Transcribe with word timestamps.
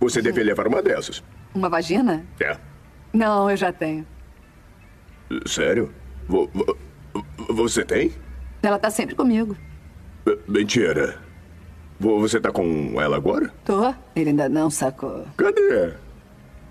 Você 0.00 0.22
deve 0.22 0.42
levar 0.42 0.66
uma 0.66 0.82
dessas. 0.82 1.22
Uma 1.54 1.68
vagina? 1.68 2.24
É. 2.40 2.56
Não, 3.12 3.50
eu 3.50 3.56
já 3.56 3.72
tenho. 3.72 4.06
Sério? 5.46 5.92
Vo- 6.28 6.48
vo- 6.54 6.76
Você 7.50 7.84
tem? 7.84 8.12
Ela 8.62 8.78
tá 8.78 8.90
sempre 8.90 9.14
comigo. 9.14 9.56
Eh, 10.26 10.38
Mentira. 10.46 11.18
Vo- 11.98 12.20
Você 12.20 12.40
tá 12.40 12.50
com 12.52 13.00
ela 13.00 13.16
agora? 13.16 13.52
Tô? 13.64 13.92
Ele 14.14 14.30
ainda 14.30 14.48
não 14.48 14.70
sacou. 14.70 15.26
Cadê? 15.36 15.94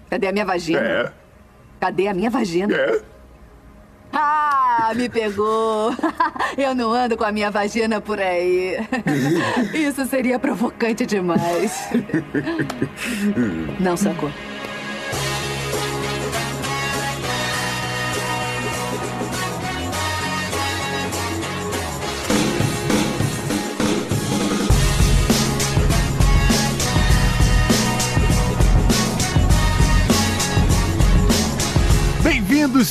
Cadê 0.09 0.27
a 0.27 0.31
minha 0.31 0.45
vagina? 0.45 0.79
É. 0.79 1.13
Cadê 1.79 2.07
a 2.07 2.13
minha 2.13 2.29
vagina? 2.29 2.73
É. 2.75 3.01
Ah, 4.13 4.46
me 4.93 5.09
pegou. 5.09 5.93
Eu 6.57 6.73
não 6.75 6.91
ando 6.91 7.17
com 7.17 7.23
a 7.23 7.31
minha 7.31 7.51
vagina 7.51 7.99
por 8.01 8.19
aí. 8.19 8.77
Isso 9.73 10.05
seria 10.05 10.39
provocante 10.39 11.05
demais. 11.05 11.89
Não 13.79 13.95
sacou. 13.95 14.31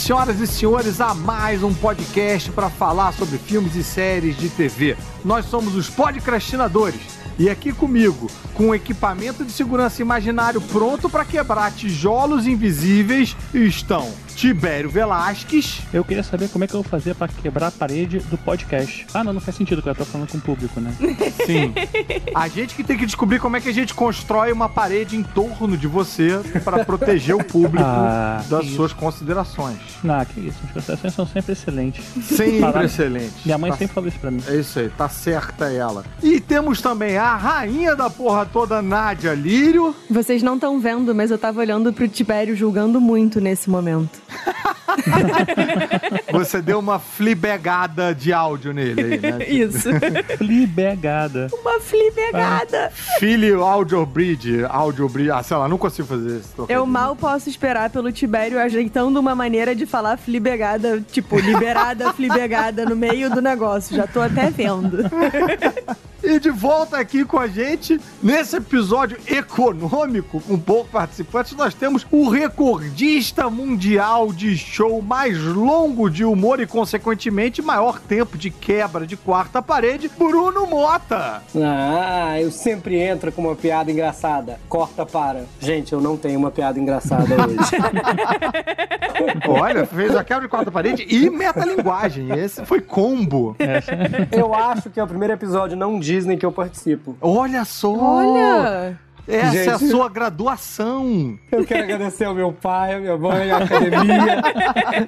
Senhoras 0.07 0.39
e 0.39 0.47
senhores, 0.47 1.01
a 1.01 1.13
mais 1.15 1.65
um 1.65 1.75
podcast 1.75 2.53
para 2.53 2.71
falar 2.71 3.13
sobre 3.13 3.39
filmes 3.39 3.75
e 3.75 3.83
séries 3.83 4.37
de 4.37 4.49
TV. 4.49 4.97
Nós 5.25 5.47
somos 5.47 5.75
os 5.75 5.91
podcastinadores. 5.91 7.01
E 7.37 7.51
aqui 7.51 7.73
comigo, 7.73 8.31
com 8.55 8.69
um 8.69 8.75
equipamento 8.75 9.45
de 9.45 9.51
segurança 9.51 10.01
imaginário 10.01 10.61
pronto 10.61 11.11
para 11.11 11.25
quebrar 11.25 11.73
tijolos 11.73 12.47
invisíveis, 12.47 13.37
estão 13.53 14.09
Tibério 14.37 14.91
Velasquez. 14.91 15.81
Eu 15.93 16.05
queria 16.05 16.23
saber 16.23 16.49
como 16.51 16.63
é 16.63 16.67
que 16.67 16.75
eu 16.75 16.83
vou 16.83 16.89
fazer 16.91 17.15
pra 17.15 17.27
quebrar 17.27 17.69
a 17.69 17.71
parede 17.71 18.19
do 18.19 18.37
podcast. 18.37 19.07
Ah, 19.15 19.25
não, 19.25 19.33
não 19.33 19.41
faz 19.41 19.57
sentido, 19.57 19.79
porque 19.83 19.89
eu 19.91 19.95
tô 19.95 20.05
falando 20.05 20.29
com 20.31 20.37
o 20.37 20.41
público, 20.41 20.79
né? 20.81 20.93
Sim. 21.47 21.73
A 22.35 22.47
gente 22.47 22.75
que 22.75 22.85
tem 22.85 22.99
que 22.99 23.07
descobrir 23.07 23.39
como 23.41 23.57
é 23.57 23.61
que 23.61 23.69
a 23.71 23.73
gente 23.73 23.95
constrói 23.95 24.53
uma 24.53 24.69
parede 24.69 25.17
em 25.17 25.23
torno 25.23 25.77
de 25.77 25.87
você 25.87 26.39
para 26.63 26.85
proteger 26.85 27.35
o 27.35 27.43
público 27.43 27.77
Ah, 27.89 28.43
das 28.51 28.67
que 28.67 28.75
suas 28.77 28.93
considerações. 28.93 29.79
Não, 30.05 30.23
que 30.25 30.41
isso, 30.41 30.59
as 30.67 30.71
considerações 30.73 31.15
são 31.15 31.27
sempre 31.27 31.53
excelentes. 31.53 32.05
Sempre 32.23 32.61
Falaram- 32.61 32.83
excelente. 32.85 33.33
Minha 33.45 33.57
mãe 33.59 33.71
Tá 33.71 33.79
sempre 33.79 33.95
falou 33.95 34.09
isso 34.09 34.19
pra 34.19 34.31
mim. 34.31 34.43
É 34.49 34.57
isso 34.57 34.79
aí, 34.79 34.91
tá 34.91 35.09
certa 35.09 35.71
ela. 35.73 36.05
E 36.23 36.41
temos 36.41 36.83
também 36.83 37.17
a 37.17 37.35
rainha 37.37 37.97
da 37.97 38.11
porra 38.11 38.45
toda, 38.45 38.83
Nádia 38.83 39.33
Lírio. 39.35 39.95
Vocês 40.11 40.43
não 40.43 40.57
estão 40.57 40.79
vendo, 40.79 41.15
mas 41.15 41.31
eu 41.31 41.39
tava 41.39 41.61
olhando 41.61 41.91
pro 41.93 42.07
Tibério 42.07 42.55
julgando 42.55 43.01
muito 43.01 43.41
nesse 43.41 43.71
momento. 43.71 44.26
Você 46.33 46.61
deu 46.61 46.79
uma 46.79 46.99
flibegada 46.99 48.15
de 48.15 48.33
áudio 48.33 48.73
nele 48.73 49.03
aí, 49.03 49.21
né? 49.21 49.49
Isso. 49.49 49.89
Flibegada. 50.39 51.49
Uma 51.53 51.81
flibegada. 51.81 52.91
Filho 53.19 53.63
Audio 53.63 54.05
Bridge, 54.05 54.65
Audio 54.65 55.09
Bridge. 55.09 55.31
Ah, 55.31 55.43
sei 55.43 55.57
lá, 55.57 55.69
não 55.69 55.79
consigo 55.79 56.09
fazer 56.09 56.39
isso. 56.39 56.67
Eu 56.69 56.87
mal 56.87 57.17
posso 57.17 57.49
esperar 57.49 57.91
pelo 57.91 58.13
Tibério 58.13 58.59
ajeitando 58.59 59.19
uma 59.19 59.35
maneira 59.35 59.75
de 59.75 59.87
falar 59.87 60.17
flibegada, 60.17 61.03
tipo, 61.13 61.39
liberada, 61.39 62.13
flibegada 62.15 62.85
no 62.85 62.97
meio 62.97 63.31
do 63.31 63.41
negócio. 63.41 63.97
Já 63.97 64.07
tô 64.07 64.21
até 64.21 64.51
vendo. 64.51 64.99
E 66.27 66.41
de 66.41 66.51
volta 66.51 66.99
aqui 66.99 67.25
com 67.25 67.39
a 67.39 67.47
gente, 67.47 68.01
nesse 68.21 68.57
episódio 68.57 69.17
econômico, 69.29 70.41
com 70.41 70.59
poucos 70.59 70.91
participantes, 70.91 71.53
nós 71.53 71.73
temos 71.73 72.05
o 72.11 72.29
recordista 72.29 73.49
mundial 73.49 74.33
de 74.33 74.59
show 74.59 75.01
mais 75.01 75.41
longo 75.41 76.11
de 76.11 76.25
humor 76.25 76.59
e, 76.59 76.67
consequentemente, 76.67 77.63
maior 77.63 78.01
tempo 78.01 78.37
de 78.37 78.51
quebra 78.51 79.07
de 79.07 79.17
quarta 79.17 79.63
parede, 79.63 80.11
Bruno 80.19 80.67
Mota. 80.67 81.45
Ah, 81.55 82.41
eu 82.41 82.51
sempre 82.51 82.99
entro 82.99 83.31
com 83.31 83.43
uma 83.43 83.55
piada 83.55 83.93
engraçada. 83.93 84.59
Corta 84.69 85.07
para. 85.07 85.45
Gente, 85.61 85.93
eu 85.93 86.01
não 86.01 86.17
tenho 86.17 86.41
uma 86.41 86.51
piada 86.51 86.81
engraçada 86.81 87.37
hoje. 87.37 87.57
Olha, 89.49 89.87
fez 89.87 90.15
a 90.17 90.25
quebra 90.25 90.43
de 90.43 90.49
quarta 90.49 90.73
parede 90.73 91.07
e 91.09 91.31
metalinguagem. 91.31 92.33
Esse 92.37 92.67
foi 92.67 92.81
combo. 92.81 93.55
eu 94.33 94.53
acho 94.53 94.91
que 94.91 94.99
é 94.99 95.05
o 95.05 95.07
primeiro 95.07 95.33
episódio 95.33 95.77
não 95.77 96.01
Disney 96.17 96.37
que 96.39 96.47
eu 96.47 96.53
participo. 96.53 97.17
Olha 97.21 97.65
só! 97.65 97.93
Olha! 97.95 98.99
Essa 99.29 99.57
é 99.57 99.69
a 99.71 99.77
Gente. 99.77 99.91
sua 99.91 100.09
graduação. 100.09 101.37
Eu 101.51 101.65
quero 101.65 101.83
agradecer 101.83 102.25
ao 102.27 102.35
meu 102.35 102.53
pai, 102.53 102.95
à 102.95 103.01
minha 103.01 103.17
mãe, 103.17 103.51
à 103.51 103.57
academia. 103.57 104.41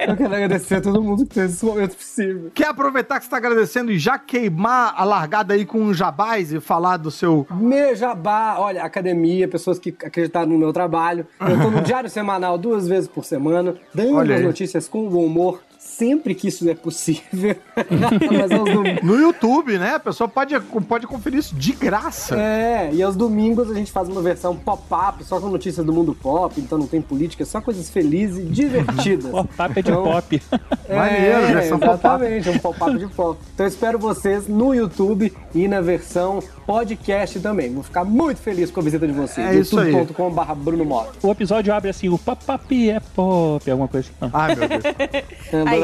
Eu 0.09 0.17
quero 0.17 0.35
agradecer 0.35 0.75
a 0.77 0.81
todo 0.81 1.01
mundo 1.01 1.25
que 1.25 1.35
fez 1.35 1.53
esse 1.53 1.65
momento 1.65 1.95
possível. 1.95 2.51
Quer 2.53 2.67
aproveitar 2.67 3.21
que 3.21 3.25
você 3.25 3.29
está 3.29 3.37
agradecendo 3.37 3.93
e 3.93 3.99
já 3.99 4.19
queimar 4.19 4.93
a 4.97 5.05
largada 5.05 5.55
aí 5.55 5.65
com 5.65 5.79
um 5.79 5.95
jabás 5.95 6.53
e 6.53 6.59
falar 6.59 6.97
do 6.97 7.13
seu 7.13 7.47
Meu 7.49 7.95
jabá, 7.95 8.57
olha, 8.59 8.83
academia, 8.83 9.47
pessoas 9.47 9.79
que 9.79 9.91
acreditaram 10.05 10.49
no 10.49 10.59
meu 10.59 10.73
trabalho. 10.73 11.25
Eu 11.41 11.61
tô 11.61 11.71
no 11.71 11.81
diário 11.87 12.11
semanal 12.11 12.59
duas 12.59 12.89
vezes 12.89 13.09
por 13.09 13.25
semana, 13.25 13.77
dando 13.95 14.33
as 14.33 14.43
notícias 14.43 14.89
com 14.89 15.09
bom 15.09 15.25
humor, 15.25 15.63
sempre 15.99 16.35
que 16.35 16.47
isso 16.49 16.69
é 16.69 16.75
possível. 16.75 17.57
Mas 18.33 18.53
aos 18.53 18.73
domingos. 18.73 19.03
No 19.03 19.17
YouTube, 19.17 19.79
né? 19.79 19.97
A 19.97 20.01
pessoa 20.01 20.29
pode, 20.29 20.59
pode 20.61 21.07
conferir 21.07 21.41
isso 21.41 21.55
de 21.57 21.73
graça. 21.73 22.37
É, 22.39 22.91
e 22.93 23.03
aos 23.03 23.17
domingos 23.17 23.71
a 23.71 23.75
gente 23.75 23.91
faz 23.91 24.09
uma 24.09 24.23
versão 24.23 24.55
pop-up, 24.57 25.25
só 25.25 25.41
com 25.41 25.49
notícias 25.49 25.85
do 25.85 25.93
mundo 25.93 26.15
pop, 26.15 26.61
então 26.61 26.79
não 26.79 26.87
tem 26.87 27.03
política, 27.03 27.45
só 27.45 27.61
coisas 27.61 27.91
felizes 27.91 28.39
e 28.39 28.49
divertidas. 28.49 29.31
Pop-up 29.39 29.79
é 29.79 29.83
de 29.83 29.91
Então, 29.91 30.05
pop. 30.05 30.43
Maneiro, 30.89 31.39
é, 31.39 31.53
versão 31.55 31.79
pop-up. 31.79 32.25
Exatamente, 32.25 32.51
um 32.51 32.59
pop-up 32.59 32.99
de 32.99 33.07
pop. 33.09 33.41
Então 33.55 33.67
eu 33.67 33.69
espero 33.69 33.99
vocês 33.99 34.47
no 34.47 34.75
YouTube 34.75 35.33
e 35.55 35.67
na 35.67 35.81
versão 35.81 36.41
podcast 36.67 37.41
também. 37.41 37.73
Vou 37.73 37.83
ficar 37.83 38.05
muito 38.05 38.41
feliz 38.41 38.71
com 38.71 38.81
a 38.81 38.83
visita 38.83 39.07
de 39.07 39.13
vocês. 39.13 39.47
É 39.47 39.55
isso 39.55 39.79
aí. 39.79 39.93
youtube.com.br 39.93 40.55
Bruno 40.55 40.85
Mota. 40.85 41.27
O 41.27 41.31
episódio 41.31 41.73
abre 41.73 41.91
assim, 41.91 42.09
o 42.09 42.19
pop-up 42.19 42.91
é 42.91 43.01
pop, 43.01 43.71
alguma 43.71 43.89
coisa 43.89 44.09
assim. 44.09 44.17
Não. 44.21 44.31
Ai, 44.33 44.55
meu 44.55 44.69
Deus. 44.69 44.83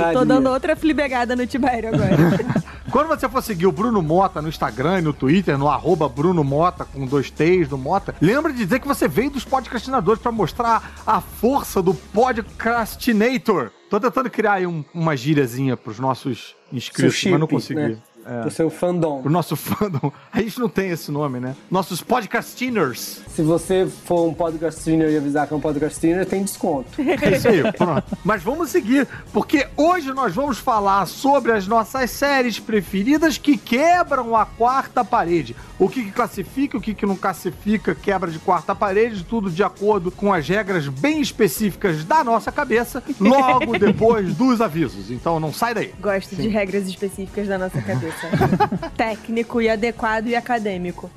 Aí, 0.09 0.15
tô 0.15 0.25
dando 0.25 0.49
outra 0.51 0.75
flibegada 0.77 1.35
no 1.37 1.47
Tibério 1.47 1.91
agora. 1.95 2.17
Quando 2.91 3.09
você 3.09 3.29
for 3.29 3.43
seguir 3.43 3.67
o 3.67 3.73
Bruno 3.73 4.01
Mota 4.03 4.41
no 4.41 4.49
Instagram 4.49 4.99
e 5.01 5.03
no 5.03 5.13
Twitter, 5.13 5.59
no 5.59 5.69
arroba 5.69 6.09
Bruno 6.09 6.45
Mota, 6.45 6.85
com 6.85 7.05
dois 7.07 7.31
T's 7.31 7.67
do 7.69 7.77
Mota, 7.79 8.15
lembra 8.21 8.53
de 8.53 8.63
dizer 8.65 8.79
que 8.79 8.87
você 8.87 9.09
veio 9.09 9.31
dos 9.31 9.45
podcastinadores 9.45 10.23
pra 10.23 10.31
mostrar 10.31 10.93
a 11.07 11.21
força 11.21 11.83
do 11.83 11.93
podcastinator. 11.95 13.71
Tô 13.91 13.99
tentando 13.99 14.31
criar 14.31 14.55
aí 14.55 14.67
um- 14.67 14.85
uma 14.95 15.17
gíriazinha 15.17 15.77
pros 15.77 15.99
nossos 15.99 16.55
inscritos, 16.73 17.21
Seu 17.21 17.31
mas 17.33 17.41
não 17.41 17.47
chip, 17.47 17.55
consegui. 17.55 17.81
né? 17.81 17.97
É. 18.27 18.47
O 18.47 18.51
seu 18.51 18.71
fandom. 18.71 19.23
Pro 19.23 19.31
nosso 19.31 19.55
fandom. 19.57 20.13
A 20.33 20.41
gente 20.41 20.59
não 20.59 20.69
tem 20.69 20.91
esse 20.91 21.11
nome, 21.11 21.39
né? 21.41 21.55
Nossos 21.71 22.03
podcastiners. 22.03 23.23
Se 23.29 23.43
você 23.43 23.87
for 23.87 24.27
um 24.27 24.35
podcastiner 24.35 25.11
e 25.11 25.17
avisar 25.17 25.47
que 25.47 25.55
é 25.55 25.57
um 25.57 25.61
podcastiner, 25.61 26.25
tem 26.27 26.43
desconto. 26.43 26.89
É 27.01 27.37
isso 27.37 27.49
aí, 27.49 27.73
pronto. 27.73 28.05
Mas 28.25 28.43
vamos 28.43 28.71
seguir, 28.71 29.07
porque 29.33 29.67
hoje 29.77 30.13
nós 30.13 30.35
vamos 30.35 30.59
falar 30.59 31.07
sobre 31.07 31.53
as 31.53 31.67
nossas 31.67 32.11
séries 32.11 32.59
preferidas 32.59 33.37
que 33.37 33.57
quebram 33.57 34.35
a 34.35 34.47
quarta 34.47 35.05
parede. 35.05 35.55
O 35.79 35.89
que, 35.89 36.05
que 36.05 36.13
classifica, 36.13 36.79
o 36.79 36.81
que, 36.81 36.95
que 36.95 37.05
não 37.05 37.17
classifica, 37.17 37.95
quebra 37.95 38.31
de 38.31 38.39
quarta 38.39 38.75
parede, 38.75 39.25
tudo 39.25 39.51
de 39.51 39.63
acordo 39.63 40.11
com 40.11 40.33
as 40.33 40.49
regras 40.49 40.87
bem 40.89 41.21
específicas 41.21 42.05
da 42.05 42.23
nossa 42.23 42.53
cabeça, 42.53 43.03
logo 43.21 43.77
depois 43.79 44.35
dos 44.35 44.61
avisos. 44.61 45.11
Então 45.11 45.41
não 45.41 45.53
sai 45.53 45.75
daí. 45.75 45.93
Gosto 46.01 46.37
de 46.37 46.49
regras 46.49 46.87
específicas 46.87 47.49
da 47.49 47.59
nossa 47.59 47.83
cabeça. 47.83 48.14
Técnico 48.97 49.61
e 49.61 49.69
adequado 49.69 50.27
e 50.27 50.37
acadêmico. 50.37 51.11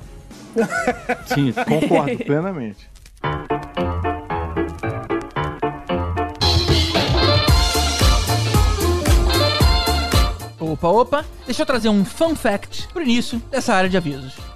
Sim, 1.26 1.52
concordo 1.52 2.16
plenamente. 2.24 2.88
Opa, 10.60 10.88
opa, 10.88 11.24
deixa 11.46 11.62
eu 11.62 11.66
trazer 11.66 11.88
um 11.88 12.04
fun 12.04 12.34
fact 12.34 12.88
pro 12.88 13.02
início 13.02 13.38
dessa 13.50 13.74
área 13.74 13.88
de 13.88 13.96
avisos. 13.96 14.47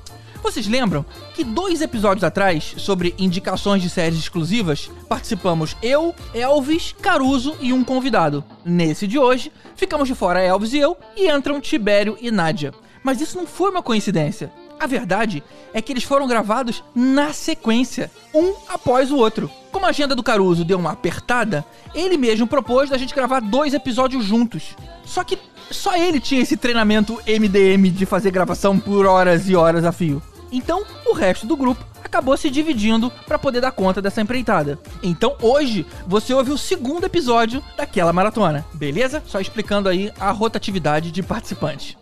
Vocês 0.42 0.66
lembram 0.66 1.06
que 1.34 1.44
dois 1.44 1.80
episódios 1.80 2.24
atrás, 2.24 2.74
sobre 2.76 3.14
indicações 3.16 3.80
de 3.80 3.88
séries 3.88 4.18
exclusivas, 4.18 4.90
participamos 5.08 5.76
eu, 5.80 6.12
Elvis, 6.34 6.94
Caruso 7.00 7.56
e 7.60 7.72
um 7.72 7.84
convidado. 7.84 8.44
Nesse 8.64 9.06
de 9.06 9.18
hoje, 9.18 9.52
ficamos 9.76 10.08
de 10.08 10.16
fora 10.16 10.42
Elvis 10.42 10.72
e 10.72 10.78
eu 10.78 10.96
e 11.16 11.30
entram 11.30 11.60
Tibério 11.60 12.18
e 12.20 12.30
Nádia. 12.32 12.74
Mas 13.04 13.20
isso 13.20 13.38
não 13.38 13.46
foi 13.46 13.70
uma 13.70 13.82
coincidência. 13.82 14.52
A 14.80 14.86
verdade 14.86 15.44
é 15.72 15.80
que 15.80 15.92
eles 15.92 16.02
foram 16.02 16.26
gravados 16.26 16.82
na 16.92 17.32
sequência, 17.32 18.10
um 18.34 18.52
após 18.68 19.12
o 19.12 19.16
outro. 19.16 19.48
Como 19.70 19.86
a 19.86 19.90
agenda 19.90 20.14
do 20.14 20.24
Caruso 20.24 20.64
deu 20.64 20.76
uma 20.76 20.90
apertada, 20.90 21.64
ele 21.94 22.16
mesmo 22.16 22.48
propôs 22.48 22.90
da 22.90 22.98
gente 22.98 23.14
gravar 23.14 23.40
dois 23.40 23.74
episódios 23.74 24.24
juntos. 24.24 24.76
Só 25.04 25.22
que 25.22 25.38
só 25.70 25.96
ele 25.96 26.18
tinha 26.18 26.42
esse 26.42 26.56
treinamento 26.56 27.20
MDM 27.26 27.90
de 27.90 28.04
fazer 28.04 28.32
gravação 28.32 28.78
por 28.78 29.06
horas 29.06 29.48
e 29.48 29.54
horas 29.54 29.84
a 29.84 29.92
fio. 29.92 30.20
Então, 30.52 30.84
o 31.06 31.14
resto 31.14 31.46
do 31.46 31.56
grupo 31.56 31.84
acabou 32.04 32.36
se 32.36 32.50
dividindo 32.50 33.10
para 33.26 33.38
poder 33.38 33.62
dar 33.62 33.72
conta 33.72 34.02
dessa 34.02 34.20
empreitada. 34.20 34.78
Então, 35.02 35.34
hoje, 35.40 35.86
você 36.06 36.34
ouve 36.34 36.52
o 36.52 36.58
segundo 36.58 37.04
episódio 37.04 37.64
daquela 37.76 38.12
maratona, 38.12 38.64
beleza? 38.74 39.22
Só 39.26 39.40
explicando 39.40 39.88
aí 39.88 40.12
a 40.20 40.30
rotatividade 40.30 41.10
de 41.10 41.22
participantes. 41.22 41.96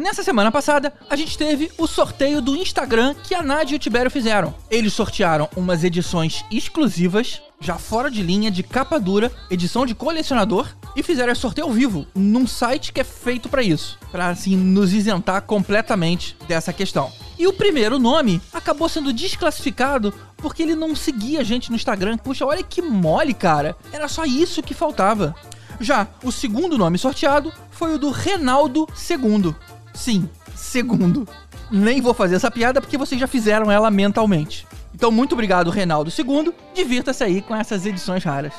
Nessa 0.00 0.22
semana 0.22 0.50
passada, 0.50 0.94
a 1.10 1.14
gente 1.14 1.36
teve 1.36 1.70
o 1.76 1.86
sorteio 1.86 2.40
do 2.40 2.56
Instagram 2.56 3.14
que 3.22 3.34
a 3.34 3.42
Nádia 3.42 3.74
e 3.74 3.76
o 3.76 3.78
Tibério 3.78 4.10
fizeram. 4.10 4.54
Eles 4.70 4.94
sortearam 4.94 5.46
umas 5.54 5.84
edições 5.84 6.42
exclusivas, 6.50 7.42
já 7.60 7.76
fora 7.76 8.10
de 8.10 8.22
linha, 8.22 8.50
de 8.50 8.62
capa 8.62 8.98
dura, 8.98 9.30
edição 9.50 9.84
de 9.84 9.94
colecionador, 9.94 10.66
e 10.96 11.02
fizeram 11.02 11.30
esse 11.30 11.42
sorteio 11.42 11.66
ao 11.66 11.72
vivo, 11.74 12.06
num 12.14 12.46
site 12.46 12.94
que 12.94 13.02
é 13.02 13.04
feito 13.04 13.50
para 13.50 13.62
isso, 13.62 13.98
para 14.10 14.28
assim 14.28 14.56
nos 14.56 14.94
isentar 14.94 15.42
completamente 15.42 16.34
dessa 16.48 16.72
questão. 16.72 17.12
E 17.38 17.46
o 17.46 17.52
primeiro 17.52 17.98
nome 17.98 18.40
acabou 18.54 18.88
sendo 18.88 19.12
desclassificado 19.12 20.14
porque 20.38 20.62
ele 20.62 20.74
não 20.74 20.96
seguia 20.96 21.40
a 21.40 21.44
gente 21.44 21.68
no 21.68 21.76
Instagram. 21.76 22.16
Puxa, 22.16 22.46
olha 22.46 22.62
que 22.62 22.80
mole, 22.80 23.34
cara. 23.34 23.76
Era 23.92 24.08
só 24.08 24.24
isso 24.24 24.62
que 24.62 24.72
faltava. 24.72 25.36
Já 25.78 26.06
o 26.22 26.30
segundo 26.30 26.76
nome 26.76 26.98
sorteado 26.98 27.52
foi 27.70 27.94
o 27.94 27.98
do 27.98 28.10
Renaldo 28.10 28.86
II. 29.10 29.54
Sim, 29.94 30.28
segundo. 30.54 31.26
Nem 31.70 32.00
vou 32.00 32.14
fazer 32.14 32.36
essa 32.36 32.50
piada 32.50 32.80
porque 32.80 32.98
vocês 32.98 33.20
já 33.20 33.26
fizeram 33.26 33.70
ela 33.70 33.90
mentalmente. 33.90 34.66
Então, 34.94 35.10
muito 35.10 35.32
obrigado, 35.32 35.70
Renaldo 35.70 36.10
II. 36.10 36.52
Divirta-se 36.74 37.22
aí 37.24 37.40
com 37.40 37.54
essas 37.54 37.86
edições 37.86 38.24
raras. 38.24 38.52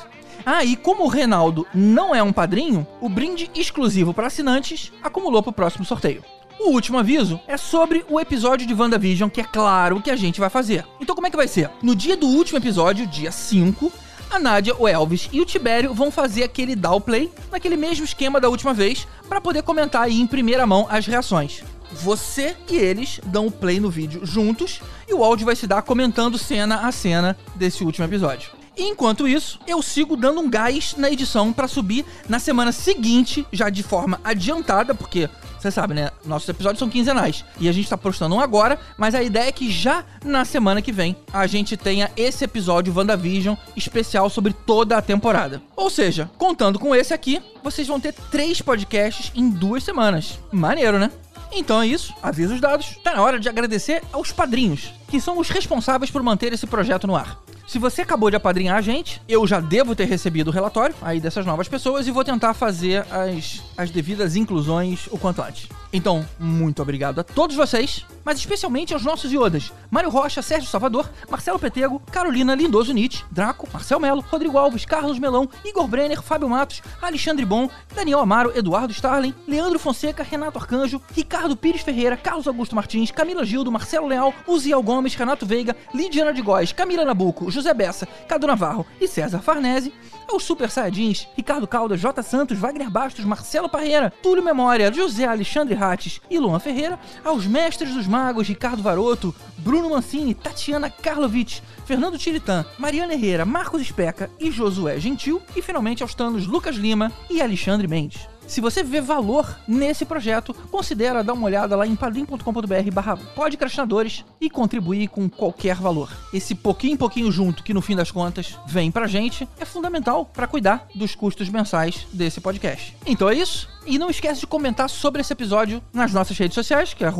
Ah, 0.44 0.64
e 0.64 0.74
como 0.76 1.04
o 1.04 1.08
Renaldo 1.08 1.66
não 1.72 2.14
é 2.14 2.22
um 2.22 2.32
padrinho, 2.32 2.86
o 3.00 3.08
brinde 3.08 3.50
exclusivo 3.54 4.12
para 4.12 4.26
assinantes 4.26 4.92
acumulou 5.02 5.42
para 5.42 5.50
o 5.50 5.54
próximo 5.54 5.84
sorteio. 5.84 6.24
O 6.58 6.70
último 6.70 6.98
aviso 6.98 7.40
é 7.46 7.56
sobre 7.56 8.04
o 8.08 8.20
episódio 8.20 8.66
de 8.66 8.74
WandaVision, 8.74 9.28
que 9.28 9.40
é 9.40 9.44
claro 9.44 10.00
que 10.00 10.10
a 10.10 10.16
gente 10.16 10.40
vai 10.40 10.50
fazer. 10.50 10.84
Então 11.00 11.14
como 11.14 11.26
é 11.26 11.30
que 11.30 11.36
vai 11.36 11.48
ser? 11.48 11.70
No 11.82 11.94
dia 11.94 12.16
do 12.16 12.26
último 12.26 12.58
episódio, 12.58 13.06
dia 13.06 13.32
5, 13.32 13.92
a 14.32 14.38
Nádia, 14.38 14.74
o 14.78 14.88
Elvis 14.88 15.28
e 15.30 15.40
o 15.40 15.44
Tibério 15.44 15.92
vão 15.92 16.10
fazer 16.10 16.42
aquele 16.42 16.74
downplay, 16.74 17.30
naquele 17.50 17.76
mesmo 17.76 18.04
esquema 18.04 18.40
da 18.40 18.48
última 18.48 18.72
vez, 18.72 19.06
para 19.28 19.40
poder 19.40 19.62
comentar 19.62 20.02
aí 20.02 20.20
em 20.20 20.26
primeira 20.26 20.66
mão 20.66 20.86
as 20.88 21.06
reações. 21.06 21.62
Você 21.92 22.56
e 22.70 22.76
eles 22.76 23.20
dão 23.26 23.46
o 23.46 23.50
play 23.50 23.78
no 23.78 23.90
vídeo 23.90 24.24
juntos 24.24 24.80
e 25.06 25.12
o 25.12 25.22
áudio 25.22 25.44
vai 25.44 25.54
se 25.54 25.66
dar 25.66 25.82
comentando 25.82 26.38
cena 26.38 26.86
a 26.88 26.92
cena 26.92 27.36
desse 27.54 27.84
último 27.84 28.06
episódio. 28.06 28.50
Enquanto 28.76 29.28
isso, 29.28 29.58
eu 29.66 29.82
sigo 29.82 30.16
dando 30.16 30.40
um 30.40 30.48
gás 30.48 30.94
na 30.96 31.10
edição 31.10 31.52
para 31.52 31.68
subir 31.68 32.06
na 32.26 32.38
semana 32.38 32.72
seguinte, 32.72 33.46
já 33.52 33.68
de 33.68 33.82
forma 33.82 34.18
adiantada, 34.24 34.94
porque 34.94 35.28
você 35.62 35.70
sabe, 35.70 35.94
né? 35.94 36.10
Nossos 36.24 36.48
episódios 36.48 36.80
são 36.80 36.88
quinzenais 36.88 37.44
e 37.58 37.68
a 37.68 37.72
gente 37.72 37.88
tá 37.88 37.96
postando 37.96 38.34
um 38.34 38.40
agora, 38.40 38.78
mas 38.98 39.14
a 39.14 39.22
ideia 39.22 39.48
é 39.48 39.52
que 39.52 39.70
já 39.70 40.04
na 40.24 40.44
semana 40.44 40.82
que 40.82 40.90
vem 40.90 41.16
a 41.32 41.46
gente 41.46 41.76
tenha 41.76 42.10
esse 42.16 42.44
episódio 42.44 42.92
WandaVision 42.94 43.54
especial 43.76 44.28
sobre 44.28 44.52
toda 44.52 44.96
a 44.96 45.02
temporada. 45.02 45.62
Ou 45.76 45.88
seja, 45.88 46.28
contando 46.36 46.78
com 46.78 46.94
esse 46.94 47.14
aqui, 47.14 47.40
vocês 47.62 47.86
vão 47.86 48.00
ter 48.00 48.12
três 48.12 48.60
podcasts 48.60 49.30
em 49.36 49.48
duas 49.48 49.84
semanas. 49.84 50.38
Maneiro, 50.50 50.98
né? 50.98 51.12
Então 51.52 51.80
é 51.80 51.86
isso, 51.86 52.12
aviso 52.22 52.54
os 52.54 52.60
dados. 52.60 52.98
Tá 53.04 53.14
na 53.14 53.22
hora 53.22 53.38
de 53.38 53.48
agradecer 53.48 54.02
aos 54.12 54.32
padrinhos, 54.32 54.92
que 55.08 55.20
são 55.20 55.38
os 55.38 55.48
responsáveis 55.48 56.10
por 56.10 56.22
manter 56.22 56.52
esse 56.52 56.66
projeto 56.66 57.06
no 57.06 57.14
ar. 57.14 57.38
Se 57.72 57.78
você 57.78 58.02
acabou 58.02 58.28
de 58.28 58.36
apadrinhar 58.36 58.76
a 58.76 58.82
gente, 58.82 59.22
eu 59.26 59.46
já 59.46 59.58
devo 59.58 59.96
ter 59.96 60.04
recebido 60.04 60.48
o 60.48 60.50
relatório 60.50 60.94
aí 61.00 61.18
dessas 61.18 61.46
novas 61.46 61.68
pessoas 61.68 62.06
e 62.06 62.10
vou 62.10 62.22
tentar 62.22 62.52
fazer 62.52 63.02
as, 63.10 63.62
as 63.78 63.90
devidas 63.90 64.36
inclusões 64.36 65.06
o 65.10 65.16
quanto 65.16 65.40
antes. 65.40 65.70
Então, 65.92 66.26
muito 66.38 66.80
obrigado 66.80 67.18
a 67.20 67.24
todos 67.24 67.54
vocês, 67.54 68.06
mas 68.24 68.38
especialmente 68.38 68.94
aos 68.94 69.04
nossos 69.04 69.30
iodas: 69.30 69.70
Mário 69.90 70.08
Rocha, 70.08 70.40
Sérgio 70.40 70.68
Salvador, 70.68 71.10
Marcelo 71.30 71.58
Petego, 71.58 72.00
Carolina 72.10 72.54
Lindoso 72.54 72.94
Nietzsche, 72.94 73.24
Draco, 73.30 73.68
Marcel 73.70 74.00
Melo, 74.00 74.24
Rodrigo 74.26 74.56
Alves, 74.56 74.86
Carlos 74.86 75.18
Melão, 75.18 75.48
Igor 75.62 75.86
Brenner, 75.86 76.22
Fábio 76.22 76.48
Matos, 76.48 76.80
Alexandre 77.00 77.44
Bom, 77.44 77.68
Daniel 77.94 78.20
Amaro, 78.20 78.56
Eduardo 78.56 78.92
Starling, 78.92 79.34
Leandro 79.46 79.78
Fonseca, 79.78 80.22
Renato 80.22 80.58
Arcanjo, 80.58 81.00
Ricardo 81.14 81.54
Pires 81.54 81.82
Ferreira, 81.82 82.16
Carlos 82.16 82.46
Augusto 82.46 82.74
Martins, 82.74 83.10
Camila 83.10 83.44
Gildo, 83.44 83.70
Marcelo 83.70 84.08
Leal, 84.08 84.32
Uziel 84.46 84.82
Gomes, 84.82 85.14
Renato 85.14 85.44
Veiga, 85.44 85.76
Lidiana 85.94 86.32
de 86.32 86.40
Góes, 86.40 86.72
Camila 86.72 87.04
Nabuco, 87.04 87.50
José 87.50 87.61
Bessa, 87.72 88.06
Cadu 88.26 88.46
Navarro 88.46 88.86
e 89.00 89.06
César 89.06 89.40
Farnese, 89.40 89.92
aos 90.28 90.42
Super 90.44 90.70
Saiyajins, 90.70 91.28
Ricardo 91.36 91.66
Caldas, 91.66 92.00
J. 92.00 92.22
Santos, 92.22 92.58
Wagner 92.58 92.90
Bastos, 92.90 93.24
Marcelo 93.24 93.68
Parreira, 93.68 94.12
Túlio 94.22 94.42
Memória, 94.42 94.90
José 94.92 95.24
Alexandre 95.24 95.74
Rates 95.74 96.20
e 96.30 96.38
Luan 96.38 96.58
Ferreira, 96.58 96.98
aos 97.24 97.46
Mestres 97.46 97.94
dos 97.94 98.06
Magos, 98.06 98.48
Ricardo 98.48 98.82
Varoto, 98.82 99.34
Bruno 99.58 99.90
Mancini, 99.90 100.34
Tatiana 100.34 100.90
Karlovic, 100.90 101.62
Fernando 101.84 102.18
Tiritã, 102.18 102.64
Mariana 102.78 103.14
Herrera, 103.14 103.44
Marcos 103.44 103.82
Especa 103.82 104.30
e 104.40 104.50
Josué 104.50 104.98
Gentil, 104.98 105.40
e 105.54 105.62
finalmente 105.62 106.02
aos 106.02 106.14
tanos 106.14 106.46
Lucas 106.46 106.76
Lima 106.76 107.12
e 107.30 107.40
Alexandre 107.40 107.86
Mendes. 107.86 108.31
Se 108.52 108.60
você 108.60 108.82
vê 108.82 109.00
valor 109.00 109.58
nesse 109.66 110.04
projeto, 110.04 110.52
considera 110.70 111.24
dar 111.24 111.32
uma 111.32 111.46
olhada 111.46 111.74
lá 111.74 111.86
em 111.86 111.96
padrim.com.br 111.96 112.90
barra 112.92 113.16
podcastinadores 113.16 114.26
e 114.38 114.50
contribuir 114.50 115.08
com 115.08 115.26
qualquer 115.26 115.76
valor. 115.76 116.10
Esse 116.34 116.54
pouquinho 116.54 116.98
pouquinho 116.98 117.32
junto, 117.32 117.62
que 117.62 117.72
no 117.72 117.80
fim 117.80 117.96
das 117.96 118.10
contas 118.10 118.58
vem 118.66 118.90
pra 118.90 119.06
gente, 119.06 119.48
é 119.58 119.64
fundamental 119.64 120.26
para 120.26 120.46
cuidar 120.46 120.86
dos 120.94 121.14
custos 121.14 121.48
mensais 121.48 122.06
desse 122.12 122.42
podcast. 122.42 122.94
Então 123.06 123.30
é 123.30 123.34
isso. 123.36 123.70
E 123.86 123.98
não 123.98 124.10
esquece 124.10 124.40
de 124.40 124.46
comentar 124.46 124.88
sobre 124.90 125.22
esse 125.22 125.32
episódio 125.32 125.82
nas 125.90 126.12
nossas 126.12 126.36
redes 126.36 126.54
sociais, 126.54 126.92
que 126.92 127.06
é 127.06 127.10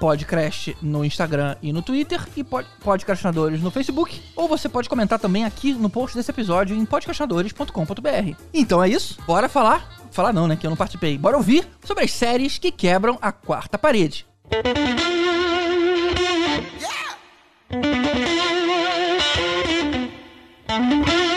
podcast 0.00 0.74
no 0.80 1.04
Instagram 1.04 1.54
e 1.62 1.70
no 1.70 1.82
Twitter, 1.82 2.26
e 2.34 2.42
pod 2.42 2.66
podcastinadores 2.80 3.60
no 3.62 3.70
Facebook. 3.70 4.22
Ou 4.34 4.48
você 4.48 4.70
pode 4.70 4.88
comentar 4.88 5.18
também 5.18 5.44
aqui 5.44 5.74
no 5.74 5.90
post 5.90 6.16
desse 6.16 6.30
episódio 6.30 6.74
em 6.74 6.84
podcastinadores.com.br. 6.86 8.36
Então 8.54 8.82
é 8.82 8.88
isso, 8.88 9.18
bora 9.26 9.50
falar 9.50 9.97
falar 10.10 10.32
não, 10.32 10.46
né? 10.46 10.56
Que 10.56 10.66
eu 10.66 10.70
não 10.70 10.76
participei. 10.76 11.16
Bora 11.16 11.36
ouvir 11.36 11.66
sobre 11.84 12.04
as 12.04 12.10
séries 12.10 12.58
que 12.58 12.70
quebram 12.70 13.18
a 13.20 13.32
quarta 13.32 13.78
parede. 13.78 14.26
Well, 20.70 21.27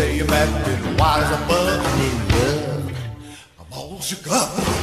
say 0.00 0.16
you 0.16 0.24
met 0.24 0.48
me 0.66 0.96
wide 0.98 1.22
as 1.24 1.30
a 1.36 1.40
bug. 1.46 1.80
I 1.84 1.92
need 2.00 2.18
love. 2.34 2.92
I'm 3.58 3.72
all 3.78 4.00
shook 4.00 4.26
up. 4.30 4.79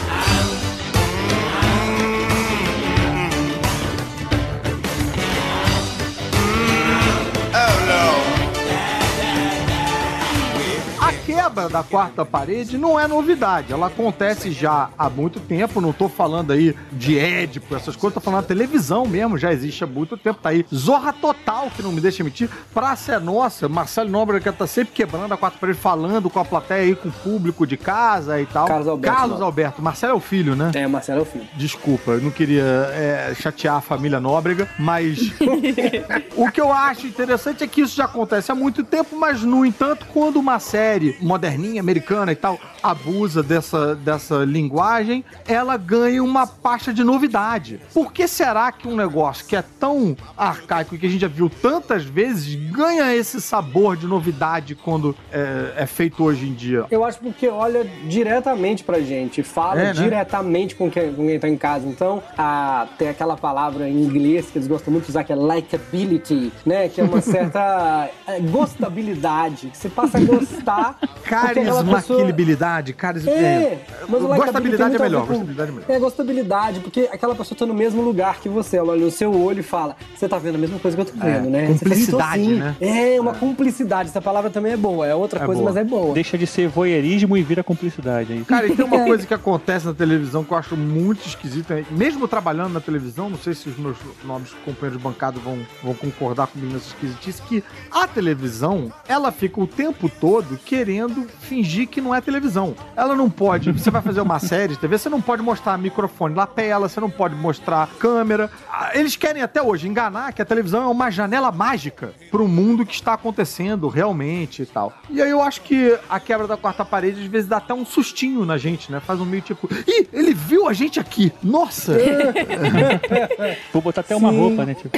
Quebra 11.47 11.69
da 11.69 11.83
quarta 11.83 12.25
parede 12.25 12.77
não 12.77 12.99
é 12.99 13.07
novidade. 13.07 13.71
Ela 13.71 13.87
acontece 13.87 14.51
já 14.51 14.89
há 14.97 15.09
muito 15.09 15.39
tempo. 15.39 15.79
Não 15.79 15.93
tô 15.93 16.09
falando 16.09 16.51
aí 16.51 16.75
de 16.91 17.17
Édipo, 17.17 17.75
essas 17.75 17.95
coisas. 17.95 18.15
Tô 18.15 18.19
falando 18.19 18.41
da 18.41 18.47
televisão 18.47 19.05
mesmo. 19.05 19.37
Já 19.37 19.51
existe 19.53 19.83
há 19.83 19.87
muito 19.87 20.17
tempo. 20.17 20.39
Tá 20.41 20.49
aí. 20.49 20.65
Zorra 20.73 21.13
Total, 21.13 21.69
que 21.71 21.81
não 21.81 21.91
me 21.91 22.01
deixa 22.01 22.23
mentir. 22.23 22.49
Praça 22.73 23.13
é 23.13 23.19
Nossa. 23.19 23.69
Marcelo 23.69 24.09
Nóbrega 24.09 24.51
que 24.51 24.57
tá 24.57 24.67
sempre 24.67 24.93
quebrando 24.93 25.33
a 25.33 25.37
quarta 25.37 25.57
parede, 25.57 25.79
falando 25.79 26.29
com 26.29 26.39
a 26.39 26.45
plateia 26.45 26.83
aí, 26.83 26.95
com 26.95 27.09
o 27.09 27.11
público 27.11 27.65
de 27.65 27.77
casa 27.77 28.39
e 28.41 28.45
tal. 28.45 28.67
Carlos 28.67 28.87
Alberto 28.87 29.17
Carlos. 29.17 29.41
Alberto. 29.41 29.81
Marcelo 29.81 30.13
é 30.13 30.15
o 30.15 30.19
filho, 30.19 30.55
né? 30.55 30.71
É, 30.73 30.87
Marcelo 30.87 31.19
é 31.19 31.21
o 31.21 31.25
filho. 31.25 31.47
Desculpa, 31.55 32.11
eu 32.11 32.21
não 32.21 32.31
queria 32.31 32.63
é, 32.63 33.33
chatear 33.35 33.75
a 33.75 33.81
família 33.81 34.19
Nóbrega, 34.19 34.69
mas 34.77 35.31
o 36.35 36.51
que 36.51 36.59
eu 36.59 36.71
acho 36.71 37.07
interessante 37.07 37.63
é 37.63 37.67
que 37.67 37.81
isso 37.81 37.95
já 37.95 38.05
acontece 38.05 38.51
há 38.51 38.55
muito 38.55 38.83
tempo, 38.83 39.17
mas 39.17 39.43
no 39.43 39.65
entanto, 39.65 40.05
quando 40.13 40.37
uma 40.37 40.59
série 40.59 41.17
moderna 41.21 41.36
moderninha, 41.37 41.79
americana 41.79 42.31
e 42.31 42.35
tal, 42.35 42.59
abusa 42.81 43.43
dessa, 43.43 43.95
dessa 43.95 44.43
linguagem, 44.43 45.23
ela 45.47 45.77
ganha 45.77 46.23
uma 46.23 46.47
pasta 46.47 46.91
de 46.91 47.03
novidade. 47.03 47.79
Por 47.93 48.11
que 48.11 48.27
será 48.27 48.71
que 48.71 48.87
um 48.87 48.95
negócio 48.95 49.45
que 49.45 49.55
é 49.55 49.61
tão 49.61 50.17
arcaico 50.35 50.95
e 50.95 50.97
que 50.97 51.05
a 51.05 51.09
gente 51.09 51.21
já 51.21 51.27
viu 51.27 51.49
tantas 51.49 52.03
vezes 52.03 52.55
ganha 52.71 53.15
esse 53.15 53.39
sabor 53.39 53.95
de 53.95 54.07
novidade 54.07 54.73
quando 54.73 55.15
é, 55.31 55.73
é 55.77 55.85
feito 55.85 56.23
hoje 56.23 56.47
em 56.47 56.53
dia? 56.53 56.85
Eu 56.89 57.05
acho 57.05 57.19
porque 57.19 57.47
olha 57.47 57.85
diretamente 58.07 58.83
pra 58.83 58.99
gente, 58.99 59.43
fala 59.43 59.79
É, 59.79 59.85
né? 59.85 59.93
diretamente 59.93 60.75
com 60.75 60.89
quem, 60.89 61.13
com 61.13 61.27
quem 61.27 61.39
tá 61.39 61.47
em 61.47 61.57
casa. 61.57 61.87
Então, 61.87 62.23
a, 62.37 62.87
tem 62.97 63.09
aquela 63.09 63.37
palavra 63.37 63.87
em 63.87 64.01
inglês 64.01 64.49
que 64.49 64.57
eles 64.57 64.67
gostam 64.67 64.91
muito 64.91 65.05
de 65.05 65.11
usar, 65.11 65.23
que 65.23 65.31
é 65.31 65.35
likability, 65.35 66.51
né? 66.65 66.89
Que 66.89 67.01
é 67.01 67.03
uma 67.03 67.21
certa 67.21 68.09
é, 68.25 68.39
gostabilidade. 68.39 69.67
que 69.67 69.77
Você 69.77 69.89
passa 69.89 70.17
a 70.17 70.21
gostar. 70.21 70.97
Aquela 71.35 71.53
pessoa- 71.53 71.83
Carismaquilibilidade, 71.83 72.93
caris... 72.93 73.27
É, 73.27 73.77
mas 74.07 74.21
o 74.23 74.27
Gostabilidade 74.27 74.95
é 74.95 74.99
melhor, 74.99 75.21
com- 75.21 75.27
gostabilidade 75.27 75.69
é 75.69 75.73
melhor. 75.73 75.89
É, 75.89 75.99
gostabilidade, 75.99 76.79
porque 76.79 77.09
aquela 77.11 77.35
pessoa 77.35 77.57
tá 77.57 77.65
no 77.65 77.73
mesmo 77.73 78.01
lugar 78.01 78.39
que 78.39 78.49
você. 78.49 78.77
Ela 78.77 78.91
olha 78.93 79.05
no 79.05 79.11
seu 79.11 79.33
olho 79.35 79.59
e 79.59 79.63
fala: 79.63 79.95
Você 80.15 80.27
tá 80.27 80.37
vendo 80.37 80.55
a 80.55 80.57
mesma 80.57 80.79
coisa 80.79 80.95
que 80.95 81.01
eu 81.01 81.05
tô 81.05 81.13
vendo, 81.19 81.49
né? 81.49 81.67
Você 81.67 81.67
fala, 81.67 81.79
cumplicidade, 81.79 82.47
né? 82.55 82.75
É, 82.79 83.19
uma 83.19 83.33
cumplicidade. 83.33 84.09
Essa 84.09 84.21
palavra 84.21 84.49
também 84.49 84.73
é 84.73 84.77
boa. 84.77 85.05
É 85.07 85.15
outra 85.15 85.43
É 85.43 85.45
coisa, 85.45 85.61
boa. 85.61 85.73
mas 85.73 85.81
é 85.81 85.83
boa. 85.83 86.13
Deixa 86.13 86.37
de 86.37 86.45
ser 86.47 86.67
voyeurismo 86.67 87.35
e 87.37 87.41
vira 87.43 87.63
cumplicidade. 87.63 88.33
é 88.33 88.35
isso. 88.37 88.45
Cara, 88.45 88.67
e 88.67 88.75
tem 88.75 88.85
uma 88.85 88.99
coisa 89.05 89.25
que 89.25 89.33
acontece 89.33 89.85
na 89.85 89.93
televisão 89.93 90.43
que 90.43 90.51
eu 90.51 90.57
acho 90.57 90.75
muito 90.77 91.25
esquisita. 91.27 91.83
Mesmo 91.91 92.27
trabalhando 92.27 92.73
na 92.73 92.79
televisão, 92.81 93.29
não 93.29 93.37
sei 93.37 93.53
se 93.53 93.69
os 93.69 93.77
meus 93.77 93.97
novos 94.23 94.53
companheiros 94.65 94.97
de 94.97 95.03
bancada 95.03 95.39
vão, 95.39 95.59
vão 95.83 95.93
concordar 95.93 96.47
comigo 96.47 96.73
nessa 96.73 96.87
esquisitice, 96.87 97.41
que 97.43 97.63
a 97.91 98.07
televisão, 98.07 98.91
ela 99.07 99.31
fica 99.31 99.59
o 99.61 99.67
tempo 99.67 100.09
todo 100.09 100.57
querendo 100.65 101.16
fingir 101.25 101.87
que 101.87 102.01
não 102.01 102.13
é 102.13 102.21
televisão. 102.21 102.75
Ela 102.95 103.15
não 103.15 103.29
pode, 103.29 103.71
você 103.71 103.89
vai 103.91 104.01
fazer 104.01 104.21
uma 104.21 104.39
série 104.39 104.73
de 104.73 104.79
TV, 104.79 104.97
você 104.97 105.09
não 105.09 105.21
pode 105.21 105.41
mostrar 105.41 105.77
microfone, 105.77 106.35
lapela, 106.35 106.87
você 106.89 106.99
não 106.99 107.09
pode 107.09 107.35
mostrar 107.35 107.87
câmera. 107.99 108.49
Ah, 108.71 108.91
Eles 108.93 109.15
querem 109.15 109.41
até 109.41 109.61
hoje 109.61 109.87
enganar 109.87 110.33
que 110.33 110.41
a 110.41 110.45
televisão 110.45 110.83
é 110.83 110.87
uma 110.87 111.09
janela 111.09 111.51
mágica 111.51 112.11
pro 112.31 112.47
mundo 112.47 112.85
que 112.85 112.93
está 112.93 113.13
acontecendo 113.13 113.87
realmente 113.87 114.61
e 114.61 114.65
tal. 114.65 114.93
E 115.09 115.21
aí 115.21 115.29
eu 115.29 115.41
acho 115.41 115.61
que 115.61 115.97
a 116.09 116.19
quebra 116.19 116.47
da 116.47 116.57
quarta 116.57 116.83
parede 116.85 117.21
às 117.21 117.27
vezes 117.27 117.47
dá 117.49 117.57
até 117.57 117.73
um 117.73 117.85
sustinho 117.85 118.45
na 118.45 118.57
gente, 118.57 118.91
né? 118.91 118.99
Faz 118.99 119.19
um 119.21 119.25
meio 119.25 119.41
tipo, 119.41 119.69
ih, 119.87 120.07
ele 120.11 120.33
viu 120.33 120.67
a 120.67 120.73
gente 120.73 120.99
aqui. 120.99 121.31
Nossa! 121.43 121.93
Vou 123.73 123.81
botar 123.81 124.01
até 124.01 124.15
uma 124.15 124.31
Sim. 124.31 124.39
roupa, 124.39 124.65
né? 124.65 124.73
Tipo, 124.73 124.97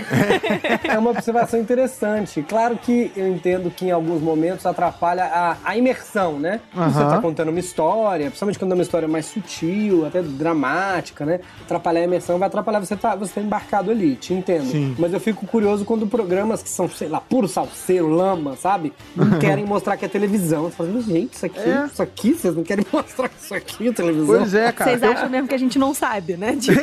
É 0.88 0.98
uma 0.98 1.12
observação 1.12 1.60
interessante. 1.60 2.42
Claro 2.48 2.78
que 2.78 3.12
eu 3.16 3.28
entendo 3.28 3.70
que 3.72 3.86
em 3.86 3.92
alguns 3.92 4.22
momentos 4.22 4.66
atrapalha 4.66 5.26
a, 5.26 5.58
a 5.64 5.78
imersão, 5.78 6.09
né? 6.40 6.60
Você 6.74 7.00
Aham. 7.00 7.10
tá 7.10 7.22
contando 7.22 7.50
uma 7.50 7.60
história, 7.60 8.26
principalmente 8.28 8.58
quando 8.60 8.72
é 8.72 8.76
uma 8.76 8.84
história 8.84 9.08
mais 9.08 9.26
sutil, 9.26 10.06
até 10.06 10.22
dramática, 10.22 11.26
né? 11.26 11.40
Atrapalhar 11.62 12.02
a 12.02 12.04
imersão 12.04 12.38
vai 12.40 12.48
atrapalhar 12.48 12.80
você 12.80 12.96
tá, 12.96 13.16
você 13.16 13.34
tá 13.34 13.42
embarcado 13.42 13.92
ali, 13.92 14.16
te 14.16 14.34
entendo. 14.34 14.66
Sim. 14.72 14.96
Mas 14.98 15.14
eu 15.14 15.20
fico 15.20 15.46
curioso 15.46 15.86
quando 15.86 16.08
programas 16.08 16.64
que 16.64 16.70
são, 16.70 16.90
sei 16.90 17.08
lá, 17.08 17.20
puro 17.22 17.48
salseiro, 17.48 18.08
lama, 18.10 18.56
sabe? 18.56 18.92
Não 19.16 19.38
querem 19.40 19.66
mostrar 19.66 19.98
que 19.98 20.06
é 20.06 20.08
televisão. 20.08 20.64
Você 20.64 20.76
fala, 20.76 21.02
gente, 21.02 21.34
isso 21.34 21.46
aqui, 21.46 21.60
É. 21.70 21.86
isso 21.86 22.02
aqui, 22.02 22.34
vocês 22.34 22.56
não 22.56 22.64
querem 22.64 22.86
mostrar 22.92 23.30
que 23.30 23.40
isso 23.40 23.54
aqui 23.54 23.88
é 23.88 23.92
televisão? 23.94 24.38
Pois 24.38 24.54
é, 24.54 24.72
cara. 24.72 24.92
Vocês 24.92 25.04
Eu- 25.04 25.12
acham 25.12 25.30
mesmo 25.30 25.48
que 25.48 25.56
a 25.56 25.60
gente 25.60 25.78
não 25.80 25.94
sabe, 25.94 26.36
né? 26.38 26.56
Tipo, 26.60 26.80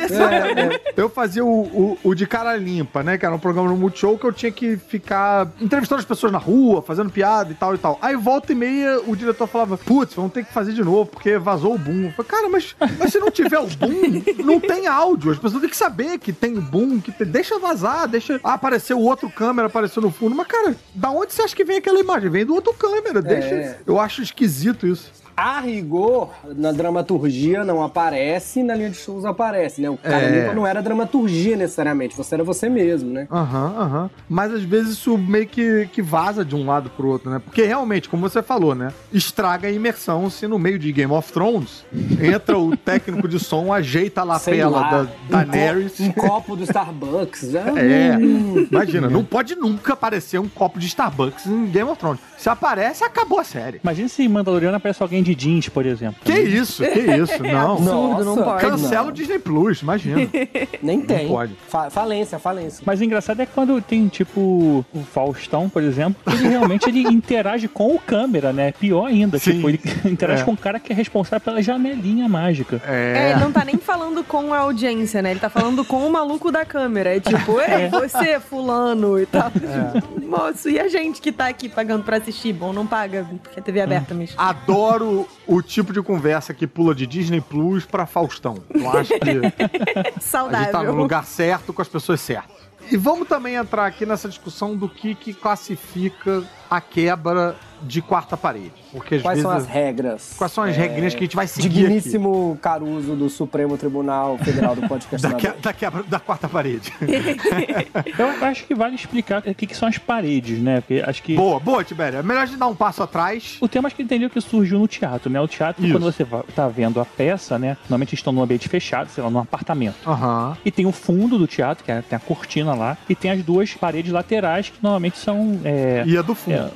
Eu 0.95 1.09
fazia 1.09 1.43
o, 1.43 1.61
o, 1.61 1.97
o 2.03 2.15
de 2.15 2.25
cara 2.25 2.55
limpa, 2.55 3.03
né? 3.03 3.17
Que 3.17 3.25
era 3.25 3.33
um 3.35 3.39
programa 3.39 3.69
no 3.69 3.77
Multishow 3.77 4.17
que 4.17 4.25
eu 4.25 4.33
tinha 4.33 4.51
que 4.51 4.77
ficar 4.77 5.47
entrevistando 5.61 5.99
as 5.99 6.05
pessoas 6.05 6.31
na 6.31 6.37
rua, 6.37 6.81
fazendo 6.81 7.09
piada 7.09 7.51
e 7.51 7.55
tal 7.55 7.75
e 7.75 7.77
tal. 7.77 7.97
Aí 8.01 8.15
volta 8.15 8.51
e 8.51 8.55
meia 8.55 8.99
o 9.07 9.15
diretor 9.15 9.47
falava: 9.47 9.77
Putz, 9.77 10.13
vamos 10.13 10.31
ter 10.33 10.45
que 10.45 10.53
fazer 10.53 10.73
de 10.73 10.83
novo, 10.83 11.09
porque 11.09 11.37
vazou 11.37 11.75
o 11.75 11.77
boom. 11.77 12.05
Eu 12.05 12.11
falei, 12.11 12.29
cara, 12.31 12.49
mas, 12.49 12.75
mas 12.99 13.11
se 13.11 13.19
não 13.19 13.31
tiver 13.31 13.59
o 13.59 13.67
boom, 13.67 14.23
não 14.43 14.59
tem 14.59 14.87
áudio. 14.87 15.31
As 15.31 15.39
pessoas 15.39 15.61
têm 15.61 15.69
que 15.69 15.77
saber 15.77 16.17
que 16.19 16.31
tem 16.33 16.53
boom, 16.59 16.99
que 16.99 17.11
tem- 17.11 17.27
deixa 17.27 17.57
vazar, 17.59 18.07
deixa. 18.07 18.39
Ah, 18.43 18.53
apareceu 18.53 18.97
o 18.97 19.03
outro 19.03 19.29
câmera, 19.29 19.67
apareceu 19.67 20.01
no 20.01 20.11
fundo. 20.11 20.35
Mas, 20.35 20.47
cara, 20.47 20.75
da 20.93 21.09
onde 21.09 21.33
você 21.33 21.41
acha 21.41 21.55
que 21.55 21.63
vem 21.65 21.77
aquela 21.77 21.99
imagem? 21.99 22.29
Vem 22.29 22.45
do 22.45 22.53
outro 22.53 22.73
câmera, 22.73 23.21
deixa. 23.21 23.55
É. 23.55 23.79
Eu 23.85 23.99
acho 23.99 24.21
esquisito 24.21 24.85
isso. 24.87 25.11
A 25.37 25.59
rigor, 25.59 26.31
na 26.55 26.71
dramaturgia 26.71 27.63
não 27.63 27.83
aparece, 27.83 28.63
na 28.63 28.73
linha 28.73 28.89
de 28.89 28.97
shows 28.97 29.23
aparece, 29.23 29.79
né? 29.79 29.87
O 29.87 29.95
cara 29.95 30.23
É. 30.23 30.39
limpa 30.41 30.53
não 30.55 30.65
era 30.65 30.81
dramaturgia 30.81 31.55
necessariamente, 31.55 32.17
você 32.17 32.33
era 32.33 32.43
você 32.43 32.67
mesmo, 32.67 33.11
né? 33.11 33.27
Aham, 33.31 33.73
aham. 33.77 34.09
Mas 34.27 34.51
às 34.51 34.63
vezes 34.63 34.93
isso 34.93 35.15
meio 35.15 35.45
que, 35.45 35.87
que 35.93 36.01
vaza 36.01 36.43
de 36.43 36.55
um 36.55 36.65
lado 36.65 36.89
pro 36.89 37.07
outro, 37.07 37.29
né? 37.29 37.39
Porque 37.43 37.61
realmente, 37.63 38.09
como 38.09 38.27
você 38.27 38.41
falou, 38.41 38.73
né? 38.73 38.91
Estraga 39.13 39.67
a 39.67 39.71
imersão 39.71 40.27
se 40.27 40.47
no 40.47 40.57
meio 40.57 40.79
de 40.79 40.91
Game 40.91 41.13
of 41.13 41.31
Thrones 41.31 41.85
entra 42.19 42.57
o 42.57 42.75
técnico 42.77 43.27
de 43.27 43.37
som, 43.39 43.71
ajeita 43.71 44.21
a 44.21 44.23
lapela 44.23 44.81
da 45.29 45.37
um, 45.37 45.45
Daenerys. 45.45 45.97
co- 45.97 46.03
um 46.03 46.11
copo 46.13 46.55
do 46.55 46.63
Starbucks. 46.63 47.43
né? 47.53 47.63
É, 47.77 48.17
Hum. 48.17 48.67
imagina, 48.71 49.07
não 49.07 49.23
pode 49.23 49.55
nunca 49.55 49.93
aparecer 49.93 50.39
um 50.39 50.47
copo 50.49 50.79
de 50.79 50.87
Starbucks 50.87 51.45
em 51.45 51.67
Game 51.67 51.87
of 51.89 51.99
Thrones. 51.99 52.19
Se 52.37 52.49
aparece, 52.49 53.03
acabou 53.03 53.39
a 53.39 53.43
série. 53.43 53.79
imagina 53.83 54.07
se 54.09 54.23
em 54.23 54.27
Mandaloriano 54.27 54.75
aparece 54.77 55.03
alguém 55.03 55.21
de 55.27 55.35
jeans, 55.35 55.69
por 55.69 55.85
exemplo. 55.85 56.17
Que 56.23 56.39
isso, 56.39 56.83
que 56.83 56.99
isso, 57.17 57.43
não. 57.43 57.73
absurdo, 57.73 58.25
não 58.25 58.43
pode. 58.43 58.61
Cancela 58.61 59.03
não. 59.03 59.09
o 59.09 59.11
Disney 59.11 59.39
Plus, 59.39 59.81
imagina. 59.81 60.21
Nem 60.81 61.01
tem. 61.01 61.27
pode. 61.27 61.53
Fa- 61.67 61.89
falência, 61.89 62.39
falência. 62.39 62.83
Mas 62.85 62.99
o 62.99 63.03
engraçado 63.03 63.41
é 63.41 63.45
quando 63.45 63.81
tem, 63.81 64.07
tipo, 64.07 64.85
o 64.93 64.99
Faustão, 65.13 65.69
por 65.69 65.83
exemplo, 65.83 66.15
ele 66.33 66.47
realmente 66.49 66.87
ele 66.89 67.01
interage 67.07 67.67
com 67.67 67.93
o 67.95 67.99
câmera, 67.99 68.51
né? 68.53 68.71
Pior 68.71 69.05
ainda. 69.05 69.37
Sim. 69.39 69.53
Tipo, 69.53 69.69
ele 69.69 69.79
interage 70.05 70.41
É. 70.41 70.45
com 70.45 70.51
o 70.53 70.57
cara 70.57 70.79
que 70.79 70.91
é 70.91 70.95
responsável 70.95 71.41
pela 71.43 71.61
janelinha 71.61 72.27
mágica. 72.29 72.81
É, 72.87 73.31
ele 73.31 73.39
não 73.39 73.51
tá 73.51 73.63
nem 73.65 73.77
falando 73.77 74.23
com 74.23 74.53
a 74.53 74.59
audiência, 74.59 75.21
né? 75.21 75.31
Ele 75.31 75.39
tá 75.39 75.49
falando 75.49 75.83
com 75.83 75.97
o 76.07 76.11
maluco 76.11 76.51
da 76.51 76.63
câmera. 76.65 77.15
É 77.15 77.19
tipo, 77.19 77.59
ei, 77.59 77.89
você, 77.89 78.39
fulano 78.39 79.19
e 79.19 79.25
tal. 79.25 79.51
Tipo, 79.51 80.25
Moço, 80.27 80.69
e 80.69 80.79
a 80.79 80.87
gente 80.87 81.21
que 81.21 81.31
tá 81.31 81.47
aqui 81.47 81.69
pagando 81.69 82.03
pra 82.03 82.17
assistir? 82.17 82.53
Bom, 82.53 82.73
não 82.73 82.85
paga, 82.85 83.25
porque 83.41 83.59
é 83.59 83.63
TV 83.63 83.81
aberta 83.81 84.13
mesmo. 84.13 84.35
Adoro 84.37 85.16
o 85.47 85.61
tipo 85.61 85.93
de 85.93 86.01
conversa 86.01 86.53
que 86.53 86.67
pula 86.67 86.93
de 86.93 87.07
Disney 87.07 87.39
Plus 87.39 87.85
pra 87.85 88.05
Faustão. 88.05 88.57
Eu 88.69 88.89
acho 88.91 89.13
que. 89.13 89.29
A 89.97 90.03
gente 90.03 90.03
tá 90.03 90.11
no 90.15 90.21
Saudável. 90.21 90.95
lugar 90.95 91.25
certo 91.25 91.71
com 91.71 91.81
as 91.81 91.87
pessoas 91.87 92.19
certas. 92.19 92.57
E 92.91 92.97
vamos 92.97 93.27
também 93.27 93.55
entrar 93.55 93.85
aqui 93.85 94.05
nessa 94.05 94.29
discussão 94.29 94.75
do 94.75 94.87
que, 94.87 95.13
que 95.15 95.33
classifica 95.33 96.43
a 96.69 96.79
quebra 96.79 97.55
de 97.81 98.01
quarta 98.01 98.35
parede. 98.37 98.71
Porque 98.91 99.15
às 99.15 99.21
Quais 99.21 99.37
vezes. 99.37 99.49
são 99.51 99.51
as 99.57 99.67
regras? 99.67 100.33
Quais 100.37 100.51
são 100.51 100.63
as 100.63 100.75
regrinhas 100.75 101.13
que 101.13 101.19
a 101.19 101.23
gente 101.23 101.35
vai 101.35 101.47
seguir 101.47 101.67
aqui? 101.67 101.77
Digníssimo 101.77 102.57
Caruso 102.61 103.15
do 103.15 103.29
Supremo 103.29 103.77
Tribunal 103.77 104.37
Federal 104.39 104.75
do 104.75 104.87
Podcast 104.87 105.27
Da, 105.27 105.33
que- 105.35 105.49
da 105.61 105.73
quebra 105.73 106.03
da 106.03 106.19
quarta 106.19 106.47
parede. 106.47 106.91
Eu 108.17 108.45
acho 108.45 108.65
que 108.65 108.73
vale 108.75 108.95
explicar 108.95 109.43
o 109.45 109.53
que, 109.55 109.67
que 109.67 109.75
são 109.75 109.87
as 109.87 109.97
paredes, 109.97 110.59
né? 110.59 110.81
Porque 110.81 111.03
acho 111.05 111.21
que. 111.23 111.35
boa, 111.35 111.59
boa, 111.59 111.83
Tibério. 111.83 112.19
É 112.19 112.23
melhor 112.23 112.43
a 112.43 112.45
gente 112.45 112.57
dar 112.57 112.67
um 112.67 112.75
passo 112.75 113.03
atrás. 113.03 113.57
O 113.61 113.67
tema 113.67 113.87
acho 113.87 113.95
que 113.95 114.03
entendeu 114.03 114.29
que 114.29 114.39
surgiu 114.41 114.79
no 114.79 114.87
teatro, 114.87 115.29
né? 115.29 115.39
O 115.41 115.47
teatro, 115.47 115.83
Isso. 115.83 115.93
quando 115.93 116.03
você 116.03 116.25
tá 116.55 116.67
vendo 116.67 116.99
a 116.99 117.05
peça, 117.05 117.57
né? 117.59 117.77
Normalmente 117.83 118.15
estão 118.15 118.31
num 118.33 118.41
ambiente 118.41 118.67
fechado, 118.69 119.09
sei 119.09 119.23
lá, 119.23 119.29
num 119.29 119.39
apartamento. 119.39 119.95
Aham. 120.07 120.57
E 120.65 120.71
tem 120.71 120.85
o 120.85 120.91
fundo 120.91 121.37
do 121.37 121.47
teatro, 121.47 121.83
que 121.83 121.91
é, 121.91 122.01
tem 122.01 122.15
a 122.15 122.19
cortina 122.19 122.73
lá, 122.73 122.97
e 123.09 123.15
tem 123.15 123.31
as 123.31 123.43
duas 123.43 123.73
paredes 123.73 124.11
laterais, 124.11 124.69
que 124.69 124.77
normalmente 124.81 125.17
são. 125.17 125.59
É, 125.63 126.03
E 126.05 126.17
a 126.17 126.21
do 126.21 126.35
fundo. 126.35 126.55
é, 126.57 126.69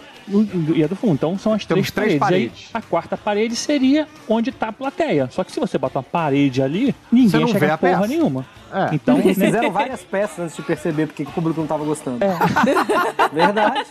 e 0.75 0.83
a 0.83 0.87
do 0.87 0.95
fundo. 0.95 1.13
Então 1.13 1.37
são 1.37 1.53
as 1.53 1.65
Temos 1.65 1.91
três, 1.91 2.07
três 2.07 2.19
paredes. 2.19 2.49
paredes. 2.49 2.69
Aí, 2.73 2.79
a 2.79 2.81
quarta 2.81 3.17
parede 3.17 3.55
seria 3.55 4.07
onde 4.27 4.51
tá 4.51 4.67
a 4.69 4.71
plateia. 4.73 5.27
Só 5.31 5.43
que 5.43 5.51
se 5.51 5.59
você 5.59 5.77
bota 5.77 5.99
uma 5.99 6.03
parede 6.03 6.61
ali, 6.61 6.95
ninguém 7.11 7.45
vê 7.45 7.51
chega 7.59 7.73
a 7.73 7.77
porra 7.77 7.93
peça. 7.97 8.07
nenhuma. 8.07 8.45
É. 8.73 8.95
Então, 8.95 9.17
Eles 9.19 9.37
né, 9.37 9.47
fizeram 9.47 9.71
várias 9.71 10.01
peças 10.01 10.39
antes 10.39 10.55
de 10.55 10.61
perceber 10.61 11.07
porque 11.07 11.25
que 11.25 11.31
o 11.31 11.33
público 11.33 11.59
não 11.59 11.67
tava 11.67 11.83
gostando. 11.83 12.19
Verdade. 13.33 13.85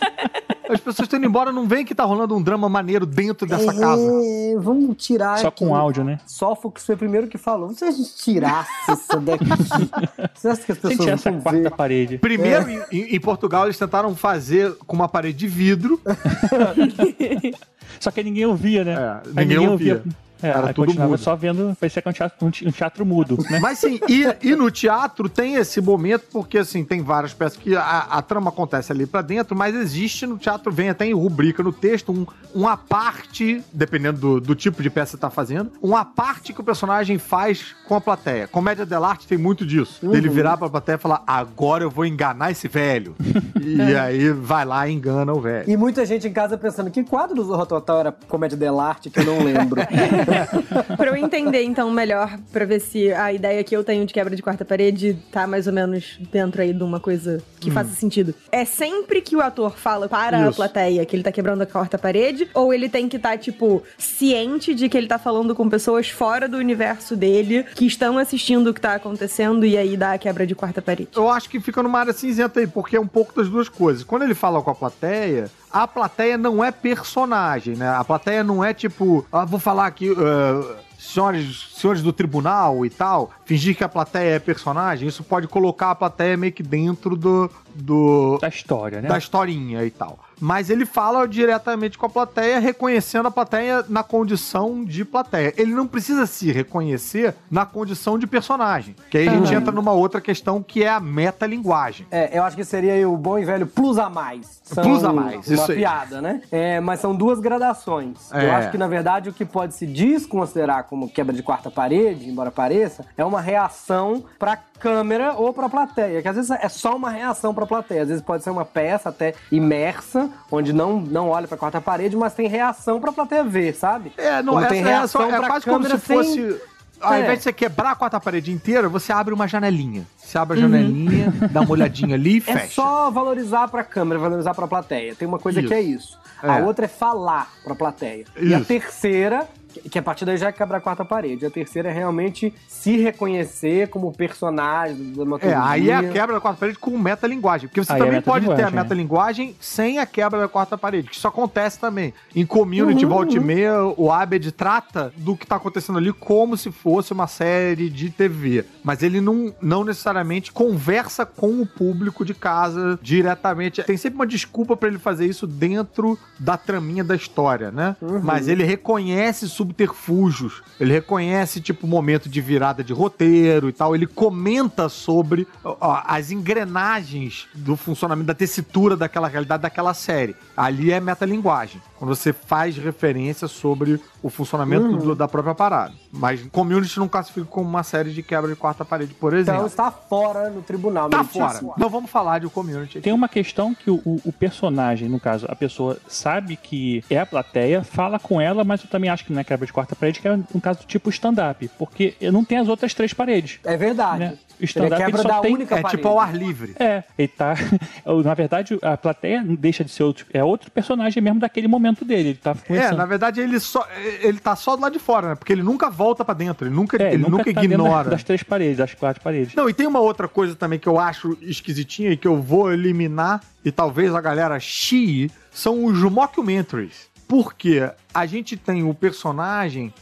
As 0.71 0.79
pessoas 0.79 1.05
estão 1.05 1.19
indo 1.19 1.27
embora, 1.27 1.51
não 1.51 1.67
veem 1.67 1.83
que 1.83 1.93
tá 1.93 2.03
rolando 2.05 2.35
um 2.35 2.41
drama 2.41 2.69
maneiro 2.69 3.05
dentro 3.05 3.45
dessa 3.47 3.73
casa. 3.73 4.01
É, 4.23 4.55
vamos 4.57 4.95
tirar 4.97 5.37
só 5.39 5.49
aqui. 5.49 5.65
com 5.65 5.75
áudio, 5.75 6.03
né? 6.03 6.17
Sófocles 6.25 6.85
foi 6.85 6.95
o 6.95 6.97
primeiro 6.97 7.27
que 7.27 7.37
falou. 7.37 7.73
Se 7.73 7.83
a 7.83 7.91
gente 7.91 8.15
tirasse 8.15 8.69
isso 8.91 9.19
daqui, 9.19 9.45
você 10.33 10.47
acha 10.47 10.61
que 10.61 10.71
as 10.71 10.77
pessoas 10.77 10.99
tirar 10.99 11.13
essa 11.13 11.31
vão 11.31 11.41
quarta 11.41 11.61
ver? 11.61 11.71
parede. 11.71 12.17
Primeiro, 12.17 12.69
em, 12.91 13.15
em 13.15 13.19
Portugal, 13.19 13.65
eles 13.65 13.77
tentaram 13.77 14.15
fazer 14.15 14.73
com 14.87 14.95
uma 14.95 15.09
parede 15.09 15.39
de 15.39 15.47
vidro. 15.47 15.99
Só 17.99 18.09
que 18.09 18.23
ninguém 18.23 18.45
ouvia, 18.45 18.83
né? 18.83 18.93
É, 18.93 19.21
Aí 19.39 19.45
ninguém 19.45 19.67
ouvia. 19.67 20.03
É, 20.41 20.49
Era 20.49 20.73
tudo 20.73 20.93
mudo. 20.93 21.17
só 21.17 21.35
vendo, 21.35 21.75
parecia 21.79 22.01
que 22.01 22.07
é 22.07 22.11
um 22.11 22.13
teatro, 22.13 22.47
um 22.47 22.51
te- 22.51 22.71
teatro 22.71 23.05
mudo, 23.05 23.37
né? 23.49 23.59
Mas 23.59 23.79
sim, 23.79 23.99
e, 24.09 24.25
e 24.41 24.55
no 24.55 24.69
teatro 24.71 25.29
tem 25.29 25.55
esse 25.55 25.79
momento, 25.81 26.25
porque 26.31 26.57
assim, 26.59 26.83
tem 26.83 27.01
várias 27.01 27.33
peças 27.33 27.57
que 27.57 27.75
a, 27.75 28.07
a 28.09 28.21
trama 28.21 28.49
acontece 28.49 28.91
ali 28.91 29.05
pra 29.05 29.21
dentro, 29.21 29.55
mas 29.55 29.75
existe 29.75 30.25
no 30.25 30.37
teatro, 30.37 30.71
vem 30.71 30.89
até 30.89 31.05
em 31.05 31.13
rubrica 31.13 31.61
no 31.63 31.71
texto, 31.71 32.11
um, 32.11 32.25
uma 32.53 32.75
parte, 32.77 33.63
dependendo 33.73 34.19
do, 34.19 34.41
do 34.41 34.55
tipo 34.55 34.81
de 34.81 34.89
peça 34.89 35.11
que 35.11 35.11
você 35.11 35.17
tá 35.17 35.29
fazendo, 35.29 35.71
uma 35.81 36.03
parte 36.05 36.53
que 36.53 36.61
o 36.61 36.63
personagem 36.63 37.17
faz 37.17 37.75
com 37.87 37.95
a 37.95 38.01
plateia. 38.01 38.47
Comédia 38.47 38.85
dell'arte 38.85 39.27
tem 39.27 39.37
muito 39.37 39.65
disso. 39.65 40.07
Dele 40.07 40.29
virar 40.29 40.57
pra 40.57 40.69
plateia 40.69 40.95
e 40.95 40.99
falar, 40.99 41.23
agora 41.27 41.83
eu 41.83 41.89
vou 41.89 42.05
enganar 42.05 42.51
esse 42.51 42.67
velho. 42.67 43.15
e 43.59 43.95
aí 43.95 44.31
vai 44.31 44.65
lá 44.65 44.87
e 44.87 44.93
engana 44.93 45.33
o 45.33 45.41
velho. 45.41 45.69
E 45.69 45.75
muita 45.77 46.05
gente 46.05 46.27
em 46.27 46.33
casa 46.33 46.57
pensando 46.57 46.89
que 46.89 47.03
quadro 47.03 47.35
do 47.35 47.43
Zorro 47.43 47.65
Total 47.65 47.99
era 47.99 48.11
comédia 48.27 48.57
dell'arte 48.57 49.09
que 49.09 49.19
eu 49.19 49.25
não 49.25 49.43
lembro. 49.43 49.81
pra 50.97 51.07
eu 51.07 51.15
entender, 51.15 51.63
então, 51.63 51.89
melhor, 51.89 52.37
pra 52.51 52.65
ver 52.65 52.79
se 52.79 53.11
a 53.11 53.31
ideia 53.31 53.63
que 53.63 53.75
eu 53.75 53.83
tenho 53.83 54.05
de 54.05 54.13
quebra 54.13 54.35
de 54.35 54.41
quarta 54.41 54.65
parede 54.65 55.17
tá 55.31 55.45
mais 55.47 55.67
ou 55.67 55.73
menos 55.73 56.19
dentro 56.31 56.61
aí 56.61 56.73
de 56.73 56.83
uma 56.83 56.99
coisa 56.99 57.43
que 57.59 57.69
faça 57.69 57.91
sentido. 57.91 58.33
É 58.51 58.65
sempre 58.65 59.21
que 59.21 59.35
o 59.35 59.41
ator 59.41 59.77
fala 59.77 60.09
para 60.09 60.45
a 60.45 60.47
Isso. 60.47 60.55
plateia 60.55 61.05
que 61.05 61.15
ele 61.15 61.23
tá 61.23 61.31
quebrando 61.31 61.61
a 61.61 61.65
quarta 61.65 61.97
parede, 61.97 62.49
ou 62.53 62.73
ele 62.73 62.89
tem 62.89 63.07
que 63.07 63.17
estar, 63.17 63.37
tipo, 63.37 63.83
ciente 63.97 64.73
de 64.73 64.89
que 64.89 64.97
ele 64.97 65.07
tá 65.07 65.19
falando 65.19 65.53
com 65.53 65.69
pessoas 65.69 66.09
fora 66.09 66.47
do 66.47 66.57
universo 66.57 67.15
dele, 67.15 67.63
que 67.75 67.85
estão 67.85 68.17
assistindo 68.17 68.69
o 68.69 68.73
que 68.73 68.81
tá 68.81 68.95
acontecendo, 68.95 69.65
e 69.65 69.77
aí 69.77 69.95
dá 69.95 70.13
a 70.13 70.17
quebra 70.17 70.45
de 70.45 70.55
quarta 70.55 70.81
parede. 70.81 71.09
Eu 71.15 71.29
acho 71.29 71.49
que 71.49 71.59
fica 71.59 71.83
numa 71.83 71.99
área 71.99 72.13
cinzenta 72.13 72.59
aí, 72.59 72.67
porque 72.67 72.95
é 72.95 72.99
um 72.99 73.07
pouco 73.07 73.35
das 73.35 73.49
duas 73.49 73.69
coisas. 73.69 74.03
Quando 74.03 74.23
ele 74.23 74.33
fala 74.33 74.61
com 74.61 74.71
a 74.71 74.75
plateia, 74.75 75.49
a 75.71 75.87
plateia 75.87 76.37
não 76.37 76.63
é 76.63 76.71
personagem, 76.71 77.75
né? 77.75 77.89
A 77.89 78.03
plateia 78.03 78.43
não 78.43 78.63
é 78.63 78.73
tipo, 78.73 79.25
ah, 79.31 79.45
vou 79.45 79.59
falar 79.59 79.87
aqui, 79.87 80.09
ah, 80.17 80.75
senhores, 80.97 81.69
senhores 81.75 82.01
do 82.01 82.13
tribunal 82.13 82.85
e 82.85 82.89
tal, 82.89 83.31
fingir 83.45 83.75
que 83.75 83.83
a 83.83 83.89
plateia 83.89 84.35
é 84.35 84.39
personagem, 84.39 85.07
isso 85.07 85.23
pode 85.23 85.47
colocar 85.47 85.91
a 85.91 85.95
plateia 85.95 86.37
meio 86.37 86.53
que 86.53 86.61
dentro 86.61 87.15
do, 87.15 87.49
do 87.73 88.37
Da 88.39 88.47
história, 88.47 89.01
né? 89.01 89.09
da 89.09 89.17
historinha 89.17 89.83
e 89.83 89.89
tal. 89.89 90.19
Mas 90.41 90.69
ele 90.69 90.85
fala 90.85 91.27
diretamente 91.27 91.97
com 91.97 92.05
a 92.07 92.09
plateia, 92.09 92.59
reconhecendo 92.59 93.27
a 93.27 93.31
plateia 93.31 93.85
na 93.87 94.03
condição 94.03 94.83
de 94.83 95.05
plateia. 95.05 95.53
Ele 95.55 95.71
não 95.73 95.85
precisa 95.85 96.25
se 96.25 96.51
reconhecer 96.51 97.35
na 97.49 97.65
condição 97.65 98.17
de 98.17 98.25
personagem. 98.25 98.95
Que 99.09 99.19
aí 99.19 99.29
a 99.29 99.31
gente 99.33 99.53
entra 99.53 99.71
numa 99.71 99.91
outra 99.91 100.19
questão 100.19 100.61
que 100.63 100.83
é 100.83 100.89
a 100.89 100.99
metalinguagem. 100.99 102.07
É, 102.09 102.37
eu 102.37 102.43
acho 102.43 102.55
que 102.55 102.63
seria 102.65 103.07
o 103.07 103.15
bom 103.15 103.37
e 103.37 103.45
velho 103.45 103.67
plus 103.67 103.97
a 103.97 104.09
mais. 104.09 104.59
São 104.63 104.83
Plus 104.83 105.03
a 105.03 105.11
mais, 105.11 105.47
Uma 105.47 105.53
isso 105.53 105.71
aí. 105.71 105.77
piada, 105.77 106.21
né? 106.21 106.41
É, 106.51 106.79
mas 106.79 106.99
são 106.99 107.13
duas 107.13 107.39
gradações. 107.39 108.31
É. 108.31 108.45
Eu 108.47 108.53
acho 108.53 108.71
que, 108.71 108.77
na 108.77 108.87
verdade, 108.87 109.29
o 109.29 109.33
que 109.33 109.43
pode 109.45 109.75
se 109.75 109.85
desconsiderar 109.85 110.85
como 110.85 111.09
quebra 111.09 111.35
de 111.35 111.43
quarta 111.43 111.69
parede, 111.69 112.29
embora 112.29 112.49
pareça, 112.51 113.05
é 113.17 113.23
uma 113.25 113.41
reação 113.41 114.23
pra 114.39 114.57
câmera 114.79 115.33
ou 115.33 115.53
pra 115.53 115.69
plateia. 115.69 116.21
Que 116.21 116.27
às 116.27 116.35
vezes 116.35 116.49
é 116.51 116.67
só 116.69 116.95
uma 116.95 117.09
reação 117.09 117.53
pra 117.53 117.65
plateia. 117.67 118.01
Às 118.01 118.07
vezes 118.07 118.23
pode 118.23 118.43
ser 118.43 118.49
uma 118.49 118.65
peça 118.65 119.09
até 119.09 119.35
imersa, 119.51 120.29
onde 120.51 120.73
não, 120.73 120.99
não 120.99 121.29
olha 121.29 121.47
pra 121.47 121.57
quarta 121.57 121.79
parede, 121.81 122.15
mas 122.15 122.33
tem 122.33 122.47
reação 122.47 122.99
pra 122.99 123.11
plateia 123.11 123.43
ver, 123.43 123.73
sabe? 123.75 124.11
É, 124.17 124.41
não, 124.41 124.59
essa 124.59 124.69
tem 124.69 124.83
reação 124.83 125.21
é 125.33 125.39
quase 125.47 125.65
como 125.65 125.85
se 125.87 125.97
fosse. 125.97 126.33
sem- 126.33 126.71
Ao 127.01 127.13
É. 127.13 127.21
invés 127.21 127.39
de 127.39 127.43
você 127.45 127.53
quebrar 127.53 127.91
a 127.91 127.95
quarta 127.95 128.19
parede 128.19 128.51
inteira, 128.51 128.87
você 128.87 129.11
abre 129.11 129.33
uma 129.33 129.47
janelinha. 129.47 130.05
Você 130.17 130.37
abre 130.37 130.59
a 130.59 130.61
janelinha, 130.61 131.33
dá 131.51 131.61
uma 131.61 131.71
olhadinha 131.71 132.13
ali 132.15 132.37
e 132.37 132.43
É 132.45 132.53
fecha. 132.59 132.73
só 132.75 133.09
valorizar 133.09 133.67
pra 133.69 133.83
câmera, 133.83 134.19
valorizar 134.19 134.53
pra 134.53 134.67
plateia. 134.67 135.15
Tem 135.15 135.27
uma 135.27 135.39
coisa 135.39 135.59
Isso. 135.59 135.67
que 135.67 135.73
é 135.73 135.81
isso. 135.81 136.19
A 136.43 136.59
É. 136.59 136.63
outra 136.63 136.85
é 136.85 136.87
falar 136.87 137.49
pra 137.63 137.73
plateia. 137.73 138.25
E 138.39 138.53
a 138.53 138.57
Isso. 138.59 138.67
terceira, 138.67 139.47
que- 139.89 139.99
a 139.99 140.01
partir 140.01 140.25
daí 140.25 140.37
já 140.37 140.51
quebra 140.51 140.77
a 140.77 140.81
quarta 140.81 141.03
parede. 141.05 141.45
A 141.45 141.49
terceira 141.49 141.89
é 141.89 141.93
realmente 141.93 142.53
se 142.67 142.97
reconhecer 142.97 143.89
como 143.89 144.11
personagem 144.11 144.95
da 144.97 145.11
É, 145.11 145.15
dramaturgia. 145.15 145.63
aí 145.63 145.89
é 145.89 145.95
a 145.95 146.03
quebra 146.09 146.35
da 146.35 146.41
quarta 146.41 146.59
parede 146.59 146.77
com 146.79 146.97
metalinguagem. 146.97 147.67
Porque 147.67 147.83
você 147.83 147.93
Aí 147.93 148.01
é 148.01 148.05
também 148.05 148.21
pode 148.21 148.45
ter 148.45 148.51
a 148.51 148.55
metalinguagem, 148.71 148.79
é. 148.79 148.83
metalinguagem 148.83 149.55
sem 149.59 149.99
a 149.99 150.05
quebra 150.05 150.39
da 150.41 150.47
quarta 150.47 150.77
parede. 150.77 151.09
Que 151.09 151.15
isso 151.15 151.27
acontece 151.27 151.79
também. 151.79 152.13
Em 152.35 152.45
community, 152.45 153.05
volta 153.05 153.35
e 153.35 153.39
meia, 153.39 153.83
o 153.97 154.11
Abed 154.11 154.51
trata 154.51 155.13
do 155.17 155.35
que 155.35 155.45
tá 155.45 155.55
acontecendo 155.55 155.97
ali 155.97 156.11
como 156.13 156.57
se 156.57 156.71
fosse 156.71 157.13
uma 157.13 157.27
série 157.27 157.89
de 157.89 158.09
TV. 158.09 158.65
Mas 158.83 159.03
ele 159.03 159.21
não, 159.21 159.53
não 159.61 159.83
necessariamente 159.83 160.51
conversa 160.51 161.25
com 161.25 161.61
o 161.61 161.65
público 161.65 162.25
de 162.25 162.33
casa 162.33 162.99
diretamente. 163.01 163.83
Tem 163.83 163.97
sempre 163.97 164.15
uma 164.15 164.27
desculpa 164.27 164.75
pra 164.75 164.89
ele 164.89 164.97
fazer 164.99 165.25
isso 165.25 165.45
dentro 165.47 166.17
da 166.39 166.57
traminha 166.57 167.03
da 167.03 167.15
história, 167.15 167.71
né? 167.71 167.95
Mas 168.23 168.47
ele 168.47 168.63
reconhece 168.63 169.47
subterfúgios. 169.61 170.63
Ele 170.79 170.93
reconhece, 170.93 171.61
tipo, 171.61 171.85
momento 171.85 172.27
de 172.27 172.41
virada 172.41 172.83
de 172.83 172.93
roteiro 172.93 173.69
e 173.69 173.71
tal. 173.71 173.95
Ele 173.95 174.07
comenta 174.07 174.89
sobre 174.89 175.47
ó, 175.63 176.01
as 176.05 176.31
engrenagens 176.31 177.47
do 177.53 177.75
funcionamento, 177.75 178.27
da 178.27 178.33
tessitura 178.33 178.97
daquela 178.97 179.27
realidade, 179.27 179.61
daquela 179.61 179.93
série. 179.93 180.35
Ali 180.57 180.91
é 180.91 180.99
metalinguagem. 180.99 181.81
Quando 181.97 182.15
você 182.15 182.33
faz 182.33 182.75
referência 182.77 183.47
sobre 183.47 184.01
o 184.23 184.29
funcionamento 184.29 184.97
do- 184.97 185.15
da 185.15 185.27
própria 185.27 185.55
parada. 185.55 185.93
Mas 186.11 186.41
Community 186.51 186.99
não 186.99 187.07
classifica 187.07 187.45
como 187.47 187.67
uma 187.67 187.83
série 187.83 188.11
de 188.11 188.21
quebra 188.21 188.49
de 188.49 188.55
quarta 188.55 188.83
parede, 188.85 189.13
por 189.13 189.33
exemplo. 189.33 189.55
Então 189.61 189.67
está 189.67 189.89
fora 189.91 190.49
no 190.49 190.61
tribunal. 190.61 191.09
tá 191.09 191.17
meritíssimo. 191.17 191.69
fora. 191.69 191.75
Não 191.77 191.89
vamos 191.89 192.09
falar 192.11 192.39
de 192.39 192.47
Community 192.49 192.97
aqui. 192.97 193.01
Tem 193.01 193.13
uma 193.13 193.27
questão 193.29 193.73
que 193.73 193.89
o, 193.89 193.95
o- 194.05 194.21
o 194.25 194.31
personagem, 194.31 195.07
no 195.09 195.19
caso, 195.19 195.45
a 195.49 195.55
pessoa 195.55 195.97
sabe 196.07 196.55
que 196.55 197.03
é 197.09 197.19
a 197.19 197.25
plateia, 197.25 197.83
fala 197.83 198.19
com 198.19 198.39
ela, 198.39 198.63
mas 198.63 198.83
eu 198.83 198.89
também 198.89 199.09
acho 199.09 199.25
que 199.25 199.33
não 199.33 199.39
é 199.41 199.43
quebra 199.43 199.65
de 199.65 199.73
quarta 199.73 199.95
parede, 199.95 200.19
que 200.19 200.27
é 200.27 200.39
um 200.53 200.59
caso 200.59 200.79
tipo 200.85 201.09
stand-up, 201.09 201.67
porque 201.77 202.15
não 202.31 202.43
tem 202.43 202.57
as 202.57 202.67
outras 202.67 202.93
três 202.93 203.13
paredes. 203.13 203.59
É 203.63 203.75
verdade. 203.77 204.19
Né? 204.19 204.37
O 204.61 204.63
Ele 204.63 204.65
é 204.65 204.65
stand-up 204.67 205.03
quebra 205.03 205.21
ele 205.21 205.29
só 205.29 205.35
da 205.35 205.39
tem- 205.41 205.53
única 205.55 205.75
É 205.75 205.81
parede. 205.81 205.97
tipo 205.97 206.07
ao 206.07 206.19
ar 206.19 206.35
livre. 206.35 206.75
É, 206.79 207.03
ele 207.17 207.27
tá. 207.27 207.55
Na 208.23 208.33
verdade, 208.33 208.77
a 208.81 208.95
plateia 208.95 209.41
não 209.43 209.55
deixa 209.55 209.83
de 209.83 209.89
ser 209.91 210.03
outro. 210.03 210.25
É 210.33 210.43
outro 210.43 210.69
personagem 210.69 211.21
mesmo 211.21 211.39
daquele 211.39 211.67
momento 211.67 212.05
dele. 212.05 212.29
Ele 212.29 212.37
tá 212.37 212.55
É, 212.69 212.91
na 212.91 213.05
verdade 213.05 213.41
ele 213.41 213.59
só 213.59 213.85
ele 214.21 214.39
tá 214.39 214.55
só 214.55 214.75
do 214.75 214.81
lado 214.83 214.93
de 214.93 214.99
fora, 214.99 215.29
né? 215.29 215.35
Porque 215.35 215.51
ele 215.51 215.63
nunca 215.63 215.89
volta 215.89 216.23
pra 216.23 216.33
dentro, 216.33 216.67
ele 216.67 216.75
nunca, 216.75 217.01
É, 217.01 217.13
ele 217.13 217.23
nunca, 217.23 217.37
tá 217.45 217.61
dentro 217.61 217.63
ignora. 217.63 218.09
das 218.09 218.23
três 218.23 218.43
paredes, 218.43 218.77
das 218.77 218.93
quatro 218.93 219.21
paredes. 219.23 219.55
Não, 219.55 219.67
e 219.69 219.73
tem 219.73 219.87
uma 219.87 219.99
outra 219.99 220.27
coisa 220.27 220.55
também 220.55 220.77
que 220.79 220.87
eu 220.87 220.99
acho 220.99 221.37
esquisitinha 221.41 222.11
e 222.11 222.17
que 222.17 222.27
eu 222.27 222.39
vou 222.41 222.71
eliminar 222.71 223.41
e 223.65 223.71
talvez 223.71 224.13
a 224.13 224.21
galera 224.21 224.59
chie, 224.59 225.31
são 225.51 225.85
os 225.85 225.99
mockumentaries. 226.03 227.09
Porque 227.27 227.89
a 228.13 228.25
gente 228.25 228.57
tem 228.57 228.83
o 228.83 228.93
personagem 228.93 229.93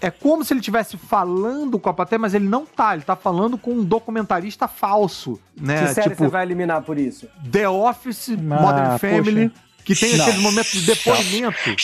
é 0.00 0.10
como 0.10 0.44
se 0.44 0.52
ele 0.52 0.60
estivesse 0.60 0.96
falando 0.96 1.78
com 1.78 1.88
a 1.88 1.94
plateia, 1.94 2.18
mas 2.18 2.34
ele 2.34 2.46
não 2.48 2.66
tá, 2.66 2.94
ele 2.94 3.02
tá 3.04 3.16
falando 3.16 3.56
com 3.56 3.72
um 3.72 3.84
documentarista 3.84 4.68
falso, 4.68 5.40
né? 5.58 5.86
Que 5.88 5.94
série 5.94 6.10
tipo 6.10 6.24
você 6.24 6.28
vai 6.30 6.44
eliminar 6.44 6.82
por 6.82 6.98
isso? 6.98 7.26
The 7.50 7.68
Office, 7.68 8.30
Ah, 8.30 8.36
Modern 8.36 8.98
Family, 8.98 9.48
poxa. 9.48 9.62
que 9.84 9.94
tem 9.94 10.16
Não. 10.16 10.24
aqueles 10.26 10.40
momentos 10.42 10.72
de 10.72 10.82
depoimento. 10.86 11.76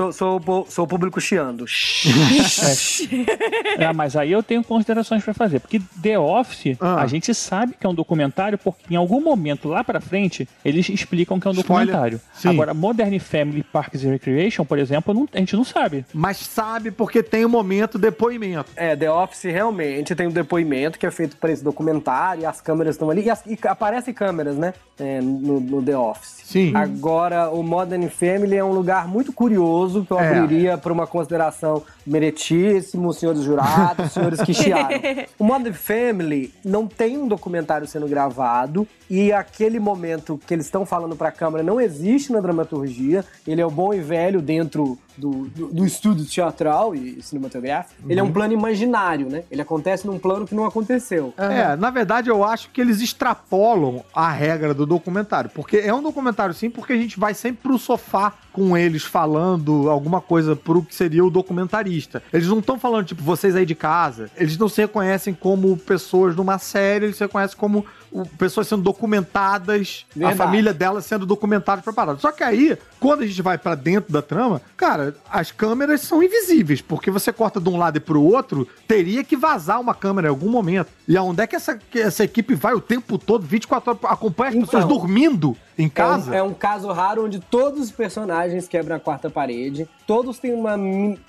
Sou, 0.00 0.12
sou, 0.12 0.66
sou 0.66 0.84
o 0.86 0.88
público 0.88 1.20
chiando. 1.20 1.66
É, 3.78 3.92
mas 3.92 4.16
aí 4.16 4.32
eu 4.32 4.42
tenho 4.42 4.64
considerações 4.64 5.22
pra 5.22 5.34
fazer. 5.34 5.60
Porque 5.60 5.78
The 6.00 6.18
Office, 6.18 6.76
Ah. 6.80 7.02
a 7.02 7.06
gente 7.06 7.34
sabe 7.34 7.74
que 7.78 7.86
é 7.86 7.88
um 7.88 7.94
documentário, 7.94 8.56
porque 8.56 8.94
em 8.94 8.96
algum 8.96 9.20
momento 9.20 9.68
lá 9.68 9.84
pra 9.84 10.00
frente, 10.00 10.48
eles 10.64 10.88
explicam 10.88 11.38
que 11.38 11.46
é 11.46 11.50
um 11.50 11.54
documentário. 11.54 12.18
Agora, 12.44 12.72
Modern 12.72 13.18
Family 13.18 13.62
Parks 13.62 14.02
and 14.04 14.10
Recreation, 14.12 14.64
por 14.64 14.78
exemplo, 14.78 15.12
não- 15.12 15.28
a 15.34 15.38
gente 15.38 15.54
não 15.54 15.64
sabe. 15.64 16.06
Mas 16.14 16.38
sabe 16.38 16.90
porque 16.90 17.22
tem 17.22 17.44
o 17.44 17.48
momento 17.48 17.98
depoimento. 17.98 18.70
É, 18.76 18.96
The 18.96 19.10
Office 19.10 19.44
realmente 19.44 20.14
tem 20.14 20.26
um 20.26 20.30
depoimento 20.32 20.98
que 20.98 21.04
é 21.04 21.10
feito 21.10 21.36
para 21.36 21.52
esse 21.52 21.62
documentário, 21.62 22.42
e 22.42 22.46
as 22.46 22.60
câmeras 22.60 22.94
estão 22.94 23.10
ali, 23.10 23.24
e, 23.24 23.30
as- 23.30 23.44
e 23.46 23.58
aparecem 23.66 24.14
câmeras, 24.14 24.56
né? 24.56 24.72
é, 25.02 25.18
no, 25.18 25.58
no 25.60 25.82
The 25.82 25.96
Office. 25.96 26.42
Sim. 26.44 26.72
Agora, 26.76 27.48
o 27.48 27.62
Modern 27.62 28.06
Family 28.10 28.54
é 28.56 28.62
um 28.62 28.72
lugar 28.72 29.08
muito 29.08 29.32
curioso 29.32 29.89
que 30.06 30.10
eu 30.12 30.18
É. 30.18 30.38
abriria 30.38 30.78
para 30.78 30.92
uma 30.92 31.06
consideração 31.06 31.82
meritíssimo, 32.06 33.12
senhores 33.12 33.42
jurados, 33.42 34.12
senhores 34.12 34.40
que 34.42 34.54
chiaram. 34.54 34.88
O 35.38 35.44
Modern 35.44 35.74
Family 35.74 36.52
não 36.64 36.86
tem 36.86 37.16
um 37.18 37.26
documentário 37.26 37.86
sendo 37.86 38.06
gravado 38.06 38.86
e 39.08 39.32
aquele 39.32 39.80
momento 39.80 40.38
que 40.46 40.54
eles 40.54 40.66
estão 40.66 40.84
falando 40.86 41.16
para 41.16 41.28
a 41.28 41.32
câmera 41.32 41.62
não 41.64 41.80
existe 41.80 42.32
na 42.32 42.40
dramaturgia. 42.40 43.24
Ele 43.46 43.60
é 43.60 43.66
o 43.66 43.70
bom 43.70 43.92
e 43.92 44.00
velho 44.00 44.40
dentro 44.40 44.98
do, 45.20 45.48
do, 45.48 45.68
do 45.68 45.84
estúdio 45.84 46.24
teatral 46.24 46.94
e 46.94 47.22
cinematográfico. 47.22 48.00
Ele 48.08 48.18
é 48.18 48.22
um 48.22 48.32
plano 48.32 48.54
imaginário, 48.54 49.28
né? 49.28 49.44
Ele 49.50 49.60
acontece 49.60 50.06
num 50.06 50.18
plano 50.18 50.46
que 50.46 50.54
não 50.54 50.64
aconteceu. 50.64 51.34
É, 51.36 51.76
na 51.76 51.90
verdade 51.90 52.30
eu 52.30 52.42
acho 52.42 52.70
que 52.70 52.80
eles 52.80 53.00
extrapolam 53.00 54.02
a 54.14 54.30
regra 54.30 54.72
do 54.72 54.86
documentário. 54.86 55.50
Porque 55.50 55.76
é 55.76 55.92
um 55.92 56.02
documentário 56.02 56.54
sim, 56.54 56.70
porque 56.70 56.94
a 56.94 56.96
gente 56.96 57.20
vai 57.20 57.34
sempre 57.34 57.62
pro 57.62 57.78
sofá 57.78 58.32
com 58.52 58.76
eles 58.76 59.04
falando 59.04 59.88
alguma 59.88 60.20
coisa 60.20 60.56
pro 60.56 60.82
que 60.82 60.94
seria 60.94 61.24
o 61.24 61.30
documentarista. 61.30 62.22
Eles 62.32 62.48
não 62.48 62.58
estão 62.58 62.78
falando, 62.78 63.06
tipo, 63.06 63.22
vocês 63.22 63.54
aí 63.54 63.66
de 63.66 63.74
casa. 63.74 64.30
Eles 64.36 64.56
não 64.56 64.68
se 64.68 64.80
reconhecem 64.80 65.34
como 65.34 65.76
pessoas 65.76 66.34
numa 66.34 66.58
série, 66.58 67.06
eles 67.06 67.16
se 67.16 67.24
reconhecem 67.24 67.56
como 67.56 67.84
o- 68.12 68.26
pessoas 68.26 68.66
sendo 68.68 68.82
documentadas, 68.82 70.06
a 70.10 70.18
Verdade. 70.18 70.36
família 70.38 70.74
dela 70.74 71.00
sendo 71.00 71.24
documentada, 71.26 71.82
preparada. 71.82 72.18
Só 72.18 72.32
que 72.32 72.42
aí, 72.42 72.76
quando 72.98 73.22
a 73.22 73.26
gente 73.26 73.40
vai 73.42 73.56
pra 73.58 73.74
dentro 73.74 74.12
da 74.12 74.20
trama, 74.22 74.60
cara, 74.76 75.14
as 75.30 75.50
câmeras 75.52 76.00
são 76.02 76.22
invisíveis, 76.22 76.80
porque 76.80 77.10
você 77.10 77.32
corta 77.32 77.60
de 77.60 77.68
um 77.68 77.76
lado 77.76 77.96
e 77.96 78.00
pro 78.00 78.22
outro, 78.22 78.66
teria 78.86 79.22
que 79.24 79.36
vazar 79.36 79.80
uma 79.80 79.94
câmera 79.94 80.28
em 80.28 80.30
algum 80.30 80.50
momento. 80.50 80.88
E 81.06 81.16
aonde 81.16 81.42
é 81.42 81.46
que 81.46 81.56
essa, 81.56 81.76
que 81.76 81.98
essa 82.00 82.24
equipe 82.24 82.54
vai 82.54 82.74
o 82.74 82.80
tempo 82.80 83.18
todo, 83.18 83.46
24 83.46 83.90
horas, 83.90 84.04
acompanha 84.04 84.50
as 84.50 84.56
pessoas 84.56 84.84
Então, 84.84 84.96
dormindo 84.96 85.56
em 85.78 85.84
É 85.84 85.86
um, 85.86 85.90
casa? 85.90 86.34
é 86.36 86.42
um 86.42 86.52
caso 86.54 86.88
raro 86.92 87.24
onde 87.24 87.38
todos 87.40 87.80
os 87.80 87.90
personagens 87.90 88.68
quebram 88.68 88.96
a 88.96 89.00
quarta 89.00 89.28
parede, 89.30 89.88
todos 90.06 90.38
têm 90.38 90.52
uma 90.52 90.76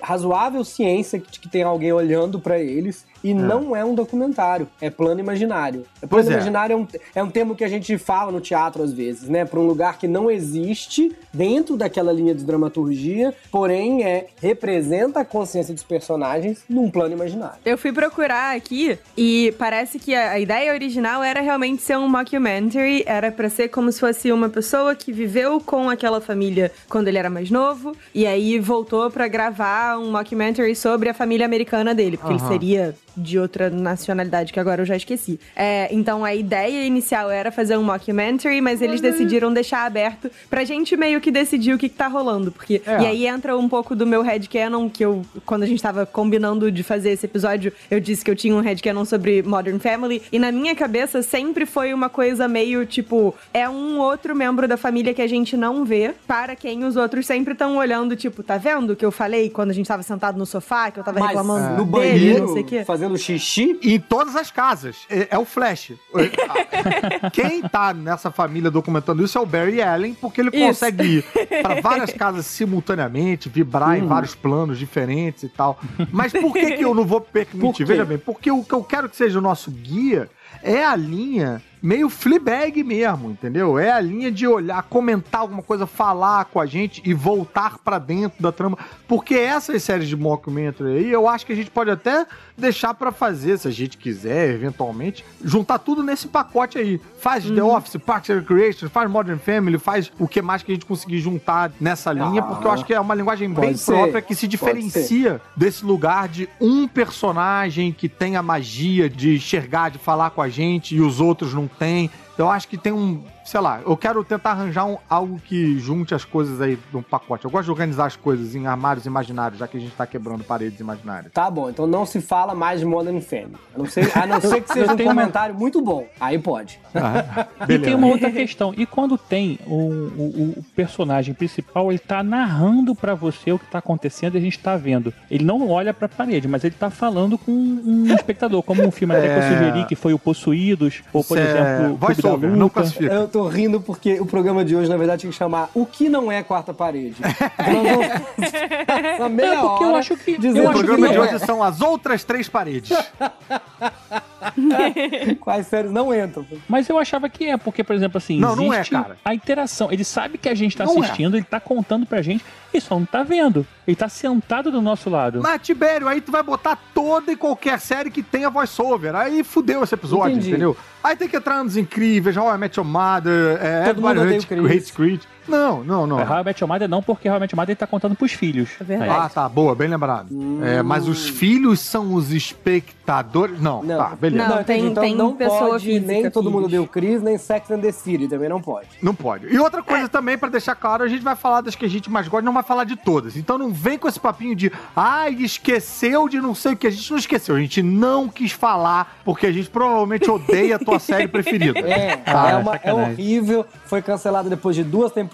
razoável 0.00 0.64
ciência 0.64 1.18
de 1.18 1.38
que 1.40 1.48
tem 1.48 1.62
alguém 1.62 1.92
olhando 1.92 2.40
pra 2.40 2.58
eles, 2.58 3.04
e 3.24 3.32
não 3.32 3.76
é 3.76 3.84
um 3.84 3.94
documentário, 3.94 4.68
é 4.80 4.90
plano 4.90 5.20
imaginário. 5.20 5.84
É 6.02 6.06
plano 6.06 6.24
Pois 6.24 6.28
é. 6.28 6.32
imaginário 6.32 6.72
é 6.74 6.76
um, 6.76 6.88
é 7.14 7.22
um 7.22 7.30
termo 7.30 7.54
que 7.54 7.62
a 7.62 7.68
gente 7.68 7.96
fala 7.96 8.32
no 8.32 8.40
teatro 8.40 8.82
às 8.82 8.92
vezes, 8.92 9.28
né? 9.28 9.44
Pra 9.44 9.60
um 9.60 9.66
lugar 9.66 9.96
que 9.96 10.08
não 10.08 10.28
existe 10.28 11.14
dentro 11.32 11.76
daquela 11.76 12.12
linha 12.12 12.34
de 12.34 12.42
dramaturgia, 12.44 13.32
porém 13.50 14.02
é 14.02 14.26
representa 14.40 15.20
a 15.20 15.24
consciência 15.24 15.72
dos 15.72 15.84
personagens 15.84 16.64
num 16.68 16.90
plano 16.90 17.14
imaginário. 17.14 17.58
Eu 17.64 17.78
fui 17.78 17.92
procurar 17.92 18.56
aqui 18.56 18.98
e 19.16 19.54
parece 19.56 20.00
que 20.00 20.12
a, 20.16 20.32
a 20.32 20.40
ideia 20.40 20.72
original 20.72 21.22
era 21.22 21.40
realmente 21.40 21.80
ser 21.82 21.96
um 21.96 22.08
mockumentary, 22.08 23.04
era 23.06 23.30
pra 23.30 23.48
ser 23.48 23.68
como 23.68 23.92
se 23.92 24.00
fosse 24.00 24.31
uma 24.32 24.48
pessoa 24.48 24.94
que 24.94 25.12
viveu 25.12 25.60
com 25.60 25.88
aquela 25.90 26.20
família 26.20 26.70
quando 26.88 27.08
ele 27.08 27.18
era 27.18 27.30
mais 27.30 27.50
novo 27.50 27.96
e 28.14 28.26
aí 28.26 28.58
voltou 28.58 29.10
pra 29.10 29.28
gravar 29.28 29.98
um 29.98 30.10
mockumentary 30.10 30.74
sobre 30.74 31.08
a 31.08 31.14
família 31.14 31.46
americana 31.46 31.94
dele, 31.94 32.16
porque 32.16 32.32
ele 32.32 32.40
Aham. 32.40 32.48
seria 32.52 32.94
de 33.14 33.38
outra 33.38 33.68
nacionalidade 33.68 34.52
que 34.54 34.58
agora 34.60 34.80
eu 34.82 34.86
já 34.86 34.96
esqueci. 34.96 35.38
É, 35.54 35.88
então 35.94 36.24
a 36.24 36.34
ideia 36.34 36.84
inicial 36.86 37.30
era 37.30 37.52
fazer 37.52 37.76
um 37.76 37.82
mockumentary, 37.82 38.60
mas 38.60 38.80
eles 38.80 39.00
decidiram 39.02 39.52
deixar 39.52 39.84
aberto 39.84 40.30
pra 40.48 40.64
gente 40.64 40.96
meio 40.96 41.20
que 41.20 41.30
decidir 41.30 41.74
o 41.74 41.78
que, 41.78 41.88
que 41.90 41.94
tá 41.94 42.06
rolando, 42.08 42.50
porque 42.50 42.80
É. 42.86 43.02
e 43.02 43.06
aí 43.06 43.26
entra 43.26 43.56
um 43.56 43.68
pouco 43.68 43.94
do 43.94 44.06
meu 44.06 44.22
headcanon, 44.22 44.88
que 44.88 45.04
eu, 45.04 45.22
quando 45.44 45.62
a 45.62 45.66
gente 45.66 45.82
tava 45.82 46.06
combinando 46.06 46.70
de 46.72 46.82
fazer 46.82 47.10
esse 47.10 47.26
episódio, 47.26 47.72
eu 47.90 48.00
disse 48.00 48.24
que 48.24 48.30
eu 48.30 48.36
tinha 48.36 48.54
um 48.54 48.60
headcanon 48.60 49.04
sobre 49.04 49.42
Modern 49.42 49.78
Family, 49.78 50.22
e 50.32 50.38
na 50.38 50.50
minha 50.50 50.74
cabeça 50.74 51.20
sempre 51.22 51.66
foi 51.66 51.92
uma 51.92 52.08
coisa 52.08 52.48
meio 52.48 52.86
tipo, 52.86 53.34
é 53.52 53.68
um 53.68 53.98
outro 53.98 54.21
membro 54.34 54.68
da 54.68 54.76
família 54.76 55.12
que 55.12 55.22
a 55.22 55.26
gente 55.26 55.56
não 55.56 55.84
vê, 55.84 56.14
para 56.26 56.54
quem 56.54 56.84
os 56.84 56.96
outros 56.96 57.26
sempre 57.26 57.52
estão 57.52 57.76
olhando, 57.76 58.14
tipo, 58.14 58.42
tá 58.42 58.56
vendo 58.56 58.90
o 58.92 58.96
que 58.96 59.04
eu 59.04 59.10
falei 59.10 59.50
quando 59.50 59.70
a 59.70 59.74
gente 59.74 59.86
tava 59.86 60.02
sentado 60.02 60.38
no 60.38 60.46
sofá, 60.46 60.90
que 60.90 61.00
eu 61.00 61.04
tava 61.04 61.18
Mas 61.18 61.28
reclamando 61.28 61.84
no 61.84 61.84
dele, 61.84 62.08
banheiro, 62.20 62.46
não 62.46 62.52
sei 62.52 62.62
o 62.62 62.66
quê. 62.66 62.84
fazendo 62.84 63.18
xixi, 63.18 63.78
Em 63.82 63.98
todas 63.98 64.36
as 64.36 64.50
casas. 64.50 64.98
É, 65.10 65.28
é 65.30 65.38
o 65.38 65.44
Flash. 65.44 65.92
Quem 67.32 67.62
tá 67.62 67.92
nessa 67.94 68.30
família 68.30 68.70
documentando 68.70 69.24
isso 69.24 69.36
é 69.38 69.40
o 69.40 69.46
Barry 69.46 69.82
Allen, 69.82 70.14
porque 70.14 70.40
ele 70.40 70.50
Isso. 70.52 70.66
consegue 70.66 71.04
ir 71.18 71.62
pra 71.62 71.80
várias 71.80 72.12
casas 72.14 72.46
simultaneamente, 72.46 73.48
vibrar 73.48 73.98
em 73.98 74.06
vários 74.06 74.34
planos 74.34 74.78
diferentes 74.78 75.42
e 75.44 75.48
tal. 75.48 75.78
Mas 76.10 76.32
por 76.32 76.52
que, 76.52 76.72
que 76.72 76.84
eu 76.84 76.94
não 76.94 77.04
vou 77.04 77.20
permitir? 77.20 77.84
Veja 77.84 78.04
bem, 78.04 78.18
porque 78.18 78.50
o 78.50 78.62
que 78.62 78.72
eu 78.72 78.82
quero 78.84 79.08
que 79.08 79.16
seja 79.16 79.38
o 79.38 79.42
nosso 79.42 79.70
guia 79.70 80.28
é 80.62 80.84
a 80.84 80.94
linha 80.94 81.62
meio 81.82 82.08
Fleabag 82.08 82.82
mesmo, 82.84 83.30
entendeu? 83.30 83.78
É 83.78 83.90
a 83.90 84.00
linha 84.00 84.30
de 84.30 84.46
olhar, 84.46 84.82
comentar 84.84 85.40
alguma 85.40 85.62
coisa, 85.62 85.86
falar 85.86 86.44
com 86.44 86.60
a 86.60 86.66
gente 86.66 87.02
e 87.04 87.12
voltar 87.12 87.78
pra 87.78 87.98
dentro 87.98 88.40
da 88.40 88.52
trama. 88.52 88.78
Porque 89.08 89.34
essas 89.34 89.82
séries 89.82 90.08
de 90.08 90.16
mockumentary 90.16 90.98
aí, 90.98 91.10
eu 91.10 91.28
acho 91.28 91.44
que 91.44 91.52
a 91.52 91.56
gente 91.56 91.70
pode 91.70 91.90
até 91.90 92.26
deixar 92.56 92.94
pra 92.94 93.10
fazer, 93.10 93.58
se 93.58 93.66
a 93.66 93.70
gente 93.70 93.98
quiser, 93.98 94.50
eventualmente, 94.50 95.24
juntar 95.44 95.78
tudo 95.78 96.02
nesse 96.02 96.28
pacote 96.28 96.78
aí. 96.78 97.00
Faz 97.18 97.44
The 97.44 97.62
Office, 97.62 97.96
Parks 97.96 98.30
and 98.30 98.40
Recreation, 98.40 98.88
faz 98.88 99.10
Modern 99.10 99.38
Family, 99.38 99.78
faz 99.78 100.12
o 100.18 100.28
que 100.28 100.40
mais 100.40 100.62
que 100.62 100.70
a 100.70 100.74
gente 100.74 100.86
conseguir 100.86 101.18
juntar 101.18 101.72
nessa 101.80 102.12
linha, 102.12 102.42
porque 102.42 102.66
eu 102.66 102.70
acho 102.70 102.84
que 102.84 102.94
é 102.94 103.00
uma 103.00 103.14
linguagem 103.14 103.52
bem 103.52 103.76
ser. 103.76 103.92
própria 103.92 104.22
que 104.22 104.34
se 104.34 104.46
diferencia 104.46 105.40
desse 105.56 105.84
lugar 105.84 106.28
de 106.28 106.48
um 106.60 106.86
personagem 106.86 107.92
que 107.92 108.08
tem 108.08 108.36
a 108.36 108.42
magia 108.42 109.08
de 109.08 109.34
enxergar, 109.34 109.90
de 109.90 109.98
falar 109.98 110.30
com 110.30 110.42
a 110.42 110.48
gente 110.48 110.94
e 110.94 111.00
os 111.00 111.20
outros 111.20 111.52
não 111.54 111.66
têm. 111.78 112.10
Eu 112.38 112.50
acho 112.50 112.68
que 112.68 112.76
tem 112.78 112.92
um, 112.92 113.22
sei 113.52 113.60
lá, 113.60 113.80
eu 113.84 113.94
quero 113.98 114.24
tentar 114.24 114.52
arranjar 114.52 114.86
um- 114.86 114.96
algo 115.10 115.38
que 115.38 115.78
junte 115.78 116.14
as 116.14 116.24
coisas 116.24 116.58
aí 116.62 116.78
num 116.90 117.02
pacote. 117.02 117.44
Eu 117.44 117.50
gosto 117.50 117.66
de 117.66 117.70
organizar 117.70 118.06
as 118.06 118.16
coisas 118.16 118.54
em 118.54 118.66
armários 118.66 119.04
imaginários, 119.04 119.58
já 119.58 119.68
que 119.68 119.76
a 119.76 119.80
gente 119.80 119.94
tá 119.94 120.06
quebrando 120.06 120.42
paredes 120.42 120.80
imaginárias. 120.80 121.30
Tá 121.34 121.50
bom, 121.50 121.68
então 121.68 121.86
não 121.86 122.06
se 122.06 122.22
fala 122.22 122.54
mais 122.54 122.80
de 122.80 122.86
Modern 122.86 123.20
Family. 123.20 123.56
A 123.74 123.78
não 123.78 123.84
ser, 123.84 124.10
a 124.18 124.26
não 124.26 124.40
ser 124.40 124.62
que 124.62 124.72
seja 124.72 124.94
um 124.94 124.96
tenho 124.96 125.10
uma- 125.10 125.20
comentário 125.20 125.54
muito 125.54 125.82
bom. 125.82 126.06
Aí 126.18 126.38
pode. 126.38 126.80
Ah, 126.94 127.46
E 127.68 127.78
tem 127.78 127.94
uma 127.94 128.06
outra 128.06 128.30
questão. 128.30 128.72
E 128.74 128.86
quando 128.86 129.18
tem 129.18 129.58
o, 129.66 129.74
o- 129.76 130.54
o 130.58 130.64
personagem 130.74 131.34
principal, 131.34 131.90
ele 131.92 131.98
tá 131.98 132.22
narrando 132.22 132.94
pra 132.94 133.14
você 133.14 133.52
o 133.52 133.58
que 133.58 133.66
tá 133.66 133.78
acontecendo 133.78 134.34
e 134.36 134.38
a 134.38 134.40
gente 134.40 134.58
tá 134.58 134.78
vendo. 134.78 135.12
Ele 135.30 135.44
não 135.44 135.68
olha 135.68 135.92
pra 135.92 136.08
parede, 136.08 136.48
mas 136.48 136.64
ele 136.64 136.74
tá 136.78 136.88
falando 136.88 137.36
com 137.36 137.52
um 137.52 138.06
espectador, 138.16 138.62
como 138.62 138.82
um 138.82 138.90
filme 138.90 139.14
até 139.14 139.26
que 139.28 139.34
eu 139.34 139.42
É. 139.42 139.48
sugeri, 139.58 139.84
que 139.86 139.94
foi 139.94 140.14
o 140.14 140.18
Possuídos, 140.18 141.02
ou 141.12 141.22
por 141.22 141.36
é 141.36 141.42
exemplo, 141.42 141.72
o 141.72 141.98
Clube 141.98 142.00
da 142.00 142.06
voice-over, 142.06 142.50
não 142.50 142.68
classifica. 142.70 143.12
Eu 143.12 143.28
tô 143.28 143.41
rindo 143.48 143.80
porque 143.80 144.20
o 144.20 144.26
programa 144.26 144.64
de 144.64 144.74
hoje, 144.76 144.88
na 144.88 144.96
verdade, 144.96 145.20
tinha 145.22 145.30
que 145.30 145.36
chamar 145.36 145.70
O 145.74 145.84
que 145.86 146.08
não 146.08 146.30
é 146.30 146.42
quarta 146.42 146.72
parede. 146.74 147.16
Nós 147.20 149.18
vamos 149.18 149.32
meia 149.36 149.52
É, 149.54 149.60
porque 149.60 149.84
eu 149.84 149.88
hora 149.88 149.98
acho 149.98 150.16
que- 150.16 150.32
eu 150.32 150.64
O 150.64 150.68
acho 150.68 150.78
que 150.80 150.84
programa 150.86 151.08
de 151.08 151.18
hoje 151.18 151.38
são 151.40 151.62
as 151.62 151.80
outras 151.80 152.24
três 152.24 152.48
paredes. 152.48 152.90
é. 154.46 155.34
Quais 155.40 155.66
séries 155.66 155.90
não 155.92 156.14
entram. 156.14 156.44
Mas 156.68 156.88
eu 156.88 156.98
achava 156.98 157.28
que 157.28 157.46
é, 157.46 157.56
porque, 157.56 157.82
por 157.84 157.94
exemplo, 157.94 158.18
assim, 158.18 158.38
Não, 158.38 158.54
não 158.56 158.72
é, 158.72 158.76
existe 158.78 158.90
cara. 158.92 159.16
a 159.24 159.34
interação. 159.34 159.90
Ele 159.92 160.04
sabe 160.04 160.38
que 160.38 160.48
a 160.48 160.54
gente 160.54 160.76
tá 160.76 160.84
Não 160.84 160.96
é. 160.96 161.00
assistindo, 161.00 161.36
ele 161.36 161.44
tá 161.44 161.60
contando 161.60 162.04
pra 162.06 162.20
gente, 162.22 162.44
e 162.72 162.80
só 162.80 162.98
não 162.98 163.06
tá 163.06 163.22
vendo. 163.22 163.66
Ele 163.86 163.96
tá 163.96 164.08
sentado 164.08 164.70
do 164.70 164.80
nosso 164.80 165.08
lado. 165.10 165.40
Mas, 165.42 165.60
Tibério, 165.62 166.08
aí 166.08 166.20
tu 166.20 166.30
vai 166.32 166.42
botar 166.42 166.78
toda 166.94 167.32
e 167.32 167.36
qualquer 167.36 167.78
série 167.80 168.10
que 168.10 168.22
tenha 168.22 168.48
voice-over. 168.50 169.14
Aí 169.14 169.42
fudeu 169.44 169.82
esse 169.82 169.94
episódio, 169.94 170.32
Entendi. 170.32 170.50
entendeu? 170.50 170.76
Aí 171.02 171.16
tem 171.16 171.28
que 171.28 171.36
entrar 171.36 171.62
nos 171.64 171.76
incríveis, 171.76 172.36
How 172.36 172.54
I 172.54 172.58
Met 172.58 172.78
Your 172.78 172.86
Mother, 172.88 173.58
é, 173.60 173.84
Todo 173.86 174.00
mundo 174.00 174.20
odeia 174.20 174.24
o 174.26 174.30
Hates- 174.36 174.44
Chris. 174.44 174.64
Hates 174.70 174.90
Creed. 174.90 175.20
Não, 175.48 175.82
não, 175.84 176.06
não. 176.06 176.20
É, 176.20 176.24
How 176.28 176.40
I 176.40 176.44
Met 176.44 176.62
Your 176.62 176.68
Mother 176.68 176.88
não, 176.88 177.02
porque 177.02 177.28
How 177.28 177.36
I 177.36 177.40
Met 177.40 177.52
Your 177.54 177.60
Mother 177.60 177.70
ele 177.72 177.76
tá 177.76 177.86
contando 177.86 178.14
pros 178.14 178.32
filhos. 178.32 178.70
É 178.80 178.84
verdade. 178.84 179.10
Ah, 179.10 179.28
tá, 179.28 179.48
boa, 179.48 179.74
bem 179.74 179.88
lembrado. 179.88 180.28
É, 180.64 180.82
mas 180.82 181.08
os 181.08 181.28
filhos 181.28 181.80
são 181.80 182.14
os 182.14 182.30
espectadores. 182.32 183.60
Não, 183.60 183.82
Não. 183.82 183.96
tá, 183.98 184.16
beleza. 184.16 184.48
Não, 184.48 184.64
tem- 184.64 184.86
então 184.86 185.02
tem 185.02 185.14
não 185.14 185.32
pessoa 185.34 185.70
pode, 185.70 186.00
nem 186.00 186.30
todo 186.30 186.50
mundo 186.50 186.68
deu 186.68 186.86
Chris, 186.86 187.22
nem 187.22 187.36
Sex 187.38 187.70
and 187.70 187.80
the 187.80 187.92
City 187.92 188.28
também 188.28 188.48
não 188.48 188.60
pode. 188.60 188.88
Não 189.02 189.14
pode. 189.14 189.46
E 189.52 189.58
outra 189.58 189.82
coisa 189.82 190.08
também, 190.08 190.36
pra 190.38 190.48
deixar 190.48 190.74
claro, 190.74 191.04
a 191.04 191.08
gente 191.08 191.22
vai 191.22 191.36
falar 191.36 191.60
das 191.60 191.74
que 191.74 191.84
a 191.84 191.88
gente 191.88 192.10
mais 192.10 192.28
gosta, 192.28 192.44
não 192.44 192.52
vai 192.52 192.62
falar 192.62 192.84
de 192.84 192.96
todas. 192.96 193.36
Então 193.36 193.58
não 193.58 193.72
vem 193.72 193.98
com 193.98 194.08
esse 194.08 194.20
papinho 194.20 194.54
de, 194.54 194.70
ai, 194.94 195.34
esqueceu 195.40 196.28
de 196.28 196.40
não 196.40 196.54
sei 196.54 196.72
o 196.72 196.76
que. 196.76 196.86
A 196.86 196.90
gente 196.90 197.10
não 197.10 197.18
esqueceu, 197.18 197.54
a 197.56 197.60
gente 197.60 197.82
não 197.82 198.28
quis 198.28 198.52
falar, 198.52 199.16
porque 199.24 199.46
a 199.46 199.52
gente 199.52 199.68
provavelmente 199.70 200.30
odeia 200.30 200.76
a 200.76 200.78
tua 200.78 200.98
série 201.00 201.28
preferida. 201.28 201.78
É, 201.80 202.20
Ah, 202.26 202.50
é, 202.50 202.56
uma- 202.56 202.76
é 202.82 202.92
horrível, 202.94 203.66
foi 203.86 204.00
cancelado 204.02 204.48
depois 204.48 204.76
de 204.76 204.84
duas 204.84 205.10
temporadas, 205.12 205.31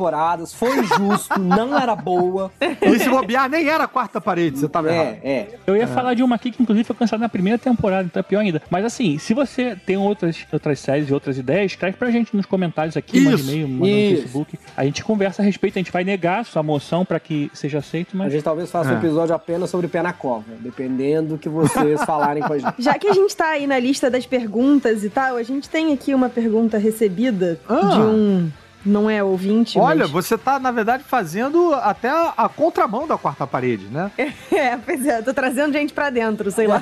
foi 0.54 0.78
injusto, 0.78 1.38
não 1.40 1.76
era 1.78 1.94
boa. 1.96 2.50
E 2.60 2.98
se 2.98 3.08
bobear, 3.08 3.48
nem 3.48 3.68
era 3.68 3.84
a 3.84 3.88
quarta 3.88 4.20
parede, 4.20 4.58
você 4.58 4.68
tava 4.68 4.92
errado. 4.92 5.18
É, 5.22 5.30
é. 5.30 5.48
Eu 5.66 5.76
ia 5.76 5.86
falar 5.86 6.14
de 6.14 6.22
uma 6.22 6.36
aqui 6.36 6.50
que 6.50 6.62
inclusive 6.62 6.84
foi 6.86 6.96
cancelada 6.96 7.22
na 7.24 7.28
primeira 7.28 7.58
temporada, 7.58 8.04
então 8.06 8.20
é 8.20 8.22
pior 8.22 8.40
ainda. 8.40 8.62
Mas 8.70 8.84
assim, 8.84 9.18
se 9.18 9.34
você 9.34 9.76
tem 9.86 9.96
outras, 9.96 10.46
outras 10.52 10.78
séries 10.80 11.08
e 11.08 11.14
outras 11.14 11.36
ideias, 11.38 11.72
escreve 11.72 11.96
pra 11.96 12.10
gente 12.10 12.36
nos 12.36 12.46
comentários 12.46 12.96
aqui, 12.96 13.20
manda 13.20 13.40
e-mail, 13.40 13.68
manda 13.68 13.86
no. 13.86 14.16
Facebook. 14.16 14.58
A 14.76 14.84
gente 14.84 15.02
conversa 15.04 15.42
a 15.42 15.44
respeito, 15.44 15.78
a 15.78 15.80
gente 15.80 15.92
vai 15.92 16.04
negar 16.04 16.40
a 16.40 16.44
sua 16.44 16.62
moção 16.62 17.04
pra 17.04 17.18
que 17.18 17.50
seja 17.52 17.78
aceito, 17.78 18.14
A 18.14 18.18
mas. 18.18 18.32
gente 18.32 18.42
talvez 18.44 18.70
faça 18.70 18.90
um 18.90 18.94
É. 18.94 18.98
episódio 18.98 19.34
apenas 19.34 19.68
sobre 19.70 19.88
pé 19.88 20.02
na 20.02 20.12
cova, 20.12 20.44
dependendo 20.60 21.28
do 21.30 21.38
que 21.38 21.48
vocês 21.48 22.02
falarem 22.04 22.42
com 22.42 22.52
a 22.52 22.58
gente. 22.58 22.74
Já 22.82 22.94
que 22.94 23.08
a 23.08 23.12
gente 23.12 23.34
tá 23.36 23.48
aí 23.50 23.66
na 23.66 23.78
lista 23.78 24.10
das 24.10 24.26
perguntas 24.26 25.02
e 25.04 25.10
tal, 25.10 25.36
a 25.36 25.42
gente 25.42 25.68
tem 25.68 25.92
aqui 25.92 26.14
uma 26.14 26.28
pergunta 26.28 26.78
recebida 26.78 27.58
Ah. 27.68 27.80
de 27.80 28.00
um. 28.00 28.50
Não 28.88 29.10
é 29.10 29.22
ouvinte, 29.22 29.78
Olha, 29.78 30.04
mas... 30.04 30.10
você 30.10 30.38
tá, 30.38 30.58
na 30.58 30.70
verdade, 30.70 31.04
fazendo 31.04 31.74
até 31.74 32.08
a, 32.08 32.32
a 32.36 32.48
contramão 32.48 33.06
da 33.06 33.18
quarta 33.18 33.46
parede, 33.46 33.84
né? 33.86 34.10
É, 34.50 34.76
pois 34.76 35.06
é, 35.06 35.18
eu 35.18 35.24
tô 35.24 35.32
trazendo 35.32 35.72
gente 35.72 35.92
pra 35.92 36.10
dentro, 36.10 36.50
sei 36.50 36.66
lá. 36.66 36.80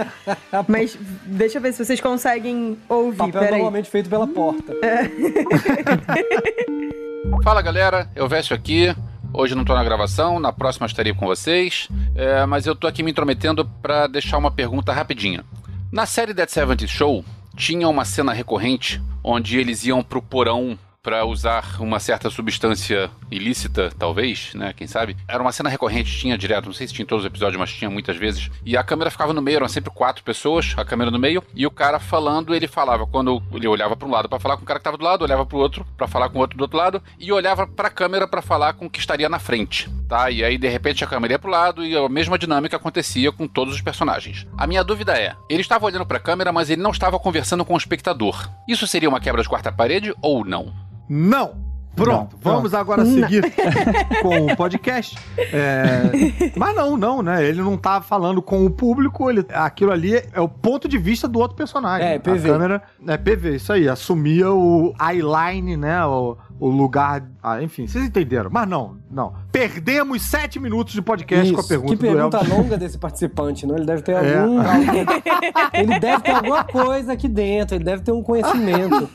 Mas 0.66 0.98
deixa 1.24 1.58
eu 1.58 1.62
ver 1.62 1.72
se 1.72 1.84
vocês 1.84 2.00
conseguem 2.00 2.76
ouvir, 2.88 3.18
Papel 3.18 3.40
peraí. 3.40 3.50
normalmente 3.52 3.88
feito 3.88 4.10
pela 4.10 4.26
porta. 4.26 4.74
Fala 7.44 7.62
galera, 7.62 8.10
eu 8.16 8.26
Vécio 8.26 8.56
aqui. 8.56 8.92
Hoje 9.32 9.54
não 9.54 9.64
tô 9.64 9.74
na 9.74 9.84
gravação, 9.84 10.40
na 10.40 10.52
próxima 10.52 10.86
estarei 10.86 11.12
com 11.12 11.26
vocês. 11.26 11.88
É, 12.14 12.46
mas 12.46 12.66
eu 12.66 12.74
tô 12.74 12.86
aqui 12.86 13.02
me 13.02 13.10
intrometendo 13.10 13.64
pra 13.82 14.06
deixar 14.06 14.38
uma 14.38 14.50
pergunta 14.50 14.92
rapidinha. 14.92 15.44
Na 15.92 16.06
série 16.06 16.34
Dead 16.34 16.48
70 16.48 16.86
Show, 16.86 17.24
tinha 17.56 17.88
uma 17.88 18.04
cena 18.04 18.32
recorrente 18.32 19.02
onde 19.22 19.58
eles 19.58 19.84
iam 19.84 20.02
pro 20.02 20.22
porão 20.22 20.78
pra 21.04 21.26
usar 21.26 21.76
uma 21.80 22.00
certa 22.00 22.30
substância 22.30 23.10
ilícita, 23.30 23.92
talvez, 23.98 24.54
né? 24.54 24.72
Quem 24.72 24.86
sabe? 24.86 25.14
Era 25.28 25.42
uma 25.42 25.52
cena 25.52 25.68
recorrente, 25.68 26.18
tinha 26.18 26.38
direto, 26.38 26.64
não 26.64 26.72
sei 26.72 26.88
se 26.88 26.94
tinha 26.94 27.04
em 27.04 27.06
todos 27.06 27.24
os 27.24 27.30
episódios, 27.30 27.60
mas 27.60 27.70
tinha 27.70 27.90
muitas 27.90 28.16
vezes. 28.16 28.50
E 28.64 28.74
a 28.74 28.82
câmera 28.82 29.10
ficava 29.10 29.34
no 29.34 29.42
meio, 29.42 29.56
eram 29.56 29.68
sempre 29.68 29.90
quatro 29.90 30.24
pessoas, 30.24 30.72
a 30.78 30.84
câmera 30.84 31.10
no 31.10 31.18
meio, 31.18 31.44
e 31.54 31.66
o 31.66 31.70
cara 31.70 32.00
falando, 32.00 32.54
ele 32.54 32.66
falava. 32.66 33.06
Quando 33.06 33.42
ele 33.52 33.68
olhava 33.68 33.94
pra 33.94 34.08
um 34.08 34.10
lado 34.10 34.30
pra 34.30 34.40
falar 34.40 34.56
com 34.56 34.62
o 34.62 34.66
cara 34.66 34.80
que 34.80 34.84
tava 34.84 34.96
do 34.96 35.04
lado, 35.04 35.22
olhava 35.22 35.44
pro 35.44 35.58
outro 35.58 35.86
pra 35.94 36.08
falar 36.08 36.30
com 36.30 36.38
o 36.38 36.40
outro 36.40 36.56
do 36.56 36.62
outro 36.62 36.78
lado, 36.78 37.02
e 37.18 37.30
olhava 37.30 37.66
pra 37.66 37.90
câmera 37.90 38.26
pra 38.26 38.40
falar 38.40 38.72
com 38.72 38.86
o 38.86 38.90
que 38.90 38.98
estaria 38.98 39.28
na 39.28 39.38
frente, 39.38 39.90
tá? 40.08 40.30
E 40.30 40.42
aí, 40.42 40.56
de 40.56 40.68
repente, 40.68 41.04
a 41.04 41.06
câmera 41.06 41.34
ia 41.34 41.38
pro 41.38 41.50
lado 41.50 41.84
e 41.84 41.94
a 41.94 42.08
mesma 42.08 42.38
dinâmica 42.38 42.76
acontecia 42.76 43.30
com 43.30 43.46
todos 43.46 43.74
os 43.74 43.82
personagens. 43.82 44.46
A 44.56 44.66
minha 44.66 44.82
dúvida 44.82 45.12
é: 45.12 45.36
ele 45.50 45.60
estava 45.60 45.84
olhando 45.84 46.06
pra 46.06 46.18
câmera, 46.18 46.50
mas 46.50 46.70
ele 46.70 46.80
não 46.80 46.92
estava 46.92 47.18
conversando 47.18 47.62
com 47.62 47.74
o 47.74 47.78
espectador. 47.78 48.48
Isso 48.66 48.86
seria 48.86 49.08
uma 49.10 49.20
quebra 49.20 49.42
de 49.42 49.48
quarta 49.50 49.70
parede 49.70 50.14
ou 50.22 50.46
não? 50.46 50.72
Não! 51.08 51.74
Pronto, 51.94 52.36
Não, 52.42 52.52
vamos 52.52 52.74
agora 52.74 53.04
seguir 53.04 53.44
com 54.20 54.46
o 54.46 54.56
podcast. 54.56 55.16
É, 55.38 56.02
Mas 56.56 56.74
não, 56.74 56.96
não, 56.96 57.22
né? 57.22 57.44
Ele 57.44 57.62
não 57.62 57.76
tá 57.76 58.00
falando 58.00 58.42
com 58.42 58.66
o 58.66 58.70
público, 58.70 59.30
ele... 59.30 59.46
aquilo 59.52 59.92
ali 59.92 60.16
é 60.32 60.40
o 60.40 60.48
ponto 60.48 60.88
de 60.88 60.98
vista 60.98 61.28
do 61.28 61.38
outro 61.38 61.56
personagem. 61.56 62.06
É, 62.06 62.18
PV. 62.18 62.48
A 62.48 62.52
câmera 62.52 62.82
é 63.06 63.16
PV, 63.16 63.56
isso 63.56 63.72
aí. 63.72 63.88
Assumia 63.88 64.50
o 64.50 64.92
eyeline, 65.00 65.76
né? 65.76 66.04
O, 66.04 66.36
o 66.66 66.70
lugar. 66.70 67.22
Ah, 67.42 67.62
enfim, 67.62 67.86
vocês 67.86 68.04
entenderam. 68.04 68.48
Mas 68.50 68.66
não, 68.66 68.96
não. 69.10 69.34
Perdemos 69.52 70.22
sete 70.22 70.58
minutos 70.58 70.94
de 70.94 71.02
podcast 71.02 71.52
com 71.52 71.58
a 71.58 71.60
Isso, 71.60 71.68
pergunta 71.68 71.94
que 71.94 72.00
pergunta 72.02 72.40
longa 72.48 72.78
desse 72.78 72.96
participante, 72.98 73.66
não? 73.66 73.76
Ele 73.76 73.84
deve 73.84 74.02
ter 74.02 74.12
É. 74.12 74.38
algum. 74.38 74.58
ele 75.74 75.98
deve 75.98 76.22
ter 76.22 76.30
alguma 76.30 76.64
coisa 76.64 77.12
aqui 77.12 77.28
dentro, 77.28 77.76
ele 77.76 77.84
deve 77.84 78.02
ter 78.02 78.12
um 78.12 78.22
conhecimento. 78.22 79.08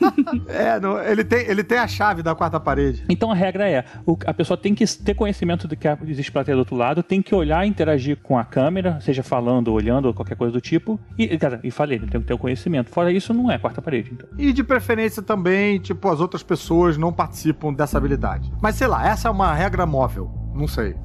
É, 0.48 0.78
não, 0.78 1.00
ele, 1.02 1.24
tem, 1.24 1.40
ele 1.48 1.64
tem 1.64 1.78
a 1.78 1.88
chave 1.88 2.22
da 2.22 2.34
quarta 2.34 2.60
parede. 2.60 3.04
Então 3.08 3.32
a 3.32 3.34
regra 3.34 3.68
é: 3.68 3.84
o- 4.06 4.16
a 4.26 4.32
pessoa 4.32 4.56
tem 4.56 4.74
que 4.74 4.86
ter 4.86 5.14
conhecimento 5.14 5.66
do 5.66 5.76
que 5.76 5.88
existe 6.06 6.30
plateia 6.30 6.54
do 6.54 6.60
outro 6.60 6.76
lado, 6.76 7.02
tem 7.02 7.20
que 7.20 7.34
olhar 7.34 7.66
e 7.66 7.68
interagir 7.68 8.16
com 8.22 8.38
a 8.38 8.44
câmera, 8.44 9.00
seja 9.00 9.22
falando, 9.24 9.72
olhando, 9.72 10.06
ou 10.06 10.14
qualquer 10.14 10.36
coisa 10.36 10.52
do 10.52 10.60
tipo. 10.60 11.00
E, 11.18 11.36
cara, 11.36 11.58
e 11.64 11.70
falei, 11.70 11.98
ele 11.98 12.06
tem 12.06 12.20
que 12.20 12.26
ter 12.28 12.34
o 12.34 12.38
conhecimento. 12.38 12.90
Fora 12.90 13.10
isso, 13.12 13.34
não 13.34 13.50
é 13.50 13.58
quarta 13.58 13.82
parede. 13.82 14.10
Então. 14.12 14.28
E 14.38 14.52
de 14.52 14.62
preferência 14.62 15.20
também, 15.20 15.78
tipo, 15.80 16.08
as 16.08 16.20
outras 16.20 16.42
pessoas 16.44 16.96
não 16.96 17.12
participam 17.12 17.39
dessa 17.76 17.98
habilidade. 17.98 18.52
Mas 18.60 18.76
sei 18.76 18.86
lá, 18.86 19.06
essa 19.06 19.28
é 19.28 19.30
uma 19.30 19.52
regra 19.54 19.86
móvel. 19.86 20.30
Não 20.54 20.66
sei. 20.66 20.96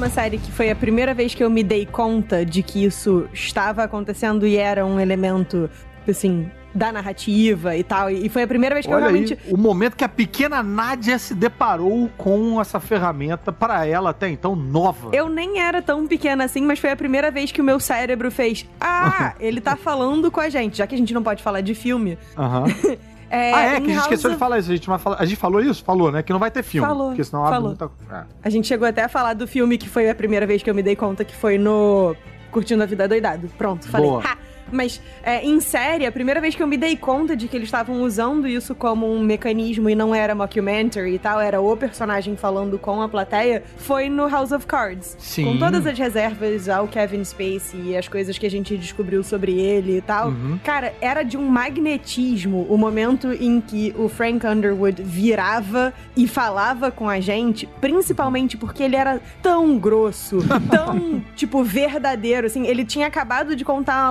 uma 0.00 0.08
série 0.08 0.38
que 0.38 0.50
foi 0.50 0.70
a 0.70 0.74
primeira 0.74 1.12
vez 1.12 1.34
que 1.34 1.44
eu 1.44 1.50
me 1.50 1.62
dei 1.62 1.84
conta 1.84 2.42
de 2.42 2.62
que 2.62 2.82
isso 2.82 3.28
estava 3.34 3.84
acontecendo 3.84 4.46
e 4.46 4.56
era 4.56 4.86
um 4.86 4.98
elemento, 4.98 5.68
assim, 6.08 6.50
da 6.74 6.90
narrativa 6.90 7.76
e 7.76 7.84
tal. 7.84 8.10
E 8.10 8.26
foi 8.30 8.44
a 8.44 8.46
primeira 8.46 8.74
vez 8.74 8.86
que 8.86 8.94
Olha 8.94 9.02
eu 9.04 9.10
realmente. 9.10 9.34
aí, 9.34 9.52
o 9.52 9.58
momento 9.58 9.96
que 9.96 10.04
a 10.04 10.08
pequena 10.08 10.62
Nádia 10.62 11.18
se 11.18 11.34
deparou 11.34 12.08
com 12.16 12.58
essa 12.58 12.80
ferramenta, 12.80 13.52
para 13.52 13.84
ela 13.84 14.08
até 14.08 14.30
então 14.30 14.56
nova. 14.56 15.10
Eu 15.12 15.28
nem 15.28 15.60
era 15.60 15.82
tão 15.82 16.06
pequena 16.06 16.44
assim, 16.44 16.62
mas 16.62 16.78
foi 16.78 16.90
a 16.90 16.96
primeira 16.96 17.30
vez 17.30 17.52
que 17.52 17.60
o 17.60 17.64
meu 17.64 17.78
cérebro 17.78 18.30
fez. 18.30 18.64
Ah, 18.80 19.34
ele 19.38 19.60
tá 19.60 19.76
falando 19.76 20.30
com 20.30 20.40
a 20.40 20.48
gente. 20.48 20.78
Já 20.78 20.86
que 20.86 20.94
a 20.94 20.98
gente 20.98 21.12
não 21.12 21.22
pode 21.22 21.42
falar 21.42 21.60
de 21.60 21.74
filme. 21.74 22.16
Aham. 22.38 22.64
É, 23.30 23.54
ah, 23.54 23.60
é, 23.62 23.70
que 23.70 23.76
a 23.76 23.80
gente 23.80 23.92
House 23.94 24.02
esqueceu 24.06 24.30
de 24.30 24.34
of- 24.34 24.40
falar 24.40 24.58
isso. 24.58 24.70
A 24.70 24.74
gente, 24.74 24.88
vai 24.88 24.98
falar- 24.98 25.16
a 25.20 25.24
gente 25.24 25.36
falou 25.38 25.60
isso? 25.60 25.84
Falou, 25.84 26.10
né? 26.10 26.22
Que 26.22 26.32
não 26.32 26.40
vai 26.40 26.50
ter 26.50 26.62
filme. 26.64 26.86
Falou, 26.86 27.08
Porque 27.08 27.22
senão 27.24 27.42
abre 27.44 27.54
falou. 27.54 27.68
muita. 27.68 27.90
É. 28.12 28.24
A 28.42 28.50
gente 28.50 28.66
chegou 28.66 28.86
até 28.88 29.04
a 29.04 29.08
falar 29.08 29.34
do 29.34 29.46
filme 29.46 29.78
que 29.78 29.88
foi 29.88 30.10
a 30.10 30.14
primeira 30.14 30.46
vez 30.46 30.62
que 30.62 30.68
eu 30.68 30.74
me 30.74 30.82
dei 30.82 30.96
conta 30.96 31.24
que 31.24 31.34
foi 31.36 31.56
no 31.56 32.14
Curtindo 32.50 32.82
a 32.82 32.86
Vida 32.86 33.06
Doidado. 33.06 33.48
Pronto, 33.56 33.88
falei. 33.88 34.08
Boa. 34.10 34.22
Ha! 34.24 34.36
Mas 34.70 35.00
é, 35.22 35.44
em 35.44 35.60
série, 35.60 36.06
a 36.06 36.12
primeira 36.12 36.40
vez 36.40 36.54
que 36.54 36.62
eu 36.62 36.66
me 36.66 36.76
dei 36.76 36.96
conta 36.96 37.36
de 37.36 37.48
que 37.48 37.56
eles 37.56 37.68
estavam 37.68 38.02
usando 38.02 38.46
isso 38.46 38.74
como 38.74 39.10
um 39.10 39.20
mecanismo 39.20 39.88
e 39.88 39.94
não 39.94 40.14
era 40.14 40.34
mockumentary 40.34 41.14
e 41.14 41.18
tal, 41.18 41.40
era 41.40 41.60
o 41.60 41.76
personagem 41.76 42.36
falando 42.36 42.78
com 42.78 43.02
a 43.02 43.08
plateia, 43.08 43.62
foi 43.76 44.08
no 44.08 44.28
House 44.28 44.52
of 44.52 44.66
Cards. 44.66 45.16
Sim. 45.18 45.44
Com 45.44 45.58
todas 45.58 45.86
as 45.86 45.98
reservas 45.98 46.68
ao 46.68 46.86
Kevin 46.88 47.24
Spacey 47.24 47.90
e 47.90 47.96
as 47.96 48.08
coisas 48.08 48.38
que 48.38 48.46
a 48.46 48.50
gente 48.50 48.76
descobriu 48.76 49.22
sobre 49.22 49.58
ele 49.58 49.98
e 49.98 50.00
tal. 50.00 50.28
Uhum. 50.28 50.58
Cara, 50.64 50.94
era 51.00 51.22
de 51.22 51.36
um 51.36 51.46
magnetismo 51.46 52.66
o 52.68 52.76
momento 52.76 53.32
em 53.32 53.60
que 53.60 53.94
o 53.98 54.08
Frank 54.08 54.46
Underwood 54.46 55.02
virava 55.02 55.92
e 56.16 56.26
falava 56.26 56.90
com 56.90 57.08
a 57.08 57.20
gente, 57.20 57.66
principalmente 57.80 58.56
porque 58.56 58.82
ele 58.82 58.96
era 58.96 59.20
tão 59.42 59.78
grosso, 59.78 60.38
tão, 60.70 61.22
tipo, 61.34 61.62
verdadeiro, 61.62 62.46
assim. 62.46 62.66
Ele 62.66 62.84
tinha 62.84 63.06
acabado 63.06 63.56
de 63.56 63.64
contar 63.64 64.02
uma 64.02 64.10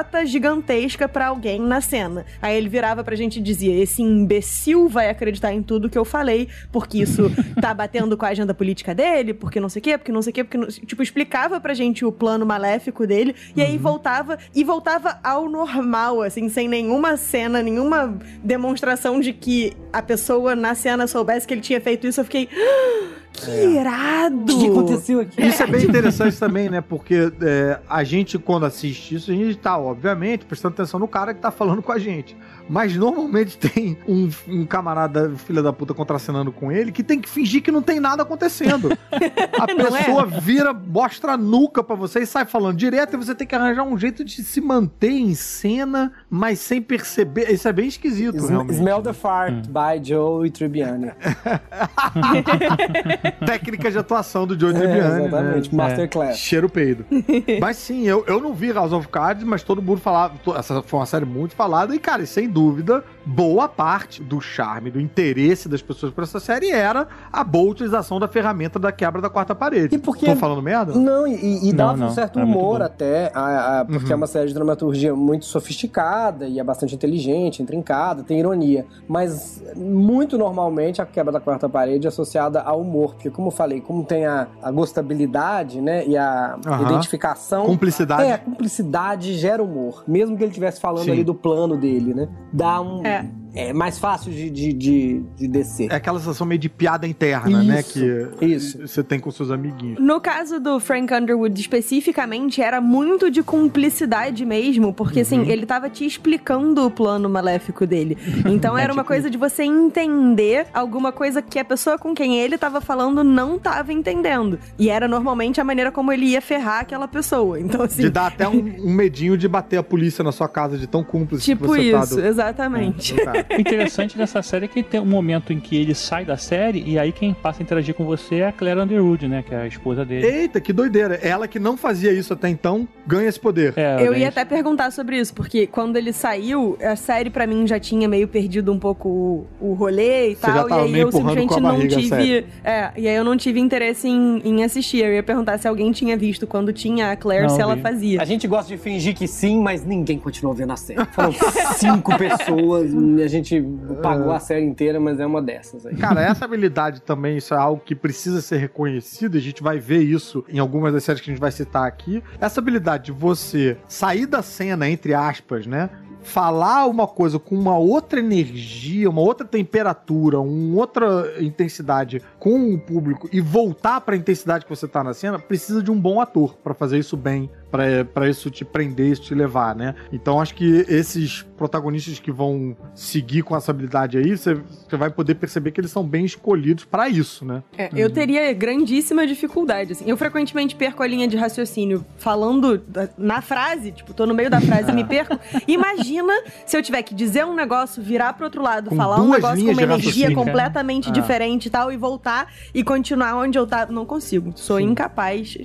lorota 0.00 0.24
gigantesca 0.26 1.08
pra 1.08 1.28
alguém 1.28 1.60
na 1.60 1.80
cena. 1.80 2.24
Aí 2.40 2.56
ele 2.56 2.68
virava 2.68 3.04
pra 3.04 3.14
gente 3.14 3.38
e 3.38 3.42
dizia: 3.42 3.74
Esse 3.80 4.02
imbecil 4.02 4.88
vai 4.88 5.08
acreditar 5.08 5.52
em 5.52 5.62
tudo 5.62 5.88
que 5.88 5.98
eu 5.98 6.04
falei, 6.04 6.48
porque 6.72 6.98
isso 6.98 7.30
tá 7.60 7.72
batendo 7.72 8.16
com 8.16 8.24
a 8.24 8.28
agenda 8.28 8.54
política 8.54 8.94
dele, 8.94 9.34
porque 9.34 9.60
não 9.60 9.68
sei 9.68 9.80
o 9.80 9.82
quê, 9.82 9.98
porque 9.98 10.12
não 10.12 10.22
sei 10.22 10.30
o 10.30 10.34
quê, 10.34 10.44
porque. 10.44 10.58
Não... 10.58 10.66
Tipo, 10.66 11.02
explicava 11.02 11.60
pra 11.60 11.74
gente 11.74 12.04
o 12.04 12.10
plano 12.10 12.44
maléfico 12.46 13.06
dele, 13.06 13.34
e 13.54 13.62
aí 13.62 13.76
voltava, 13.76 14.38
e 14.54 14.64
voltava 14.64 15.20
ao 15.22 15.48
normal, 15.48 16.22
assim, 16.22 16.48
sem 16.48 16.68
nenhuma 16.68 17.16
cena, 17.16 17.62
nenhuma 17.62 18.18
demonstração 18.42 19.20
de 19.20 19.32
que 19.32 19.72
a 19.92 20.02
pessoa 20.02 20.56
na 20.56 20.74
cena 20.74 21.06
soubesse 21.06 21.46
que 21.46 21.54
ele 21.54 21.60
tinha 21.60 21.80
feito 21.80 22.06
isso. 22.06 22.20
Eu 22.20 22.24
fiquei. 22.24 22.48
"Ah, 23.38 23.44
Que 23.44 23.64
irado! 23.66 24.54
O 24.54 24.58
que 24.58 24.66
aconteceu 24.66 25.20
aqui? 25.20 25.40
Isso 25.42 25.62
é 25.62 25.66
bem 25.66 25.84
interessante 25.86 26.38
também, 26.38 26.68
né? 26.68 26.80
Porque 26.80 27.32
é, 27.40 27.78
a 27.88 28.04
gente, 28.04 28.38
quando 28.38 28.66
assiste 28.66 29.14
isso, 29.14 29.30
a 29.30 29.34
gente 29.34 29.56
tá, 29.56 29.76
obviamente, 29.78 30.44
prestando 30.44 30.74
atenção 30.74 31.00
no 31.00 31.08
cara 31.08 31.32
que 31.34 31.40
tá 31.40 31.50
falando 31.50 31.82
com 31.82 31.92
a 31.92 31.98
gente. 31.98 32.36
Mas 32.68 32.94
normalmente 32.94 33.58
tem 33.58 33.98
um, 34.06 34.28
um 34.46 34.64
camarada, 34.64 35.32
filha 35.36 35.60
da 35.60 35.72
puta, 35.72 35.92
contracenando 35.92 36.52
com 36.52 36.70
ele, 36.70 36.92
que 36.92 37.02
tem 37.02 37.18
que 37.20 37.28
fingir 37.28 37.62
que 37.62 37.72
não 37.72 37.82
tem 37.82 37.98
nada 37.98 38.22
acontecendo. 38.22 38.90
A 39.10 39.64
é? 39.70 39.74
pessoa 39.74 40.24
vira, 40.24 40.72
mostra 40.72 41.32
a 41.32 41.36
nuca 41.36 41.82
pra 41.82 41.96
você 41.96 42.20
e 42.20 42.26
sai 42.26 42.44
falando 42.44 42.76
direto, 42.76 43.14
e 43.14 43.16
você 43.16 43.34
tem 43.34 43.44
que 43.46 43.54
arranjar 43.56 43.82
um 43.82 43.98
jeito 43.98 44.24
de 44.24 44.44
se 44.44 44.60
manter 44.60 45.10
em 45.10 45.34
cena, 45.34 46.12
mas 46.30 46.60
sem 46.60 46.80
perceber. 46.80 47.50
Isso 47.50 47.66
é 47.66 47.72
bem 47.72 47.88
esquisito, 47.88 48.36
Sm- 48.38 48.48
realmente. 48.48 48.76
Smell 48.76 49.02
the 49.02 49.12
Fart, 49.12 49.66
by 49.66 50.00
Joe 50.02 50.48
Tribbiani. 50.50 51.10
Técnica 53.44 53.90
de 53.90 53.98
atuação 53.98 54.46
do 54.46 54.58
Joe 54.58 54.70
É, 54.70 54.78
Tribbiani, 54.78 55.26
exatamente, 55.26 55.74
né? 55.74 55.76
Masterclass. 55.84 56.38
Cheiro 56.38 56.68
peido. 56.68 57.04
mas 57.60 57.76
sim, 57.76 58.06
eu, 58.06 58.24
eu 58.26 58.40
não 58.40 58.54
vi 58.54 58.72
House 58.72 58.92
of 58.92 59.08
Cards, 59.08 59.44
mas 59.44 59.62
todo 59.62 59.82
mundo 59.82 60.00
falava. 60.00 60.34
Essa 60.56 60.82
foi 60.82 61.00
uma 61.00 61.06
série 61.06 61.24
muito 61.24 61.54
falada. 61.54 61.94
E, 61.94 61.98
cara, 61.98 62.24
sem 62.26 62.48
dúvida, 62.48 63.04
boa 63.24 63.68
parte 63.68 64.22
do 64.22 64.40
charme, 64.40 64.90
do 64.90 65.00
interesse 65.00 65.68
das 65.68 65.82
pessoas 65.82 66.12
por 66.12 66.24
essa 66.24 66.40
série 66.40 66.70
era 66.70 67.06
a 67.32 67.44
boa 67.44 67.70
utilização 67.70 68.18
da 68.18 68.26
ferramenta 68.28 68.78
da 68.78 68.90
quebra 68.92 69.20
da 69.20 69.28
quarta 69.28 69.54
parede. 69.54 69.94
E 69.94 69.98
porque- 69.98 70.26
Tô 70.26 70.36
falando 70.36 70.62
merda? 70.62 70.94
Não, 70.94 71.26
e, 71.26 71.68
e 71.68 71.70
Não, 71.70 71.76
dava 71.76 71.96
não, 71.96 72.06
um 72.08 72.10
certo 72.10 72.38
é 72.38 72.44
humor 72.44 72.82
até, 72.82 73.30
a- 73.34 73.80
a- 73.80 73.84
porque 73.84 74.12
é 74.12 74.16
uma 74.16 74.26
série 74.26 74.48
de 74.48 74.54
dramaturgia 74.54 75.14
muito 75.14 75.44
sofisticada 75.44 76.46
e 76.46 76.58
é 76.58 76.64
bastante 76.64 76.94
inteligente, 76.94 77.62
intrincada, 77.62 78.22
tem 78.22 78.38
ironia. 78.38 78.86
Mas 79.08 79.62
muito 79.76 80.38
normalmente 80.38 81.00
a 81.02 81.06
quebra 81.06 81.32
da 81.32 81.40
quarta 81.40 81.68
parede 81.68 82.06
é 82.06 82.08
associada 82.08 82.60
ao 82.62 82.80
humor, 82.80 83.14
porque 83.14 83.30
como 83.30 83.48
eu 83.48 83.52
falei, 83.52 83.80
como 83.80 84.04
tem 84.04 84.26
a, 84.26 84.46
a 84.62 84.70
gostabilidade, 84.70 85.80
né, 85.80 86.06
e 86.06 86.16
a 86.16 86.58
Aham. 86.66 86.86
identificação... 86.90 87.66
Cumplicidade. 87.66 88.22
É, 88.22 88.32
a 88.32 88.38
cumplicidade 88.38 89.34
gera 89.34 89.62
humor. 89.62 90.04
Mesmo 90.06 90.36
que 90.36 90.42
ele 90.42 90.50
estivesse 90.50 90.80
falando 90.80 91.04
Sim. 91.04 91.12
ali 91.12 91.24
do 91.24 91.34
plano 91.34 91.76
dele, 91.76 92.14
né? 92.14 92.28
Dá 92.52 92.80
um... 92.80 93.04
É. 93.04 93.09
Yeah. 93.10 93.39
É 93.54 93.72
mais 93.72 93.98
fácil 93.98 94.30
de, 94.30 94.48
de, 94.50 94.72
de, 94.72 95.22
de 95.36 95.48
descer. 95.48 95.90
É 95.90 95.96
aquela 95.96 96.18
sensação 96.18 96.46
meio 96.46 96.58
de 96.58 96.68
piada 96.68 97.06
interna, 97.06 97.62
né? 97.62 97.80
Isso, 97.80 97.92
Que 98.38 98.46
isso. 98.46 98.86
você 98.86 99.02
tem 99.02 99.18
com 99.18 99.30
seus 99.30 99.50
amiguinhos. 99.50 99.98
No 100.00 100.20
caso 100.20 100.60
do 100.60 100.78
Frank 100.78 101.12
Underwood 101.12 101.60
especificamente, 101.60 102.62
era 102.62 102.80
muito 102.80 103.30
de 103.30 103.42
cumplicidade 103.42 104.44
mesmo, 104.46 104.92
porque 104.92 105.20
assim, 105.20 105.48
ele 105.48 105.66
tava 105.66 105.90
te 105.90 106.04
explicando 106.06 106.86
o 106.86 106.90
plano 106.90 107.28
maléfico 107.28 107.86
dele. 107.86 108.16
Então 108.50 108.76
era 108.76 108.92
uma 108.92 109.04
coisa 109.04 109.30
de 109.30 109.38
você 109.38 109.62
entender 109.62 110.66
alguma 110.72 111.12
coisa 111.12 111.40
que 111.40 111.58
a 111.58 111.64
pessoa 111.64 111.96
com 111.98 112.14
quem 112.14 112.38
ele 112.38 112.58
tava 112.58 112.80
falando 112.80 113.22
não 113.22 113.58
tava 113.58 113.92
entendendo. 113.92 114.58
E 114.78 114.90
era 114.90 115.06
normalmente 115.06 115.60
a 115.60 115.64
maneira 115.64 115.92
como 115.92 116.12
ele 116.12 116.26
ia 116.26 116.40
ferrar 116.40 116.80
aquela 116.80 117.06
pessoa. 117.06 117.60
Então 117.60 117.82
assim, 117.82 118.02
De 118.02 118.10
dar 118.10 118.26
até 118.26 118.48
um, 118.48 118.58
um 118.84 118.92
medinho 118.92 119.36
de 119.36 119.46
bater 119.46 119.76
a 119.76 119.82
polícia 119.82 120.24
na 120.24 120.32
sua 120.32 120.48
casa 120.48 120.76
de 120.76 120.86
tão 120.86 121.04
cúmplice 121.04 121.44
que 121.44 121.52
tipo 121.52 121.68
você 121.68 121.82
isso, 121.82 122.14
tá 122.16 122.20
do... 122.20 122.26
exatamente. 122.26 123.14
cara. 123.14 123.39
O 123.50 123.54
interessante 123.60 124.16
dessa 124.16 124.42
série 124.42 124.64
é 124.64 124.68
que 124.68 124.82
tem 124.82 125.00
um 125.00 125.06
momento 125.06 125.52
em 125.52 125.60
que 125.60 125.76
ele 125.76 125.94
sai 125.94 126.24
da 126.24 126.36
série 126.36 126.82
e 126.86 126.98
aí 126.98 127.12
quem 127.12 127.32
passa 127.34 127.62
a 127.62 127.64
interagir 127.64 127.94
com 127.94 128.04
você 128.04 128.36
é 128.36 128.48
a 128.48 128.52
Claire 128.52 128.80
Underwood, 128.80 129.28
né? 129.28 129.42
Que 129.46 129.54
é 129.54 129.62
a 129.62 129.66
esposa 129.66 130.04
dele. 130.04 130.26
Eita, 130.26 130.60
que 130.60 130.72
doideira. 130.72 131.14
Ela 131.16 131.46
que 131.48 131.58
não 131.58 131.76
fazia 131.76 132.12
isso 132.12 132.32
até 132.32 132.48
então, 132.48 132.86
ganha 133.06 133.28
esse 133.28 133.38
poder. 133.40 133.74
É, 133.76 133.96
Eu 134.06 134.12
né, 134.12 134.20
ia 134.20 134.28
até 134.28 134.44
perguntar 134.44 134.90
sobre 134.90 135.18
isso, 135.18 135.34
porque 135.34 135.66
quando 135.66 135.96
ele 135.96 136.12
saiu, 136.12 136.76
a 136.82 136.96
série 136.96 137.30
pra 137.30 137.46
mim 137.46 137.66
já 137.66 137.78
tinha 137.78 138.08
meio 138.08 138.28
perdido 138.28 138.72
um 138.72 138.78
pouco 138.78 139.08
o, 139.08 139.46
o 139.60 139.72
rolê 139.74 140.32
e 140.32 140.34
Você 140.36 140.46
já 140.46 140.64
tal, 140.64 140.68
e 140.68 140.72
aí 140.84 140.90
meio 140.90 141.06
eu 141.08 141.12
simplesmente 141.12 141.48
com 141.48 141.54
a 141.54 141.60
não 141.60 141.70
barriga 141.70 141.96
tive. 141.96 142.46
É, 142.64 142.90
e 142.96 143.08
aí 143.08 143.14
eu 143.14 143.24
não 143.24 143.36
tive 143.36 143.60
interesse 143.60 144.08
em, 144.08 144.40
em 144.44 144.64
assistir. 144.64 145.04
Eu 145.04 145.12
ia 145.14 145.22
perguntar 145.22 145.58
se 145.58 145.66
alguém 145.68 145.92
tinha 145.92 146.16
visto 146.16 146.46
quando 146.46 146.72
tinha 146.72 147.12
a 147.12 147.16
Claire, 147.16 147.44
Não, 147.46 147.54
se 147.54 147.60
ela 147.60 147.74
vi. 147.76 147.82
fazia. 147.82 148.22
A 148.22 148.24
gente 148.24 148.46
gosta 148.46 148.74
de 148.74 148.80
fingir 148.80 149.14
que 149.14 149.26
sim, 149.26 149.60
mas 149.60 149.84
ninguém 149.84 150.18
continuou 150.18 150.54
vendo 150.54 150.72
a 150.72 150.76
série. 150.76 151.04
Foram 151.12 151.32
cinco 151.76 152.16
pessoas, 152.16 152.92
gente 153.30 153.62
pagou 154.02 154.32
a 154.32 154.38
série 154.38 154.64
inteira, 154.64 155.00
mas 155.00 155.18
é 155.20 155.26
uma 155.26 155.40
dessas 155.40 155.86
aí. 155.86 155.96
Cara, 155.96 156.22
essa 156.22 156.44
habilidade 156.44 157.00
também, 157.02 157.36
isso 157.36 157.54
é 157.54 157.56
algo 157.56 157.82
que 157.84 157.94
precisa 157.94 158.42
ser 158.42 158.58
reconhecido, 158.58 159.36
a 159.36 159.40
gente 159.40 159.62
vai 159.62 159.78
ver 159.78 160.02
isso 160.02 160.44
em 160.48 160.58
algumas 160.58 160.92
das 160.92 161.04
séries 161.04 161.22
que 161.22 161.30
a 161.30 161.32
gente 161.32 161.40
vai 161.40 161.52
citar 161.52 161.86
aqui. 161.86 162.22
Essa 162.40 162.60
habilidade 162.60 163.06
de 163.06 163.12
você 163.12 163.76
sair 163.88 164.26
da 164.26 164.42
cena, 164.42 164.88
entre 164.88 165.14
aspas, 165.14 165.66
né? 165.66 165.90
Falar 166.22 166.86
uma 166.86 167.06
coisa 167.06 167.38
com 167.38 167.54
uma 167.54 167.78
outra 167.78 168.20
energia, 168.20 169.08
uma 169.08 169.22
outra 169.22 169.46
temperatura, 169.46 170.38
uma 170.38 170.78
outra 170.78 171.42
intensidade 171.42 172.20
com 172.38 172.74
o 172.74 172.78
público 172.78 173.26
e 173.32 173.40
voltar 173.40 174.02
para 174.02 174.14
a 174.14 174.18
intensidade 174.18 174.64
que 174.64 174.70
você 174.70 174.86
tá 174.86 175.02
na 175.02 175.14
cena, 175.14 175.38
precisa 175.38 175.82
de 175.82 175.90
um 175.90 175.98
bom 175.98 176.20
ator 176.20 176.56
para 176.62 176.74
fazer 176.74 176.98
isso 176.98 177.16
bem, 177.16 177.50
pra 177.70 178.04
pra 178.04 178.28
isso 178.28 178.50
te 178.50 178.64
prender, 178.64 179.12
isso 179.12 179.22
te 179.22 179.34
levar, 179.34 179.74
né? 179.74 179.94
Então 180.12 180.40
acho 180.40 180.54
que 180.54 180.84
esses 180.88 181.42
protagonistas 181.56 182.18
que 182.18 182.32
vão 182.32 182.76
seguir 182.94 183.42
com 183.42 183.54
essa 183.56 183.70
habilidade 183.70 184.16
aí, 184.18 184.36
você 184.36 184.54
vai 184.92 185.10
poder 185.10 185.34
perceber 185.34 185.70
que 185.70 185.80
eles 185.80 185.90
são 185.90 186.02
bem 186.04 186.24
escolhidos 186.24 186.84
pra 186.84 187.08
isso, 187.08 187.44
né? 187.44 187.62
É, 187.76 187.90
eu 187.94 188.08
teria 188.10 188.52
grandíssima 188.52 189.26
dificuldade, 189.26 189.92
assim. 189.92 190.04
Eu 190.06 190.16
frequentemente 190.16 190.74
perco 190.74 191.02
a 191.02 191.06
linha 191.06 191.28
de 191.28 191.36
raciocínio 191.36 192.04
falando 192.16 192.82
na 193.18 193.40
frase, 193.42 193.92
tipo, 193.92 194.14
tô 194.14 194.26
no 194.26 194.34
meio 194.34 194.48
da 194.50 194.60
frase 194.60 194.90
e 194.90 194.94
me 194.94 195.04
perco. 195.08 195.38
Imagina 195.68 196.32
se 196.66 196.76
eu 196.76 196.82
tiver 196.82 197.02
que 197.02 197.14
dizer 197.14 197.44
um 197.44 197.54
negócio, 197.54 198.02
virar 198.02 198.32
pro 198.32 198.44
outro 198.44 198.62
lado, 198.62 198.90
Com 198.90 198.96
falar 198.96 199.20
um 199.20 199.30
negócio 199.30 199.64
com 199.64 199.72
uma 199.72 199.82
energia 199.82 200.34
completamente 200.34 201.08
Ah. 201.10 201.12
diferente 201.12 201.66
e 201.66 201.70
tal, 201.70 201.92
e 201.92 201.96
voltar 201.96 202.52
e 202.74 202.82
continuar 202.82 203.34
onde 203.36 203.58
eu 203.58 203.66
tava. 203.66 203.92
Não 203.92 204.04
consigo. 204.06 204.52
Sou 204.56 204.80
incapaz. 204.80 205.56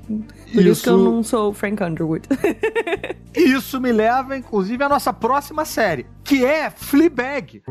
Por 0.54 0.66
isso... 0.66 0.84
que 0.84 0.90
eu 0.90 0.96
Isso- 0.96 0.98
não 0.98 1.24
sou 1.24 1.54
Frank 1.54 1.82
Underwood. 1.84 1.95
Isso 3.36 3.80
me 3.80 3.92
leva, 3.92 4.38
inclusive, 4.38 4.84
à 4.84 4.90
nossa 4.90 5.14
próxima 5.14 5.66
série, 5.66 6.06
que 6.24 6.46
é 6.46 6.70
Fleabag. 6.70 7.64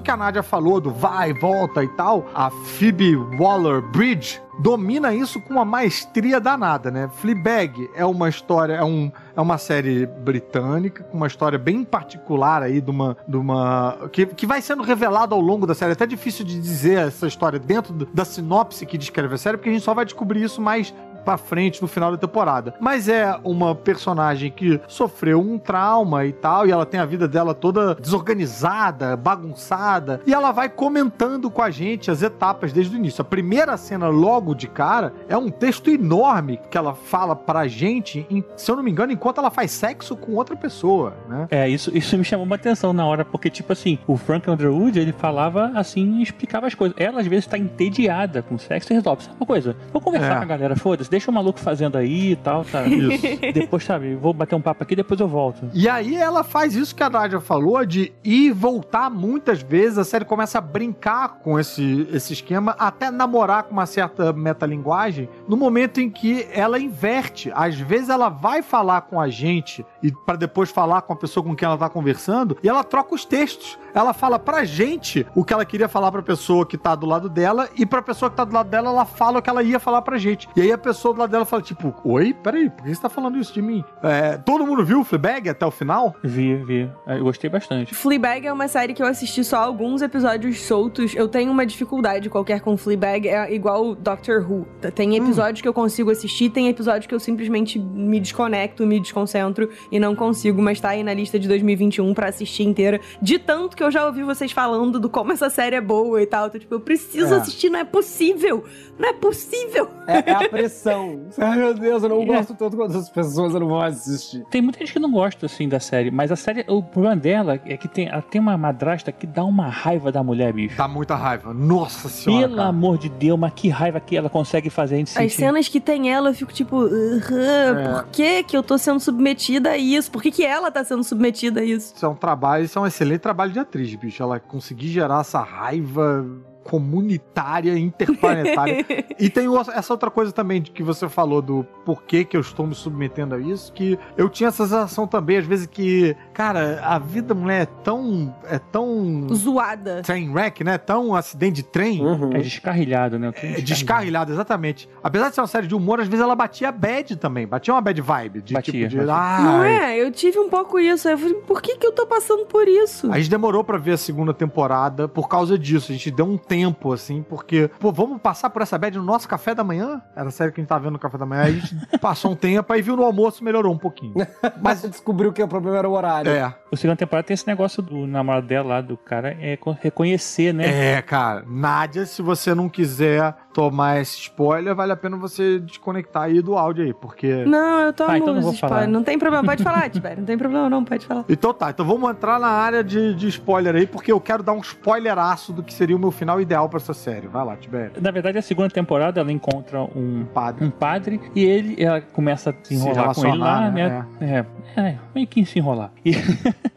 Isso 0.00 0.04
que 0.06 0.10
a 0.10 0.16
Nádia 0.16 0.42
falou 0.42 0.80
do 0.80 0.90
vai, 0.90 1.34
volta 1.34 1.84
e 1.84 1.88
tal, 1.88 2.26
a 2.34 2.48
Phoebe 2.50 3.14
Waller-Bridge 3.38 4.40
domina 4.58 5.14
isso 5.14 5.38
com 5.40 5.54
uma 5.54 5.64
maestria 5.64 6.40
danada, 6.40 6.90
né? 6.90 7.10
Fleabag 7.16 7.90
é 7.94 8.04
uma 8.04 8.28
história, 8.28 8.74
é, 8.74 8.84
um, 8.84 9.12
é 9.36 9.40
uma 9.40 9.58
série 9.58 10.06
britânica, 10.06 11.02
com 11.04 11.18
uma 11.18 11.26
história 11.26 11.58
bem 11.58 11.84
particular 11.84 12.62
aí 12.62 12.80
de 12.80 12.90
uma... 12.90 13.16
De 13.28 13.36
uma 13.36 14.08
que, 14.10 14.24
que 14.26 14.46
vai 14.46 14.62
sendo 14.62 14.82
revelada 14.82 15.34
ao 15.34 15.40
longo 15.40 15.66
da 15.66 15.74
série. 15.74 15.90
É 15.90 15.94
até 15.94 16.06
difícil 16.06 16.46
de 16.46 16.58
dizer 16.58 17.06
essa 17.08 17.26
história 17.26 17.58
dentro 17.58 17.92
da 17.92 18.24
sinopse 18.24 18.86
que 18.86 18.96
descreve 18.96 19.34
a 19.34 19.38
série, 19.38 19.58
porque 19.58 19.68
a 19.68 19.72
gente 19.72 19.84
só 19.84 19.92
vai 19.92 20.06
descobrir 20.06 20.42
isso 20.42 20.62
mais 20.62 20.94
pra 21.24 21.36
frente 21.36 21.80
no 21.82 21.88
final 21.88 22.10
da 22.10 22.16
temporada. 22.18 22.74
Mas 22.80 23.08
é 23.08 23.38
uma 23.44 23.74
personagem 23.74 24.50
que 24.50 24.80
sofreu 24.88 25.40
um 25.40 25.58
trauma 25.58 26.24
e 26.24 26.32
tal, 26.32 26.66
e 26.66 26.70
ela 26.72 26.86
tem 26.86 26.98
a 27.00 27.04
vida 27.04 27.26
dela 27.28 27.54
toda 27.54 27.94
desorganizada, 27.94 29.16
bagunçada, 29.16 30.20
e 30.26 30.32
ela 30.32 30.52
vai 30.52 30.68
comentando 30.68 31.50
com 31.50 31.62
a 31.62 31.70
gente 31.70 32.10
as 32.10 32.22
etapas 32.22 32.72
desde 32.72 32.94
o 32.94 32.98
início. 32.98 33.22
A 33.22 33.24
primeira 33.24 33.76
cena, 33.76 34.08
logo 34.08 34.54
de 34.54 34.66
cara, 34.68 35.12
é 35.28 35.36
um 35.36 35.50
texto 35.50 35.90
enorme 35.90 36.60
que 36.70 36.76
ela 36.78 36.94
fala 36.94 37.34
pra 37.36 37.66
gente, 37.68 38.26
em- 38.30 38.44
se 38.56 38.70
eu 38.70 38.76
não 38.76 38.82
me 38.82 38.90
engano, 38.90 39.12
enquanto 39.12 39.38
ela 39.38 39.50
faz 39.50 39.70
sexo 39.70 40.16
com 40.16 40.32
outra 40.34 40.56
pessoa, 40.56 41.14
né? 41.28 41.46
É, 41.50 41.68
isso, 41.68 41.96
isso 41.96 42.16
me 42.16 42.24
chamou 42.24 42.46
uma 42.46 42.56
atenção 42.56 42.92
na 42.92 43.04
hora, 43.06 43.24
porque, 43.24 43.50
tipo 43.50 43.72
assim, 43.72 43.98
o 44.06 44.16
Frank 44.16 44.48
Underwood, 44.50 44.98
ele 44.98 45.12
falava 45.12 45.70
assim 45.74 46.18
e 46.18 46.22
explicava 46.22 46.66
as 46.66 46.74
coisas. 46.74 46.96
Ela, 46.98 47.20
às 47.20 47.26
vezes, 47.26 47.46
tá 47.46 47.58
entediada 47.58 48.42
com 48.42 48.58
sexo 48.58 48.92
e 48.92 48.96
resolve. 48.96 49.24
Sabe 49.24 49.36
uma 49.38 49.46
coisa? 49.46 49.76
Vou 49.92 50.00
conversar 50.00 50.32
É. 50.34 50.36
com 50.36 50.42
a 50.42 50.46
galera, 50.46 50.76
foda-se, 50.76 51.09
deixa 51.10 51.30
o 51.30 51.34
maluco 51.34 51.60
fazendo 51.60 51.96
aí 51.96 52.32
e 52.32 52.36
tal, 52.36 52.64
tá? 52.64 52.86
Isso. 52.88 53.52
depois, 53.52 53.84
sabe, 53.84 54.14
vou 54.14 54.32
bater 54.32 54.54
um 54.54 54.60
papo 54.60 54.82
aqui, 54.82 54.96
depois 54.96 55.20
eu 55.20 55.28
volto. 55.28 55.68
E 55.74 55.88
aí 55.88 56.16
ela 56.16 56.42
faz 56.42 56.74
isso 56.74 56.94
que 56.94 57.02
a 57.02 57.10
Nádia 57.10 57.40
falou, 57.40 57.84
de 57.84 58.12
ir 58.24 58.40
e 58.40 58.50
voltar 58.50 59.10
muitas 59.10 59.60
vezes. 59.60 59.98
A 59.98 60.04
série 60.04 60.24
começa 60.24 60.56
a 60.56 60.60
brincar 60.60 61.40
com 61.40 61.58
esse, 61.58 62.08
esse 62.10 62.32
esquema, 62.32 62.74
até 62.78 63.10
namorar 63.10 63.64
com 63.64 63.72
uma 63.72 63.84
certa 63.84 64.32
metalinguagem, 64.32 65.28
no 65.46 65.56
momento 65.56 66.00
em 66.00 66.08
que 66.08 66.48
ela 66.52 66.78
inverte. 66.78 67.52
Às 67.54 67.74
vezes 67.78 68.08
ela 68.08 68.30
vai 68.30 68.62
falar 68.62 69.02
com 69.02 69.20
a 69.20 69.28
gente 69.28 69.84
e 70.02 70.10
para 70.10 70.36
depois 70.36 70.70
falar 70.70 71.02
com 71.02 71.12
a 71.12 71.16
pessoa 71.16 71.44
com 71.44 71.54
quem 71.54 71.66
ela 71.66 71.76
tá 71.76 71.88
conversando, 71.88 72.56
e 72.62 72.68
ela 72.68 72.82
troca 72.82 73.14
os 73.14 73.24
textos. 73.24 73.78
Ela 73.92 74.14
fala 74.14 74.38
pra 74.38 74.64
gente 74.64 75.26
o 75.34 75.44
que 75.44 75.52
ela 75.52 75.64
queria 75.64 75.88
falar 75.88 76.10
pra 76.10 76.22
pessoa 76.22 76.64
que 76.64 76.78
tá 76.78 76.94
do 76.94 77.04
lado 77.04 77.28
dela, 77.28 77.68
e 77.76 77.84
pra 77.84 78.00
pessoa 78.00 78.30
que 78.30 78.36
tá 78.36 78.44
do 78.44 78.54
lado 78.54 78.70
dela, 78.70 78.88
ela 78.88 79.04
fala 79.04 79.40
o 79.40 79.42
que 79.42 79.50
ela 79.50 79.62
ia 79.62 79.78
falar 79.78 80.00
pra 80.02 80.16
gente. 80.16 80.48
E 80.56 80.62
aí 80.62 80.72
a 80.72 80.78
pessoa 80.78 80.99
do 81.08 81.18
lado 81.18 81.30
dela 81.30 81.44
fala, 81.44 81.62
tipo, 81.62 81.94
oi, 82.04 82.32
peraí, 82.34 82.68
por 82.70 82.84
que 82.84 82.94
você 82.94 83.00
tá 83.00 83.08
falando 83.08 83.38
isso 83.38 83.52
de 83.52 83.60
mim? 83.62 83.84
É, 84.02 84.36
todo 84.38 84.66
mundo 84.66 84.84
viu 84.84 85.00
o 85.00 85.04
Fleabag 85.04 85.48
até 85.48 85.64
o 85.66 85.70
final? 85.70 86.14
Vi, 86.22 86.54
vi. 86.56 86.90
É, 87.06 87.18
Eu 87.18 87.24
gostei 87.24 87.48
bastante. 87.50 87.94
Fleabag 87.94 88.46
é 88.46 88.52
uma 88.52 88.68
série 88.68 88.94
que 88.94 89.02
eu 89.02 89.06
assisti 89.06 89.42
só 89.44 89.56
alguns 89.58 90.02
episódios 90.02 90.60
soltos. 90.60 91.14
Eu 91.14 91.28
tenho 91.28 91.50
uma 91.50 91.64
dificuldade 91.66 92.28
qualquer 92.30 92.60
com 92.60 92.76
Fleabag, 92.76 93.28
é 93.28 93.52
igual 93.54 93.94
Doctor 93.94 94.44
Who. 94.48 94.66
Tem 94.94 95.16
episódios 95.16 95.60
que 95.62 95.68
eu 95.68 95.74
consigo 95.74 96.10
assistir, 96.10 96.50
tem 96.50 96.68
episódios 96.68 97.06
que 97.06 97.14
eu 97.14 97.20
simplesmente 97.20 97.78
me 97.78 98.20
desconecto, 98.20 98.86
me 98.86 99.00
desconcentro 99.00 99.68
e 99.90 99.98
não 99.98 100.14
consigo, 100.14 100.60
mas 100.62 100.80
tá 100.80 100.90
aí 100.90 101.02
na 101.02 101.14
lista 101.14 101.38
de 101.38 101.48
2021 101.48 102.12
pra 102.14 102.28
assistir 102.28 102.64
inteira. 102.64 103.00
De 103.22 103.38
tanto 103.38 103.76
que 103.76 103.82
eu 103.82 103.90
já 103.90 104.04
ouvi 104.06 104.22
vocês 104.22 104.52
falando 104.52 104.98
do 105.00 105.08
como 105.08 105.32
essa 105.32 105.48
série 105.50 105.76
é 105.76 105.80
boa 105.80 106.20
e 106.22 106.26
tal. 106.26 106.46
Então, 106.48 106.60
tipo, 106.60 106.74
eu 106.74 106.80
preciso 106.80 107.34
É. 107.34 107.38
assistir, 107.38 107.70
não 107.70 107.80
é 107.80 107.84
possível! 107.84 108.64
Não 108.98 109.08
é 109.08 109.12
possível! 109.12 109.88
É, 110.06 110.30
é 110.30 110.34
a 110.34 110.48
pressão. 110.48 110.89
Ai, 111.38 111.56
meu 111.58 111.74
Deus, 111.74 112.02
eu 112.02 112.08
não 112.08 112.22
É. 112.22 112.26
gosto 112.26 112.54
tanto 112.54 112.76
quanto 112.76 112.96
as 112.96 113.08
pessoas, 113.08 113.54
eu 113.54 113.60
não 113.60 113.68
vou 113.68 113.80
assistir. 113.80 114.44
Tem 114.50 114.60
muita 114.62 114.78
gente 114.80 114.92
que 114.92 114.98
não 114.98 115.10
gosta, 115.10 115.46
assim, 115.46 115.68
da 115.68 115.80
série, 115.80 116.10
mas 116.10 116.30
a 116.32 116.36
série, 116.36 116.64
o 116.68 116.82
problema 116.82 117.16
dela 117.16 117.60
é 117.64 117.76
que 117.76 117.88
tem, 117.88 118.08
ela 118.08 118.22
tem 118.22 118.40
uma 118.40 118.56
madrasta 118.56 119.10
que 119.12 119.26
dá 119.26 119.44
uma 119.44 119.68
raiva 119.68 120.10
da 120.12 120.22
mulher, 120.22 120.52
bicho. 120.52 120.76
Dá 120.76 120.86
muita 120.88 121.14
raiva. 121.14 121.52
Nossa 121.54 122.08
senhora. 122.08 122.42
Pelo 122.46 122.56
cara. 122.56 122.68
amor 122.68 122.98
de 122.98 123.08
Deus, 123.08 123.38
mas 123.38 123.52
que 123.54 123.68
raiva 123.68 124.00
que 124.00 124.16
ela 124.16 124.28
consegue 124.28 124.70
fazer 124.70 124.94
a 124.96 124.98
gente 124.98 125.08
As 125.08 125.14
sentir. 125.14 125.30
cenas 125.36 125.68
que 125.68 125.80
tem 125.80 126.10
ela, 126.12 126.30
eu 126.30 126.34
fico 126.34 126.52
tipo, 126.52 126.76
"Aham, 126.84 127.92
por 128.02 128.06
que 128.10 128.42
que 128.44 128.56
eu 128.56 128.62
tô 128.62 128.78
sendo 128.78 129.00
submetida 129.00 129.70
a 129.70 129.78
isso? 129.78 130.10
Por 130.10 130.22
que 130.22 130.30
que 130.30 130.44
ela 130.44 130.70
tá 130.70 130.84
sendo 130.84 131.02
submetida 131.04 131.60
a 131.60 131.64
isso? 131.64 131.94
Isso 131.94 132.04
é 132.04 132.08
um 132.08 132.14
trabalho, 132.14 132.64
isso 132.64 132.78
é 132.78 132.82
um 132.82 132.86
excelente 132.86 133.20
trabalho 133.20 133.52
de 133.52 133.58
atriz, 133.58 133.94
bicho. 133.94 134.22
Ela 134.22 134.38
conseguir 134.40 134.88
gerar 134.88 135.20
essa 135.20 135.40
raiva 135.40 136.24
comunitária, 136.64 137.76
interplanetária. 137.78 138.84
e 139.18 139.28
tem 139.28 139.46
essa 139.74 139.92
outra 139.92 140.10
coisa 140.10 140.32
também 140.32 140.60
de 140.60 140.70
que 140.70 140.82
você 140.82 141.08
falou 141.08 141.42
do 141.42 141.64
porquê 141.84 142.24
que 142.24 142.36
eu 142.36 142.40
estou 142.40 142.66
me 142.66 142.74
submetendo 142.74 143.34
a 143.34 143.38
isso, 143.38 143.72
que 143.72 143.98
eu 144.16 144.28
tinha 144.28 144.48
essa 144.48 144.64
sensação 144.64 145.06
também, 145.06 145.38
às 145.38 145.46
vezes, 145.46 145.66
que, 145.66 146.16
cara, 146.32 146.80
a 146.82 146.98
vida 146.98 147.34
da 147.34 147.40
mulher 147.40 147.62
é 147.62 147.66
tão. 147.66 148.34
é 148.48 148.58
tão. 148.58 149.26
Zoada. 149.34 150.02
train 150.02 150.30
wreck, 150.30 150.62
né? 150.64 150.78
Tão 150.78 151.14
acidente 151.14 151.56
de 151.56 151.62
trem. 151.64 152.04
Uhum. 152.04 152.32
É 152.32 152.38
descarrilhado, 152.38 153.18
né? 153.18 153.32
Tudo 153.32 153.46
É 153.46 153.60
descarrilhado, 153.60 154.32
exatamente. 154.32 154.88
Apesar 155.02 155.28
de 155.28 155.34
ser 155.34 155.40
uma 155.40 155.46
série 155.46 155.66
de 155.66 155.74
humor, 155.74 156.00
às 156.00 156.08
vezes 156.08 156.22
ela 156.22 156.34
batia 156.34 156.70
bad 156.70 157.16
também. 157.16 157.46
Batia 157.46 157.74
uma 157.74 157.80
bad 157.80 158.00
vibe. 158.00 158.42
De 158.42 158.54
Batia, 158.54 158.72
tipo 158.72 158.88
de. 158.88 158.96
batia. 158.98 159.44
Não 159.44 159.60
"Ai, 159.60 159.96
é? 159.96 160.02
Eu 160.02 160.10
tive 160.10 160.38
um 160.38 160.48
pouco 160.48 160.78
isso. 160.78 161.08
Eu 161.08 161.18
falei, 161.18 161.34
por 161.34 161.60
que 161.62 161.76
que 161.76 161.86
eu 161.86 161.92
tô 161.92 162.06
passando 162.06 162.46
por 162.46 162.66
isso? 162.68 163.10
A 163.10 163.18
gente 163.18 163.30
demorou 163.30 163.64
pra 163.64 163.78
ver 163.78 163.92
a 163.92 163.96
segunda 163.96 164.32
temporada 164.32 165.08
por 165.08 165.28
causa 165.28 165.58
disso. 165.58 165.92
A 165.92 165.94
gente 165.94 166.10
deu 166.10 166.24
um 166.26 166.36
tempo, 166.50 166.92
assim, 166.92 167.22
porque, 167.22 167.70
pô, 167.78 167.92
vamos 167.92 168.20
passar 168.20 168.50
por 168.50 168.60
essa 168.60 168.76
bad 168.76 168.98
no 168.98 169.04
nosso 169.04 169.28
café 169.28 169.54
da 169.54 169.62
manhã? 169.62 170.02
Era 170.16 170.30
a 170.30 170.32
série 170.32 170.50
que 170.50 170.60
a 170.60 170.62
gente 170.62 170.68
tava 170.68 170.82
vendo 170.82 170.94
no 170.94 170.98
café 170.98 171.16
da 171.16 171.24
manhã. 171.24 171.42
Aí 171.42 171.58
a 171.58 171.60
gente 171.60 171.76
passou 172.00 172.32
um 172.32 172.34
tempo, 172.34 172.72
aí 172.72 172.82
viu 172.82 172.96
no 172.96 173.04
almoço, 173.04 173.44
melhorou 173.44 173.72
um 173.72 173.78
pouquinho. 173.78 174.14
Mas 174.60 174.82
descobriu 174.82 175.32
que 175.32 175.40
o 175.40 175.46
problema 175.46 175.78
era 175.78 175.88
o 175.88 175.92
horário. 175.92 176.28
É. 176.28 176.52
O 176.72 176.76
segunda 176.76 176.96
temporada 176.96 177.26
tem 177.26 177.34
esse 177.34 177.46
negócio 177.48 177.82
do 177.82 178.06
namorado 178.06 178.46
dela 178.46 178.68
lá, 178.68 178.80
do 178.80 178.96
cara, 178.96 179.36
é 179.40 179.56
co- 179.56 179.76
reconhecer, 179.80 180.52
né? 180.54 180.94
É, 180.96 181.02
cara. 181.02 181.44
Nádia, 181.48 182.06
se 182.06 182.22
você 182.22 182.54
não 182.54 182.68
quiser 182.68 183.34
tomar 183.52 184.00
esse 184.00 184.16
spoiler, 184.20 184.72
vale 184.74 184.92
a 184.92 184.96
pena 184.96 185.16
você 185.16 185.58
desconectar 185.58 186.22
aí 186.24 186.40
do 186.40 186.56
áudio 186.56 186.84
aí, 186.84 186.94
porque. 186.94 187.44
Não, 187.44 187.80
eu 187.80 187.92
tomo 187.92 188.08
Tá, 188.10 188.18
então 188.18 188.34
não 188.34 188.40
vou 188.42 188.52
spoilers. 188.52 188.60
falar. 188.80 188.86
Não 188.86 189.02
tem 189.02 189.18
problema, 189.18 189.44
pode 189.44 189.64
falar, 189.64 189.90
Tibério. 189.90 190.18
Não 190.18 190.24
tem 190.26 190.38
problema 190.38 190.70
não, 190.70 190.84
pode 190.84 191.04
falar. 191.06 191.24
Então 191.28 191.52
tá, 191.52 191.70
então 191.70 191.84
vamos 191.84 192.08
entrar 192.08 192.38
na 192.38 192.46
área 192.48 192.84
de, 192.84 193.14
de 193.14 193.26
spoiler 193.28 193.74
aí, 193.74 193.86
porque 193.86 194.12
eu 194.12 194.20
quero 194.20 194.42
dar 194.42 194.52
um 194.52 194.60
spoileraço 194.60 195.52
do 195.52 195.64
que 195.64 195.74
seria 195.74 195.96
o 195.96 195.98
meu 195.98 196.12
final 196.12 196.40
ideal 196.40 196.68
pra 196.68 196.76
essa 196.78 196.94
série. 196.94 197.26
Vai 197.26 197.44
lá, 197.44 197.56
Tibério. 197.56 197.92
Na 198.00 198.12
verdade, 198.12 198.38
a 198.38 198.42
segunda 198.42 198.68
temporada 198.70 199.20
ela 199.20 199.32
encontra 199.32 199.82
um 199.82 200.24
Padre. 200.32 200.64
um 200.66 200.70
padre 200.70 201.20
e 201.34 201.42
ele 201.44 201.82
ela 201.82 202.00
começa 202.00 202.50
a 202.50 202.54
se 202.62 202.74
enrolar 202.74 203.12
com 203.14 203.26
ele 203.26 203.38
lá, 203.38 203.70
né? 203.70 204.06
né? 204.20 204.46
É, 204.76 204.80
é, 204.80 204.98
meio 205.14 205.26
que 205.26 205.44
se 205.44 205.58
enrolar. 205.58 205.90
E- 206.04 206.12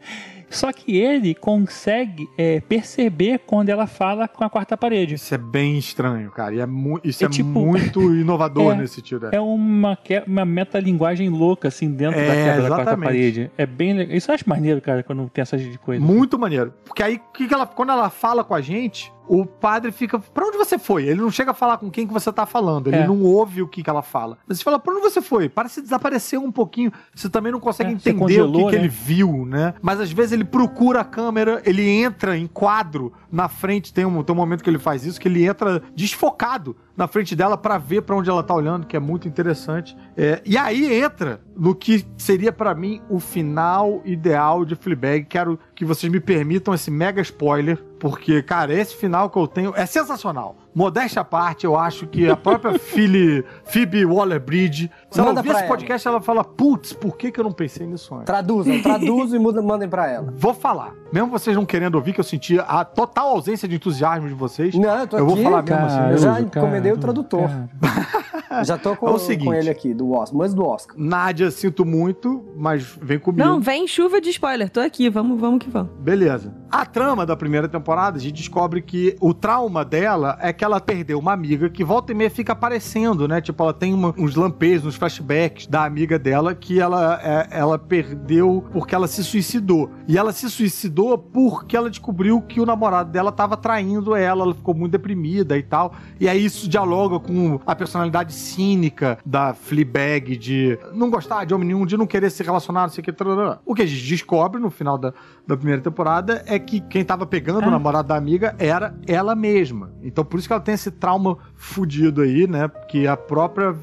Só 0.50 0.72
que 0.72 0.96
ele 0.96 1.34
consegue 1.34 2.28
é, 2.38 2.60
perceber 2.60 3.40
quando 3.44 3.70
ela 3.70 3.88
fala 3.88 4.28
com 4.28 4.44
a 4.44 4.50
quarta 4.50 4.76
parede. 4.76 5.14
Isso 5.14 5.34
é 5.34 5.38
bem 5.38 5.76
estranho, 5.78 6.30
cara. 6.30 6.54
E 6.54 6.60
é 6.60 6.66
mu- 6.66 7.00
isso 7.02 7.24
é, 7.24 7.26
É 7.26 7.30
tipo- 7.30 7.48
muito 7.48 8.00
inovador 8.14 8.72
É. 8.72 8.76
nesse 8.76 8.96
sentido. 8.96 9.30
É 9.32 9.40
uma, 9.40 9.96
que- 9.96 10.22
uma 10.24 10.44
metalinguagem 10.44 11.28
louca, 11.28 11.66
assim, 11.68 11.90
dentro 11.90 12.20
É, 12.20 12.26
da 12.28 12.34
quebra 12.34 12.62
da 12.62 12.68
quarta 12.68 12.82
exatamente. 12.82 13.04
parede. 13.08 13.50
É 13.58 13.66
bem 13.66 13.94
legal. 13.94 14.16
Isso 14.16 14.30
eu 14.30 14.34
acho 14.36 14.48
maneiro, 14.48 14.80
cara, 14.80 15.02
quando 15.02 15.28
tem 15.28 15.42
essas 15.42 15.60
de 15.60 15.76
coisa. 15.76 16.04
Muito 16.04 16.38
maneiro. 16.38 16.72
Porque 16.84 17.02
aí, 17.02 17.20
que 17.32 17.52
ela, 17.52 17.66
quando 17.66 17.90
ela 17.90 18.08
fala 18.08 18.44
com 18.44 18.54
a 18.54 18.60
gente, 18.60 19.12
o 19.26 19.46
padre 19.46 19.90
fica. 19.92 20.18
Pra 20.18 20.46
onde 20.46 20.56
você 20.58 20.78
foi? 20.78 21.04
Ele 21.04 21.20
não 21.20 21.30
chega 21.30 21.52
a 21.52 21.54
falar 21.54 21.78
com 21.78 21.90
quem 21.90 22.06
que 22.06 22.12
você 22.12 22.32
tá 22.32 22.44
falando. 22.46 22.88
Ele 22.88 22.96
É. 22.96 23.06
não 23.06 23.22
ouve 23.22 23.62
o 23.62 23.68
que, 23.68 23.82
que 23.82 23.88
ela 23.90 24.02
fala. 24.02 24.36
Mas 24.46 24.58
você 24.58 24.64
fala, 24.64 24.78
pra 24.78 24.92
onde 24.92 25.00
você 25.02 25.22
foi? 25.22 25.48
Parece 25.48 25.80
desaparecer 25.80 26.38
um 26.38 26.52
pouquinho. 26.52 26.92
Você 27.14 27.28
também 27.28 27.50
não 27.50 27.60
consegue 27.60 27.90
É, 27.90 27.92
entender 27.94 28.18
congelou, 28.18 28.62
o 28.62 28.64
que, 28.66 28.70
que 28.72 28.76
né? 28.76 28.82
ele 28.82 28.88
viu, 28.88 29.46
né? 29.46 29.74
Mas 29.80 30.00
às 30.00 30.10
vezes 30.12 30.32
ele 30.32 30.44
procura 30.44 31.00
a 31.00 31.04
câmera, 31.04 31.62
ele 31.64 31.88
entra 31.88 32.36
em 32.36 32.46
quadro 32.46 33.12
na 33.34 33.48
frente. 33.48 33.92
Tem 33.92 34.04
um, 34.04 34.22
tem 34.22 34.32
um 34.32 34.38
momento 34.38 34.62
que 34.62 34.70
ele 34.70 34.78
faz 34.78 35.04
isso, 35.04 35.20
que 35.20 35.26
ele 35.26 35.44
entra 35.44 35.82
desfocado 35.94 36.76
na 36.96 37.08
frente 37.08 37.34
dela 37.34 37.58
pra 37.58 37.76
ver 37.76 38.02
pra 38.02 38.14
onde 38.14 38.30
ela 38.30 38.42
tá 38.42 38.54
olhando, 38.54 38.86
que 38.86 38.96
é 38.96 39.00
muito 39.00 39.26
interessante. 39.26 39.96
É, 40.16 40.40
e 40.46 40.56
aí 40.56 40.94
entra 40.94 41.40
no 41.56 41.74
que 41.74 42.06
seria 42.16 42.52
pra 42.52 42.74
mim 42.74 43.02
o 43.10 43.18
final 43.18 44.00
ideal 44.04 44.64
de 44.64 44.76
Fleabag. 44.76 45.24
Quero 45.24 45.58
que 45.74 45.84
vocês 45.84 46.10
me 46.10 46.20
permitam 46.20 46.72
esse 46.72 46.90
mega 46.90 47.20
spoiler, 47.20 47.76
porque, 47.98 48.40
cara, 48.42 48.72
esse 48.72 48.94
final 48.94 49.28
que 49.28 49.38
eu 49.38 49.48
tenho 49.48 49.72
é 49.74 49.84
sensacional. 49.84 50.56
Modéstia 50.74 51.22
à 51.22 51.24
parte, 51.24 51.64
eu 51.64 51.76
acho 51.78 52.06
que 52.06 52.28
a 52.28 52.36
própria 52.36 52.76
Philly, 52.80 53.44
Phoebe 53.64 54.04
Waller-Bridge, 54.04 54.90
se 55.10 55.20
ela 55.20 55.30
ouvir 55.30 55.48
esse 55.50 55.58
ela. 55.60 55.68
podcast, 55.68 56.08
ela 56.08 56.20
fala, 56.20 56.42
putz, 56.42 56.92
por 56.92 57.16
que, 57.16 57.30
que 57.30 57.38
eu 57.38 57.44
não 57.44 57.52
pensei 57.52 57.86
nisso 57.86 58.12
antes? 58.14 58.26
Traduzam, 58.26 58.80
traduzam 58.82 59.38
e 59.38 59.42
muda- 59.42 59.62
mandem 59.62 59.88
pra 59.88 60.10
ela. 60.10 60.32
Vou 60.36 60.52
falar. 60.52 60.92
Mesmo 61.12 61.28
vocês 61.28 61.56
não 61.56 61.64
querendo 61.64 61.94
ouvir, 61.94 62.12
que 62.12 62.18
eu 62.20 62.24
senti 62.24 62.58
a 62.58 62.84
total 62.84 63.28
ausência 63.28 63.68
de 63.68 63.76
entusiasmo 63.76 64.26
de 64.28 64.34
vocês. 64.34 64.74
Não, 64.74 64.98
eu 64.98 65.06
tô 65.06 65.16
Eu 65.18 65.24
vou 65.26 65.34
aqui. 65.34 65.44
falar 65.44 65.62
mesmo 65.62 65.76
assim. 65.86 66.10
eu 66.10 66.18
já 66.18 66.40
encomendei 66.40 66.92
o 66.92 66.98
tradutor. 66.98 67.48
cara. 67.48 68.64
Já 68.64 68.76
tô 68.76 68.96
com, 68.96 69.06
É 69.08 69.10
o 69.12 69.18
seguinte. 69.18 69.46
com 69.46 69.54
ele 69.54 69.70
aqui, 69.70 69.94
do 69.94 70.10
Oscar, 70.12 70.36
mas 70.38 70.52
do 70.54 70.64
Oscar. 70.66 70.96
Nádia, 70.98 71.50
sinto 71.50 71.84
muito, 71.84 72.44
mas 72.56 72.82
vem 73.00 73.18
comigo. 73.18 73.46
Não, 73.46 73.60
vem 73.60 73.86
chuva 73.86 74.20
de 74.20 74.30
spoiler. 74.30 74.68
Tô 74.70 74.80
aqui, 74.80 75.08
vamos, 75.08 75.40
vamos 75.40 75.60
que 75.64 75.70
vamos. 75.70 75.92
Beleza. 76.00 76.52
A 76.70 76.84
trama 76.84 77.24
da 77.24 77.36
primeira 77.36 77.68
temporada, 77.68 78.16
a 78.16 78.20
gente 78.20 78.34
descobre 78.36 78.82
que 78.82 79.16
o 79.20 79.32
trauma 79.32 79.84
dela 79.84 80.36
é 80.40 80.52
que 80.52 80.63
ela 80.64 80.80
perdeu 80.80 81.18
uma 81.18 81.32
amiga 81.32 81.68
que 81.68 81.84
volta 81.84 82.12
e 82.12 82.14
meia 82.14 82.30
fica 82.30 82.52
aparecendo, 82.52 83.28
né? 83.28 83.40
Tipo, 83.40 83.62
ela 83.62 83.72
tem 83.72 83.92
uma- 83.94 84.14
uns 84.18 84.34
lampejos, 84.34 84.86
uns 84.86 84.96
flashbacks 84.96 85.66
da 85.66 85.84
amiga 85.84 86.18
dela 86.18 86.54
que 86.54 86.80
ela, 86.80 87.20
é, 87.22 87.48
ela 87.50 87.78
perdeu 87.78 88.64
porque 88.72 88.94
ela 88.94 89.06
se 89.06 89.22
suicidou. 89.22 89.90
E 90.08 90.16
ela 90.18 90.32
se 90.32 90.48
suicidou 90.50 91.16
porque 91.18 91.76
ela 91.76 91.88
descobriu 91.90 92.40
que 92.40 92.60
o 92.60 92.66
namorado 92.66 93.10
dela 93.10 93.30
tava 93.30 93.56
traindo 93.56 94.14
ela, 94.16 94.42
ela 94.44 94.54
ficou 94.54 94.74
muito 94.74 94.92
deprimida 94.92 95.56
e 95.58 95.62
tal. 95.62 95.94
E 96.18 96.28
aí 96.28 96.44
isso 96.44 96.68
dialoga 96.68 97.18
com 97.20 97.60
a 97.66 97.74
personalidade 97.74 98.32
cínica 98.32 99.18
da 99.24 99.52
Fleabag 99.54 100.36
de 100.36 100.78
não 100.92 101.10
gostar 101.10 101.44
de 101.44 101.54
homem 101.54 101.66
nenhum, 101.68 101.84
de 101.84 101.96
não 101.96 102.06
querer 102.06 102.30
se 102.30 102.42
relacionar, 102.42 102.82
não 102.82 102.88
sei 102.88 103.02
o 103.02 103.04
que. 103.04 103.12
tarará. 103.12 103.58
O 103.64 103.74
que 103.74 103.82
a 103.82 103.86
gente 103.86 104.06
descobre 104.06 104.60
no 104.60 104.70
final 104.70 104.96
da, 104.98 105.12
da 105.46 105.56
primeira 105.56 105.80
temporada 105.82 106.42
é 106.46 106.58
que 106.58 106.80
quem 106.80 107.04
tava 107.04 107.26
pegando 107.26 107.66
o 107.66 107.70
namorado 107.70 108.08
da 108.08 108.16
amiga 108.16 108.54
era 108.58 108.94
ela 109.06 109.34
mesma. 109.34 109.90
Então 110.02 110.24
por 110.24 110.38
isso 110.38 110.48
que 110.48 110.53
ela 110.54 110.62
tem 110.62 110.74
esse 110.74 110.90
trauma 110.90 111.36
fudido 111.56 112.22
aí, 112.22 112.46
né? 112.46 112.68
Que 112.88 113.06
a 113.06 113.16
própria 113.16 113.74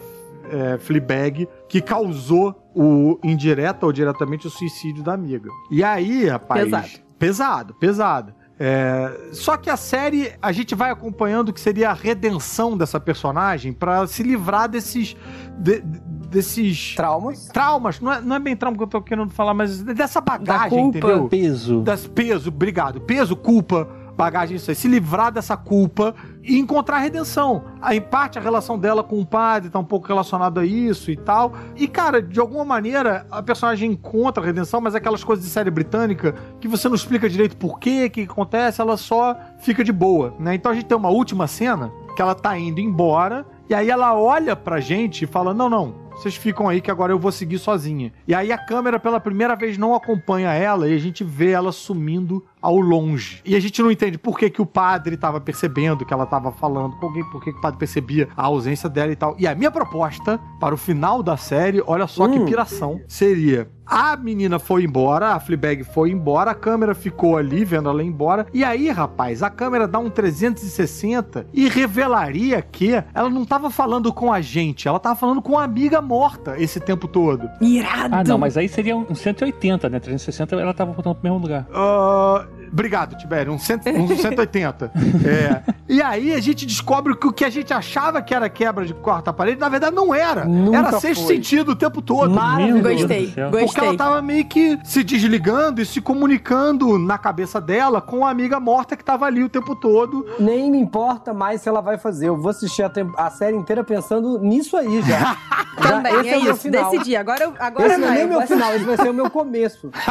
é, 0.49 0.77
Fleabag 0.79 1.47
que 1.69 1.81
causou 1.81 2.55
o 2.75 3.19
indireta 3.23 3.85
ou 3.85 3.91
diretamente 3.93 4.47
o 4.47 4.49
suicídio 4.49 5.03
da 5.03 5.13
amiga. 5.13 5.49
E 5.69 5.83
aí, 5.83 6.27
rapaz. 6.27 6.63
Pesado. 6.63 6.89
Pesado, 7.19 7.73
pesado. 7.75 8.33
É, 8.63 9.29
só 9.31 9.57
que 9.57 9.69
a 9.71 9.77
série 9.77 10.33
a 10.39 10.51
gente 10.51 10.75
vai 10.75 10.91
acompanhando 10.91 11.49
o 11.49 11.53
que 11.53 11.59
seria 11.59 11.89
a 11.89 11.93
redenção 11.93 12.77
dessa 12.77 12.99
personagem 12.99 13.73
pra 13.73 14.05
se 14.05 14.21
livrar 14.21 14.69
desses 14.69 15.15
de- 15.57 15.81
de- 15.81 15.99
desses 16.29 16.93
Traumas. 16.95 17.47
traumas. 17.47 17.99
Não 17.99 18.13
é, 18.13 18.21
não 18.21 18.35
é 18.35 18.39
bem 18.39 18.55
trauma 18.55 18.77
que 18.77 18.83
eu 18.83 18.87
tô 18.87 19.01
querendo 19.01 19.31
falar, 19.31 19.53
mas 19.55 19.81
dessa 19.81 20.21
bagagem, 20.21 20.69
culpa. 20.79 20.97
entendeu? 20.99 21.27
Peso. 21.27 21.81
das 21.81 22.05
peso, 22.07 22.49
obrigado. 22.49 23.01
Peso, 23.01 23.35
culpa, 23.35 23.87
bagagem, 24.15 24.57
isso 24.57 24.69
aí. 24.69 24.75
Se 24.75 24.87
livrar 24.87 25.31
dessa 25.31 25.55
culpa 25.57 26.13
e 26.43 26.57
encontrar 26.57 26.99
redenção. 26.99 27.63
Em 27.91 28.01
parte, 28.01 28.37
a 28.37 28.41
relação 28.41 28.77
dela 28.77 29.03
com 29.03 29.19
o 29.19 29.25
padre 29.25 29.69
tá 29.69 29.79
um 29.79 29.83
pouco 29.83 30.07
relacionada 30.07 30.61
a 30.61 30.65
isso 30.65 31.11
e 31.11 31.15
tal. 31.15 31.53
E, 31.75 31.87
cara, 31.87 32.21
de 32.21 32.39
alguma 32.39 32.65
maneira, 32.65 33.25
a 33.31 33.41
personagem 33.41 33.91
encontra 33.91 34.43
a 34.43 34.45
redenção, 34.45 34.81
mas 34.81 34.95
aquelas 34.95 35.23
coisas 35.23 35.45
de 35.45 35.51
série 35.51 35.71
britânica 35.71 36.35
que 36.59 36.67
você 36.67 36.87
não 36.87 36.95
explica 36.95 37.29
direito 37.29 37.57
por 37.57 37.79
quê, 37.79 38.05
o 38.05 38.09
que 38.09 38.21
acontece, 38.21 38.81
ela 38.81 38.97
só 38.97 39.35
fica 39.59 39.83
de 39.83 39.91
boa, 39.91 40.33
né? 40.39 40.55
Então 40.55 40.71
a 40.71 40.75
gente 40.75 40.85
tem 40.85 40.97
uma 40.97 41.09
última 41.09 41.47
cena 41.47 41.91
que 42.15 42.21
ela 42.21 42.35
tá 42.35 42.57
indo 42.57 42.79
embora 42.79 43.45
e 43.69 43.73
aí 43.73 43.89
ela 43.89 44.13
olha 44.13 44.55
pra 44.55 44.79
gente 44.79 45.23
e 45.23 45.27
fala: 45.27 45.53
Não, 45.53 45.69
não, 45.69 45.95
vocês 46.11 46.35
ficam 46.35 46.67
aí 46.67 46.81
que 46.81 46.91
agora 46.91 47.13
eu 47.13 47.17
vou 47.17 47.31
seguir 47.31 47.57
sozinha. 47.57 48.11
E 48.27 48.35
aí 48.35 48.51
a 48.51 48.57
câmera 48.57 48.99
pela 48.99 49.19
primeira 49.19 49.55
vez 49.55 49.77
não 49.77 49.95
acompanha 49.95 50.53
ela 50.53 50.87
e 50.87 50.93
a 50.93 50.97
gente 50.99 51.23
vê 51.23 51.51
ela 51.51 51.71
sumindo 51.71 52.45
ao 52.61 52.79
longe. 52.79 53.41
E 53.43 53.55
a 53.55 53.59
gente 53.59 53.81
não 53.81 53.91
entende 53.91 54.17
por 54.17 54.37
que, 54.37 54.49
que 54.49 54.61
o 54.61 54.65
padre 54.65 55.17
tava 55.17 55.41
percebendo 55.41 56.05
que 56.05 56.13
ela 56.13 56.25
tava 56.25 56.51
falando 56.51 56.95
com 56.97 57.07
alguém, 57.07 57.23
por 57.31 57.43
que, 57.43 57.51
que 57.51 57.57
o 57.57 57.61
padre 57.61 57.79
percebia 57.79 58.29
a 58.35 58.45
ausência 58.45 58.87
dela 58.89 59.11
e 59.11 59.15
tal. 59.15 59.35
E 59.39 59.47
a 59.47 59.55
minha 59.55 59.71
proposta 59.71 60.39
para 60.59 60.75
o 60.75 60.77
final 60.77 61.23
da 61.23 61.37
série, 61.37 61.81
olha 61.85 62.07
só 62.07 62.27
que 62.27 62.39
Hum. 62.39 62.45
piração, 62.45 63.01
seria 63.07 63.69
a 63.91 64.15
menina 64.15 64.57
foi 64.57 64.85
embora, 64.85 65.33
a 65.33 65.39
Fleabag 65.41 65.83
foi 65.83 66.11
embora, 66.11 66.51
a 66.51 66.55
câmera 66.55 66.95
ficou 66.95 67.35
ali 67.35 67.65
vendo 67.65 67.89
ela 67.89 68.01
ir 68.01 68.07
embora. 68.07 68.45
E 68.53 68.63
aí, 68.63 68.89
rapaz, 68.89 69.43
a 69.43 69.49
câmera 69.49 69.85
dá 69.85 69.99
um 69.99 70.09
360 70.09 71.47
e 71.53 71.67
revelaria 71.67 72.61
que 72.61 72.93
ela 73.13 73.29
não 73.29 73.43
tava 73.43 73.69
falando 73.69 74.13
com 74.13 74.31
a 74.31 74.39
gente, 74.39 74.87
ela 74.87 74.97
tava 74.97 75.15
falando 75.17 75.41
com 75.41 75.59
a 75.59 75.65
amiga 75.65 76.01
morta 76.01 76.55
esse 76.57 76.79
tempo 76.79 77.05
todo. 77.05 77.49
Irado. 77.59 78.15
Ah, 78.15 78.23
não, 78.23 78.37
mas 78.37 78.55
aí 78.55 78.69
seria 78.69 78.95
um 78.95 79.13
180, 79.13 79.89
né? 79.89 79.99
360 79.99 80.55
ela 80.55 80.73
tava 80.73 80.93
voltando 80.93 81.15
pro 81.15 81.23
mesmo 81.29 81.39
lugar. 81.43 81.67
Ah, 81.73 82.45
obrigado, 82.71 83.17
Tibério. 83.17 83.51
Um, 83.51 83.59
cento, 83.59 83.89
um 83.89 84.07
180. 84.15 84.91
é. 85.25 85.73
E 85.89 86.01
aí 86.01 86.33
a 86.33 86.39
gente 86.39 86.65
descobre 86.65 87.13
que 87.17 87.27
o 87.27 87.33
que 87.33 87.43
a 87.43 87.49
gente 87.49 87.73
achava 87.73 88.21
que 88.21 88.33
era 88.33 88.47
quebra 88.49 88.85
de 88.85 88.93
quarta 88.93 89.33
parede, 89.33 89.59
na 89.59 89.67
verdade 89.67 89.93
não 89.93 90.15
era. 90.15 90.45
Nunca 90.45 90.77
era 90.77 90.99
sexto 90.99 91.25
foi. 91.25 91.35
sentido 91.35 91.71
o 91.73 91.75
tempo 91.75 92.01
todo. 92.01 92.33
Maravilhoso. 92.33 92.81
Gostei, 92.99 93.27
céu. 93.31 93.49
Porque 93.49 93.65
gostei. 93.65 93.87
ela 93.89 93.97
tava 93.97 94.21
meio 94.21 94.45
que 94.45 94.79
se 94.85 95.03
desligando 95.03 95.81
e 95.81 95.85
se 95.85 95.99
comunicando 95.99 96.97
na 96.97 97.17
cabeça 97.17 97.59
dela 97.59 97.99
com 98.01 98.25
a 98.25 98.29
amiga 98.31 98.57
morta 98.59 98.95
que 98.95 99.03
tava 99.03 99.25
ali 99.25 99.43
o 99.43 99.49
tempo 99.49 99.75
todo. 99.75 100.25
Nem 100.39 100.71
me 100.71 100.79
importa 100.79 101.33
mais 101.33 101.61
se 101.61 101.67
ela 101.67 101.81
vai 101.81 101.97
fazer. 101.97 102.29
Eu 102.29 102.37
vou 102.37 102.49
assistir 102.51 102.83
a, 102.83 102.91
a 103.17 103.29
série 103.29 103.57
inteira 103.57 103.83
pensando 103.83 104.39
nisso 104.39 104.77
aí 104.77 105.01
já. 105.01 105.35
já 105.83 105.91
Também, 105.91 106.13
esse 106.21 106.29
é, 106.29 106.37
o 106.37 106.43
meu 106.43 106.53
isso. 106.53 106.61
final. 106.61 106.89
Decidi. 106.91 107.15
Agora, 107.17 107.43
eu- 107.43 107.53
agora 107.59 107.87
Esse 107.87 107.97
não 107.97 108.07
é 108.07 108.11
nem 108.11 108.21
eu 108.21 108.27
meu 108.29 108.41
final, 108.47 108.73
esse 108.73 108.85
vai 108.85 108.95
ser 108.95 109.09
o 109.09 109.13
meu 109.13 109.29
começo. 109.29 109.91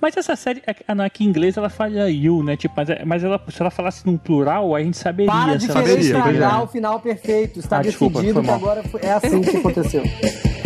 Mas 0.00 0.16
essa 0.16 0.36
série, 0.38 0.62
é- 0.66 0.74
ah, 0.86 0.94
não, 0.94 1.04
aqui 1.04 1.24
em 1.24 1.28
inglês 1.28 1.56
ela 1.56 1.68
fala 1.68 2.08
you, 2.10 2.42
né? 2.42 2.56
Tipo, 2.56 2.74
mas, 2.76 2.88
é- 2.90 3.02
mas 3.04 3.24
ela, 3.24 3.40
se 3.48 3.60
ela 3.60 3.70
falasse 3.70 4.06
num 4.06 4.16
plural, 4.16 4.74
a 4.74 4.82
gente 4.82 4.96
saberia. 4.96 5.30
Para 5.30 5.56
de 5.56 5.66
querer 5.68 5.96
é. 5.96 6.00
estragar 6.00 6.62
o 6.62 6.66
final 6.66 7.00
perfeito. 7.00 7.58
Está 7.58 7.78
Ah, 7.78 7.82
desculpa, 7.82 8.20
decidido 8.20 8.40
foi 8.42 8.48
que 8.48 8.50
agora 8.54 8.82
foi- 8.84 9.00
é 9.02 9.12
assim 9.12 9.40
que 9.42 9.56
aconteceu. 9.56 10.02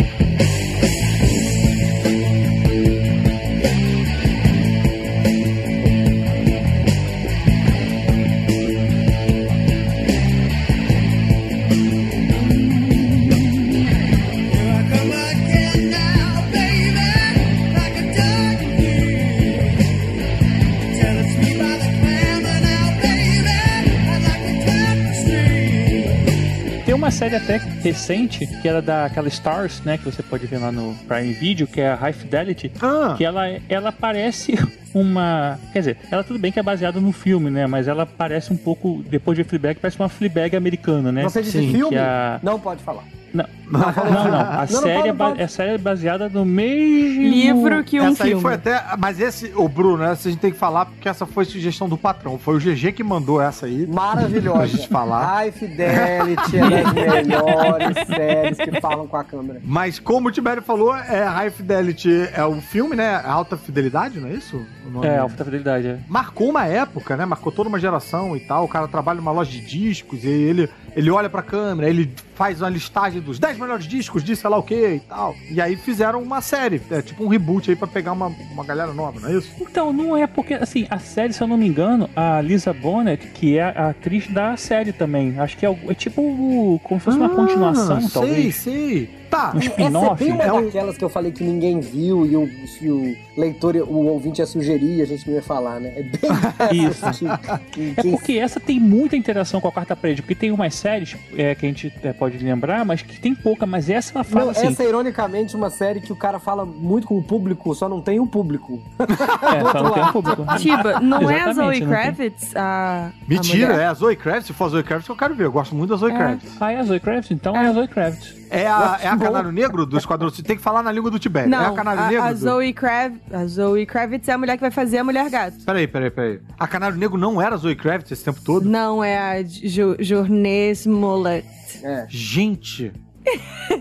série 27.33 27.35
até 27.37 27.57
recente, 27.57 28.45
que 28.61 28.67
era 28.67 28.81
daquela 28.81 29.27
Stars, 29.27 29.81
né? 29.81 29.97
Que 29.97 30.05
você 30.05 30.21
pode 30.21 30.45
ver 30.45 30.57
lá 30.59 30.71
no 30.71 30.93
Prime 31.07 31.33
Video, 31.33 31.67
que 31.67 31.81
é 31.81 31.89
a 31.89 31.95
High 31.95 32.13
Fidelity. 32.13 32.71
Ah. 32.81 33.15
Que 33.17 33.23
ela, 33.25 33.47
ela 33.69 33.91
parece 33.91 34.53
uma. 34.93 35.59
Quer 35.71 35.79
dizer, 35.79 35.97
ela 36.11 36.23
tudo 36.23 36.39
bem 36.39 36.51
que 36.51 36.59
é 36.59 36.63
baseada 36.63 36.99
no 36.99 37.11
filme, 37.11 37.49
né? 37.49 37.65
Mas 37.67 37.87
ela 37.87 38.05
parece 38.05 38.51
um 38.53 38.57
pouco, 38.57 39.03
depois 39.09 39.37
de 39.37 39.43
Fleabag, 39.43 39.79
parece 39.79 39.99
uma 39.99 40.09
Fleabag 40.09 40.55
americana, 40.55 41.11
né? 41.11 41.23
Você 41.23 41.41
disse 41.41 41.59
Sim, 41.59 41.71
filme? 41.71 41.89
que 41.95 41.97
a- 41.97 42.39
Não 42.43 42.59
pode 42.59 42.83
falar. 42.83 43.03
Não, 43.33 43.45
não, 43.71 43.79
não. 43.79 44.39
A, 44.41 44.57
não, 44.69 44.81
série, 44.81 44.95
pode, 44.97 45.07
é 45.07 45.13
ba- 45.13 45.29
pode. 45.29 45.41
a 45.41 45.47
série 45.47 45.71
é 45.71 45.77
baseada 45.79 46.29
no 46.29 46.45
mesmo. 46.45 47.23
Livro 47.23 47.83
que 47.83 47.99
um 47.99 48.05
essa 48.09 48.23
aí 48.23 48.29
filme. 48.29 48.41
foi 48.43 48.53
até. 48.53 48.83
Mas 48.99 49.19
esse, 49.19 49.51
o 49.55 49.67
Bruno, 49.67 50.03
essa 50.03 50.27
a 50.27 50.31
gente 50.31 50.39
tem 50.41 50.51
que 50.51 50.57
falar 50.57 50.85
porque 50.85 51.09
essa 51.09 51.25
foi 51.25 51.43
sugestão 51.45 51.89
do 51.89 51.97
patrão. 51.97 52.37
Foi 52.37 52.55
o 52.55 52.59
GG 52.59 52.91
que 52.91 53.03
mandou 53.03 53.41
essa 53.41 53.65
aí. 53.65 53.87
Maravilhosa. 53.87 54.57
Pra 54.59 54.65
gente 54.67 54.87
falar. 54.87 55.25
High 55.25 55.51
Fidelity 55.51 56.57
é 56.57 56.83
das 56.83 56.93
melhores 56.93 57.97
séries 58.07 58.57
que 58.57 58.79
falam 58.79 59.07
com 59.07 59.17
a 59.17 59.23
câmera. 59.23 59.59
Mas 59.65 59.97
como 59.97 60.29
o 60.29 60.31
Tibério 60.31 60.61
falou, 60.61 60.95
é 60.95 61.23
High 61.23 61.49
Fidelity 61.49 62.29
é 62.33 62.45
o 62.45 62.61
filme, 62.61 62.95
né? 62.95 63.19
Alta 63.25 63.57
Fidelidade, 63.57 64.19
não 64.19 64.27
é 64.29 64.33
isso? 64.33 64.63
Nome? 64.91 65.07
É, 65.07 65.17
alta 65.17 65.43
fidelidade. 65.43 65.87
É. 65.87 65.97
Marcou 66.07 66.49
uma 66.49 66.65
época, 66.67 67.17
né? 67.17 67.25
Marcou 67.25 67.51
toda 67.51 67.67
uma 67.67 67.79
geração 67.79 68.35
e 68.37 68.39
tal. 68.41 68.65
O 68.65 68.67
cara 68.67 68.87
trabalha 68.87 69.17
numa 69.17 69.31
loja 69.31 69.49
de 69.49 69.61
discos 69.61 70.23
e 70.23 70.27
ele, 70.27 70.69
ele 70.95 71.09
olha 71.09 71.29
pra 71.29 71.41
câmera, 71.41 71.89
ele 71.89 72.13
faz 72.35 72.61
uma 72.61 72.69
listagem 72.69 73.21
dos 73.21 73.39
10 73.39 73.57
melhores 73.57 73.85
discos 73.85 74.23
de 74.23 74.35
sei 74.35 74.49
lá 74.49 74.57
o 74.57 74.63
que 74.63 74.75
e 74.95 74.99
tal. 75.01 75.35
E 75.49 75.61
aí 75.61 75.75
fizeram 75.75 76.21
uma 76.21 76.41
série, 76.41 76.81
é 76.91 77.01
tipo 77.01 77.23
um 77.23 77.27
reboot 77.27 77.69
aí 77.69 77.75
pra 77.75 77.87
pegar 77.87 78.11
uma, 78.13 78.27
uma 78.51 78.63
galera 78.63 78.93
nova, 78.93 79.19
não 79.19 79.29
é 79.29 79.33
isso? 79.33 79.51
Então, 79.59 79.93
não 79.93 80.15
é 80.17 80.25
porque, 80.27 80.53
assim, 80.55 80.85
a 80.89 80.99
série, 80.99 81.33
se 81.33 81.41
eu 81.41 81.47
não 81.47 81.57
me 81.57 81.67
engano, 81.67 82.09
a 82.15 82.41
Lisa 82.41 82.73
Bonet, 82.73 83.27
que 83.27 83.57
é 83.57 83.63
a 83.63 83.89
atriz 83.89 84.27
da 84.27 84.55
série 84.57 84.91
também. 84.91 85.39
Acho 85.39 85.57
que 85.57 85.65
é, 85.65 85.77
é 85.89 85.93
tipo 85.93 86.79
como 86.83 86.99
se 86.99 87.05
fosse 87.05 87.17
uma 87.17 87.27
Ah, 87.27 87.29
continuação, 87.29 88.01
sei, 88.01 88.09
talvez. 88.11 88.55
sei. 88.55 89.22
Tá, 89.33 89.51
Um 89.53 89.57
Essa 89.57 89.65
é 89.67 89.69
spin-off. 89.69 90.23
bem 90.23 90.33
uma 90.33 90.43
É 90.43 90.53
um- 90.53 90.65
daquelas 90.65 90.97
que 90.97 91.03
eu 91.03 91.09
falei 91.09 91.31
que 91.31 91.43
ninguém 91.43 91.79
viu 91.79 92.25
e 92.25 92.35
o, 92.37 92.67
se 92.67 92.87
o 92.89 93.15
leitor, 93.37 93.75
o 93.77 94.05
ouvinte 94.05 94.39
ia 94.41 94.45
sugerir, 94.45 95.01
a 95.01 95.05
gente 95.05 95.27
não 95.27 95.35
ia 95.35 95.41
falar, 95.41 95.79
né? 95.79 95.91
É 95.95 96.03
bem 96.03 96.21
Isso. 96.87 97.03
essas 97.05 97.19
que, 97.19 97.25
que- 97.71 97.93
É 97.97 98.01
que- 98.01 98.11
porque 98.11 98.33
essa 98.33 98.59
tem 98.59 98.79
muita 98.79 99.15
interação 99.15 99.59
com 99.59 99.67
a 99.67 99.71
quarta 99.71 99.95
parede, 99.95 100.21
porque 100.21 100.35
tem 100.35 100.51
umas 100.51 100.75
séries 100.75 101.15
é, 101.35 101.55
que 101.55 101.65
a 101.65 101.69
gente 101.69 101.91
é, 102.03 102.13
pode 102.13 102.37
lembrar, 102.37 102.85
mas 102.85 103.01
que 103.01 103.19
tem 103.19 103.33
pouca, 103.33 103.65
mas 103.65 103.89
essa 103.89 104.11
ela 104.15 104.23
fala 104.23 104.45
Não, 104.45 104.51
assim. 104.51 104.67
essa 104.67 104.83
é 104.83 104.87
ironicamente 104.87 105.55
uma 105.55 105.69
série 105.69 105.99
que 105.99 106.11
o 106.13 106.15
cara 106.15 106.37
fala 106.39 106.65
muito 106.65 107.07
com 107.07 107.17
o 107.17 107.23
público, 107.23 107.73
só 107.73 107.89
não 107.89 108.01
tem 108.01 108.19
o 108.19 108.27
público. 108.27 108.79
É, 109.43 109.61
só 109.71 109.83
não 109.83 109.91
tem 109.91 110.03
um 110.03 110.11
público. 110.11 110.45
Tiba, 110.57 110.99
não 110.99 111.29
é 111.29 111.41
a 111.41 111.53
Zoe. 111.53 111.81
Kravitz 111.81 112.55
a. 112.55 113.11
mentira, 113.27 113.75
a 113.77 113.81
é 113.81 113.85
a 113.87 113.93
Zoe 113.93 114.15
Kravitz. 114.15 114.47
Se 114.47 114.53
for 114.53 114.65
a 114.65 114.69
Zoe 114.69 114.83
Kravitz, 114.83 115.07
eu 115.09 115.15
quero 115.15 115.35
ver. 115.35 115.45
Eu 115.45 115.51
gosto 115.51 115.75
muito 115.75 115.89
da 115.91 115.95
Zoe 115.95 116.11
Kravitz. 116.11 116.51
Ah, 116.59 116.71
é 116.71 116.77
a 116.79 116.83
Zoe 116.83 116.99
Kravitz? 116.99 117.31
Então 117.31 117.55
é, 117.55 117.67
a 117.67 117.71
Zoe 117.73 117.87
Kravitz. 117.87 118.35
É 118.53 118.67
a, 118.67 118.99
é 119.01 119.07
a. 119.07 119.17
Canário 119.17 119.51
Negro 119.51 119.85
do 119.85 119.97
Esquadrão 119.97 120.29
Suicida. 120.29 120.47
Tem 120.47 120.57
que 120.57 120.63
falar 120.63 120.83
na 120.83 120.91
língua 120.91 121.09
do 121.09 121.17
Tibete. 121.17 121.51
é 121.51 121.55
a 121.55 121.61
Não, 121.61 121.75
Canário 121.75 122.03
a, 122.03 122.07
Negro 122.07 122.23
a 122.23 122.33
do... 122.33 122.37
Zoe 122.39 122.73
Krav, 122.73 123.15
a 123.31 123.45
Zoe 123.45 123.85
Kravitz 123.85 124.27
é 124.27 124.33
a 124.33 124.37
mulher 124.37 124.55
que 124.57 124.61
vai 124.61 124.71
fazer 124.71 124.99
a 124.99 125.03
Mulher 125.03 125.29
Gato. 125.29 125.57
Peraí, 125.65 125.87
peraí, 125.87 126.11
peraí. 126.11 126.39
A 126.59 126.67
Canário 126.67 126.97
Negro 126.97 127.17
não 127.17 127.41
era 127.41 127.55
a 127.55 127.57
Zoe 127.57 127.75
Kravitz 127.75 128.11
esse 128.11 128.23
tempo 128.23 128.41
todo? 128.41 128.69
Não 128.69 129.03
é 129.03 129.17
a 129.17 129.43
Ju, 129.43 129.95
Journée 129.99 130.71
Smollett. 130.71 131.47
É. 131.83 132.05
Gente. 132.09 132.91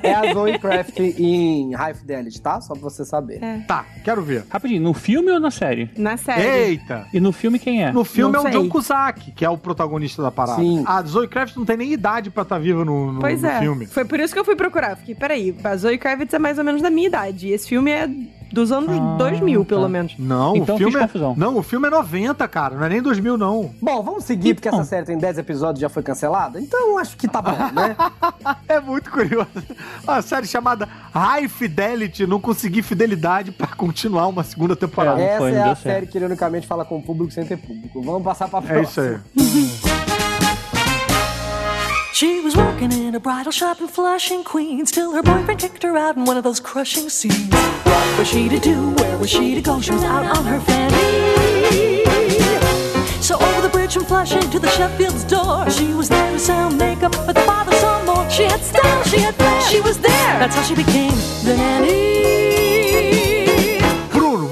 É 0.02 0.14
a 0.14 0.32
Zoe 0.32 0.58
Craft 0.58 0.98
em 1.00 1.74
High 1.74 1.94
Fidelity, 1.94 2.40
tá? 2.40 2.60
Só 2.60 2.74
pra 2.74 2.82
você 2.82 3.04
saber. 3.04 3.42
É. 3.42 3.58
Tá, 3.66 3.84
quero 4.04 4.22
ver. 4.22 4.44
Rapidinho, 4.48 4.82
no 4.82 4.94
filme 4.94 5.30
ou 5.30 5.40
na 5.40 5.50
série? 5.50 5.90
Na 5.96 6.16
série. 6.16 6.42
Eita! 6.70 7.06
E 7.12 7.20
no 7.20 7.32
filme 7.32 7.58
quem 7.58 7.84
é? 7.84 7.92
No 7.92 8.04
filme 8.04 8.32
Não 8.32 8.40
é 8.40 8.48
o 8.48 8.52
sei. 8.52 8.60
John 8.60 8.68
Cusack, 8.68 9.32
que 9.32 9.44
é 9.44 9.50
o 9.50 9.58
protagonista 9.58 10.22
da 10.22 10.30
parada. 10.30 10.60
Sim. 10.62 10.84
A 10.86 11.02
Zoe 11.02 11.28
Kravitz 11.28 11.56
não 11.56 11.64
tem 11.64 11.76
nem 11.76 11.92
idade 11.92 12.30
pra 12.30 12.42
estar 12.42 12.58
viva 12.58 12.84
no, 12.84 13.12
no, 13.12 13.20
Pois 13.20 13.42
no 13.42 13.48
é. 13.48 13.60
filme. 13.60 13.86
Foi 13.86 14.04
por 14.04 14.20
isso 14.20 14.32
que 14.32 14.38
eu 14.40 14.44
fui 14.44 14.56
procurar. 14.56 14.96
Fiquei, 14.96 15.14
peraí, 15.14 15.54
a 15.62 15.76
Zoe 15.76 15.98
Kravitz 15.98 16.32
é 16.34 16.38
mais 16.38 16.58
ou 16.58 16.64
menos 16.64 16.80
da 16.80 16.90
minha 16.90 17.08
idade. 17.08 17.48
E 17.48 17.52
esse 17.52 17.68
filme 17.68 17.90
é 17.90 18.08
dos 18.52 18.70
anos 18.72 18.90
Ah, 18.90 19.16
2000, 19.18 19.64
pelo 19.64 19.82
tá. 19.82 19.88
menos. 19.88 20.14
Não, 20.18 20.56
Então 20.56 20.74
o 20.74 20.78
filme 20.78 20.92
fiz 20.92 21.00
é... 21.02 21.06
confusão. 21.06 21.34
Não, 21.36 21.56
o 21.56 21.62
filme 21.62 21.86
é 21.88 21.90
90, 21.90 22.46
cara. 22.48 22.76
Não 22.76 22.84
é 22.84 22.88
nem 22.88 23.02
2000, 23.02 23.36
não. 23.38 23.70
Bom, 23.80 24.02
vamos 24.02 24.24
seguir, 24.24 24.54
porque 24.54 24.68
Então. 24.68 24.80
essa 24.80 24.88
série 24.88 25.06
tem 25.06 25.18
10 25.18 25.38
episódios 25.38 25.78
e 25.78 25.82
já 25.82 25.88
foi 25.88 26.02
cancelada? 26.02 26.60
Então 26.60 26.98
acho 26.98 27.16
que 27.16 27.26
tá 27.28 27.40
bom, 27.42 27.52
né? 27.72 27.96
É 28.68 28.80
muito 28.80 29.10
curioso. 29.10 29.48
Uma 30.04 30.22
série 30.22 30.46
chamada 30.46 30.88
High 31.12 31.48
Fidelity, 31.48 32.26
não 32.26 32.40
consegui 32.40 32.82
fidelidade 32.82 33.52
pra 33.52 33.66
continuar 33.68 34.26
uma 34.28 34.42
segunda 34.44 34.74
temporada. 34.76 35.20
É. 35.20 35.26
Essa 35.30 35.38
foi, 35.38 35.52
não 35.52 35.58
é 35.58 35.62
a 35.62 35.74
série 35.74 35.94
certo. 36.00 36.10
que 36.10 36.18
ironicamente 36.18 36.66
fala 36.66 36.84
com 36.84 36.98
o 36.98 37.02
público 37.02 37.32
sem 37.32 37.44
ter 37.44 37.56
público. 37.58 38.00
Vamos 38.02 38.22
passar 38.22 38.48
pra 38.48 38.62
próxima. 38.62 38.78
É 38.78 38.82
isso 38.82 39.00
aí. 39.00 39.82
She 42.22 42.38
was 42.38 42.54
working 42.56 42.92
in 42.92 43.16
a 43.16 43.18
bridal 43.18 43.50
shop 43.50 43.80
in 43.80 43.88
Flushing, 43.88 44.44
Queens, 44.44 44.92
till 44.92 45.10
her 45.10 45.24
boyfriend 45.24 45.58
kicked 45.58 45.82
her 45.82 45.96
out 45.96 46.14
in 46.14 46.24
one 46.24 46.36
of 46.36 46.44
those 46.44 46.60
crushing 46.60 47.08
scenes. 47.08 47.52
What 47.82 48.16
was 48.16 48.28
she 48.28 48.48
to 48.48 48.60
do? 48.60 48.90
Where 48.90 49.18
was 49.18 49.28
she 49.28 49.56
to 49.56 49.60
go? 49.60 49.80
She 49.80 49.90
was 49.90 50.04
out 50.04 50.24
on 50.36 50.44
her 50.44 50.60
fanny. 50.60 52.04
So 53.20 53.34
over 53.34 53.62
the 53.62 53.68
bridge 53.70 53.94
from 53.94 54.04
Flushing 54.04 54.48
to 54.50 54.60
the 54.60 54.68
Sheffield's 54.68 55.24
door, 55.24 55.68
she 55.68 55.94
was 55.94 56.08
there 56.08 56.30
to 56.30 56.38
sell 56.38 56.70
makeup, 56.70 57.10
but 57.26 57.34
the 57.34 57.40
father 57.40 57.72
saw 57.72 58.04
more. 58.04 58.30
She 58.30 58.44
had 58.44 58.60
style, 58.60 59.02
she 59.02 59.18
had 59.18 59.34
flair, 59.34 59.60
she 59.62 59.80
was 59.80 59.98
there. 59.98 60.38
That's 60.38 60.54
how 60.54 60.62
she 60.62 60.76
became 60.76 61.16
the 61.42 61.56
nanny. 61.56 62.41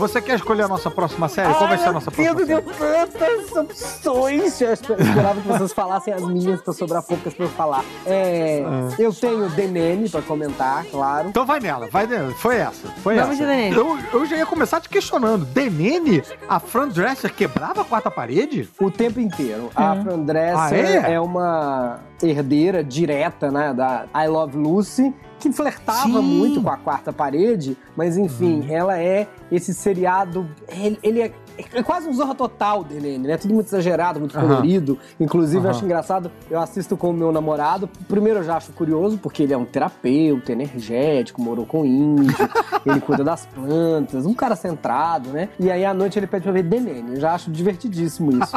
Você 0.01 0.21
quer 0.23 0.37
escolher 0.37 0.63
a 0.63 0.69
nossa 0.69 0.91
próxima 0.91 1.29
série? 1.29 1.53
Qual 1.55 1.69
vai 1.69 1.79
ser 1.79 1.89
a 1.89 1.93
nossa 1.93 2.11
próxima 2.11 2.35
Deus, 2.35 2.49
série? 2.49 2.63
deu 2.63 3.07
tantas 3.07 3.53
opções. 3.57 4.61
Eu 4.61 4.73
esper- 4.73 5.01
esperava 5.01 5.41
que 5.41 5.47
vocês 5.49 5.73
falassem 5.73 6.13
as 6.15 6.23
minhas 6.27 6.61
pra 6.63 6.73
sobrar 6.73 7.03
poucas 7.03 7.35
pra 7.35 7.45
eu 7.45 7.51
falar. 7.51 7.85
É, 8.07 8.65
Eu 8.99 9.13
tenho 9.13 9.51
The 9.55 9.67
Nanny 9.67 10.09
pra 10.09 10.23
comentar, 10.23 10.85
claro. 10.87 11.29
Então 11.29 11.45
vai 11.45 11.61
nela, 11.61 11.89
vai 11.91 12.07
nela. 12.07 12.33
Foi 12.33 12.57
essa, 12.57 12.89
foi 13.03 13.15
Vamos 13.17 13.31
essa. 13.35 13.43
de 13.43 13.47
Denene. 13.47 13.77
Eu, 13.77 13.99
eu 14.13 14.27
já 14.27 14.37
ia 14.37 14.47
começar 14.47 14.81
te 14.81 14.89
questionando. 14.89 15.45
Denene, 15.45 16.23
a 16.49 16.59
Fran 16.59 16.89
Dresser 16.89 17.33
quebrava 17.35 17.83
a 17.83 17.85
quarta 17.85 18.11
parede? 18.11 18.69
O 18.81 18.91
tempo 18.91 19.21
inteiro. 19.21 19.71
A 19.75 19.97
Fran 19.97 20.19
Dresser 20.21 21.03
Ah, 21.05 21.09
é? 21.11 21.15
é? 21.15 21.21
uma 21.21 22.01
herdeira 22.23 22.83
direta, 22.83 23.51
né, 23.51 23.73
da 23.75 24.07
I 24.15 24.27
Love 24.29 24.57
Lucy, 24.57 25.15
que 25.41 25.51
flertava 25.51 26.20
Sim. 26.20 26.22
muito 26.22 26.62
com 26.62 26.70
a 26.70 26.76
quarta 26.76 27.12
parede, 27.12 27.76
mas 27.97 28.16
enfim, 28.16 28.66
ela 28.70 28.99
é 28.99 29.26
esse 29.51 29.72
seriado. 29.74 30.49
Ele, 30.68 30.99
ele 31.03 31.22
é, 31.22 31.32
é 31.73 31.83
quase 31.83 32.09
um 32.09 32.13
Zorra 32.13 32.35
Total 32.35 32.83
dele, 32.85 33.19
né? 33.19 33.37
Tudo 33.37 33.55
muito 33.55 33.67
exagerado, 33.67 34.21
muito 34.21 34.39
colorido. 34.39 34.99
Inclusive, 35.19 35.65
eu 35.65 35.71
acho 35.71 35.85
engraçado, 35.85 36.31
eu 36.51 36.61
assisto 36.61 36.97
com 36.97 37.11
o 37.11 37.13
meu 37.13 37.33
namorado. 37.33 37.89
Primeiro, 38.09 38.41
eu 38.41 38.45
já 38.45 38.57
acho 38.57 38.73
curioso, 38.73 39.19
porque 39.19 39.43
ele 39.43 39.53
é 39.53 39.57
um 39.57 39.65
terapeuta, 39.65 40.53
energético, 40.53 41.41
morou 41.41 41.67
com 41.67 41.85
índio, 41.85 42.37
ele 42.85 43.01
cuida 43.01 43.25
das 43.25 43.47
plantas, 43.47 44.27
um 44.27 44.35
cara 44.35 44.57
centrado, 44.57 45.31
né? 45.31 45.49
E 45.59 45.71
aí, 45.71 45.85
à 45.85 45.93
noite, 45.95 46.19
ele 46.19 46.27
pede 46.27 46.45
pra 46.45 46.53
ver 46.53 46.63
Denene. 46.63 47.15
Eu 47.15 47.21
já 47.21 47.35
acho 47.35 47.51
divertidíssimo 47.51 48.33
isso. 48.33 48.57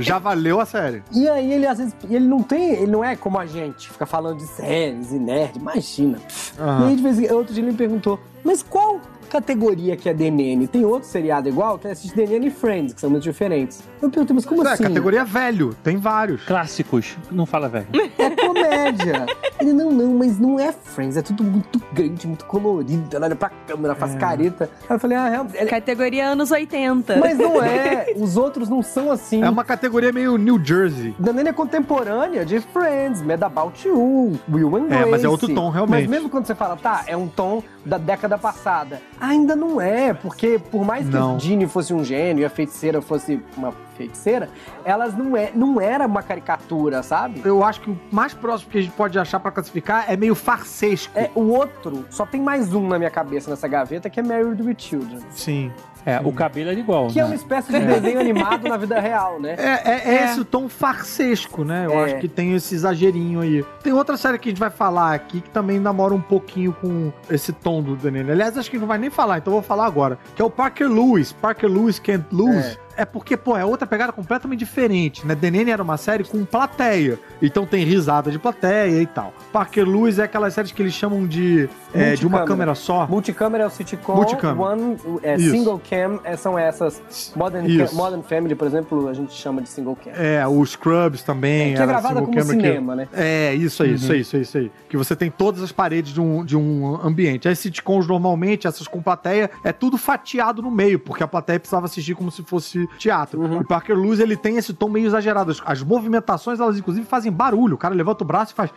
Já 0.00 0.18
valeu 0.18 0.60
a 0.60 0.66
série. 0.66 1.02
E 1.12 1.28
aí 1.28 1.52
ele 1.52 1.66
às 1.66 1.78
vezes 1.78 1.94
ele 2.08 2.26
não 2.26 2.42
tem, 2.42 2.72
ele 2.74 2.90
não 2.90 3.04
é 3.04 3.16
como 3.16 3.38
a 3.38 3.46
gente, 3.46 3.88
fica 3.90 4.06
falando 4.06 4.38
de 4.38 4.46
séries 4.46 5.12
e 5.12 5.18
nerd, 5.18 5.56
imagina. 5.58 6.18
Aham. 6.58 6.86
E 6.86 6.88
aí 6.90 6.96
de 6.96 7.02
vez 7.02 7.18
em 7.18 7.32
outro 7.32 7.52
dia 7.52 7.62
ele 7.62 7.72
me 7.72 7.76
perguntou, 7.76 8.20
mas 8.44 8.62
qual 8.62 9.00
categoria 9.26 9.96
que 9.96 10.08
é 10.08 10.14
DNN? 10.14 10.66
Tem 10.66 10.84
outro 10.84 11.08
seriado 11.08 11.48
igual 11.48 11.78
que 11.78 11.88
assiste 11.88 12.14
DNN 12.14 12.46
e 12.46 12.50
Friends, 12.50 12.94
que 12.94 13.00
são 13.00 13.10
muito 13.10 13.22
diferentes. 13.22 13.82
Eu 14.00 14.10
perguntei, 14.10 14.34
mas 14.34 14.44
como 14.44 14.66
é, 14.66 14.72
assim? 14.72 14.82
categoria 14.84 15.24
velho, 15.24 15.74
tem 15.82 15.96
vários. 15.96 16.44
Clássicos. 16.44 17.16
Não 17.30 17.46
fala 17.46 17.68
velho. 17.68 17.86
É 18.18 18.30
comédia. 18.30 19.26
ele, 19.60 19.72
não, 19.72 19.90
não, 19.90 20.14
mas 20.14 20.38
não 20.38 20.58
é 20.58 20.72
Friends, 20.72 21.16
é 21.16 21.22
tudo 21.22 21.42
muito 21.44 21.80
grande, 21.92 22.26
muito 22.26 22.44
colorido, 22.46 23.14
ela 23.16 23.26
olha 23.26 23.36
pra 23.36 23.50
câmera, 23.50 23.94
faz 23.94 24.14
careta. 24.14 24.70
Aí 24.88 24.96
eu 24.96 25.00
falei, 25.00 25.16
ah, 25.16 25.28
realmente. 25.28 25.56
ele- 25.56 25.70
Categoria 25.70 26.26
anos 26.28 26.50
80. 26.50 27.16
Mas 27.18 27.36
não 27.38 27.62
é, 27.62 28.12
os 28.16 28.36
outros 28.36 28.68
não 28.68 28.82
são 28.82 29.10
assim. 29.10 29.42
É 29.42 29.48
uma 29.50 29.64
categoria 29.64 30.12
meio 30.12 30.36
New 30.36 30.62
Jersey. 30.64 31.14
Danene 31.18 31.48
é 31.50 31.52
contemporânea 31.52 32.44
de 32.44 32.60
Friends, 32.60 33.22
Mad 33.22 33.42
About 33.42 33.86
You, 33.86 34.38
Will 34.50 34.76
and 34.76 34.84
É, 34.86 34.88
Grace. 34.88 35.10
mas 35.10 35.24
é 35.24 35.28
outro 35.28 35.52
tom, 35.54 35.70
realmente. 35.70 36.02
Mas 36.02 36.10
mesmo 36.10 36.28
quando 36.28 36.46
você 36.46 36.54
fala, 36.54 36.76
tá, 36.76 37.04
é 37.06 37.16
um 37.16 37.26
tom 37.28 37.62
da 37.84 37.98
década 37.98 38.36
passada, 38.38 39.00
ainda 39.20 39.56
não 39.56 39.80
é, 39.80 40.12
porque 40.12 40.58
por 40.70 40.84
mais 40.84 41.06
que 41.06 41.12
Não. 41.14 41.36
o 41.36 41.40
Ginny 41.40 41.66
fosse 41.66 41.92
um 41.94 42.04
gênio 42.04 42.42
e 42.42 42.44
a 42.44 42.50
feiticeira 42.50 43.00
fosse 43.00 43.42
uma 43.56 43.72
feiticeira, 43.96 44.48
elas 44.84 45.16
não, 45.16 45.36
é, 45.36 45.50
não 45.54 45.80
era 45.80 46.06
uma 46.06 46.22
caricatura, 46.22 47.02
sabe? 47.02 47.40
Eu 47.44 47.64
acho 47.64 47.80
que 47.80 47.90
o 47.90 47.98
mais 48.12 48.34
próximo 48.34 48.70
que 48.70 48.78
a 48.78 48.82
gente 48.82 48.92
pode 48.92 49.18
achar 49.18 49.40
pra 49.40 49.50
classificar 49.50 50.04
é 50.08 50.16
meio 50.16 50.34
farsesco. 50.34 51.12
É, 51.18 51.30
o 51.34 51.48
outro, 51.48 52.04
só 52.10 52.26
tem 52.26 52.40
mais 52.40 52.74
um 52.74 52.86
na 52.86 52.98
minha 52.98 53.10
cabeça 53.10 53.50
nessa 53.50 53.66
gaveta, 53.66 54.10
que 54.10 54.20
é 54.20 54.22
Married 54.22 54.62
with 54.62 54.76
Children. 54.78 55.20
Sim. 55.30 55.72
É, 56.06 56.20
o 56.22 56.32
cabelo 56.32 56.70
era 56.70 56.78
igual. 56.78 57.08
Que 57.08 57.18
é 57.18 57.22
né? 57.22 57.28
uma 57.30 57.34
espécie 57.34 57.72
de 57.72 57.80
desenho 57.80 58.20
animado 58.20 58.68
na 58.68 58.76
vida 58.76 59.00
real, 59.00 59.40
né? 59.40 59.56
É, 59.58 59.90
é- 59.90 60.14
é 60.14 60.24
esse 60.26 60.38
o 60.40 60.44
tom 60.44 60.68
farsesco, 60.68 61.64
né? 61.64 61.86
Eu 61.86 61.92
É. 61.98 62.04
acho 62.04 62.18
que 62.20 62.28
tem 62.28 62.54
esse 62.54 62.76
exagerinho 62.76 63.40
aí. 63.40 63.64
Tem 63.82 63.92
outra 63.92 64.16
série 64.16 64.38
que 64.38 64.48
a 64.48 64.52
gente 64.52 64.58
vai 64.60 64.70
falar 64.70 65.12
aqui 65.14 65.40
que 65.40 65.50
também 65.50 65.80
namora 65.80 66.14
um 66.14 66.20
pouquinho 66.20 66.72
com 66.80 67.12
esse 67.28 67.52
tom 67.52 67.82
do 67.82 67.96
Danilo. 67.96 68.30
Aliás, 68.30 68.56
acho 68.56 68.70
que 68.70 68.78
não 68.78 68.86
vai 68.86 68.98
nem 68.98 69.10
falar, 69.10 69.38
então 69.38 69.52
eu 69.52 69.60
vou 69.60 69.66
falar 69.66 69.84
agora. 69.86 70.16
Que 70.36 70.40
é 70.40 70.44
o 70.44 70.50
Parker 70.50 70.88
Lewis. 70.88 71.32
Parker 71.32 71.68
Lewis 71.68 71.98
Can't 71.98 72.24
Lose. 72.30 72.78
É 72.96 73.04
porque, 73.04 73.36
pô, 73.36 73.56
é 73.56 73.64
outra 73.64 73.86
pegada 73.86 74.12
completamente 74.12 74.58
diferente, 74.60 75.26
né? 75.26 75.36
Nanny 75.40 75.70
era 75.70 75.82
uma 75.82 75.96
série 75.96 76.24
com 76.24 76.44
plateia. 76.44 77.18
Então 77.40 77.66
tem 77.66 77.84
risada 77.84 78.30
de 78.30 78.38
plateia 78.38 79.00
e 79.00 79.06
tal. 79.06 79.32
Parker 79.52 79.84
Lewis 79.88 80.18
é 80.18 80.24
aquelas 80.24 80.54
séries 80.54 80.72
que 80.72 80.82
eles 80.82 80.94
chamam 80.94 81.26
de, 81.26 81.68
é, 81.94 82.14
de 82.14 82.26
uma 82.26 82.44
câmera 82.44 82.74
só. 82.74 83.06
Multicâmera 83.06 83.64
é 83.64 83.66
o 83.66 83.70
sitcom, 83.70 84.16
Multicâmera. 84.16 84.60
one, 84.72 84.96
é, 85.22 85.38
single 85.38 85.80
cam 85.88 86.20
é, 86.24 86.36
são 86.36 86.58
essas. 86.58 87.32
Modern, 87.36 87.66
Isso. 87.66 87.90
Ca- 87.90 88.02
Modern 88.02 88.22
Family, 88.22 88.54
por 88.54 88.66
exemplo, 88.66 89.08
a 89.08 89.14
gente 89.14 89.32
chama 89.34 89.60
de 89.62 89.68
single 89.68 89.96
cam. 89.96 90.10
É, 90.12 90.46
o 90.46 90.64
Scrubs 90.64 91.22
também. 91.22 91.72
É, 91.72 91.76
que 91.76 91.82
é 91.82 91.86
gravada 91.86 92.20
como 92.20 92.32
camera 92.34 92.44
que- 92.56 92.62
cinema, 92.68 92.96
né? 92.96 93.08
É, 93.12 93.54
isso 93.54 93.82
aí, 93.82 93.90
Uhum. 93.90 93.94
isso 93.96 94.12
aí, 94.12 94.20
isso 94.20 94.36
aí, 94.36 94.42
isso 94.42 94.58
aí. 94.58 94.72
Que 94.88 94.96
você 94.96 95.14
tem 95.14 95.30
todas 95.30 95.62
as 95.62 95.72
paredes 95.72 96.12
de 96.12 96.20
um, 96.20 96.44
de 96.44 96.56
um 96.56 96.96
ambiente. 97.02 97.48
As 97.48 97.58
sitcoms, 97.58 98.06
normalmente, 98.06 98.66
essas 98.66 98.86
com 98.88 99.02
plateia, 99.02 99.50
é 99.64 99.72
tudo 99.72 99.98
fatiado 99.98 100.62
no 100.62 100.70
meio, 100.70 100.98
porque 100.98 101.22
a 101.22 101.28
plateia 101.28 101.58
precisava 101.58 101.86
assistir 101.86 102.14
como 102.14 102.30
se 102.30 102.42
fosse 102.42 102.85
teatro. 102.98 103.40
Uhum. 103.40 103.60
E 103.60 103.64
Parker 103.64 103.96
Lewis, 103.96 104.20
ele 104.20 104.36
tem 104.36 104.56
esse 104.56 104.72
tom 104.74 104.88
meio 104.88 105.06
exagerado. 105.06 105.50
As, 105.50 105.62
as 105.64 105.82
movimentações, 105.82 106.60
elas 106.60 106.78
inclusive 106.78 107.06
fazem 107.06 107.32
barulho. 107.32 107.74
O 107.74 107.78
cara 107.78 107.94
levanta 107.94 108.24
o 108.24 108.26
braço 108.26 108.52
e 108.52 108.54
faz... 108.56 108.70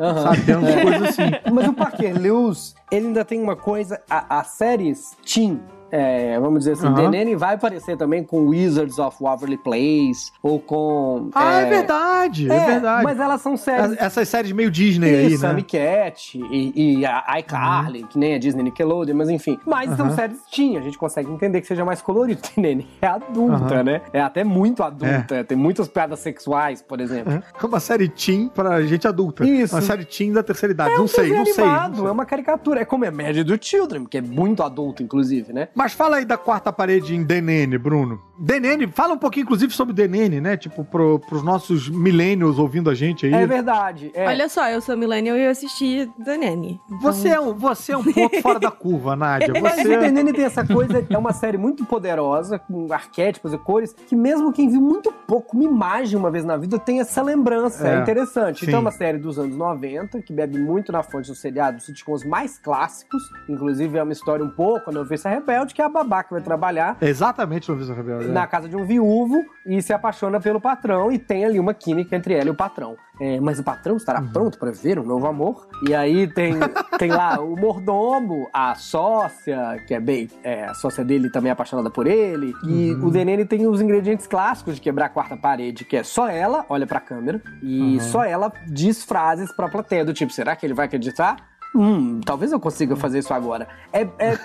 Aham. 0.00 0.22
Sabe, 0.24 0.42
tem 0.42 0.56
umas 0.56 0.70
É. 0.70 0.82
coisas 0.82 1.02
assim. 1.10 1.22
Mas 1.52 1.68
o 1.68 1.72
Parker 1.72 2.20
Lewis, 2.20 2.74
ele 2.90 3.06
ainda 3.08 3.24
tem 3.24 3.40
uma 3.40 3.54
coisa, 3.56 4.00
a- 4.10 4.38
as 4.40 4.48
séries 4.48 5.16
teen, 5.24 5.60
é, 5.90 6.38
vamos 6.40 6.60
dizer 6.60 6.72
assim, 6.72 6.86
Aham. 6.86 6.94
The 7.10 7.18
Nanny 7.18 7.34
vai 7.36 7.54
aparecer 7.54 7.96
também 7.96 8.24
com 8.24 8.46
Wizards 8.46 8.98
of 8.98 9.16
Waverly 9.20 9.56
Place, 9.58 10.30
ou 10.42 10.58
com... 10.58 11.30
Ah, 11.34 11.60
é, 11.60 11.64
verdade, 11.70 12.50
é, 12.50 12.54
é, 12.56 12.66
verdade. 12.66 13.04
Mas 13.04 13.20
elas 13.20 13.40
são 13.40 13.56
séries... 13.56 13.92
Es- 13.92 14.00
Essas 14.00 14.28
séries 14.28 14.52
meio 14.52 14.70
Disney 14.70 15.08
aí, 15.14 15.26
Isso, 15.32 15.42
né? 15.42 15.48
Sammy 15.50 15.62
Cat 15.62 16.38
e, 16.50 16.98
e 17.00 17.06
a 17.06 17.24
iCarly, 17.38 18.04
que 18.04 18.18
nem 18.18 18.34
a 18.34 18.38
Disney 18.38 18.62
Nickelodeon, 18.64 19.16
mas 19.16 19.28
enfim. 19.30 19.58
Mas 19.66 19.94
são 19.96 20.06
Aham. 20.06 20.14
séries 20.16 20.38
teen, 20.52 20.76
a 20.76 20.80
gente 20.80 20.98
consegue 20.98 21.30
entender 21.30 21.60
que 21.60 21.66
seja 21.66 21.84
mais 21.84 22.00
colorido. 22.02 22.40
Nem 22.56 22.86
é 23.00 23.06
adulta, 23.06 23.74
Aham. 23.76 23.82
né? 23.84 24.00
É 24.12 24.20
até 24.20 24.42
muito 24.44 24.82
adulta. 24.82 25.44
Tem 25.44 25.56
muitas 25.56 25.88
piadas 25.88 26.18
sexuais, 26.20 26.82
por 26.82 27.00
exemplo. 27.00 27.32
É 27.32 27.66
uma 27.66 27.80
série 27.80 28.08
teen 28.08 28.48
pra 28.48 28.82
gente 28.82 29.06
adulta. 29.06 29.44
Isso. 29.46 29.74
Uma 29.74 29.82
série 29.82 30.04
teen 30.04 30.32
da 30.32 30.42
terceira 30.42 30.72
idade. 30.72 30.94
É 30.94 30.98
não 30.98 31.06
sei, 31.06 31.32
não 31.32 31.44
sei, 31.46 31.64
não 31.64 31.94
sei. 31.94 32.06
É 32.06 32.10
uma 32.10 32.24
caricatura. 32.24 32.80
É 32.80 32.84
como 32.84 33.04
é 33.04 33.10
média 33.10 33.44
do 33.44 33.58
Children, 33.60 34.04
que 34.06 34.18
é 34.18 34.20
muito 34.22 34.62
adulto, 34.62 35.02
inclusive, 35.02 35.52
né? 35.52 35.68
Mas 35.74 35.92
fala 35.92 36.16
aí 36.16 36.24
da 36.24 36.36
quarta 36.36 36.72
parede 36.72 37.14
em 37.14 37.22
Denene, 37.22 37.76
Bruno. 37.78 38.20
Denene, 38.36 38.88
fala 38.88 39.14
um 39.14 39.18
pouquinho, 39.18 39.44
inclusive, 39.44 39.72
sobre 39.72 39.94
Denene, 39.94 40.40
né? 40.40 40.56
Tipo, 40.56 40.84
pro, 40.84 41.20
pros 41.20 41.42
nossos 41.42 41.88
millennials 41.88 42.58
ouvindo 42.58 42.90
a 42.90 42.94
gente 42.94 43.26
aí. 43.26 43.32
É 43.32 43.46
verdade. 43.46 44.10
É. 44.12 44.26
Olha 44.26 44.48
só, 44.48 44.68
eu 44.68 44.80
sou 44.80 44.96
millennial 44.96 45.36
e 45.36 45.44
eu 45.44 45.50
assisti 45.50 46.10
The 46.24 46.36
Nanny. 46.36 46.80
Você 47.00 47.28
é, 47.28 47.40
um, 47.40 47.54
você 47.54 47.92
é 47.92 47.96
um 47.96 48.04
ponto 48.04 48.42
fora 48.42 48.58
da 48.58 48.70
curva, 48.70 49.14
Nádia. 49.14 49.52
Mas 49.62 49.78
o 49.78 49.82
Você... 49.82 49.98
The 49.98 50.10
Nanny 50.10 50.32
tem 50.32 50.44
essa 50.44 50.66
coisa, 50.66 51.04
é 51.08 51.18
uma 51.18 51.32
série 51.32 51.56
muito 51.56 51.84
poderosa, 51.84 52.58
com 52.58 52.92
arquétipos 52.92 53.52
e 53.52 53.58
cores, 53.58 53.94
que 54.06 54.16
mesmo 54.16 54.52
quem 54.52 54.68
viu 54.68 54.80
muito 54.80 55.12
pouco, 55.26 55.56
uma 55.56 55.64
imagem 55.64 56.18
uma 56.18 56.30
vez 56.30 56.44
na 56.44 56.56
vida, 56.56 56.78
tem 56.78 57.00
essa 57.00 57.22
lembrança. 57.22 57.88
É, 57.88 57.96
É, 57.96 58.00
interessante. 58.00 58.60
sim. 58.60 58.66
Então 58.66 58.78
é 58.78 58.80
uma 58.80 58.90
série 58.90 59.18
dos 59.18 59.38
anos 59.38 59.56
90, 59.56 60.20
que 60.22 60.32
bebe 60.32 60.58
muito 60.58 60.90
na 60.90 61.02
fonte 61.04 61.28
do 61.28 61.36
seriado, 61.36 61.76
dos 61.76 61.86
sitcoms 61.86 62.24
mais 62.24 62.58
clássicos. 62.58 63.22
Inclusive 63.48 63.96
é 63.96 64.02
uma 64.02 64.12
história 64.12 64.44
um 64.44 64.50
pouco, 64.50 64.90
a 64.90 64.92
Noviça 64.92 65.28
Rebelde, 65.28 65.63
que 65.72 65.80
é 65.80 65.84
a 65.84 65.88
babá 65.88 66.24
que 66.24 66.32
vai 66.32 66.42
trabalhar 66.42 66.96
É 67.00 67.08
exatamente 67.08 67.70
o 67.70 67.76
Visa 67.76 67.94
Rebelde. 67.94 68.28
na 68.28 68.44
casa 68.46 68.68
de 68.68 68.74
um 68.76 68.84
viúvo 68.84 69.44
e 69.64 69.80
se 69.80 69.92
apaixona 69.92 70.40
pelo 70.40 70.60
patrão 70.60 71.12
e 71.12 71.18
tem 71.18 71.44
ali 71.44 71.60
uma 71.60 71.72
química 71.72 72.16
entre 72.16 72.34
ela 72.34 72.48
e 72.48 72.50
o 72.50 72.54
patrão. 72.54 72.96
É, 73.20 73.38
mas 73.38 73.60
o 73.60 73.62
patrão 73.62 73.96
estará 73.96 74.20
Uhum. 74.20 74.32
pronto 74.32 74.58
para 74.58 74.72
ver 74.72 74.98
um 74.98 75.04
novo 75.04 75.26
amor? 75.28 75.68
E 75.88 75.94
aí 75.94 76.26
tem, 76.26 76.52
tem 76.98 77.12
lá 77.12 77.40
o 77.40 77.56
mordomo, 77.56 78.48
a 78.52 78.74
sócia, 78.74 79.80
que 79.86 79.94
é 79.94 80.00
bem. 80.00 80.28
é, 80.42 80.64
a 80.64 80.74
sócia 80.74 81.04
dele 81.04 81.30
também 81.30 81.50
é 81.50 81.52
apaixonada 81.52 81.90
por 81.90 82.06
ele. 82.06 82.52
E 82.66 82.92
Uhum. 82.94 83.06
o 83.06 83.10
Denene 83.10 83.44
tem 83.44 83.66
os 83.66 83.80
ingredientes 83.80 84.26
clássicos 84.26 84.74
de 84.74 84.80
quebrar 84.80 85.06
a 85.06 85.08
quarta 85.08 85.36
parede, 85.36 85.84
que 85.84 85.96
é 85.96 86.02
só 86.02 86.28
ela 86.28 86.64
olha 86.68 86.86
pra 86.86 86.98
câmera 87.00 87.40
e 87.62 87.94
Uhum. 87.94 88.00
só 88.00 88.24
ela 88.24 88.52
diz 88.66 89.04
frases 89.04 89.52
pra 89.54 89.68
plateia, 89.68 90.04
do 90.04 90.12
tipo, 90.12 90.32
será 90.32 90.56
que 90.56 90.66
ele 90.66 90.74
vai 90.74 90.86
acreditar? 90.86 91.36
Hum, 91.74 92.20
talvez 92.24 92.52
eu 92.52 92.60
consiga 92.60 92.94
fazer 92.96 93.18
isso 93.18 93.32
agora. 93.34 93.66
É, 93.92 94.02
é, 94.18 94.38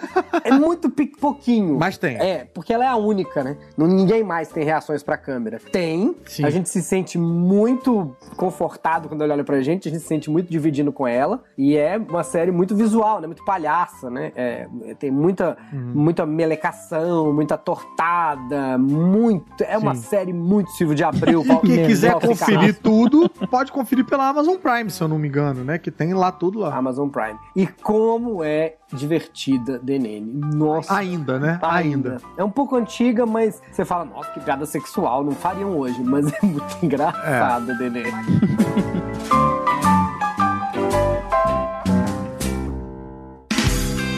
é 0.45 0.51
muito 0.51 0.89
pouquinho. 1.19 1.77
Mas 1.77 1.97
tem. 1.97 2.17
É, 2.17 2.45
porque 2.53 2.73
ela 2.73 2.84
é 2.86 2.88
a 2.88 2.95
única, 2.95 3.43
né? 3.43 3.57
Ninguém 3.77 4.23
mais 4.23 4.49
tem 4.49 4.63
reações 4.63 5.03
pra 5.03 5.17
câmera. 5.17 5.59
Tem. 5.71 6.15
Sim. 6.25 6.45
A 6.45 6.49
gente 6.49 6.69
se 6.69 6.82
sente 6.82 7.17
muito 7.17 8.15
confortado 8.36 9.07
quando 9.07 9.23
ela 9.23 9.34
olha 9.34 9.43
pra 9.43 9.61
gente, 9.61 9.88
a 9.88 9.91
gente 9.91 10.01
se 10.01 10.07
sente 10.07 10.30
muito 10.30 10.49
dividindo 10.49 10.91
com 10.91 11.07
ela. 11.07 11.43
E 11.57 11.77
é 11.77 11.97
uma 11.97 12.23
série 12.23 12.51
muito 12.51 12.75
visual, 12.75 13.21
né? 13.21 13.27
Muito 13.27 13.43
palhaça, 13.45 14.09
né? 14.09 14.32
É, 14.36 14.67
tem 14.97 15.11
muita, 15.11 15.57
Uhum. 15.71 15.91
muita 15.95 16.25
melecação, 16.25 17.34
muita 17.34 17.57
tortada, 17.57 18.77
muito. 18.77 19.63
É 19.63 19.77
uma 19.77 19.93
Sim. 19.95 20.01
série 20.01 20.34
muito 20.34 20.71
Silvio 20.71 20.95
de 20.95 21.03
Abreu. 21.03 21.43
E 21.43 21.59
quem 21.67 21.86
quiser 21.86 22.13
conferir 22.19 22.80
tudo, 22.82 23.30
pode 23.49 23.71
conferir 23.71 24.05
pela 24.05 24.27
Amazon 24.30 24.55
Prime, 24.57 24.89
se 24.89 25.01
eu 25.01 25.07
não 25.07 25.19
me 25.19 25.27
engano, 25.27 25.63
né? 25.63 25.77
Que 25.77 25.91
tem 25.91 26.13
lá 26.13 26.32
tudo 26.32 26.59
lá. 26.59 26.75
Amazon 26.75 27.07
Prime. 27.09 27.18
E 27.55 27.67
como 27.67 28.43
é 28.43 28.76
divertida 28.93 29.80
The. 29.80 30.32
Nossa. 30.53 30.95
Ainda, 30.95 31.39
né? 31.39 31.59
Ainda. 31.61 32.17
É 32.38 32.43
um 32.43 32.49
pouco 32.49 32.76
antiga, 32.76 33.26
mas 33.26 33.61
você 33.72 33.84
fala, 33.86 34.05
nossa, 34.05 34.32
que 34.32 34.39
piada 34.39 34.65
sexual, 34.65 35.24
não 35.24 35.34
fariam 35.34 35.78
hoje, 35.78 36.01
mas 36.03 36.32
é 36.32 36.39
muito 36.45 36.78
engraçada, 36.84 37.78
The 37.78 37.89
Nanny. 37.89 38.11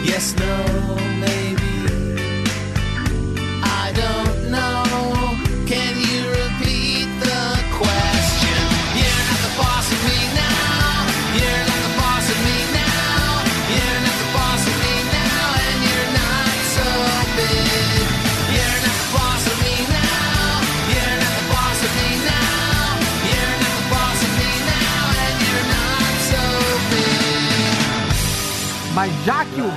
Yes, 0.05 0.35
no, 0.35 0.70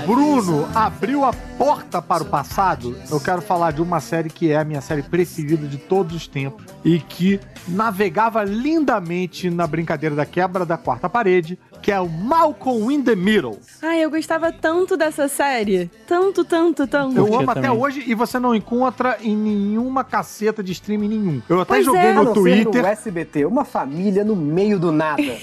Bruno 0.06 0.68
abriu 0.74 1.24
a 1.24 1.32
porta 1.56 2.02
para 2.02 2.22
o 2.22 2.26
passado, 2.26 2.94
eu 3.10 3.18
quero 3.18 3.40
falar 3.40 3.72
de 3.72 3.80
uma 3.80 4.00
série 4.00 4.28
que 4.28 4.50
é 4.50 4.56
a 4.56 4.64
minha 4.64 4.82
série 4.82 5.02
preferida 5.02 5.66
de 5.66 5.78
todos 5.78 6.14
os 6.14 6.26
tempos 6.26 6.66
e 6.84 6.98
que 6.98 7.40
navegava 7.66 8.44
lindamente 8.44 9.48
na 9.48 9.66
brincadeira 9.66 10.14
da 10.14 10.26
quebra 10.26 10.66
da 10.66 10.76
quarta 10.76 11.08
parede, 11.08 11.58
que 11.84 11.92
é 11.92 12.00
o 12.00 12.08
Malcolm 12.08 12.90
in 12.90 13.02
the 13.02 13.14
Middle. 13.14 13.58
Ai, 13.82 14.02
eu 14.02 14.10
gostava 14.10 14.50
tanto 14.50 14.96
dessa 14.96 15.28
série. 15.28 15.90
Tanto, 16.06 16.42
tanto, 16.42 16.86
tanto. 16.86 17.14
Eu 17.14 17.24
Curtia 17.24 17.40
amo 17.42 17.50
até 17.50 17.60
também. 17.60 17.78
hoje 17.78 18.02
e 18.06 18.14
você 18.14 18.38
não 18.38 18.54
encontra 18.54 19.18
em 19.20 19.36
nenhuma 19.36 20.02
caceta 20.02 20.62
de 20.62 20.72
streaming 20.72 21.08
nenhum. 21.08 21.42
Eu 21.46 21.60
até 21.60 21.74
Pois 21.74 21.84
joguei 21.84 22.00
é. 22.00 22.12
No 22.14 22.24
não 22.24 22.32
ser 22.34 22.40
Twitter. 22.40 22.80
no 22.82 22.88
SBT, 22.88 23.44
uma 23.44 23.66
família 23.66 24.24
no 24.24 24.34
meio 24.34 24.78
do 24.78 24.90
nada. 24.90 25.22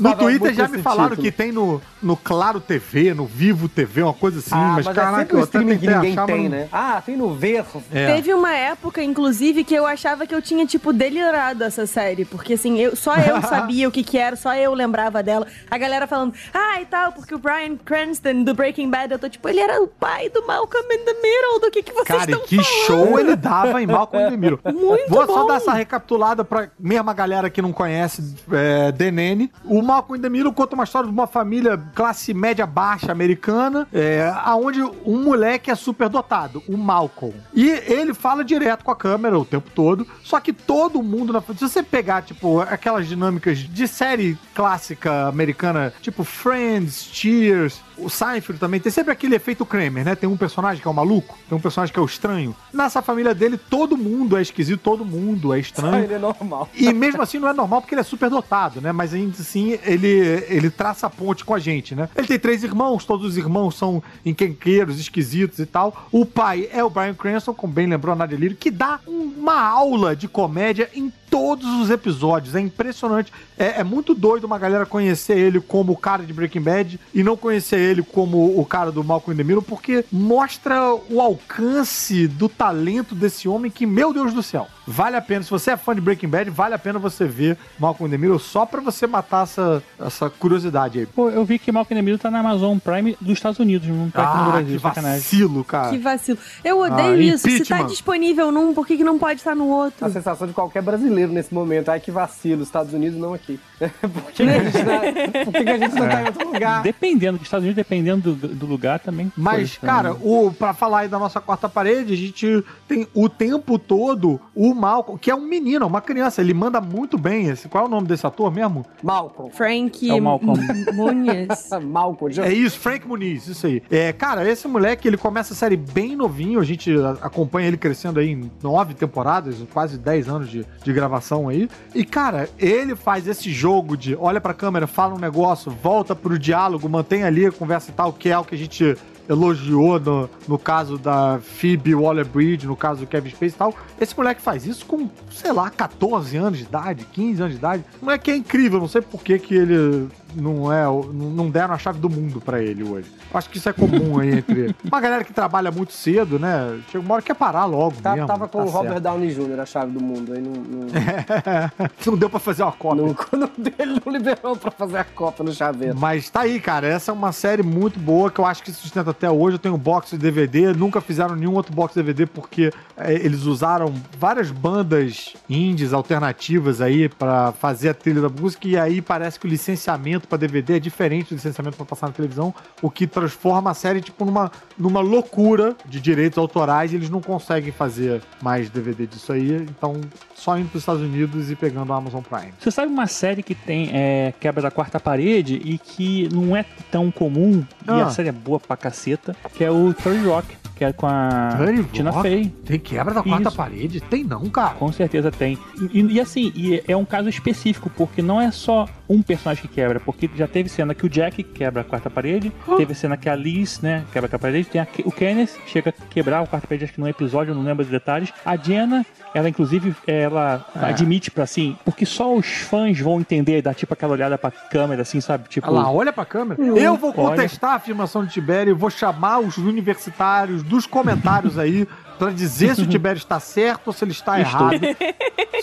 No 0.00 0.16
Twitter 0.16 0.52
já 0.54 0.66
me 0.68 0.78
falaram 0.78 1.10
título. 1.10 1.22
que 1.24 1.30
tem 1.32 1.52
no, 1.52 1.80
no 2.02 2.16
Claro 2.16 2.60
TV, 2.60 3.14
no 3.14 3.26
Vivo 3.26 3.68
TV, 3.68 4.02
uma 4.02 4.12
coisa 4.14 4.38
assim, 4.38 4.50
Ah, 4.52 4.72
mas, 4.76 4.86
mas, 4.86 4.96
é 4.96 5.00
caraca, 5.00 5.34
um 5.36 5.38
eu 5.38 5.44
até 5.44 5.58
streaming 5.58 5.78
que 5.78 5.86
ninguém 5.86 6.12
achar, 6.12 6.26
tem, 6.26 6.48
né? 6.48 6.68
Ah, 6.72 7.02
tem 7.04 7.16
no 7.16 7.34
Verso. 7.34 7.82
É. 7.92 8.14
Teve 8.16 8.32
uma 8.34 8.52
época, 8.54 9.02
inclusive, 9.02 9.62
que 9.64 9.74
eu 9.74 9.86
achava 9.86 10.26
que 10.26 10.34
eu 10.34 10.42
tinha, 10.42 10.66
tipo, 10.66 10.92
delirado 10.92 11.62
essa 11.64 11.86
série. 11.86 12.24
Porque, 12.24 12.54
assim, 12.54 12.78
eu, 12.80 12.96
só 12.96 13.14
eu 13.16 13.40
sabia 13.46 13.86
o 13.88 13.92
que 13.92 14.02
que 14.02 14.18
era, 14.18 14.23
só 14.36 14.54
eu 14.54 14.72
lembrava 14.74 15.22
dela. 15.22 15.46
A 15.70 15.76
galera 15.76 16.06
falando, 16.06 16.34
ah, 16.52 16.80
e 16.80 16.86
tal, 16.86 17.12
porque 17.12 17.34
o 17.34 17.38
Brian 17.38 17.76
Cranston 17.76 18.42
do 18.42 18.54
Breaking 18.54 18.90
Bad, 18.90 19.12
eu 19.12 19.18
tô 19.18 19.28
tipo, 19.28 19.48
ele 19.48 19.60
era 19.60 19.82
o 19.82 19.86
pai 19.86 20.28
do 20.30 20.46
Malcolm 20.46 20.86
in 20.92 21.04
the 21.04 21.14
Middle, 21.14 21.60
do 21.60 21.70
que 21.70 21.82
que 21.82 21.92
vocês 21.92 22.06
Cara, 22.18 22.30
estão 22.30 22.46
que 22.46 22.62
show 22.62 23.18
ele 23.18 23.36
dava 23.36 23.82
em 23.82 23.86
Malcolm 23.86 24.26
in 24.26 24.30
the 24.30 24.36
Middle. 24.36 24.60
Muito 24.72 25.08
Vou 25.08 25.26
só 25.26 25.42
bom. 25.42 25.46
dar 25.46 25.56
essa 25.56 25.72
recapitulada 25.72 26.44
pra 26.44 26.68
mesma 26.78 27.12
galera 27.12 27.50
que 27.50 27.60
não 27.60 27.72
conhece 27.72 28.34
é, 28.50 28.92
The 28.92 29.10
Nanny. 29.10 29.52
O 29.64 29.82
Malcolm 29.82 30.18
in 30.18 30.22
the 30.22 30.28
Middle 30.28 30.52
conta 30.52 30.74
uma 30.74 30.84
história 30.84 31.08
de 31.08 31.12
uma 31.12 31.26
família 31.26 31.80
classe 31.94 32.32
média 32.32 32.66
baixa 32.66 33.12
americana, 33.12 33.86
é, 33.92 34.32
aonde 34.44 34.82
um 34.82 35.22
moleque 35.22 35.70
é 35.70 35.74
super 35.74 36.08
dotado, 36.08 36.62
o 36.68 36.76
Malcolm. 36.76 37.34
E 37.52 37.68
ele 37.70 38.14
fala 38.14 38.44
direto 38.44 38.84
com 38.84 38.90
a 38.90 38.96
câmera 38.96 39.38
o 39.38 39.44
tempo 39.44 39.70
todo, 39.74 40.06
só 40.22 40.40
que 40.40 40.52
todo 40.52 41.02
mundo, 41.02 41.32
na, 41.32 41.40
se 41.40 41.60
você 41.60 41.82
pegar, 41.82 42.22
tipo, 42.22 42.60
aquelas 42.60 43.06
dinâmicas 43.06 43.58
de 43.58 43.88
série 43.88 44.13
clássica 44.54 45.28
americana, 45.28 45.92
tipo 46.00 46.24
Friends, 46.24 47.08
Cheers, 47.12 47.80
o 47.96 48.08
Seinfeld 48.08 48.58
também 48.58 48.80
tem 48.80 48.90
sempre 48.90 49.12
aquele 49.12 49.34
efeito 49.34 49.64
Kramer, 49.64 50.04
né? 50.04 50.14
Tem 50.14 50.28
um 50.28 50.36
personagem 50.36 50.80
que 50.80 50.88
é 50.88 50.90
o 50.90 50.94
maluco, 50.94 51.36
tem 51.48 51.56
um 51.56 51.60
personagem 51.60 51.92
que 51.92 51.98
é 51.98 52.02
o 52.02 52.06
estranho. 52.06 52.54
Nessa 52.72 53.02
família 53.02 53.34
dele, 53.34 53.56
todo 53.56 53.96
mundo 53.96 54.36
é 54.36 54.42
esquisito, 54.42 54.80
todo 54.80 55.04
mundo 55.04 55.52
é 55.52 55.56
Só 55.56 55.60
estranho. 55.60 56.04
ele 56.04 56.14
é 56.14 56.18
normal. 56.18 56.68
E 56.74 56.92
mesmo 56.92 57.22
assim 57.22 57.38
não 57.38 57.48
é 57.48 57.52
normal 57.52 57.80
porque 57.80 57.94
ele 57.94 58.00
é 58.00 58.04
super 58.04 58.28
dotado, 58.30 58.80
né? 58.80 58.92
Mas 58.92 59.14
ainda 59.14 59.36
assim 59.40 59.78
ele, 59.84 60.08
ele 60.48 60.70
traça 60.70 61.06
a 61.06 61.10
ponte 61.10 61.44
com 61.44 61.54
a 61.54 61.58
gente, 61.58 61.94
né? 61.94 62.08
Ele 62.16 62.26
tem 62.26 62.38
três 62.38 62.62
irmãos, 62.64 63.04
todos 63.04 63.26
os 63.26 63.36
irmãos 63.36 63.76
são 63.76 64.02
enquenqueiros, 64.24 64.98
esquisitos 64.98 65.58
e 65.58 65.66
tal. 65.66 66.08
O 66.10 66.24
pai 66.26 66.68
é 66.72 66.82
o 66.82 66.90
Brian 66.90 67.14
Cranston, 67.14 67.54
como 67.54 67.72
bem 67.72 67.86
lembrou 67.86 68.12
a 68.12 68.16
Nadia 68.16 68.38
Lírio, 68.38 68.56
que 68.56 68.70
dá 68.70 69.00
uma 69.06 69.60
aula 69.60 70.14
de 70.16 70.28
comédia 70.28 70.90
em 70.94 71.12
todos 71.30 71.66
os 71.80 71.90
episódios. 71.90 72.54
É 72.54 72.60
impressionante. 72.60 73.32
É, 73.58 73.80
é 73.80 73.84
muito 73.84 74.14
doido 74.14 74.44
uma 74.44 74.58
galera 74.58 74.86
conhecer 74.86 75.36
ele 75.36 75.60
como 75.60 75.92
o 75.92 75.96
cara 75.96 76.22
de 76.22 76.32
Breaking 76.32 76.60
Bad 76.60 77.00
e 77.12 77.22
não 77.22 77.36
conhecer 77.36 77.78
ele 77.84 78.02
como 78.02 78.58
o 78.58 78.64
cara 78.64 78.90
do 78.90 79.04
Malcolm 79.04 79.34
in 79.34 79.36
the 79.36 79.44
Middle, 79.44 79.62
porque 79.62 80.04
mostra 80.10 80.94
o 81.10 81.20
alcance 81.20 82.26
do 82.26 82.48
talento 82.48 83.14
desse 83.14 83.48
homem 83.48 83.70
que, 83.70 83.86
meu 83.86 84.12
Deus 84.12 84.32
do 84.32 84.42
céu, 84.42 84.66
vale 84.86 85.16
a 85.16 85.20
pena. 85.22 85.42
Se 85.42 85.50
você 85.50 85.70
é 85.72 85.76
fã 85.76 85.94
de 85.94 86.00
Breaking 86.00 86.28
Bad, 86.28 86.50
vale 86.50 86.74
a 86.74 86.78
pena 86.78 86.98
você 86.98 87.24
ver 87.26 87.56
Malcolm 87.78 88.08
in 88.08 88.10
the 88.10 88.18
Middle 88.18 88.38
só 88.38 88.64
pra 88.66 88.80
você 88.80 89.06
matar 89.06 89.44
essa, 89.44 89.82
essa 90.00 90.28
curiosidade 90.30 90.98
aí. 91.00 91.06
Pô, 91.06 91.30
eu 91.30 91.44
vi 91.44 91.58
que 91.58 91.70
Malcolm 91.72 91.94
in 91.98 92.02
the 92.02 92.02
Middle 92.04 92.18
tá 92.18 92.30
na 92.30 92.40
Amazon 92.40 92.78
Prime 92.78 93.16
dos 93.20 93.32
Estados 93.34 93.58
Unidos, 93.58 93.88
não 93.88 94.10
tá 94.10 94.22
aqui 94.28 94.36
no 94.38 94.42
Ah, 94.48 94.52
Brasil, 94.52 94.76
que 94.76 94.82
sacanagem. 94.82 95.18
vacilo, 95.20 95.64
cara. 95.64 95.90
Que 95.90 95.98
vacilo. 95.98 96.38
Eu 96.64 96.80
odeio 96.80 97.14
Ah, 97.14 97.16
isso. 97.34 97.48
Se 97.48 97.64
tá 97.64 97.82
disponível 97.82 98.50
num, 98.52 98.74
por 98.74 98.86
que, 98.86 98.96
que 98.96 99.04
não 99.04 99.18
pode 99.18 99.40
estar 99.40 99.54
no 99.54 99.66
outro? 99.68 100.04
A 100.06 100.10
sensação 100.10 100.46
de 100.46 100.52
qualquer 100.52 100.82
brasileiro 100.82 101.32
nesse 101.32 101.52
momento. 101.54 101.88
Ai, 101.90 102.00
que 102.00 102.10
vacilo, 102.10 102.62
Estados 102.62 102.92
Unidos 102.92 103.18
não 103.18 103.34
aqui. 103.34 103.58
Por 104.00 104.32
que, 104.32 104.44
que 104.44 104.50
a 104.50 104.62
gente 104.64 104.82
não, 104.82 105.44
por 105.44 105.52
que, 105.52 105.64
que 105.64 105.70
a 105.70 105.78
gente 105.78 105.94
não 105.94 106.08
tá 106.08 106.22
em 106.22 106.26
outro 106.26 106.48
lugar? 106.52 106.82
Dependendo, 106.82 107.38
dos 107.38 107.46
Estados 107.46 107.64
Unidos, 107.64 107.76
dependendo 107.76 108.32
do, 108.34 108.48
do 108.48 108.66
lugar 108.66 108.98
também. 109.00 109.32
Mas, 109.36 109.76
pode 109.76 109.80
também. 109.80 109.94
cara, 109.96 110.12
o, 110.14 110.52
pra 110.56 110.72
falar 110.72 111.00
aí 111.00 111.08
da 111.08 111.18
nossa 111.18 111.40
quarta 111.40 111.68
parede, 111.68 112.12
a 112.12 112.16
gente 112.16 112.64
tem 112.88 113.06
o 113.14 113.28
tempo 113.28 113.78
todo 113.78 114.40
o 114.54 114.73
Malcolm, 114.74 115.18
que 115.18 115.30
é 115.30 115.34
um 115.34 115.46
menino, 115.46 115.86
uma 115.86 116.00
criança, 116.00 116.40
ele 116.40 116.54
manda 116.54 116.80
muito 116.80 117.16
bem. 117.16 117.48
Esse, 117.48 117.68
qual 117.68 117.84
é 117.84 117.86
o 117.86 117.90
nome 117.90 118.06
desse 118.06 118.26
ator 118.26 118.52
mesmo? 118.52 118.84
Malcolm. 119.02 119.50
Frank 119.50 120.10
É 120.10 120.20
Malcolm. 120.20 120.60
Muniz. 120.94 121.70
Malcolm. 121.84 122.32
Já... 122.32 122.46
É 122.46 122.52
isso, 122.52 122.78
Frank 122.78 123.06
Muniz, 123.06 123.46
isso 123.46 123.66
aí. 123.66 123.82
É, 123.90 124.12
cara, 124.12 124.48
esse 124.48 124.66
moleque, 124.66 125.08
ele 125.08 125.16
começa 125.16 125.52
a 125.52 125.56
série 125.56 125.76
bem 125.76 126.16
novinho, 126.16 126.60
a 126.60 126.64
gente 126.64 126.92
acompanha 127.20 127.68
ele 127.68 127.76
crescendo 127.76 128.20
aí 128.20 128.30
em 128.30 128.50
nove 128.62 128.94
temporadas, 128.94 129.56
quase 129.72 129.98
dez 129.98 130.28
anos 130.28 130.48
de, 130.48 130.66
de 130.82 130.92
gravação 130.92 131.48
aí. 131.48 131.68
E, 131.94 132.04
cara, 132.04 132.48
ele 132.58 132.94
faz 132.94 133.26
esse 133.26 133.50
jogo 133.50 133.96
de 133.96 134.16
olha 134.16 134.40
pra 134.40 134.54
câmera, 134.54 134.86
fala 134.86 135.14
um 135.14 135.18
negócio, 135.18 135.70
volta 135.70 136.14
pro 136.14 136.38
diálogo, 136.38 136.88
mantém 136.88 137.24
ali 137.24 137.46
a 137.46 137.52
conversa 137.52 137.90
e 137.90 137.94
tal, 137.94 138.12
que 138.12 138.28
é 138.28 138.38
o 138.38 138.44
que 138.44 138.54
a 138.54 138.58
gente 138.58 138.96
elogiou 139.28 139.98
no, 139.98 140.30
no 140.46 140.58
caso 140.58 140.98
da 140.98 141.38
Phoebe 141.40 141.94
Waller-Bridge, 141.94 142.66
no 142.66 142.76
caso 142.76 143.00
do 143.00 143.06
Kevin 143.06 143.30
Spacey 143.30 143.48
e 143.48 143.52
tal. 143.52 143.74
Esse 144.00 144.16
moleque 144.16 144.42
faz 144.42 144.66
isso 144.66 144.84
com, 144.86 145.08
sei 145.30 145.52
lá, 145.52 145.70
14 145.70 146.36
anos 146.36 146.58
de 146.58 146.64
idade, 146.64 147.06
15 147.12 147.40
anos 147.42 147.52
de 147.52 147.58
idade. 147.58 147.84
O 148.00 148.04
moleque 148.04 148.30
é 148.30 148.36
incrível, 148.36 148.78
não 148.78 148.88
sei 148.88 149.00
por 149.00 149.22
que 149.22 149.38
que 149.38 149.54
ele 149.54 150.08
não 150.34 150.72
é, 150.72 150.84
não 151.12 151.48
deram 151.50 151.74
a 151.74 151.78
chave 151.78 151.98
do 151.98 152.08
mundo 152.10 152.40
pra 152.40 152.62
ele 152.62 152.82
hoje. 152.82 153.10
Acho 153.32 153.48
que 153.50 153.58
isso 153.58 153.68
é 153.68 153.72
comum 153.72 154.18
aí 154.20 154.38
entre 154.38 154.74
uma 154.84 155.00
galera 155.00 155.24
que 155.24 155.32
trabalha 155.32 155.70
muito 155.70 155.92
cedo, 155.92 156.38
né? 156.38 156.78
Chega 156.90 157.04
uma 157.04 157.14
hora 157.14 157.22
que 157.22 157.28
quer 157.28 157.34
parar 157.34 157.64
logo 157.64 157.96
Tá- 158.02 158.12
mesmo. 158.14 158.26
tava 158.26 158.48
com 158.48 158.58
tá 158.58 158.64
o 158.64 158.68
Robert 158.68 158.92
certo. 158.92 159.02
Downey 159.04 159.34
Jr., 159.34 159.60
a 159.60 159.66
chave 159.66 159.92
do 159.92 160.00
mundo. 160.02 160.32
Aí 160.32 160.40
não, 160.40 160.52
não, 160.52 160.86
não 162.06 162.16
deu 162.18 162.30
pra 162.30 162.40
fazer 162.40 162.62
uma 162.62 162.72
cópia. 162.72 163.02
não, 163.02 163.14
quando 163.14 163.50
ele 163.78 164.00
não 164.04 164.12
liberou 164.12 164.56
pra 164.56 164.70
fazer 164.70 164.98
a 164.98 165.04
copa 165.04 165.42
no 165.44 165.52
chaveiro. 165.52 165.96
Mas 165.98 166.28
tá 166.30 166.40
aí, 166.40 166.60
cara. 166.60 166.86
Essa 166.86 167.10
é 167.10 167.14
uma 167.14 167.32
série 167.32 167.62
muito 167.62 167.98
boa 167.98 168.30
que 168.30 168.38
eu 168.40 168.46
acho 168.46 168.62
que 168.62 168.72
sustenta 168.72 169.10
até 169.10 169.30
hoje. 169.30 169.56
Eu 169.56 169.58
tenho 169.58 169.76
box 169.76 170.10
de 170.10 170.18
DVD, 170.18 170.72
nunca 170.72 171.00
fizeram 171.00 171.34
nenhum 171.36 171.54
outro 171.54 171.72
box 171.74 171.94
de 171.94 172.02
DVD 172.02 172.26
porque 172.26 172.72
é, 172.96 173.12
eles 173.14 173.42
usaram 173.44 173.92
várias 174.18 174.50
bandas 174.50 175.34
indies 175.48 175.92
alternativas 175.92 176.80
aí 176.80 177.08
pra 177.08 177.52
fazer 177.52 177.88
a 177.90 177.94
trilha 177.94 178.20
da 178.20 178.28
música 178.28 178.66
e 178.68 178.76
aí 178.76 179.00
parece 179.02 179.38
que 179.38 179.46
o 179.46 179.48
licenciamento 179.48 180.23
pra 180.26 180.38
DVD 180.38 180.76
é 180.76 180.80
diferente 180.80 181.28
do 181.30 181.34
licenciamento 181.36 181.76
pra 181.76 181.86
passar 181.86 182.06
na 182.08 182.12
televisão, 182.12 182.54
o 182.82 182.90
que 182.90 183.06
transforma 183.06 183.70
a 183.70 183.74
série 183.74 184.00
tipo 184.00 184.24
numa, 184.24 184.50
numa 184.78 185.00
loucura 185.00 185.76
de 185.86 186.00
direitos 186.00 186.38
autorais 186.38 186.92
e 186.92 186.96
eles 186.96 187.10
não 187.10 187.20
conseguem 187.20 187.72
fazer 187.72 188.22
mais 188.42 188.68
DVD 188.70 189.06
disso 189.06 189.32
aí, 189.32 189.52
então 189.56 190.00
só 190.34 190.58
indo 190.58 190.68
pros 190.68 190.82
Estados 190.82 191.02
Unidos 191.02 191.50
e 191.50 191.56
pegando 191.56 191.92
a 191.92 191.96
Amazon 191.96 192.22
Prime. 192.22 192.52
Você 192.58 192.70
sabe 192.70 192.92
uma 192.92 193.06
série 193.06 193.42
que 193.42 193.54
tem 193.54 193.90
é, 193.92 194.32
quebra 194.40 194.62
da 194.62 194.70
quarta 194.70 194.98
parede 195.00 195.54
e 195.64 195.78
que 195.78 196.28
não 196.32 196.56
é 196.56 196.64
tão 196.90 197.10
comum, 197.10 197.64
e 197.86 197.90
Ah. 197.90 198.06
a 198.06 198.10
série 198.10 198.28
é 198.28 198.32
boa 198.32 198.58
pra 198.60 198.76
caceta, 198.76 199.34
que 199.54 199.62
é 199.64 199.70
o 199.70 199.92
30 199.94 200.28
Rock, 200.28 200.56
que 200.76 200.84
é 200.84 200.92
com 200.92 201.06
a 201.06 201.54
30 201.58 201.82
Tina 201.92 202.10
Rock? 202.10 202.28
Fey. 202.28 202.48
Tem 202.64 202.78
quebra 202.78 203.14
da 203.14 203.22
quarta 203.22 203.48
Isso. 203.48 203.56
parede? 203.56 204.00
Tem 204.00 204.24
não, 204.24 204.48
cara. 204.50 204.74
Com 204.74 204.90
certeza 204.92 205.30
tem. 205.30 205.58
E, 205.92 206.00
e 206.14 206.20
assim, 206.20 206.52
e 206.54 206.82
é 206.88 206.96
um 206.96 207.04
caso 207.04 207.28
específico, 207.28 207.90
porque 207.96 208.20
não 208.22 208.40
é 208.40 208.50
só 208.50 208.88
um 209.08 209.22
personagem 209.22 209.62
que 209.62 209.68
quebra, 209.68 210.00
porque 210.00 210.28
já 210.34 210.46
teve 210.48 210.68
cena 210.68 210.94
que 210.94 211.06
o 211.06 211.08
Jack 211.08 211.42
quebra 211.42 211.82
a 211.82 211.84
quarta 211.84 212.08
parede, 212.10 212.52
teve 212.76 212.94
cena 212.94 213.16
que 213.16 213.28
a 213.28 213.36
Liz, 213.36 213.80
né, 213.80 214.04
quebra 214.12 214.26
a 214.26 214.30
quarta 214.30 214.38
parede, 214.38 214.68
tem 214.68 214.80
a- 214.80 214.86
o 215.04 215.12
Kenneth 215.12 215.50
chega 215.66 215.90
a 215.90 216.06
quebrar 216.06 216.40
a 216.42 216.46
quarta 216.46 216.66
parede, 216.66 216.84
acho 216.84 216.94
que 216.94 217.00
num 217.00 217.08
episódio, 217.08 217.54
não 217.54 217.62
lembro 217.62 217.84
os 217.84 217.90
detalhes. 217.90 218.32
A 218.44 218.56
Jenna, 218.56 219.04
ela 219.34 219.48
inclusive, 219.48 219.94
ela 220.06 220.64
É. 220.80 220.86
admite 220.86 221.30
pra 221.30 221.44
assim, 221.44 221.76
porque 221.84 222.06
só 222.06 222.34
os 222.34 222.46
fãs 222.46 222.98
vão 223.00 223.20
entender, 223.20 223.60
dar 223.60 223.74
tipo 223.74 223.92
aquela 223.92 224.12
olhada 224.12 224.38
pra 224.38 224.50
câmera, 224.50 225.02
assim, 225.02 225.20
sabe? 225.20 225.48
Tipo, 225.48 225.68
Olha 225.68 225.80
lá, 225.82 225.90
olha 225.90 226.12
pra 226.12 226.24
câmera. 226.24 226.62
Eu 226.62 226.96
vou 226.96 227.10
Olha. 227.16 227.30
contestar 227.30 227.72
a 227.72 227.74
afirmação 227.74 228.24
de 228.24 228.32
Tibério, 228.32 228.76
vou 228.76 228.90
chamar 228.90 229.40
os 229.40 229.56
universitários 229.58 230.62
dos 230.62 230.86
comentários 230.86 231.58
aí 231.58 231.86
pra 232.18 232.30
dizer 232.30 232.74
se 232.74 232.82
o 232.82 232.86
Tibério 232.88 233.18
está 233.18 233.38
certo 233.40 233.88
ou 233.88 233.92
se 233.92 234.04
ele 234.04 234.12
está 234.12 234.40
Estou. 234.40 234.72
errado. 234.72 234.96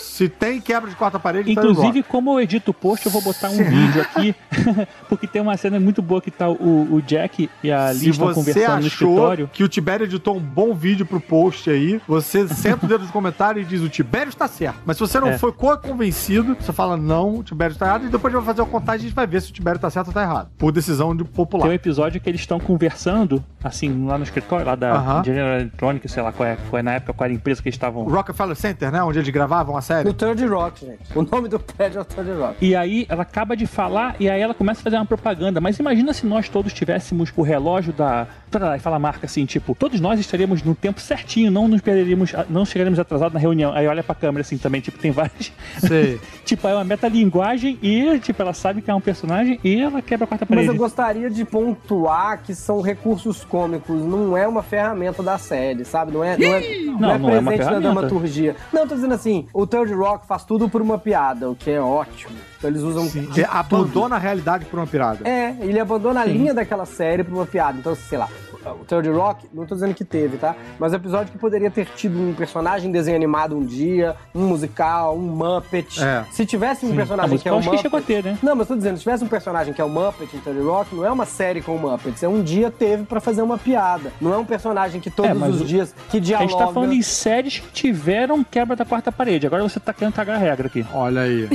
Se 0.00 0.28
tem 0.28 0.60
quebra 0.60 0.88
de 0.90 0.96
quarta 0.96 1.18
parede, 1.18 1.54
tá 1.54 1.60
Inclusive, 1.60 2.02
como 2.02 2.32
eu 2.32 2.40
edito 2.40 2.70
o 2.70 2.74
post, 2.74 3.04
eu 3.06 3.12
vou 3.12 3.22
botar 3.22 3.50
um 3.50 3.56
vídeo 3.56 4.02
aqui, 4.02 4.34
porque 5.08 5.26
tem 5.26 5.40
uma 5.42 5.56
cena 5.56 5.78
muito 5.78 6.02
boa 6.02 6.20
que 6.20 6.30
tá 6.30 6.48
o, 6.48 6.88
o 6.94 7.02
Jack 7.02 7.48
e 7.62 7.70
a 7.70 7.92
Liz 7.92 8.00
Se 8.02 8.10
estão 8.10 8.26
você 8.28 8.34
conversando 8.34 8.80
no 8.80 8.86
achou 8.86 8.86
escritório. 8.86 9.50
que 9.52 9.62
o 9.64 9.68
Tibério 9.68 10.04
editou 10.04 10.36
um 10.36 10.40
bom 10.40 10.74
vídeo 10.74 11.06
pro 11.06 11.20
post 11.20 11.70
aí, 11.70 12.00
você 12.06 12.46
senta 12.48 12.84
o 12.84 12.88
dedo 12.88 13.02
nos 13.02 13.10
comentários 13.10 13.64
e 13.64 13.68
diz 13.68 13.80
o 13.82 13.88
Tibério 13.88 14.30
está 14.30 14.48
certo. 14.48 14.78
Mas 14.84 14.96
se 14.96 15.00
você 15.00 15.20
não 15.20 15.28
É. 15.28 15.38
foi 15.38 15.52
co- 15.52 15.76
convencido, 15.78 16.56
você 16.58 16.72
fala 16.72 16.96
não, 16.96 17.36
o 17.38 17.42
Tibério 17.44 17.72
está 17.74 17.86
errado, 17.86 18.06
e 18.06 18.08
depois 18.08 18.32
vai 18.32 18.42
fazer 18.42 18.62
a 18.62 18.66
contagem 18.66 19.02
e 19.02 19.04
a 19.06 19.08
gente 19.08 19.16
vai 19.16 19.26
ver 19.26 19.40
se 19.42 19.50
o 19.50 19.52
Tibério 19.52 19.76
está 19.78 19.88
certo 19.90 20.08
ou 20.08 20.10
está 20.10 20.22
errado. 20.22 20.50
Por 20.58 20.72
decisão 20.72 21.14
de 21.14 21.24
popular. 21.24 21.62
Tem 21.62 21.70
um 21.72 21.74
episódio 21.74 22.20
que 22.20 22.28
eles 22.28 22.40
estão 22.40 22.58
conversando, 22.58 23.42
assim, 23.62 24.06
lá 24.06 24.16
no 24.18 24.24
escritório, 24.24 24.66
lá 24.66 24.74
da. 24.74 25.22
General 25.24 25.54
Electronics, 25.60 26.10
sei 26.12 26.22
lá 26.22 26.32
qual 26.32 26.41
é, 26.44 26.56
qual 26.68 26.80
é 26.80 26.82
na 26.82 26.94
época, 26.94 27.12
qual 27.12 27.24
era 27.26 27.34
a 27.34 27.36
empresa 27.36 27.62
que 27.62 27.68
eles 27.68 27.76
estavam. 27.76 28.04
Rockefeller 28.04 28.56
Center, 28.56 28.90
né? 28.90 29.02
Onde 29.02 29.18
eles 29.18 29.28
gravavam 29.28 29.76
a 29.76 29.80
série. 29.80 30.04
No 30.04 30.14
Third 30.14 30.44
Rock, 30.46 30.86
gente. 30.86 31.18
O 31.18 31.22
nome 31.22 31.48
do 31.48 31.58
prédio 31.58 31.98
é 31.98 32.02
o 32.02 32.04
Third 32.04 32.32
Rock. 32.32 32.56
E 32.60 32.74
aí 32.74 33.06
ela 33.08 33.22
acaba 33.22 33.56
de 33.56 33.66
falar 33.66 34.16
e 34.18 34.28
aí 34.28 34.40
ela 34.40 34.54
começa 34.54 34.80
a 34.80 34.82
fazer 34.84 34.96
uma 34.96 35.06
propaganda. 35.06 35.60
Mas 35.60 35.78
imagina 35.78 36.12
se 36.12 36.26
nós 36.26 36.48
todos 36.48 36.72
tivéssemos 36.72 37.32
o 37.36 37.42
relógio 37.42 37.92
da. 37.92 38.26
Aí 38.70 38.78
fala 38.78 38.96
a 38.96 38.98
marca 38.98 39.26
assim, 39.26 39.46
tipo, 39.46 39.74
todos 39.74 39.98
nós 39.98 40.20
estaríamos 40.20 40.62
no 40.62 40.74
tempo 40.74 41.00
certinho, 41.00 41.50
não 41.50 41.66
nos 41.66 41.80
perderíamos, 41.80 42.32
não 42.50 42.66
chegaríamos 42.66 42.98
atrasados 42.98 43.32
na 43.32 43.40
reunião. 43.40 43.72
Aí 43.72 43.86
olha 43.86 44.02
pra 44.02 44.14
câmera 44.14 44.42
assim 44.42 44.58
também, 44.58 44.80
tipo, 44.80 44.98
tem 44.98 45.10
várias. 45.10 45.52
Sei. 45.80 46.20
tipo, 46.44 46.68
é 46.68 46.74
uma 46.74 46.84
metalinguagem 46.84 47.78
e, 47.82 48.18
tipo, 48.18 48.42
ela 48.42 48.52
sabe 48.52 48.82
que 48.82 48.90
é 48.90 48.94
um 48.94 49.00
personagem 49.00 49.58
e 49.64 49.80
ela 49.80 50.02
quebra 50.02 50.24
a 50.24 50.28
quarta 50.28 50.46
Mas 50.48 50.56
parede. 50.56 50.68
eu 50.68 50.76
gostaria 50.76 51.30
de 51.30 51.44
pontuar 51.44 52.42
que 52.42 52.54
são 52.54 52.80
recursos 52.80 53.44
cômicos, 53.44 54.02
não 54.02 54.36
é 54.36 54.46
uma 54.46 54.62
ferramenta 54.62 55.22
da 55.22 55.38
série, 55.38 55.84
sabe? 55.84 56.12
Não 56.12 56.22
é, 56.24 56.31
não 56.38 56.54
é, 56.54 56.60
não 56.60 56.98
Não, 56.98 57.10
é 57.10 57.18
não 57.18 57.30
é 57.30 57.38
uma 57.38 57.50
presente 57.50 57.50
na 57.50 57.56
ferramenta. 57.56 57.80
dramaturgia. 57.80 58.56
Não, 58.72 58.86
tô 58.86 58.94
dizendo 58.94 59.14
assim, 59.14 59.46
o 59.52 59.66
Third 59.66 59.92
Rock 59.94 60.26
faz 60.26 60.44
tudo 60.44 60.68
por 60.68 60.80
uma 60.82 60.98
piada, 60.98 61.50
o 61.50 61.54
que 61.54 61.70
é 61.70 61.80
ótimo. 61.80 62.34
Então 62.58 62.70
eles 62.70 62.82
usam 62.82 63.04
Sim, 63.06 63.28
é, 63.30 63.42
tudo. 63.44 63.46
abandona 63.50 64.16
a 64.16 64.18
realidade 64.18 64.64
por 64.66 64.78
uma 64.78 64.86
pirada. 64.86 65.28
É, 65.28 65.54
ele 65.60 65.78
abandona 65.80 66.20
a 66.20 66.24
linha 66.24 66.54
daquela 66.54 66.86
série 66.86 67.24
pra 67.24 67.34
uma 67.34 67.46
piada. 67.46 67.78
Então, 67.78 67.94
sei 67.94 68.18
lá, 68.18 68.28
o 68.70 68.84
Third 68.84 69.08
Rock, 69.10 69.46
não 69.52 69.66
tô 69.66 69.74
dizendo 69.74 69.94
que 69.94 70.04
teve, 70.04 70.36
tá? 70.36 70.54
Mas 70.78 70.92
é 70.92 70.96
um 70.96 71.00
episódio 71.00 71.32
que 71.32 71.38
poderia 71.38 71.70
ter 71.70 71.86
tido 71.96 72.18
um 72.18 72.32
personagem 72.34 72.88
em 72.88 72.92
desenho 72.92 73.16
animado 73.16 73.56
um 73.56 73.64
dia, 73.64 74.14
um 74.34 74.46
musical, 74.46 75.16
um 75.16 75.20
Muppet. 75.22 76.02
É. 76.02 76.24
Se 76.30 76.46
tivesse 76.46 76.86
um 76.86 76.92
A 76.92 76.96
personagem 76.96 77.38
que 77.38 77.48
é 77.48 77.52
o 77.52 77.56
acho 77.56 77.62
que 77.64 77.70
Muppet... 77.70 77.82
chegou 77.82 77.98
a 77.98 78.02
ter, 78.02 78.24
né? 78.24 78.38
Não, 78.42 78.54
mas 78.54 78.68
tô 78.68 78.76
dizendo, 78.76 78.96
se 78.96 79.02
tivesse 79.02 79.24
um 79.24 79.28
personagem 79.28 79.72
que 79.74 79.80
é 79.80 79.84
o 79.84 79.88
Muppet 79.88 80.36
em 80.36 80.40
Third 80.40 80.60
Rock, 80.60 80.94
não 80.94 81.04
é 81.04 81.10
uma 81.10 81.26
série 81.26 81.60
com 81.60 81.74
o 81.74 81.78
Muppets, 81.78 82.22
é 82.22 82.28
um 82.28 82.42
dia 82.42 82.70
teve 82.70 83.04
pra 83.04 83.20
fazer 83.20 83.42
uma 83.42 83.58
piada. 83.58 84.12
Não 84.20 84.32
é 84.32 84.36
um 84.36 84.44
personagem 84.44 85.00
que 85.00 85.10
todos 85.10 85.30
É, 85.30 85.34
mas 85.34 85.54
os 85.56 85.60
o- 85.62 85.64
dias 85.64 85.94
que 86.10 86.18
A 86.18 86.20
dialoga... 86.20 86.48
gente 86.50 86.58
tá 86.58 86.72
falando 86.72 86.92
em 86.92 87.02
séries 87.02 87.58
que 87.58 87.72
tiveram 87.72 88.44
quebra 88.44 88.76
da 88.76 88.84
quarta 88.84 89.10
parede. 89.10 89.46
Agora 89.46 89.62
você 89.62 89.80
tá 89.80 89.92
querendo 89.92 90.14
cagar 90.14 90.36
a 90.36 90.38
regra 90.38 90.66
aqui. 90.66 90.84
Olha 90.92 91.22
aí. 91.22 91.48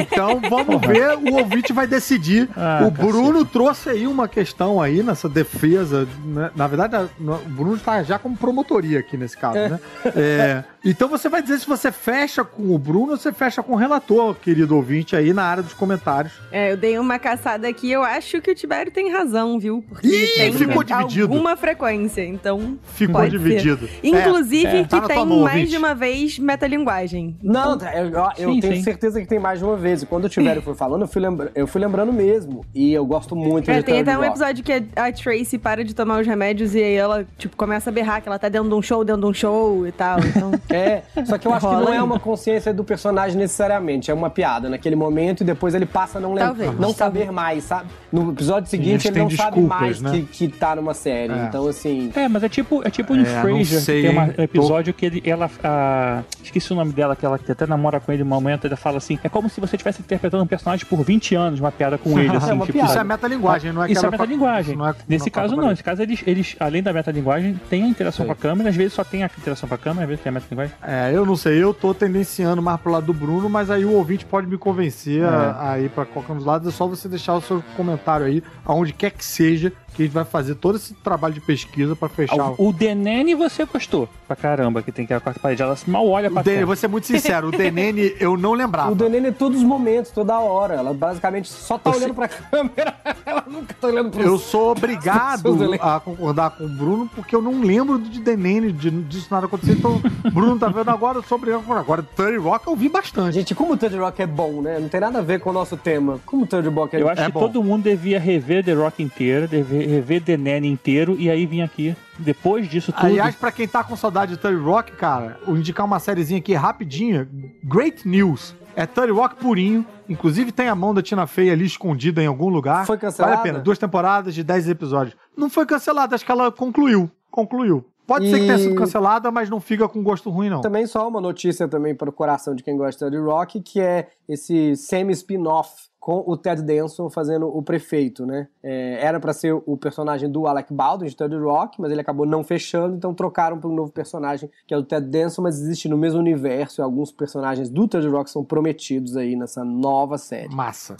Então 0.00 0.40
vamos 0.48 0.80
ver, 0.86 1.16
o 1.16 1.36
ouvinte 1.38 1.72
vai 1.72 1.86
decidir. 1.86 2.48
Ah, 2.56 2.84
o 2.86 2.90
Bruno 2.90 3.44
trouxe 3.44 3.90
aí 3.90 4.06
uma 4.06 4.26
questão 4.28 4.80
aí 4.80 5.02
nessa 5.02 5.28
defesa 5.28 6.06
né, 6.26 6.50
na 6.56 6.66
verdade, 6.66 7.08
o 7.20 7.48
Bruno 7.50 7.78
tá 7.78 8.02
já 8.02 8.18
como 8.18 8.36
promotoria 8.36 8.98
aqui 9.00 9.16
nesse 9.16 9.36
caso, 9.36 9.58
né? 9.58 9.80
É, 10.14 10.64
então 10.84 11.08
você 11.08 11.28
vai 11.28 11.42
dizer 11.42 11.58
se 11.58 11.66
você 11.66 11.90
fecha 11.92 12.44
com 12.44 12.74
o 12.74 12.78
Bruno 12.78 13.12
ou 13.12 13.16
você 13.16 13.32
fecha 13.32 13.62
com 13.62 13.72
o 13.72 13.76
relator, 13.76 14.34
querido 14.36 14.76
ouvinte, 14.76 15.14
aí 15.16 15.32
na 15.32 15.44
área 15.44 15.62
dos 15.62 15.72
comentários. 15.74 16.32
É, 16.50 16.72
eu 16.72 16.76
dei 16.76 16.98
uma 16.98 17.18
caçada 17.18 17.68
aqui, 17.68 17.90
eu 17.90 18.02
acho 18.02 18.40
que 18.40 18.50
o 18.50 18.54
Tibério 18.54 18.90
tem 18.92 19.10
razão, 19.12 19.58
viu? 19.58 19.84
Porque 19.88 20.06
Ih, 20.08 20.26
tem 20.36 20.52
ficou 20.52 20.82
dividido. 20.84 21.22
alguma 21.22 21.56
frequência, 21.56 22.24
então 22.24 22.78
Ficou 22.82 23.20
pode 23.20 23.30
dividido. 23.30 23.86
ser. 23.86 24.00
Inclusive 24.02 24.66
É, 24.66 24.80
é. 24.80 24.82
que 24.84 24.88
Tá 24.88 25.00
tem 25.02 25.16
mão, 25.24 25.40
mais 25.40 25.54
ouvinte. 25.54 25.70
de 25.70 25.76
uma 25.76 25.94
vez 25.94 26.38
metalinguagem. 26.38 27.36
Não, 27.42 27.72
eu, 27.78 28.06
eu- 28.10 28.28
eu 28.38 28.52
Sim, 28.54 28.60
tenho 28.60 28.76
sim. 28.76 28.82
certeza 28.82 29.20
que 29.20 29.26
tem 29.26 29.38
mais 29.38 29.58
de 29.58 29.64
uma 29.64 29.76
vez. 29.76 30.02
E 30.02 30.06
quando 30.06 30.24
o 30.24 30.28
Tibério 30.28 30.62
foi 30.62 30.74
falando, 30.74 31.02
eu 31.02 31.08
fui, 31.08 31.20
lembra- 31.22 31.50
eu 31.54 31.66
fui 31.66 31.80
lembrando 31.80 32.12
mesmo. 32.12 32.64
E 32.74 32.92
eu 32.92 33.04
gosto 33.06 33.34
muito 33.36 33.70
É, 33.70 33.78
de 33.78 33.82
tem 33.84 34.00
até 34.00 34.16
um 34.18 34.24
episódio 34.24 34.64
que 34.64 34.72
a, 34.72 34.82
a 35.06 35.12
Tracy 35.12 35.58
para 35.58 35.84
de 35.84 35.94
tomar 35.94 36.15
os 36.20 36.26
remédios 36.26 36.74
e 36.74 36.82
aí 36.82 36.94
ela, 36.94 37.24
tipo, 37.38 37.56
começa 37.56 37.90
a 37.90 37.92
berrar 37.92 38.20
que 38.22 38.28
ela 38.28 38.38
tá 38.38 38.48
dentro 38.48 38.68
de 38.68 38.74
um 38.74 38.82
show, 38.82 39.04
dentro 39.04 39.22
de 39.22 39.26
um 39.28 39.34
show 39.34 39.86
e 39.86 39.92
tal. 39.92 40.18
Então, 40.20 40.52
É, 40.70 41.02
só 41.24 41.38
que 41.38 41.46
eu 41.46 41.54
acho 41.54 41.66
que 41.68 41.74
não 41.74 41.92
é 41.92 42.02
uma 42.02 42.18
consciência 42.20 42.72
do 42.74 42.82
personagem 42.84 43.36
necessariamente, 43.38 44.10
é 44.10 44.14
uma 44.14 44.28
piada 44.30 44.68
naquele 44.68 44.96
momento 44.96 45.42
e 45.42 45.44
depois 45.44 45.74
ele 45.74 45.86
passa 45.86 46.18
a 46.18 46.20
não, 46.20 46.34
Talvez, 46.34 46.70
não 46.72 46.92
talvez. 46.92 46.96
saber 46.96 47.30
mais, 47.32 47.64
sabe? 47.64 47.88
No 48.12 48.30
episódio 48.32 48.68
seguinte 48.68 49.08
ele 49.08 49.18
não 49.20 49.30
sabe 49.30 49.60
mais 49.60 50.00
né? 50.00 50.10
que, 50.10 50.22
que 50.22 50.48
tá 50.48 50.74
numa 50.76 50.94
série. 50.94 51.32
É. 51.32 51.44
Então, 51.46 51.66
assim. 51.68 52.10
É, 52.14 52.28
mas 52.28 52.42
é 52.42 52.48
tipo, 52.48 52.86
é 52.86 52.90
tipo 52.90 53.14
É, 53.14 53.16
não 53.18 53.24
Frasier, 53.42 53.80
sei, 53.80 54.02
que 54.02 54.08
tem 54.08 54.16
uma- 54.18 54.34
um 54.38 54.42
episódio 54.42 54.92
que 54.94 55.06
ele, 55.06 55.22
ela, 55.24 55.50
a- 55.62 56.22
esqueci 56.42 56.72
o 56.72 56.76
nome 56.76 56.92
dela, 56.92 57.14
que 57.16 57.24
ela 57.24 57.38
que 57.38 57.50
até 57.50 57.66
namora 57.66 58.00
com 58.00 58.12
ele 58.12 58.22
um 58.22 58.26
momento, 58.26 58.66
ele 58.66 58.76
fala 58.76 58.98
assim, 58.98 59.18
é 59.22 59.28
como 59.28 59.48
se 59.48 59.60
você 59.60 59.76
estivesse 59.76 60.00
interpretando 60.00 60.42
um 60.42 60.46
personagem 60.46 60.84
por 60.86 61.02
20 61.02 61.34
anos, 61.34 61.60
uma 61.60 61.72
piada 61.72 61.96
com 61.98 62.10
ele, 62.18 62.36
assim, 62.36 62.50
É 62.50 62.58
tipo, 62.60 62.72
piada. 62.72 62.88
Isso 62.90 62.98
é 62.98 63.04
metalinguagem, 63.04 63.72
não 63.72 63.84
é 63.84 63.90
Isso 63.92 64.04
é 64.06 64.10
metalinguagem. 64.10 64.70
isso 64.74 64.78
não 64.78 64.88
é- 64.88 64.94
Nesse 65.08 65.24
não 65.24 65.26
é 65.26 65.30
caso, 65.30 65.56
não. 65.56 65.68
Nesse 65.68 65.82
caso, 65.82 66.02
eles, 66.06 66.22
eles, 66.26 66.56
além 66.60 66.82
da 66.82 66.92
metalinguagem, 66.92 67.58
tem 67.68 67.82
a 67.84 67.86
interação 67.86 68.24
Sei. 68.24 68.26
com 68.26 68.32
a 68.32 68.36
câmera. 68.36 68.70
Às 68.70 68.76
vezes 68.76 68.92
só 68.92 69.04
tem 69.04 69.22
a 69.22 69.26
interação 69.26 69.68
com 69.68 69.74
a 69.74 69.78
câmera, 69.78 70.02
às 70.04 70.08
vezes 70.08 70.22
tem 70.22 70.30
a 70.30 70.34
metalinguagem. 70.34 70.74
É, 70.82 71.10
eu 71.14 71.26
não 71.26 71.36
sei, 71.36 71.62
eu 71.62 71.74
tô 71.74 71.92
tendenciando 71.94 72.62
mais 72.62 72.80
pro 72.80 72.92
lado 72.92 73.06
do 73.06 73.12
Bruno, 73.14 73.48
mas 73.48 73.70
aí 73.70 73.84
o 73.84 73.92
ouvinte 73.92 74.24
pode 74.24 74.46
me 74.46 74.56
convencer 74.56 75.22
É. 75.22 75.26
a, 75.26 75.70
a 75.72 75.80
ir 75.80 75.90
pra 75.90 76.04
qualquer 76.06 76.32
um 76.32 76.36
dos 76.36 76.44
lados. 76.44 76.68
É 76.68 76.70
só 76.70 76.86
você 76.86 77.08
deixar 77.08 77.34
o 77.34 77.40
seu 77.40 77.62
comentário 77.76 78.26
aí, 78.26 78.42
aonde 78.64 78.92
quer 78.92 79.10
que 79.10 79.24
seja, 79.24 79.72
que 79.96 80.02
a 80.02 80.06
gente 80.06 80.14
vai 80.14 80.24
fazer 80.24 80.54
todo 80.56 80.76
esse 80.76 80.94
trabalho 80.94 81.34
de 81.34 81.40
pesquisa 81.40 81.96
pra 81.96 82.08
fechar 82.08 82.50
o. 82.52 82.54
O, 82.58 82.68
o 82.68 82.72
Denene 82.72 83.34
você 83.34 83.64
gostou 83.64 84.08
pra 84.26 84.36
caramba, 84.36 84.82
que 84.82 84.92
tem 84.92 85.06
que 85.06 85.12
ir 85.12 85.16
a 85.16 85.20
quarta 85.20 85.40
parede. 85.40 85.62
Ela 85.62 85.76
mal 85.86 86.06
olha 86.06 86.30
pra 86.30 86.42
Denene, 86.42 86.64
vou 86.64 86.76
ser 86.76 86.88
muito 86.88 87.06
sincero, 87.06 87.48
o 87.48 87.50
Denene 87.50 88.14
eu 88.20 88.36
não 88.36 88.52
lembrava. 88.52 88.92
O 88.92 88.94
Denene 88.94 89.28
é 89.28 89.32
todos 89.32 89.58
os 89.58 89.64
momentos, 89.64 90.10
toda 90.10 90.38
hora. 90.38 90.74
Ela 90.74 90.92
basicamente 90.92 91.48
só 91.48 91.78
tá 91.78 91.90
Você- 91.90 91.98
olhando 91.98 92.14
pra 92.14 92.28
câmera. 92.28 92.94
Ela 93.24 93.44
nunca 93.48 93.74
tá 93.80 93.88
olhando 93.88 94.10
pro 94.10 94.22
Eu 94.22 94.38
sou 94.38 94.70
obrigado 94.72 95.48
a 95.80 96.00
concordar 96.00 96.50
com 96.50 96.64
o 96.64 96.68
Bruno, 96.68 97.10
porque 97.14 97.34
eu 97.34 97.42
não 97.42 97.60
lembro 97.62 97.98
de 97.98 98.20
Denene, 98.20 98.70
de, 98.72 98.90
disso 98.90 99.28
nada 99.30 99.46
acontecer. 99.46 99.72
Então, 99.72 100.00
o 100.24 100.30
Bruno 100.30 100.58
tá 100.58 100.68
vendo 100.68 100.90
agora, 100.90 101.18
eu 101.18 101.22
sou 101.22 101.36
obrigado 101.38 101.60
a 101.60 101.62
concordar. 101.62 101.80
Agora, 101.82 102.02
Thirty 102.02 102.36
Rock 102.38 102.66
eu 102.66 102.76
vi 102.76 102.88
bastante. 102.88 103.34
Gente, 103.34 103.54
como 103.54 103.72
o 103.72 103.76
Third 103.76 103.96
Rock 103.96 104.20
é 104.22 104.26
bom, 104.26 104.60
né? 104.62 104.78
Não 104.78 104.88
tem 104.88 105.00
nada 105.00 105.18
a 105.18 105.22
ver 105.22 105.40
com 105.40 105.50
o 105.50 105.52
nosso 105.52 105.76
tema. 105.76 106.20
Como 106.26 106.42
o 106.42 106.46
Third 106.46 106.68
Rock 106.68 106.96
é 106.96 107.00
Eu 107.02 107.08
acho 107.08 107.22
é 107.22 107.26
que 107.26 107.32
bom. 107.32 107.40
todo 107.40 107.62
mundo 107.62 107.84
devia 107.84 108.18
rever 108.18 108.64
The 108.64 108.72
Rock 108.74 109.02
inteiro, 109.02 109.46
dever, 109.48 109.85
rever 109.86 110.22
The 110.22 110.36
Nene 110.36 110.68
inteiro, 110.68 111.16
e 111.18 111.30
aí 111.30 111.46
vir 111.46 111.62
aqui, 111.62 111.96
depois 112.18 112.68
disso 112.68 112.92
tudo. 112.92 113.06
Aliás, 113.06 113.34
pra 113.34 113.50
quem 113.52 113.66
tá 113.68 113.82
com 113.84 113.96
saudade 113.96 114.32
de 114.32 114.38
Thirty 114.38 114.56
Rock, 114.62 114.92
cara, 114.92 115.38
vou 115.46 115.56
indicar 115.56 115.86
uma 115.86 115.98
sériezinha 115.98 116.38
aqui 116.38 116.54
rapidinha. 116.54 117.28
Great 117.64 118.06
News. 118.06 118.54
É 118.74 118.84
Thirty 118.84 119.10
Rock 119.12 119.36
purinho. 119.36 119.86
Inclusive 120.08 120.52
tem 120.52 120.68
a 120.68 120.74
mão 120.74 120.92
da 120.94 121.02
Tina 121.02 121.26
Fey 121.26 121.50
ali 121.50 121.64
escondida 121.64 122.22
em 122.22 122.26
algum 122.26 122.48
lugar. 122.48 122.84
Foi 122.86 122.98
cancelada? 122.98 123.36
Vale 123.36 123.48
a 123.48 123.52
pena. 123.52 123.62
Duas 123.64 123.78
temporadas 123.78 124.34
de 124.34 124.44
10 124.44 124.68
episódios. 124.68 125.16
Não 125.36 125.48
foi 125.48 125.64
cancelada, 125.66 126.14
acho 126.14 126.24
que 126.24 126.30
ela 126.30 126.52
concluiu. 126.52 127.10
Concluiu. 127.30 127.84
Pode 128.06 128.30
ser 128.30 128.38
que 128.38 128.46
tenha 128.46 128.54
E- 128.56 128.62
sido 128.62 128.74
cancelada, 128.76 129.32
mas 129.32 129.50
não 129.50 129.60
fica 129.60 129.88
com 129.88 130.00
gosto 130.02 130.30
ruim, 130.30 130.48
não. 130.48 130.60
Também 130.60 130.86
só 130.86 131.08
uma 131.08 131.20
notícia 131.20 131.66
também 131.66 131.92
para 131.92 132.08
o 132.08 132.12
coração 132.12 132.54
de 132.54 132.62
quem 132.62 132.76
gosta 132.76 133.10
de 133.10 133.16
rock, 133.16 133.60
que 133.60 133.80
é 133.80 134.06
esse 134.28 134.76
semi-spin-off 134.76 135.72
com 136.06 136.22
o 136.24 136.36
Ted 136.36 136.62
Danson 136.62 137.10
fazendo 137.10 137.48
o 137.48 137.60
prefeito, 137.60 138.24
né? 138.24 138.46
É, 138.62 139.04
era 139.04 139.18
para 139.18 139.32
ser 139.32 139.52
o 139.52 139.76
personagem 139.76 140.30
do 140.30 140.46
Alec 140.46 140.72
Baldwin 140.72 141.08
de 141.08 141.16
Ted 141.16 141.34
Rock, 141.34 141.80
mas 141.80 141.90
ele 141.90 142.00
acabou 142.00 142.24
não 142.24 142.44
fechando, 142.44 142.94
então 142.94 143.12
trocaram 143.12 143.58
para 143.58 143.68
um 143.68 143.74
novo 143.74 143.90
personagem 143.90 144.48
que 144.68 144.72
é 144.72 144.78
o 144.78 144.84
Ted 144.84 145.04
Danson, 145.04 145.42
mas 145.42 145.60
existe 145.60 145.88
no 145.88 145.98
mesmo 145.98 146.20
universo 146.20 146.80
e 146.80 146.82
alguns 146.82 147.10
personagens 147.10 147.68
do 147.68 147.88
Ted 147.88 148.06
Rock 148.06 148.30
são 148.30 148.44
prometidos 148.44 149.16
aí 149.16 149.34
nessa 149.34 149.64
nova 149.64 150.16
série. 150.16 150.48
Massa. 150.54 150.96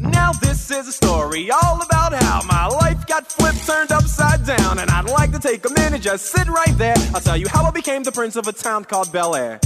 Now 0.00 0.32
this 0.40 0.68
is 0.72 0.88
a 0.88 0.92
story 0.92 1.52
all 1.52 1.80
about 1.82 2.20
how 2.20 2.42
my 2.42 2.66
life 2.66 3.06
got 3.06 3.30
flipped, 3.30 3.64
turned 3.64 3.92
upside 3.92 4.44
down, 4.44 4.80
and 4.80 4.90
I'd 4.90 5.08
like 5.08 5.30
to 5.30 5.38
take 5.38 5.64
a 5.64 5.72
minute, 5.72 6.02
just 6.02 6.32
sit 6.32 6.48
right 6.48 6.76
there. 6.76 6.96
I'll 7.14 7.20
tell 7.20 7.36
you 7.36 7.46
how 7.46 7.64
I 7.64 7.70
became 7.70 8.02
the 8.02 8.10
prince 8.10 8.34
of 8.34 8.48
a 8.48 8.52
town 8.52 8.84
called 8.84 9.12
Bel 9.12 9.36
Air. 9.36 9.60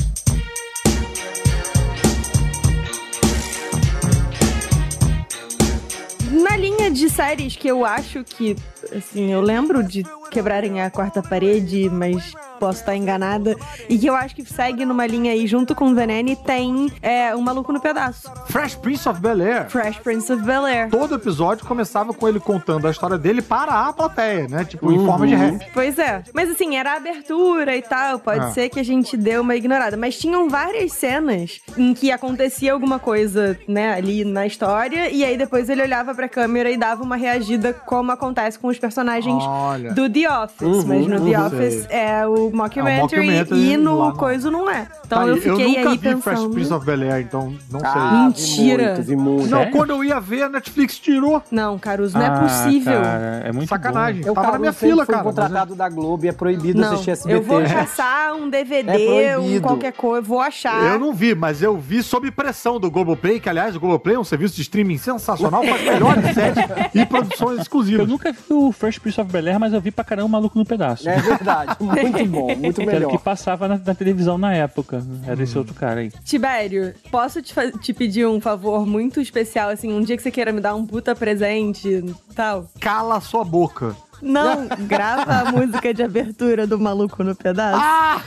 Na 6.31 6.57
linha 6.57 6.91
de 6.91 7.09
séries 7.09 7.57
que 7.57 7.69
eu 7.69 7.85
acho 7.85 8.23
que, 8.23 8.55
assim, 8.95 9.33
eu 9.33 9.41
lembro 9.41 9.83
de 9.83 10.05
quebrarem 10.31 10.83
a 10.83 10.91
quarta 10.91 11.23
parede, 11.23 11.89
mas 11.89 12.33
posso 12.59 12.81
estar 12.81 12.97
enganada, 12.97 13.57
e 13.89 13.99
que 13.99 14.07
eu 14.07 14.15
acho 14.15 14.35
que 14.35 14.45
segue 14.45 14.85
numa 14.85 15.07
linha 15.07 15.33
aí 15.33 15.47
junto 15.47 15.75
com 15.75 15.91
o 15.91 15.95
Venene, 15.95 16.37
tem 16.37 16.91
é, 17.03 17.35
O 17.35 17.41
Maluco 17.43 17.73
no 17.73 17.81
Pedaço. 17.81 18.31
Fresh 18.47 18.75
Prince 18.77 19.09
of 19.09 19.21
Bel-Air. 19.21 19.69
Fresh 19.71 19.99
Prince 19.99 20.33
of 20.33 20.43
Bel-Air. 20.43 20.91
Todo 20.91 21.15
episódio 21.15 21.67
começava 21.67 22.13
com 22.13 22.29
ele 22.29 22.41
contando 22.41 22.87
a 22.87 22.91
história 22.91 23.17
dele 23.19 23.41
para 23.43 23.73
a 23.89 23.93
plateia, 23.93 24.47
né? 24.49 24.65
Tipo, 24.65 24.93
em 24.93 25.05
forma 25.05 25.27
de 25.27 25.35
Uhum. 25.35 25.41
rap. 25.59 25.71
Pois 25.73 25.99
é. 25.99 26.23
Mas 26.35 26.51
assim, 26.51 26.77
era 26.77 26.93
a 26.93 26.97
abertura 26.97 27.77
e 27.77 27.83
tal. 27.83 28.19
Pode 28.19 28.41
Ah. 28.47 28.51
ser 28.51 28.69
que 28.69 28.81
a 28.81 28.85
gente 28.85 29.17
deu 29.17 29.43
uma 29.43 29.55
ignorada. 29.57 29.97
Mas 29.97 30.19
tinham 30.19 30.49
várias 30.49 30.93
cenas 30.93 31.61
em 31.77 31.95
que 31.95 32.11
acontecia 32.11 32.73
alguma 32.73 32.99
coisa, 32.99 33.59
né, 33.69 33.95
ali 33.95 34.25
na 34.25 34.47
história. 34.47 35.11
E 35.11 35.25
aí 35.25 35.37
depois 35.37 35.69
ele 35.69 35.83
olhava 35.83 36.15
pra 36.15 36.29
câmera 36.29 36.71
e 36.71 36.77
dava 36.77 37.03
uma 37.03 37.17
reagida, 37.17 37.73
como 37.73 38.11
acontece 38.13 38.59
com 38.59 38.69
os 38.69 38.79
personagens 38.79 39.43
Olha. 39.47 39.93
do 39.93 40.09
The 40.11 40.31
Office. 40.43 40.61
Uhum, 40.63 40.87
mas 40.87 41.07
no 41.07 41.21
The 41.31 41.39
uhum. 41.39 41.47
Office 41.47 41.87
é 41.91 42.27
o 42.27 42.48
mockumentary, 42.53 43.01
mockumentary, 43.03 43.73
e 43.73 43.77
no 43.77 43.99
lá 43.99 44.09
não. 44.09 44.17
Coisa 44.17 44.51
não 44.51 44.71
é. 44.71 44.87
Então 45.07 45.19
Tá 45.21 45.27
eu 45.27 45.35
aí, 45.35 45.41
fiquei 45.41 45.67
nunca 45.69 45.91
aí 45.91 45.97
vi 45.99 46.17
Fresh 46.21 46.25
pensando. 46.39 46.51
Prince 46.51 46.73
of 46.75 46.87
Bel-Air, 46.87 47.21
então 47.23 47.55
não 47.71 47.81
Ah, 47.85 48.25
Mentira. 48.29 48.77
Vi 48.77 48.85
muito, 48.89 49.03
vi 49.03 49.17
muito. 49.17 49.43
sei. 49.49 49.51
Não, 49.51 49.71
quando 49.71 49.91
eu 49.91 50.05
ia 50.05 50.21
ver, 50.21 50.43
a 50.43 50.49
Netflix 50.49 50.99
tirou. 50.99 51.43
Não, 51.51 51.79
Caruso, 51.79 52.17
não 52.19 52.25
Ah, 52.25 52.29
é 52.37 52.41
possível. 52.41 53.01
cara, 53.03 53.43
é 53.45 53.53
muito 53.53 53.69
Sacanagem. 53.69 54.23
Eu, 54.27 54.35
Tava 54.35 54.53
na 54.53 54.59
minha 54.59 54.73
fila, 54.73 55.07
cara. 55.07 55.23
contratado 55.23 55.75
da 55.75 55.89
Globo 55.89 56.25
e 56.25 56.29
é 56.29 56.33
proibido 56.33 56.81
Não, 56.81 56.93
assistir 56.93 57.13
SBT. 57.13 57.39
eu 57.39 57.43
vou 57.43 57.63
caçar 57.65 58.35
um 58.35 58.49
DVD, 58.49 59.23
É 59.25 59.39
um 59.39 59.61
qualquer 59.61 59.93
coisa, 59.93 60.23
vou 60.27 60.41
achar. 60.41 60.93
Eu 60.93 60.99
não 60.99 61.13
vi, 61.13 61.35
mas 61.35 61.63
eu 61.63 61.77
vi 61.79 62.03
sob 62.03 62.31
pressão 62.31 62.79
do 62.79 62.91
Globoplay, 62.91 63.41
que 63.41 63.49
aliás, 63.49 63.75
o 63.77 63.81
Globoplay 63.81 64.17
é 64.17 64.19
um 64.19 64.25
serviço 64.25 64.55
de 64.57 64.63
streaming 64.63 64.99
sensacional, 64.99 65.63
faz 65.65 65.83
melhores 65.83 66.35
séries 66.35 66.59
e 66.95 67.07
produções 67.07 67.57
Eu 67.57 67.63
exclusivas. 67.63 68.09
nunca 68.09 68.33
vi 68.33 68.39
o 68.51 68.73
Fresh 68.73 68.99
Prince 68.99 69.21
of 69.21 69.31
Bel-Air, 69.33 69.59
mas 69.61 69.73
eu 69.73 69.81
vi 69.81 69.91
pra 69.91 70.05
caramba 70.05 70.27
o 70.27 70.31
Maluco 70.31 70.59
no 70.59 70.65
Pedaço. 70.65 71.09
É 71.09 71.17
verdade, 71.21 71.77
muito 71.81 72.25
bom, 72.27 72.38
muito 72.57 72.77
Que 72.77 72.83
era 72.83 72.91
o 72.91 72.95
melhor. 72.95 73.11
que 73.11 73.19
passava 73.19 73.69
na, 73.69 73.79
na 73.79 73.95
televisão 73.95 74.39
na 74.39 74.55
época. 74.55 75.05
Era 75.27 75.43
esse 75.43 75.57
outro 75.59 75.75
cara 75.75 76.01
aí. 76.01 76.11
Tibério, 76.25 76.95
posso 77.11 77.43
te, 77.43 77.55
te 77.81 77.93
pedir 77.93 78.27
um 78.27 78.41
favor 78.41 78.87
muito 78.87 79.21
especial, 79.21 79.71
assim, 79.71 79.93
um 79.93 80.01
dia 80.03 80.17
que 80.17 80.23
você 80.23 80.31
queira 80.31 80.53
me 80.53 80.61
dar 80.61 80.75
um 80.75 80.87
puta 80.87 81.15
presente 81.15 81.89
e 81.89 82.35
tal? 82.35 82.67
Cala 82.81 83.21
sua 83.21 83.45
boca. 83.45 83.97
Não, 84.21 84.67
grava 84.87 85.33
a 85.33 85.53
música 85.53 85.93
de 85.95 86.03
abertura 86.03 86.67
do 86.67 86.79
Maluco 86.79 87.23
no 87.23 87.35
Pedaço. 87.35 87.81
Ah! 87.81 88.21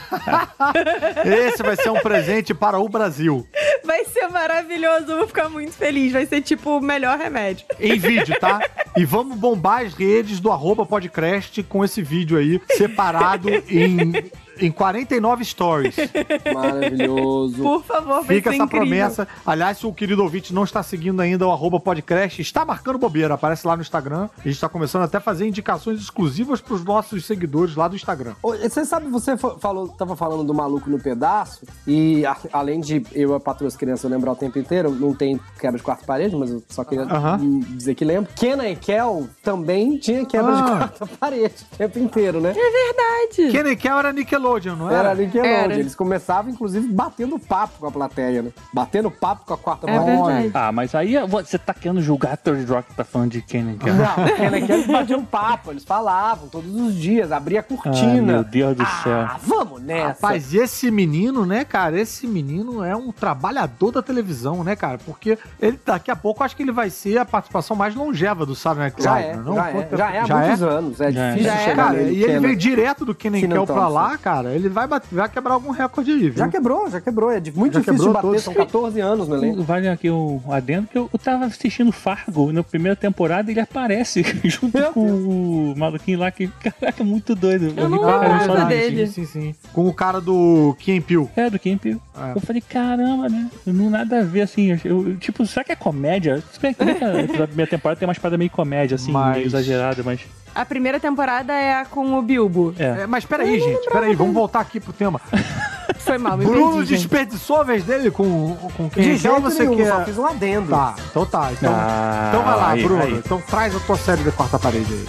Esse 1.25 1.61
vai 1.61 1.75
ser 1.75 1.89
um 1.89 1.99
presente 1.99 2.53
para 2.53 2.79
o 2.79 2.87
Brasil. 2.87 3.47
Vai 3.83 4.05
ser 4.05 4.27
maravilhoso, 4.27 5.11
eu 5.11 5.17
vou 5.17 5.27
ficar 5.27 5.49
muito 5.49 5.73
feliz. 5.73 6.13
Vai 6.13 6.25
ser, 6.25 6.41
tipo, 6.41 6.77
o 6.77 6.81
melhor 6.81 7.17
remédio. 7.17 7.65
Em 7.79 7.97
vídeo, 7.97 8.39
tá? 8.39 8.59
E 8.95 9.05
vamos 9.05 9.37
bombar 9.37 9.85
as 9.85 9.93
redes 9.93 10.39
do 10.39 10.51
arroba 10.51 10.85
podcast 10.85 11.63
com 11.63 11.83
esse 11.83 12.01
vídeo 12.01 12.37
aí, 12.37 12.61
separado 12.71 13.49
em, 13.49 14.13
em 14.59 14.71
49 14.71 15.43
stories. 15.45 15.95
Maravilhoso. 16.53 17.61
Por 17.61 17.83
favor, 17.83 18.23
vai 18.23 18.35
Fica 18.37 18.49
ser 18.49 18.55
essa 18.55 18.65
incrível. 18.65 18.87
promessa. 18.87 19.27
Aliás, 19.45 19.77
se 19.77 19.85
o 19.87 19.93
querido 19.93 20.21
ouvinte 20.23 20.53
não 20.53 20.63
está 20.63 20.81
seguindo 20.83 21.19
ainda 21.21 21.47
o 21.47 21.51
arroba 21.51 21.79
podcast, 21.79 22.41
está 22.41 22.65
marcando 22.65 22.97
bobeira. 22.97 23.33
Aparece 23.33 23.65
lá 23.67 23.75
no 23.75 23.81
Instagram. 23.81 24.29
A 24.37 24.43
gente 24.43 24.53
está 24.55 24.69
começando 24.69 25.03
até 25.03 25.17
a 25.17 25.21
fazer 25.21 25.47
indicações 25.47 25.99
exclusivas 25.99 26.61
para 26.61 26.73
os 26.73 26.83
nossos 26.83 27.25
seguidores 27.25 27.75
lá 27.75 27.87
do 27.87 27.95
Instagram. 27.95 28.33
Você 28.41 28.85
sabe, 28.85 29.07
você 29.09 29.37
fa- 29.37 29.57
falou, 29.59 29.87
tava 29.89 30.15
falando 30.15 30.43
do 30.43 30.53
maluco 30.53 30.89
no 30.89 30.99
pedaço, 30.99 31.65
e 31.87 32.25
a- 32.25 32.37
além 32.53 32.79
de 32.79 33.05
eu 33.13 33.31
e 33.31 33.35
a 33.35 33.39
patroa 33.39 33.67
as 33.67 33.75
crianças 33.75 34.09
lembrar 34.09 34.31
o 34.31 34.35
tempo 34.35 34.57
inteiro, 34.59 34.91
não 34.91 35.13
tem 35.13 35.39
quebra 35.59 35.77
de 35.77 35.83
quarta 35.83 36.05
parede, 36.05 36.35
mas 36.35 36.51
eu 36.51 36.63
só 36.69 36.83
queria 36.83 37.05
hum, 37.39 37.59
dizer 37.75 37.95
que 37.95 38.03
lembro. 38.05 38.31
Kenan 38.35 38.67
e 38.69 38.75
Kel 38.75 39.27
também 39.43 39.97
tinha 39.97 40.25
quebra 40.25 40.53
de 40.55 40.61
Ah. 40.61 40.77
quarta 40.77 41.07
parede 41.19 41.53
o 41.73 41.77
tempo 41.77 41.99
inteiro, 41.99 42.41
né? 42.41 42.53
É 42.55 43.33
verdade. 43.33 43.51
Kenny 43.51 43.75
Kel 43.75 43.97
era 43.99 44.11
Nickelodeon. 44.13 44.40
Nickelodeon, 44.41 44.75
não 44.75 44.89
Era 44.89 45.09
era? 45.09 45.15
Nickelodeon. 45.15 45.51
Era. 45.53 45.73
Eles 45.75 45.95
começavam, 45.95 46.51
inclusive, 46.51 46.87
batendo 46.91 47.37
papo 47.39 47.79
com 47.79 47.87
a 47.87 47.91
plateia, 47.91 48.41
né? 48.41 48.51
Batendo 48.73 49.11
papo 49.11 49.45
com 49.45 49.53
a 49.53 49.57
quarta 49.57 49.89
É 49.89 49.97
parede. 49.97 50.51
Ah, 50.53 50.71
mas 50.71 50.95
aí 50.95 51.15
você 51.27 51.57
tá 51.57 51.73
querendo 51.73 52.01
julgar 52.01 52.37
Third 52.37 52.65
Rock 52.71 52.93
tá 52.95 53.03
falando 53.03 53.31
de 53.31 53.41
Kenan 53.41 53.77
Kel. 53.77 53.93
Não, 53.93 54.35
Kenan 54.35 54.65
Kel, 54.65 54.75
eles 54.77 54.87
batiam 54.87 55.23
papo, 55.23 55.71
eles 55.71 55.83
falavam 55.83 56.47
todos 56.47 56.73
os 56.75 56.95
dias, 56.95 57.31
abria 57.31 57.59
a 57.59 57.61
Ah, 57.61 57.63
cortina. 57.63 58.21
meu 58.21 58.43
Deus 58.43 58.75
do 58.75 58.85
céu. 59.03 59.21
Ah, 59.21 59.37
vamos 59.41 59.81
nessa. 59.81 60.07
Rapaz, 60.07 60.53
e 60.53 60.57
esse 60.57 60.89
menino, 60.91 61.45
né, 61.45 61.63
cara? 61.63 61.99
Esse 61.99 62.27
menino 62.27 62.83
é 62.83 62.95
um 62.95 63.11
trabalhador 63.11 63.91
da 63.91 64.01
televisão, 64.01 64.63
né, 64.63 64.75
cara? 64.75 64.97
Porque 65.05 65.37
ele 65.59 65.79
daqui 65.85 66.09
a 66.11 66.15
pouco 66.15 66.43
acho 66.43 66.55
que 66.55 66.63
ele 66.63 66.71
vai 66.71 66.89
ser 66.89 67.17
a 67.17 67.25
participação 67.25 67.75
mais 67.75 67.95
longeva 67.95 68.45
do 68.45 68.55
Saturday 68.55 68.89
Night 68.89 69.03
já 69.03 69.11
Live, 69.11 69.29
é, 69.29 69.35
não? 69.35 69.55
já 69.55 69.69
é, 69.69 69.87
já 69.95 70.09
é 70.11 70.19
há 70.19 70.27
muitos 70.27 70.63
anos. 70.63 71.01
É 71.01 71.11
Já 71.11 71.21
é. 71.21 71.29
difícil 71.31 71.51
Já 71.51 71.59
é. 71.59 71.63
chegar 71.65 71.75
Cara, 71.85 71.97
nele, 71.97 72.15
e 72.15 72.23
ele 72.23 72.39
veio 72.39 72.55
direto 72.55 73.05
do 73.05 73.13
Kenan 73.15 73.39
Kenan 73.39 73.55
Kel 73.55 73.65
pra 73.67 73.87
lá, 73.87 74.17
cara. 74.17 74.30
Ele 74.55 74.69
vai, 74.69 74.87
bater- 74.87 75.07
vai 75.15 75.29
quebrar 75.29 75.53
algum 75.53 75.71
recorde 75.71 76.11
aí, 76.11 76.19
viu? 76.29 76.33
Já 76.37 76.47
quebrou, 76.47 76.89
já 76.89 77.01
quebrou. 77.01 77.31
É 77.31 77.39
de- 77.39 77.51
muito 77.51 77.73
Já 77.73 77.79
difícil 77.79 77.93
de 77.93 77.99
quebrou 77.99 78.13
bater, 78.13 78.27
todos. 78.27 78.43
são 78.43 78.53
14 78.53 78.99
anos 78.99 79.27
no 79.27 79.35
elenco. 79.35 79.63
Vale 79.63 79.87
aqui 79.87 80.09
o 80.09 80.41
adendo 80.49 80.87
que 80.87 80.97
eu, 80.97 81.09
eu 81.11 81.19
tava 81.19 81.45
assistindo 81.45 81.91
Fargo 81.91 82.51
na 82.51 82.63
primeira 82.63 82.95
temporada 82.95 83.49
e 83.49 83.53
ele 83.53 83.59
aparece 83.61 84.23
junto 84.45 84.77
Meu 84.77 84.91
com 84.93 85.05
o 85.05 85.73
maluquinho 85.77 86.19
lá 86.19 86.31
que, 86.31 86.47
caraca, 86.47 87.01
é 87.01 87.05
muito 87.05 87.35
doido. 87.35 87.73
Eu 87.75 87.85
ri 87.85 87.91
não 87.91 87.99
pra 87.99 88.19
caramba 88.19 88.39
lembro 88.43 88.57
só 88.61 88.65
dele. 88.65 89.07
Sim, 89.07 89.25
sim, 89.25 89.25
sim. 89.25 89.55
Com 89.73 89.87
o 89.87 89.93
cara 89.93 90.19
do 90.21 90.75
Kim 90.79 91.01
Peele. 91.01 91.27
É, 91.35 91.49
do 91.49 91.59
Kim 91.59 91.77
Peele. 91.77 91.99
É. 92.17 92.31
Eu 92.35 92.41
falei, 92.41 92.61
caramba, 92.61 93.27
né? 93.29 93.49
Não 93.65 93.89
nada 93.89 94.19
a 94.19 94.23
ver, 94.23 94.41
assim. 94.41 94.79
Eu, 94.83 95.07
eu- 95.09 95.17
tipo, 95.17 95.45
será 95.45 95.63
que 95.63 95.71
é 95.71 95.75
comédia? 95.75 96.41
Se 96.51 96.59
bem 96.59 96.73
que 96.73 96.81
a 96.83 96.85
primeira 97.47 97.69
temporada 97.69 97.99
tem 97.99 98.07
uma 98.07 98.13
espada 98.13 98.37
meio 98.37 98.49
comédia, 98.49 98.95
assim, 98.95 99.11
Mas- 99.11 99.35
meio 99.37 99.47
exagerada, 99.47 100.01
mas... 100.03 100.21
A 100.53 100.65
primeira 100.65 100.99
temporada 100.99 101.53
é 101.53 101.73
a 101.75 101.85
com 101.85 102.13
o 102.17 102.21
Bilbo. 102.21 102.73
É. 102.77 103.03
É, 103.03 103.07
mas 103.07 103.23
peraí, 103.25 103.59
gente, 103.59 103.89
peraí, 103.89 104.13
vamos 104.15 104.33
voltar 104.33 104.59
aqui 104.59 104.79
pro 104.79 104.91
tema. 104.91 105.19
Foi 105.99 106.17
mal, 106.17 106.35
me 106.35 106.45
Bruno 106.45 106.73
perdi, 106.77 106.89
gente. 106.89 106.97
desperdiçou 106.99 107.57
a 107.57 107.63
vez 107.63 107.83
dele 107.83 108.09
com, 108.11 108.55
com 108.75 108.89
quem 108.89 109.03
De 109.03 109.17
jeito 109.17 109.39
você 109.41 109.63
nenhum, 109.63 109.77
quer... 109.77 109.87
só 109.87 110.03
fiz 110.03 110.17
um 110.17 110.25
adendo. 110.25 110.69
Tá, 110.71 110.95
então 111.09 111.25
tá. 111.25 111.51
Então, 111.51 111.71
Ah, 111.73 112.29
então 112.29 112.43
vai 112.43 112.55
lá, 112.55 112.69
aí, 112.71 112.83
Bruno. 112.83 113.03
aí. 113.03 113.13
Então 113.13 113.41
traz 113.41 113.75
a 113.75 113.79
tua 113.79 113.97
série 113.97 114.23
da 114.23 114.31
quarta 114.31 114.57
parede 114.59 114.91
aí. 114.93 115.05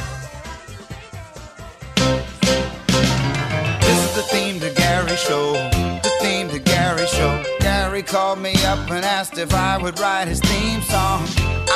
This 3.80 3.98
is 4.04 4.14
the 4.14 4.22
theme 4.30 4.60
to 4.60 4.70
Gary 4.74 5.16
Show. 5.16 5.52
The 6.02 6.10
theme 6.20 6.48
to 6.50 6.58
Gary 6.60 7.06
Show. 7.06 7.42
Gary 7.60 8.02
called 8.02 8.40
me 8.40 8.52
up 8.66 8.90
and 8.90 9.04
asked 9.04 9.38
if 9.38 9.52
I 9.54 9.78
would 9.78 9.98
write 9.98 10.28
his 10.28 10.40
theme 10.40 10.82
song. 10.82 11.24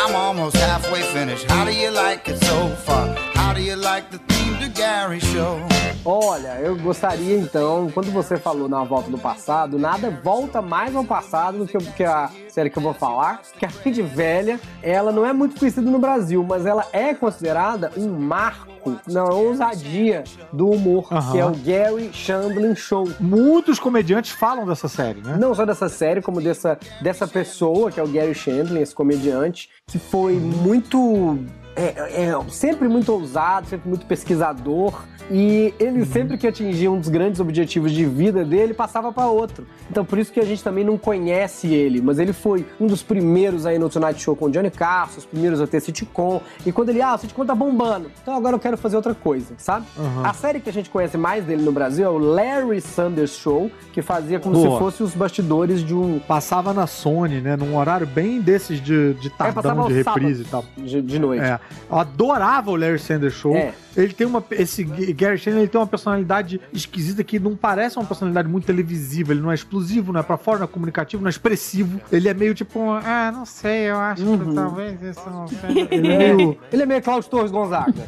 I'm 0.04 0.14
almost 0.14 0.56
halfway 0.56 1.02
finished. 1.02 1.50
How 1.50 1.64
do 1.64 1.72
you 1.72 1.90
like 1.90 2.28
it 2.28 2.38
so 2.44 2.68
far? 2.84 3.08
How 3.56 3.62
do 3.62 3.68
you 3.70 3.76
like 3.76 4.10
the 4.10 4.18
theme 4.18 4.58
to 4.58 4.68
Gary 4.68 5.18
Show? 5.18 5.58
Olha, 6.04 6.60
eu 6.60 6.76
gostaria 6.76 7.38
então, 7.38 7.90
quando 7.90 8.12
você 8.12 8.36
falou 8.36 8.68
na 8.68 8.84
volta 8.84 9.10
do 9.10 9.16
passado, 9.16 9.78
nada 9.78 10.10
volta 10.10 10.60
mais 10.60 10.94
ao 10.94 11.02
passado 11.02 11.64
do 11.64 11.66
que, 11.66 12.04
a 12.04 12.30
série 12.50 12.68
que 12.68 12.76
eu 12.76 12.82
vou 12.82 12.92
falar, 12.92 13.40
que 13.58 13.64
além 13.64 13.94
de 13.94 14.02
velha, 14.02 14.60
ela 14.82 15.10
não 15.10 15.24
é 15.24 15.32
muito 15.32 15.58
conhecida 15.58 15.90
no 15.90 15.98
Brasil, 15.98 16.44
mas 16.46 16.66
ela 16.66 16.86
é 16.92 17.14
considerada 17.14 17.90
um 17.96 18.10
marco 18.10 19.00
na 19.06 19.24
ousadia 19.24 20.22
do 20.52 20.68
humor, 20.68 21.08
Aham. 21.10 21.32
que 21.32 21.38
é 21.38 21.46
o 21.46 21.52
Gary 21.52 22.10
Shandling 22.12 22.76
Show. 22.76 23.10
Muitos 23.18 23.78
comediantes 23.78 24.32
falam 24.32 24.66
dessa 24.66 24.86
série, 24.86 25.22
né? 25.22 25.38
Não 25.40 25.54
só 25.54 25.64
dessa 25.64 25.88
série, 25.88 26.20
como 26.20 26.42
dessa, 26.42 26.78
dessa 27.00 27.26
pessoa, 27.26 27.90
que 27.90 27.98
é 27.98 28.02
o 28.02 28.08
Gary 28.08 28.34
Shandling, 28.34 28.82
esse 28.82 28.94
comediante, 28.94 29.70
que 29.86 29.98
foi 29.98 30.34
muito. 30.34 31.38
É, 31.76 32.24
é, 32.24 32.50
sempre 32.50 32.88
muito 32.88 33.12
ousado, 33.12 33.68
sempre 33.68 33.88
muito 33.88 34.06
pesquisador. 34.06 35.02
E 35.30 35.74
ele 35.78 36.04
sempre 36.04 36.36
que 36.38 36.46
atingia 36.46 36.90
um 36.90 36.98
dos 36.98 37.08
grandes 37.08 37.40
objetivos 37.40 37.92
de 37.92 38.04
vida 38.04 38.44
dele, 38.44 38.72
passava 38.72 39.12
para 39.12 39.26
outro. 39.26 39.66
Então 39.90 40.04
por 40.04 40.18
isso 40.18 40.32
que 40.32 40.38
a 40.40 40.44
gente 40.44 40.62
também 40.62 40.84
não 40.84 40.96
conhece 40.96 41.74
ele, 41.74 42.00
mas 42.00 42.18
ele 42.18 42.32
foi 42.32 42.64
um 42.80 42.86
dos 42.86 43.02
primeiros 43.02 43.66
aí 43.66 43.78
no 43.78 43.88
Tonight 43.88 44.20
Show 44.20 44.36
com 44.36 44.46
o 44.46 44.50
Johnny 44.50 44.70
Carson, 44.70 45.18
os 45.18 45.26
primeiros 45.26 45.60
a 45.60 45.66
ter 45.66 45.80
sitcom. 45.80 46.40
E 46.64 46.70
quando 46.72 46.90
ele, 46.90 47.02
ah, 47.02 47.14
o 47.14 47.18
sitcom 47.18 47.44
tá 47.44 47.54
bombando, 47.54 48.10
então 48.22 48.36
agora 48.36 48.54
eu 48.54 48.60
quero 48.60 48.76
fazer 48.76 48.96
outra 48.96 49.14
coisa, 49.14 49.54
sabe? 49.58 49.86
A 50.22 50.32
série 50.32 50.60
que 50.60 50.70
a 50.70 50.72
gente 50.72 50.90
conhece 50.90 51.16
mais 51.16 51.44
dele 51.44 51.62
no 51.62 51.72
Brasil 51.72 52.06
é 52.06 52.08
o 52.08 52.18
Larry 52.18 52.80
Sanders 52.80 53.36
Show, 53.36 53.70
que 53.92 54.02
fazia 54.02 54.38
como 54.38 54.54
Boa. 54.54 54.70
se 54.70 54.78
fosse 54.78 55.02
os 55.02 55.14
bastidores 55.14 55.84
de 55.84 55.94
um 55.94 56.18
Passava 56.18 56.72
na 56.72 56.86
Sony, 56.86 57.40
né? 57.40 57.56
Num 57.56 57.76
horário 57.76 58.06
bem 58.06 58.40
desses 58.40 58.80
de, 58.80 59.14
de 59.14 59.28
É, 59.28 59.30
tardão, 59.52 59.80
aos 59.80 59.88
de 59.88 59.94
reprise 59.94 60.04
sábados 60.04 60.40
e 60.40 60.44
tal. 60.44 60.64
de, 60.76 61.02
de 61.02 61.18
noite. 61.18 61.44
É, 61.44 61.58
eu 61.90 61.98
adorava 61.98 62.70
o 62.70 62.76
Larry 62.76 62.98
Sanders 62.98 63.34
Show. 63.34 63.56
É. 63.56 63.72
Ele 63.96 64.12
tem 64.12 64.26
uma. 64.26 64.44
Esse 64.50 64.84
Gary 65.16 65.38
Shandling 65.38 65.62
ele 65.62 65.68
tem 65.68 65.80
uma 65.80 65.86
personalidade 65.86 66.60
esquisita 66.72 67.24
que 67.24 67.38
não 67.38 67.56
parece 67.56 67.98
uma 67.98 68.04
personalidade 68.04 68.48
muito 68.48 68.66
televisiva. 68.66 69.32
Ele 69.32 69.40
não 69.40 69.50
é 69.50 69.54
explosivo, 69.54 70.12
não 70.12 70.20
é 70.20 70.22
pra 70.22 70.36
fora, 70.36 70.58
não 70.58 70.64
é 70.64 70.68
comunicativo, 70.68 71.22
não 71.22 71.28
é 71.28 71.30
expressivo. 71.30 72.00
Ele 72.12 72.28
é 72.28 72.34
meio 72.34 72.54
tipo, 72.54 72.90
ah, 72.90 73.32
não 73.32 73.46
sei, 73.46 73.90
eu 73.90 73.96
acho 73.96 74.22
que 74.22 74.54
talvez 74.54 75.02
isso 75.02 75.30
não 75.30 75.48
seja. 75.48 75.66
Ele 75.90 76.12
é 76.12 76.34
meio. 76.34 76.58
Ele 76.72 76.82
é 76.82 76.86
meio 76.86 77.02
Cláudio 77.02 77.30
Torres 77.30 77.50
Gonzaga. 77.50 77.94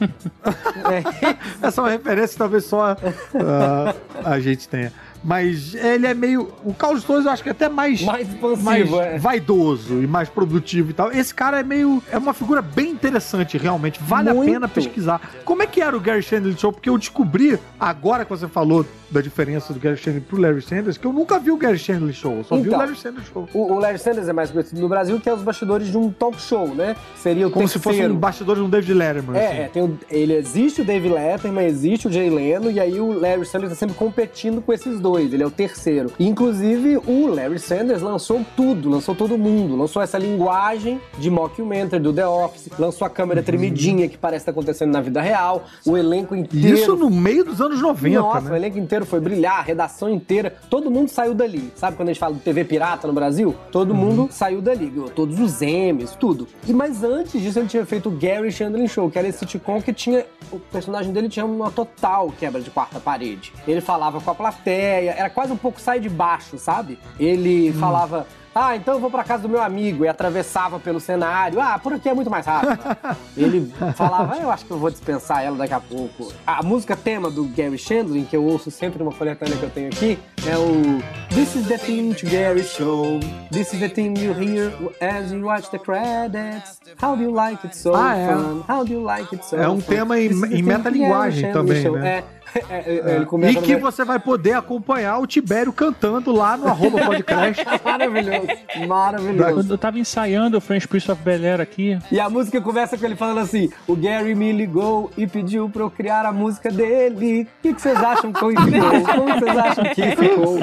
é. 0.90 1.66
Essa 1.66 1.80
é 1.80 1.84
uma 1.84 1.90
referência 1.90 2.28
que 2.28 2.38
talvez 2.38 2.64
só 2.64 2.96
ah, 3.34 3.94
a 4.24 4.38
gente 4.38 4.68
tenha. 4.68 4.92
Mas 5.22 5.74
ele 5.74 6.06
é 6.06 6.14
meio. 6.14 6.48
O 6.64 6.72
Carlos 6.72 7.04
Torres 7.04 7.24
eu 7.24 7.30
acho 7.30 7.42
que 7.42 7.48
é 7.48 7.52
até 7.52 7.68
mais. 7.68 8.02
Mais 8.02 8.28
expansivo, 8.28 8.64
mais 8.64 8.92
é. 8.92 9.18
vaidoso 9.18 10.02
e 10.02 10.06
mais 10.06 10.28
produtivo 10.28 10.90
e 10.90 10.92
tal. 10.94 11.10
Esse 11.12 11.34
cara 11.34 11.60
é 11.60 11.62
meio. 11.62 12.02
É 12.10 12.18
uma 12.18 12.32
figura 12.32 12.62
bem 12.62 12.90
interessante, 12.90 13.58
realmente. 13.58 14.00
Vale 14.02 14.32
Muito. 14.32 14.48
a 14.50 14.52
pena 14.54 14.68
pesquisar. 14.68 15.20
Como 15.44 15.62
é 15.62 15.66
que 15.66 15.80
era 15.80 15.96
o 15.96 16.00
Gary 16.00 16.22
Shandling 16.22 16.56
Show? 16.56 16.72
Porque 16.72 16.88
eu 16.88 16.96
descobri, 16.98 17.58
agora 17.78 18.24
que 18.24 18.30
você 18.30 18.46
falou 18.48 18.84
da 19.10 19.20
diferença 19.22 19.72
do 19.72 19.80
Gary 19.80 19.96
Shandling 19.96 20.20
pro 20.20 20.38
Larry 20.40 20.60
Sanders, 20.60 20.98
que 20.98 21.06
eu 21.06 21.12
nunca 21.14 21.38
vi 21.38 21.50
o 21.50 21.56
Gary 21.56 21.78
Shandling 21.78 22.12
Show. 22.12 22.36
Eu 22.38 22.44
só 22.44 22.56
vi 22.56 22.62
o 22.62 22.66
Então. 22.66 22.78
Larry 22.78 22.94
Sanders 22.96 23.26
Show. 23.32 23.48
O, 23.54 23.72
o 23.72 23.78
Larry 23.78 23.98
Sanders 23.98 24.28
é 24.28 24.32
mais 24.34 24.50
conhecido 24.50 24.80
no 24.80 24.88
Brasil 24.88 25.18
que 25.18 25.28
é 25.28 25.32
os 25.34 25.40
bastidores 25.42 25.88
de 25.88 25.96
um 25.96 26.10
talk 26.10 26.38
show, 26.40 26.68
né? 26.74 26.94
Seria 27.16 27.48
o 27.48 27.50
Como 27.50 27.66
se 27.66 27.74
fosse 27.78 27.96
terceiro. 27.96 28.14
um 28.14 28.16
bastidor 28.18 28.56
de 28.56 28.62
um 28.62 28.68
David 28.68 28.92
Letterman. 28.94 29.36
É, 29.40 29.46
assim. 29.46 29.56
é, 29.60 29.68
tem 29.68 29.82
o- 29.82 29.98
ele 30.10 30.34
existe 30.34 30.82
o 30.82 30.84
Dave 30.84 31.08
Letterman, 31.08 31.66
existe 31.66 32.06
o 32.06 32.12
Jay 32.12 32.28
Leno, 32.28 32.70
e 32.70 32.78
aí 32.78 33.00
o 33.00 33.18
Larry 33.18 33.46
Sanders 33.46 33.70
tá 33.72 33.76
sempre 33.78 33.94
competindo 33.96 34.60
com 34.60 34.72
esses 34.74 35.00
dois, 35.00 35.07
ele 35.16 35.42
é 35.42 35.46
o 35.46 35.50
terceiro. 35.50 36.10
Inclusive, 36.18 36.96
o 37.06 37.28
Larry 37.28 37.60
Sanders 37.60 38.02
lançou 38.02 38.44
tudo, 38.56 38.90
lançou 38.90 39.14
todo 39.14 39.38
mundo, 39.38 39.76
lançou 39.76 40.02
essa 40.02 40.18
linguagem 40.18 41.00
de 41.18 41.30
mockumentary 41.30 42.02
do 42.02 42.12
The 42.12 42.26
Office, 42.26 42.68
lançou 42.78 43.06
a 43.06 43.08
Uhum. 43.08 43.14
câmera 43.14 43.42
tremidinha 43.42 44.08
que 44.08 44.18
parece 44.18 44.42
estar 44.42 44.50
acontecendo 44.52 44.90
na 44.92 45.00
vida 45.00 45.20
real, 45.20 45.64
o 45.86 45.96
elenco 45.96 46.34
inteiro... 46.34 46.76
Isso 46.76 46.96
no 46.96 47.08
meio 47.10 47.44
dos 47.44 47.60
anos 47.60 47.80
90, 47.80 48.18
Nossa, 48.20 48.46
o 48.46 48.50
né? 48.50 48.56
elenco 48.56 48.78
inteiro 48.78 49.04
foi 49.06 49.20
brilhar, 49.20 49.58
a 49.60 49.62
redação 49.62 50.08
inteira, 50.08 50.54
todo 50.68 50.90
mundo 50.90 51.08
saiu 51.08 51.34
dali. 51.34 51.70
Sabe 51.76 51.96
quando 51.96 52.08
a 52.08 52.12
gente 52.12 52.20
fala 52.20 52.34
de 52.34 52.40
TV 52.40 52.64
pirata 52.64 53.06
no 53.06 53.12
Brasil? 53.12 53.54
Todo 53.70 53.94
mundo 53.94 54.28
saiu 54.30 54.60
dali, 54.60 54.86
ganhou 54.86 55.10
todos 55.10 55.38
os 55.38 55.62
Emmys, 55.62 56.16
tudo. 56.18 56.48
E 56.66 56.72
mas 56.72 57.04
antes 57.04 57.40
disso 57.40 57.58
ele 57.58 57.68
tinha 57.68 57.84
feito 57.84 58.08
o 58.08 58.12
Gary 58.12 58.50
Shandling 58.50 58.88
Show, 58.88 59.10
que 59.10 59.18
era 59.18 59.28
esse 59.28 59.38
sitcom 59.38 59.80
que 59.82 59.92
tinha 59.92 60.24
o 60.50 60.58
personagem 60.58 61.12
dele 61.12 61.28
tinha 61.28 61.44
uma 61.44 61.70
total 61.70 62.32
quebra 62.38 62.60
de 62.60 62.70
quarta 62.70 62.98
parede. 62.98 63.52
Ele 63.66 63.80
falava 63.82 64.18
com 64.20 64.30
a 64.30 64.34
plateia, 64.34 64.97
era 65.06 65.30
quase 65.30 65.52
um 65.52 65.56
pouco 65.56 65.80
sai 65.80 66.00
de 66.00 66.08
baixo, 66.08 66.58
sabe? 66.58 66.98
Ele 67.18 67.72
falava 67.74 68.26
ah, 68.60 68.74
então 68.74 68.94
eu 68.94 69.00
vou 69.00 69.08
pra 69.08 69.22
casa 69.22 69.42
do 69.44 69.48
meu 69.48 69.62
amigo 69.62 70.04
e 70.04 70.08
atravessava 70.08 70.80
pelo 70.80 70.98
cenário. 70.98 71.60
Ah, 71.60 71.78
por 71.78 71.92
aqui 71.92 72.08
é 72.08 72.14
muito 72.14 72.28
mais 72.28 72.44
rápido. 72.44 72.76
Ele 73.36 73.72
falava, 73.94 74.34
ah, 74.34 74.38
eu 74.38 74.50
acho 74.50 74.64
que 74.64 74.72
eu 74.72 74.78
vou 74.78 74.90
dispensar 74.90 75.44
ela 75.44 75.56
daqui 75.58 75.74
a 75.74 75.78
pouco. 75.78 76.32
A 76.44 76.60
música 76.60 76.96
tema 76.96 77.30
do 77.30 77.44
Gary 77.44 77.78
Shandling, 77.78 78.24
que 78.24 78.36
eu 78.36 78.42
ouço 78.42 78.68
sempre 78.68 78.98
numa 78.98 79.12
coletânea 79.12 79.56
que 79.56 79.62
eu 79.62 79.70
tenho 79.70 79.86
aqui, 79.88 80.18
é 80.44 80.56
o 80.58 80.98
This 81.32 81.54
is 81.54 81.68
the 81.68 81.78
theme 81.78 82.12
to 82.14 82.26
Gary 82.26 82.64
Show. 82.64 83.20
This 83.52 83.72
is 83.74 83.78
the 83.80 83.88
theme 83.90 84.18
you 84.18 84.32
hear 84.32 84.72
as 85.00 85.30
you 85.30 85.44
watch 85.44 85.70
the 85.70 85.78
credits. 85.78 86.80
How 87.00 87.14
do 87.14 87.22
you 87.22 87.30
like 87.32 87.64
it 87.64 87.76
so 87.76 87.94
Ah, 87.94 88.16
é. 88.16 88.26
fun? 88.26 88.62
How 88.68 88.84
do 88.84 88.92
you 88.92 89.04
like 89.04 89.32
it 89.32 89.46
so 89.46 89.54
É 89.56 89.68
um 89.68 89.78
fun? 89.80 89.88
tema 89.94 90.18
em- 90.18 90.30
em 90.30 90.62
metalinguagem 90.62 91.52
também, 91.52 91.88
né? 91.92 92.08
É, 92.08 92.24
é, 92.70 93.02
é, 93.12 93.16
ele 93.16 93.26
começa 93.26 93.58
E 93.58 93.62
que 93.62 93.74
no- 93.74 93.80
você 93.80 94.04
vai 94.04 94.18
poder 94.18 94.52
acompanhar 94.54 95.18
o 95.18 95.26
Tibério 95.26 95.72
cantando 95.72 96.32
lá 96.32 96.56
no 96.56 96.66
arroba 96.68 96.98
podcast. 97.06 97.64
Maravilhoso, 97.84 98.48
maravilhoso. 98.86 99.54
Quando 99.54 99.70
eu 99.70 99.78
tava 99.78 99.98
ensaiando 99.98 100.58
o 100.58 100.60
French 100.60 100.86
Prince 100.88 101.10
of 101.10 101.22
Bel-Air 101.22 101.60
aqui, 101.60 101.98
E 102.10 102.18
a 102.20 102.28
música 102.28 102.60
começa 102.60 102.96
com 102.96 103.04
ele 103.04 103.16
falando 103.16 103.38
assim: 103.40 103.70
o 103.86 103.94
Gary 103.96 104.34
me 104.34 104.52
ligou 104.52 105.10
e 105.16 105.26
pediu 105.26 105.68
pra 105.68 105.82
eu 105.82 105.90
criar 105.90 106.24
a 106.26 106.32
música 106.32 106.70
dele. 106.70 107.42
O 107.58 107.62
que, 107.62 107.74
que 107.74 107.80
vocês 107.82 107.96
acham 107.98 108.32
que 108.32 108.38
ficou? 108.40 108.52
Como 109.14 109.34
vocês 109.38 109.56
acham 109.58 109.84
que 109.94 110.16
ficou? 110.16 110.58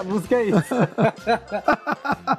a 0.00 0.04
música 0.04 0.34
é 0.36 0.44
isso. 0.44 0.74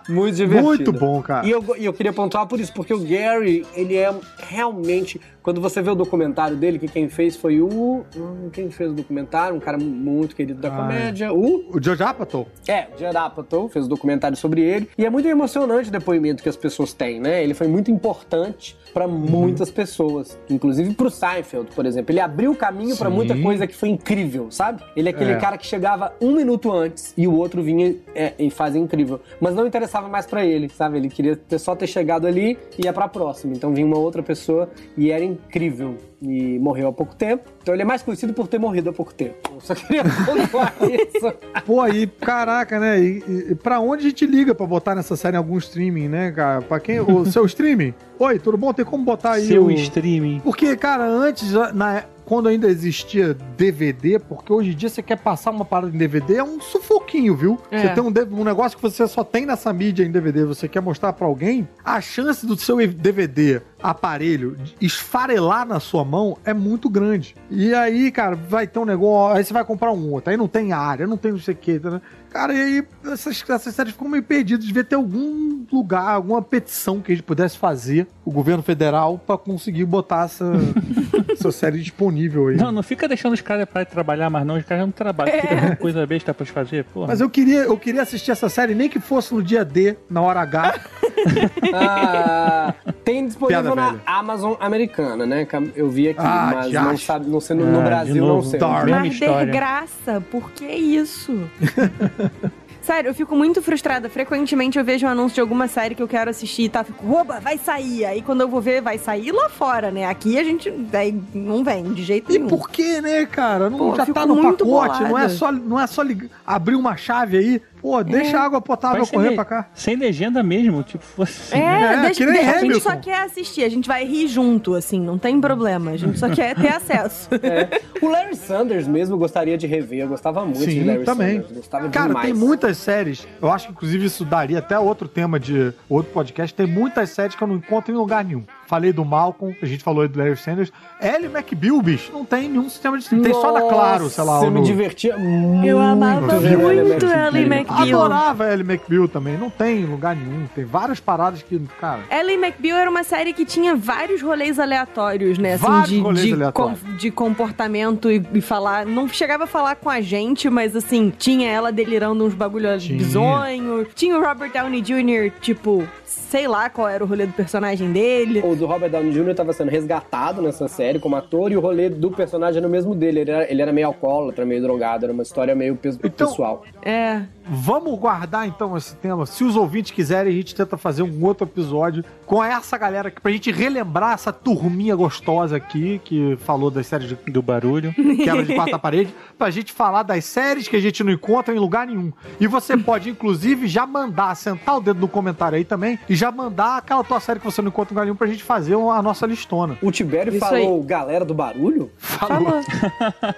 Muito 0.09 0.35
divertido. 0.35 0.65
Muito 0.67 0.91
bom, 0.93 1.21
cara. 1.21 1.45
E 1.45 1.51
eu, 1.51 1.63
e 1.77 1.85
eu 1.85 1.93
queria 1.93 2.13
pontuar 2.13 2.45
por 2.47 2.59
isso, 2.59 2.73
porque 2.73 2.93
o 2.93 2.99
Gary, 2.99 3.65
ele 3.75 3.95
é 3.95 4.13
realmente. 4.47 5.19
Quando 5.45 5.61
você 5.61 5.79
vê 5.79 5.91
o 5.91 5.95
documentário 5.95 6.57
dele, 6.57 6.79
que 6.79 6.87
quem 6.87 7.07
fez 7.07 7.35
foi 7.37 7.61
o. 7.61 8.03
hum, 8.17 8.49
Quem 8.51 8.71
fez 8.71 8.89
o 8.89 8.93
do 8.93 8.97
documentário, 9.03 9.55
um 9.55 9.59
cara 9.59 9.77
muito 9.77 10.35
querido 10.35 10.59
da 10.59 10.71
comédia. 10.71 11.31
O 11.31 11.69
O 11.71 11.79
Joe 11.81 11.95
Apatow? 12.01 12.47
é, 12.67 12.87
o 12.95 12.97
Judd 12.99 13.15
Apatow 13.15 13.69
fez 13.69 13.85
um 13.85 13.87
documentário 13.87 14.35
sobre 14.35 14.61
ele. 14.61 14.89
E 14.97 15.05
é 15.05 15.09
muito 15.09 15.27
emocionante 15.27 15.89
o 15.89 15.91
depoimento 15.91 16.41
que 16.41 16.49
as 16.49 16.55
pessoas 16.57 16.93
têm, 16.93 17.19
né? 17.19 17.43
Ele 17.43 17.53
foi 17.53 17.67
muito 17.67 17.91
importante 17.91 18.75
pra 18.95 19.07
muitas 19.09 19.69
pessoas. 19.69 20.39
Inclusive 20.49 20.93
pro 20.93 21.09
Seinfeld, 21.11 21.69
por 21.75 21.85
exemplo. 21.85 22.13
Ele 22.13 22.21
abriu 22.21 22.51
o 22.51 22.55
caminho 22.55 22.95
Sim. 22.95 23.15
muita 23.15 23.37
coisa 23.37 23.67
que 23.67 23.75
foi 23.75 23.89
incrível, 23.89 24.47
sabe? 24.49 24.81
Ele 24.95 25.09
é 25.09 25.11
aquele 25.11 25.33
É. 25.33 25.37
cara 25.37 25.57
que 25.57 25.67
chegava 25.67 26.13
um 26.21 26.31
minuto 26.31 26.71
antes 26.71 27.13
e 27.17 27.27
o 27.27 27.35
outro 27.35 27.61
vinha 27.61 27.93
é, 28.15 28.33
e 28.39 28.49
fazia 28.49 28.79
incrível. 28.79 29.19
Mas 29.41 29.53
não 29.53 29.67
interessava 29.67 30.07
mais 30.07 30.25
pra 30.25 30.45
ele, 30.45 30.69
sabe? 30.69 30.97
Ele 30.97 31.09
queria 31.09 31.35
ter- 31.35 31.59
só 31.59 31.75
ter 31.75 31.87
chegado 31.87 32.25
ali 32.25 32.57
e 32.79 32.85
ia 32.85 32.93
pra 32.93 33.09
próxima. 33.09 33.53
Então 33.53 33.73
vinha 33.73 33.85
uma 33.85 33.97
outra 33.97 34.23
pessoa 34.23 34.69
e 34.97 35.11
era 35.11 35.23
incrível. 35.25 35.97
E 36.21 36.57
morreu 36.59 36.87
há 36.87 36.93
pouco 36.93 37.13
tempo. 37.13 37.43
Então 37.61 37.73
ele 37.75 37.81
é 37.81 37.85
mais 37.85 38.01
conhecido 38.01 38.33
por 38.33 38.47
ter 38.47 38.57
morrido 38.57 38.89
há 38.89 38.93
pouco 38.93 39.13
tempo. 39.13 39.35
Eu 39.53 39.59
só 39.61 39.75
queria 39.75 40.01
pontuar 40.25 40.73
isso. 40.81 41.33
Pô, 41.65 41.81
aí, 41.81 42.07
caraca, 42.07 42.79
né? 42.79 42.99
E, 42.99 43.23
e- 43.51 43.55
pra 43.55 43.79
onde 43.79 44.05
a 44.05 44.09
gente 44.09 44.25
liga 44.25 44.55
pra 44.55 44.65
botar 44.65 44.95
nessa 44.95 45.15
série 45.15 45.35
em 45.35 45.37
algum 45.37 45.57
streaming, 45.57 46.07
né, 46.07 46.31
cara? 46.31 46.61
Pra 46.61 46.79
quem? 46.79 46.99
O 47.01 47.25
seu 47.29 47.45
streaming? 47.45 47.93
Oi, 48.17 48.39
tudo 48.39 48.57
bom? 48.57 48.73
Tem 48.73 48.85
como 48.85 49.03
botar 49.03 49.33
aí 49.33 49.45
Seu 49.47 49.65
o... 49.65 49.71
streaming. 49.71 50.39
Porque, 50.39 50.75
cara, 50.77 51.05
antes, 51.05 51.51
na, 51.73 52.05
quando 52.25 52.49
ainda 52.49 52.67
existia 52.67 53.35
DVD, 53.55 54.19
porque 54.19 54.51
hoje 54.51 54.71
em 54.71 54.75
dia 54.75 54.89
você 54.89 55.01
quer 55.01 55.17
passar 55.17 55.51
uma 55.51 55.63
parada 55.63 55.93
em 55.93 55.97
DVD, 55.97 56.37
é 56.37 56.43
um 56.43 56.59
sufoquinho, 56.59 57.35
viu? 57.35 57.59
É. 57.69 57.81
Você 57.81 57.89
tem 57.89 58.03
um, 58.03 58.39
um 58.39 58.43
negócio 58.43 58.77
que 58.77 58.81
você 58.81 59.07
só 59.07 59.23
tem 59.23 59.45
nessa 59.45 59.71
mídia 59.71 60.03
em 60.03 60.11
DVD, 60.11 60.43
você 60.43 60.67
quer 60.67 60.81
mostrar 60.81 61.13
pra 61.13 61.27
alguém, 61.27 61.67
a 61.83 62.01
chance 62.01 62.45
do 62.45 62.57
seu 62.57 62.75
DVD, 62.87 63.61
aparelho, 63.81 64.57
esfarelar 64.81 65.67
na 65.67 65.79
sua 65.79 66.03
mão 66.03 66.37
é 66.43 66.53
muito 66.53 66.89
grande. 66.89 67.35
E 67.49 67.73
aí, 67.73 68.11
cara, 68.11 68.35
vai 68.35 68.65
ter 68.67 68.79
um 68.79 68.85
negócio, 68.85 69.37
aí 69.37 69.43
você 69.43 69.53
vai 69.53 69.63
comprar 69.63 69.91
um 69.91 70.11
outro, 70.11 70.31
aí 70.31 70.37
não 70.37 70.47
tem 70.47 70.73
área, 70.73 71.05
não 71.05 71.17
tem 71.17 71.31
não 71.31 71.39
sei 71.39 71.53
o 71.53 71.57
que, 71.57 71.79
tá? 71.79 72.01
Cara, 72.35 72.53
e 72.53 72.61
aí 72.61 72.87
essas, 73.05 73.41
essas 73.49 73.73
séries 73.73 73.93
ficam 73.93 74.09
meio 74.09 74.21
perdidas. 74.21 74.65
Devia 74.65 74.83
ter 74.83 74.95
algum 74.95 75.65
lugar, 75.71 76.15
alguma 76.15 76.41
petição 76.41 76.99
que 76.99 77.13
a 77.13 77.15
gente 77.15 77.23
pudesse 77.23 77.57
fazer, 77.57 78.07
o 78.25 78.31
governo 78.31 78.61
federal, 78.61 79.17
pra 79.17 79.37
conseguir 79.37 79.85
botar 79.85 80.25
essa, 80.25 80.51
essa 81.47 81.59
série 81.59 81.79
disponível 81.79 82.47
aí. 82.47 82.55
Não, 82.57 82.71
não 82.71 82.83
fica 82.83 83.07
deixando 83.07 83.33
os 83.33 83.41
caras 83.41 83.65
para 83.67 83.85
trabalhar 83.85 84.29
mais 84.29 84.45
não, 84.45 84.57
os 84.57 84.65
caras 84.65 84.83
não 84.85 84.91
trabalham, 84.91 85.39
fica 85.39 85.69
com 85.69 85.75
coisa 85.77 86.05
besta 86.05 86.33
pra 86.33 86.45
fazer, 86.45 86.83
porra. 86.85 87.07
Mas 87.07 87.21
eu 87.21 87.29
queria, 87.29 87.59
eu 87.63 87.77
queria 87.77 88.01
assistir 88.01 88.31
essa 88.31 88.49
série, 88.49 88.73
nem 88.75 88.89
que 88.89 88.99
fosse 88.99 89.33
no 89.33 89.41
dia 89.43 89.63
D, 89.65 89.95
na 90.09 90.21
hora 90.21 90.41
H. 90.41 90.79
Ah, 91.73 92.73
tem 93.03 93.25
disponível 93.25 93.63
Piada 93.63 93.75
na 93.75 93.89
velha. 93.89 94.01
Amazon 94.05 94.53
americana, 94.59 95.25
né? 95.25 95.47
Eu 95.75 95.89
vi 95.89 96.09
aqui, 96.09 96.19
Ah, 96.21 96.51
mas 96.53 96.71
já 96.71 96.83
não 96.83 96.97
sabe, 96.97 97.27
não 97.29 97.39
sei 97.39 97.55
no, 97.55 97.79
Ah, 97.79 97.83
Brasil, 97.83 98.25
não 98.25 98.43
sei. 98.43 98.59
Dark. 98.59 98.87
Mas 98.89 99.15
de 99.15 99.45
graça, 99.47 100.21
por 100.31 100.51
que 100.51 100.65
isso? 100.65 101.49
Sério, 102.85 103.09
eu 103.09 103.15
fico 103.15 103.35
muito 103.35 103.63
frustrada. 103.63 104.07
Frequentemente 104.09 104.77
eu 104.77 104.85
vejo 104.85 105.07
um 105.07 105.09
anúncio 105.09 105.33
de 105.35 105.41
alguma 105.41 105.67
série 105.67 105.95
que 105.95 106.03
eu 106.03 106.07
quero 106.07 106.29
assistir 106.29 106.63
e 106.63 106.69
tá, 106.69 106.83
fico, 106.83 107.11
oba, 107.11 107.39
vai 107.39 107.57
sair. 107.57 108.05
Aí 108.05 108.21
quando 108.21 108.41
eu 108.41 108.47
vou 108.47 108.61
ver, 108.61 108.79
vai 108.79 108.99
sair 108.99 109.31
lá 109.31 109.49
fora, 109.49 109.89
né? 109.89 110.05
Aqui 110.05 110.37
a 110.37 110.43
gente 110.43 110.69
daí 110.69 111.19
não 111.33 111.63
vem 111.63 111.83
de 111.93 112.03
jeito 112.03 112.31
E 112.31 112.35
Hum. 112.35 112.45
nenhum. 112.45 112.47
por 112.47 112.69
que, 112.69 113.01
né, 113.01 113.25
cara? 113.25 113.71
Não, 113.71 113.77
Pô, 113.79 113.95
já 113.95 114.05
tá 114.05 114.25
no 114.25 114.39
pacote, 114.39 115.01
não 115.03 115.17
é 115.17 115.29
só, 115.29 115.51
não 115.51 115.79
é 115.79 115.87
só 115.87 116.03
abrir 116.45 116.75
uma 116.75 116.95
chave 116.95 117.37
aí. 117.37 117.61
Pô, 117.85 118.03
deixa 118.03 118.39
a 118.39 118.43
água 118.43 118.59
potável 118.59 119.05
correr 119.05 119.29
le- 119.29 119.35
pra 119.35 119.45
cá. 119.45 119.67
Sem 119.75 119.95
legenda 119.95 120.41
mesmo, 120.41 120.81
tipo, 120.81 121.03
fosse. 121.05 121.53
É, 121.53 121.59
É, 121.59 122.01
deixa, 122.01 122.13
que 122.15 122.25
nem 122.25 122.33
deixa- 122.43 122.57
a 122.57 122.59
gente 122.61 122.79
só 122.81 122.95
quer 122.95 123.21
assistir, 123.23 123.63
a 123.63 123.69
gente 123.69 123.87
vai 123.87 124.03
rir 124.03 124.27
junto, 124.27 124.73
assim, 124.73 124.99
não 124.99 125.19
tem 125.19 125.39
problema. 125.39 125.91
A 125.91 125.97
gente 125.97 126.17
só 126.17 126.27
quer 126.29 126.55
ter 126.55 126.69
acesso. 126.69 127.29
É. 127.45 127.79
O 128.01 128.09
Larry 128.09 128.35
Sanders 128.35 128.87
mesmo 128.87 129.17
gostaria 129.19 129.55
de 129.55 129.67
rever. 129.67 129.99
Eu 129.99 130.07
gostava 130.07 130.43
muito 130.43 130.57
de 130.65 130.71
Sim, 130.71 130.83
Larry 130.83 131.03
também. 131.03 131.35
Sanders. 131.41 131.57
Gostava 131.57 131.89
Cara, 131.89 132.07
demais. 132.07 132.25
tem 132.25 132.33
muitas 132.33 132.77
séries. 132.77 133.27
Eu 133.39 133.51
acho 133.51 133.67
que, 133.67 133.73
inclusive, 133.73 134.05
isso 134.07 134.25
daria 134.25 134.57
até 134.59 134.79
outro 134.79 135.07
tema 135.07 135.39
de 135.39 135.71
outro 135.87 136.11
podcast. 136.11 136.53
Tem 136.55 136.65
muitas 136.65 137.11
séries 137.11 137.35
que 137.35 137.43
eu 137.43 137.47
não 137.47 137.55
encontro 137.57 137.93
em 137.93 137.95
lugar 137.95 138.23
nenhum. 138.25 138.43
Falei 138.67 138.91
do 138.91 139.05
Malcolm, 139.05 139.55
a 139.61 139.65
gente 139.65 139.83
falou 139.83 140.01
aí 140.01 140.07
do 140.07 140.17
Larry 140.17 140.37
Sanders. 140.37 140.71
Ellie 141.01 141.29
McBeal, 141.29 141.81
bicho, 141.81 142.11
não 142.11 142.25
tem 142.25 142.49
nenhum 142.49 142.67
sistema 142.69 142.97
de. 142.97 143.07
Tem 143.07 143.33
só 143.33 143.51
na 143.53 143.61
Claro, 143.61 144.09
sei 144.09 144.23
lá. 144.23 144.39
Você 144.39 144.45
ou 144.45 144.51
me 144.51 144.59
no- 144.59 144.65
divertia 144.65 145.17
muito. 145.17 145.67
Eu 145.67 145.79
amava 145.79 146.21
muito. 146.39 147.05
Ellie 147.05 147.45
McBeal. 147.45 148.01
Adorava 148.03 148.51
Ellie 148.51 148.65
McBeal 148.65 149.07
também. 149.07 149.37
Não 149.37 149.49
tem 149.49 149.81
em 149.81 149.85
lugar 149.85 150.15
nenhum. 150.15 150.47
Tem 150.55 150.63
várias 150.65 150.99
paradas 150.99 151.41
que, 151.43 151.59
cara. 151.79 151.99
Ellie 152.09 152.35
McBeal 152.35 152.77
era 152.79 152.89
uma 152.89 153.03
série 153.03 153.33
que 153.33 153.45
tinha 153.45 153.75
vários 153.75 154.21
rolês 154.21 154.59
aleatórios, 154.59 155.37
né? 155.37 155.53
Assim, 155.53 155.65
Vários 155.65 155.89
de, 155.89 155.99
rolês 155.99 156.25
de, 156.25 156.33
aleatórios. 156.33 156.79
com- 156.81 156.93
de 156.95 157.11
comportamento 157.11 158.09
e, 158.11 158.23
e 158.33 158.41
falar. 158.41 158.85
Não 158.85 159.07
chegava 159.07 159.43
a 159.43 159.47
falar 159.47 159.75
com 159.75 159.89
a 159.89 160.01
gente, 160.01 160.49
mas 160.49 160.75
assim, 160.75 161.11
tinha 161.17 161.49
ela 161.49 161.71
delirando 161.71 162.25
uns 162.25 162.33
bagulho 162.33 162.65
Tinha. 162.79 162.97
bizonho. 162.97 163.85
Tinha 163.93 164.17
o 164.17 164.23
Robert 164.25 164.51
Downey 164.51 164.81
Jr., 164.81 165.31
tipo, 165.41 165.87
sei 166.05 166.47
lá 166.47 166.69
qual 166.69 166.87
era 166.87 167.03
o 167.03 167.07
rolê 167.07 167.25
do 167.27 167.33
personagem 167.33 167.91
dele. 167.91 168.41
O 168.43 168.54
do 168.59 168.65
Robert 168.65 168.89
Downey 168.89 169.11
Jr. 169.11 169.29
estava 169.31 169.53
sendo 169.53 169.69
resgatado 169.69 170.41
nessa 170.41 170.67
série 170.67 170.99
como 170.99 171.15
ator 171.15 171.51
e 171.51 171.57
o 171.57 171.59
rolê 171.59 171.89
do 171.89 172.11
personagem 172.11 172.57
era 172.59 172.67
o 172.67 172.69
mesmo 172.71 172.93
dele. 172.95 173.21
Ele 173.21 173.31
era, 173.31 173.51
ele 173.51 173.61
era 173.61 173.73
meio 173.73 173.87
alcoólatra, 173.87 174.45
meio 174.45 174.61
drogado. 174.61 175.05
Era 175.05 175.13
uma 175.13 175.23
história 175.23 175.53
meio 175.55 175.77
Então- 175.83 176.09
pessoal. 176.27 176.63
É. 176.83 177.21
Vamos 177.47 177.97
guardar 177.99 178.47
então 178.47 178.75
esse 178.75 178.95
tema. 178.95 179.25
Se 179.25 179.43
os 179.43 179.55
ouvintes 179.55 179.91
quiserem, 179.91 180.31
a 180.33 180.35
gente 180.35 180.55
tenta 180.55 180.77
fazer 180.77 181.03
um 181.03 181.23
outro 181.23 181.45
episódio 181.45 182.03
com 182.25 182.43
essa 182.43 182.77
galera 182.77 183.09
aqui, 183.09 183.21
pra 183.21 183.31
gente 183.31 183.51
relembrar 183.51 184.13
essa 184.13 184.33
turminha 184.33 184.95
gostosa 184.95 185.55
aqui 185.55 186.01
que 186.03 186.35
falou 186.37 186.71
das 186.71 186.87
séries 186.87 187.07
de 187.09 187.15
Do 187.31 187.41
barulho. 187.41 187.93
quebra 188.23 188.43
de 188.43 188.53
quarta 188.55 188.77
parede, 188.79 189.13
pra 189.37 189.49
gente 189.51 189.71
falar 189.71 190.03
das 190.03 190.25
séries 190.25 190.67
que 190.67 190.75
a 190.75 190.79
gente 190.79 191.03
não 191.03 191.11
encontra 191.11 191.53
em 191.53 191.59
lugar 191.59 191.85
nenhum. 191.85 192.11
E 192.39 192.47
você 192.47 192.75
pode, 192.75 193.09
inclusive, 193.09 193.67
já 193.67 193.85
mandar, 193.85 194.33
sentar 194.35 194.77
o 194.77 194.81
dedo 194.81 194.99
no 194.99 195.07
comentário 195.07 195.55
aí 195.57 195.63
também, 195.63 195.99
e 196.09 196.15
já 196.15 196.31
mandar 196.31 196.77
aquela 196.77 197.03
tua 197.03 197.19
série 197.19 197.39
que 197.39 197.45
você 197.45 197.61
não 197.61 197.69
encontra 197.69 197.93
em 197.93 197.95
lugar 197.95 198.05
nenhum 198.05 198.15
pra 198.15 198.27
gente 198.27 198.43
fazer 198.43 198.73
a 198.75 199.01
nossa 199.01 199.25
listona. 199.27 199.77
O 199.81 199.91
Tibério 199.91 200.31
Isso 200.31 200.39
falou 200.39 200.81
galera 200.83 201.23
do 201.23 201.33
barulho? 201.33 201.91
Falou. 201.97 202.61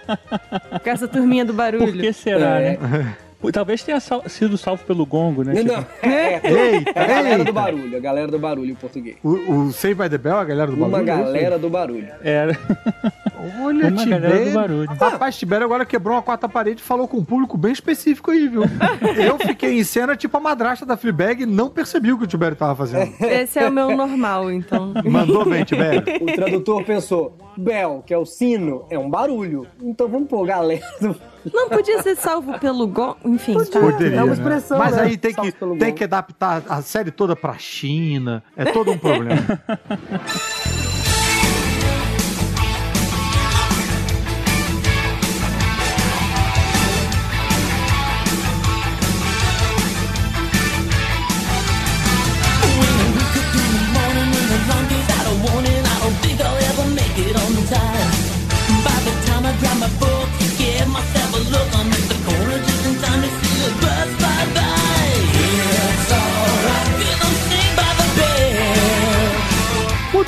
Com 0.83 0.89
essa 0.89 1.07
turminha 1.07 1.43
do 1.43 1.53
barulho. 1.53 1.91
Por 1.91 2.01
que 2.01 2.13
será, 2.13 2.59
É. 2.61 2.77
né? 2.77 3.17
Talvez 3.53 3.83
tenha 3.83 3.99
sal- 3.99 4.23
sido 4.27 4.57
salvo 4.57 4.83
pelo 4.83 5.05
gongo, 5.05 5.43
né? 5.43 5.53
Não, 5.53 5.61
Tipo, 5.63 5.75
não. 5.75 5.85
É, 6.11 6.33
Eita, 6.73 6.89
é 6.95 7.03
a 7.03 7.07
galera 7.07 7.29
eita. 7.35 7.43
do 7.45 7.53
barulho. 7.53 7.97
A 7.97 7.99
galera 7.99 8.27
do 8.27 8.39
barulho 8.39 8.71
em 8.71 8.75
português. 8.75 9.15
O, 9.23 9.29
o 9.67 9.71
Save 9.71 9.93
by 9.95 10.09
the 10.09 10.17
Bell, 10.17 10.37
a 10.37 10.43
galera 10.43 10.71
do 10.71 10.75
Uma 10.77 10.89
bagulho, 10.89 11.11
é 11.11 11.13
isso 11.15 11.23
aí? 11.23 11.33
galera 11.33 11.59
do 11.59 11.69
barulho. 11.69 12.07
Era. 12.23 12.57
Olha, 13.61 13.87
Uma 13.89 14.03
Tibério. 14.03 14.45
do 14.45 14.53
barulho. 14.53 14.89
Rapaz, 14.99 15.37
Tibério 15.37 15.65
agora 15.65 15.85
quebrou 15.85 16.15
uma 16.15 16.21
quarta 16.21 16.49
parede 16.49 16.81
e 16.81 16.83
falou 16.83 17.07
com 17.07 17.17
um 17.17 17.23
público 17.23 17.57
bem 17.57 17.71
específico 17.71 18.31
aí, 18.31 18.47
viu? 18.47 18.63
Eu 19.23 19.37
fiquei 19.37 19.77
em 19.79 19.83
cena 19.83 20.15
tipo 20.15 20.35
a 20.37 20.39
madrasta 20.39 20.85
da 20.85 20.97
Fleabag 20.97 21.43
e 21.43 21.45
não 21.45 21.69
percebi 21.69 22.11
o 22.11 22.17
que 22.17 22.23
o 22.23 22.27
Tibério 22.27 22.55
tava 22.57 22.75
fazendo. 22.75 23.13
Esse 23.21 23.59
é 23.59 23.67
o 23.67 23.71
meu 23.71 23.95
normal, 23.95 24.51
então. 24.51 24.93
Mandou 25.05 25.45
bem, 25.45 25.63
Tibério. 25.63 26.03
O 26.21 26.25
tradutor 26.35 26.83
pensou, 26.83 27.37
Bell, 27.55 28.03
que 28.05 28.13
é 28.13 28.17
o 28.17 28.25
sino, 28.25 28.85
é 28.89 28.97
um 28.97 29.09
barulho. 29.09 29.67
Então 29.81 30.07
vamos 30.07 30.27
pôr 30.27 30.45
galera 30.45 30.81
do... 30.99 31.15
Não 31.53 31.69
podia 31.69 32.01
ser 32.03 32.15
salvo 32.17 32.57
pelo 32.59 32.87
gongo. 32.87 33.17
Enfim, 33.23 33.53
tá. 33.65 33.79
Poderia, 33.79 34.17
É 34.17 34.23
uma 34.23 34.27
né? 34.27 34.33
expressão, 34.33 34.77
Mas 34.79 34.95
né? 34.95 35.03
aí 35.03 35.17
tem 35.17 35.33
que, 35.33 35.51
tem 35.51 35.67
gol. 35.77 35.93
que 35.93 36.03
adaptar 36.03 36.63
a 36.67 36.81
série 36.81 37.11
toda 37.11 37.35
pra 37.35 37.57
China. 37.57 38.43
É 38.55 38.65
todo 38.65 38.91
um 38.91 38.97
problema. 38.97 39.37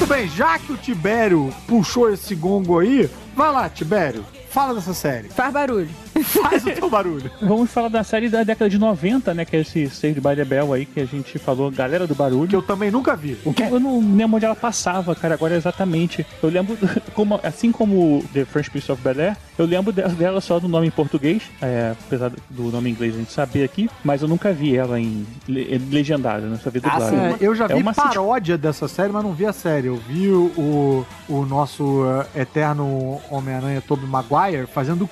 Bem, 0.09 0.27
já 0.27 0.57
que 0.57 0.73
o 0.73 0.77
Tibério 0.77 1.53
puxou 1.67 2.11
esse 2.11 2.33
gongo 2.33 2.79
aí, 2.79 3.07
vai 3.35 3.51
lá, 3.51 3.69
Tibério, 3.69 4.25
fala 4.49 4.73
dessa 4.73 4.93
série. 4.93 5.29
Faz 5.29 5.53
barulho. 5.53 5.89
Faz 6.41 6.65
o 6.65 6.71
teu 6.71 6.89
barulho. 6.89 7.29
Vamos 7.41 7.71
falar 7.71 7.87
da 7.89 8.03
série 8.03 8.29
da 8.29 8.43
década 8.43 8.69
de 8.69 8.77
90, 8.77 9.33
né? 9.33 9.45
Que 9.45 9.57
é 9.57 9.59
esse 9.61 9.89
Saved 9.89 10.19
by 10.21 10.35
the 10.35 10.45
Bell 10.45 10.73
aí 10.73 10.85
que 10.85 10.99
a 10.99 11.05
gente 11.05 11.37
falou, 11.39 11.69
Galera 11.71 12.05
do 12.07 12.15
Barulho. 12.15 12.47
Que 12.47 12.55
eu 12.55 12.61
também 12.61 12.91
nunca 12.91 13.15
vi. 13.15 13.37
Eu 13.71 13.79
não 13.79 13.99
lembro 14.15 14.37
onde 14.37 14.45
ela 14.45 14.55
passava, 14.55 15.15
cara, 15.15 15.33
agora 15.35 15.55
exatamente. 15.55 16.25
Eu 16.41 16.49
lembro, 16.49 16.77
como, 17.13 17.39
assim 17.43 17.71
como 17.71 18.23
The 18.33 18.45
French 18.45 18.69
Prince 18.71 18.91
of 18.91 19.01
Bel-Air, 19.01 19.35
eu 19.57 19.65
lembro 19.65 19.91
de- 19.91 20.01
dela 20.09 20.41
só 20.41 20.59
do 20.59 20.67
nome 20.67 20.87
em 20.87 20.91
português, 20.91 21.43
é, 21.61 21.93
apesar 22.05 22.31
do 22.49 22.63
nome 22.71 22.89
em 22.89 22.93
inglês 22.93 23.15
a 23.15 23.17
gente 23.19 23.31
saber 23.31 23.63
aqui, 23.63 23.89
mas 24.03 24.21
eu 24.21 24.27
nunca 24.27 24.51
vi 24.53 24.75
ela 24.75 24.99
em 24.99 25.25
le- 25.47 25.77
legendada, 25.89 26.47
né? 26.47 26.59
Só 26.63 26.69
vi 26.69 26.79
dublada. 26.79 27.15
É, 27.15 27.37
eu 27.41 27.53
já 27.55 27.65
É 27.65 27.67
vi 27.69 27.83
sitcom. 27.83 27.93
paródia 27.93 28.57
dessa 28.57 28.87
série, 28.87 29.11
mas 29.11 29.23
não 29.23 29.33
vi 29.33 29.45
a 29.45 29.53
série. 29.53 29.87
Eu 29.87 29.95
vi 29.97 30.27
o, 30.29 30.45
o, 30.57 31.05
o 31.33 31.45
nosso 31.45 32.03
eh, 32.35 32.41
eterno 32.41 33.19
Homem-Aranha 33.29 33.81
Tobey 33.81 34.05
Maguire 34.07 34.65
fazendo 34.67 35.03
o 35.05 35.07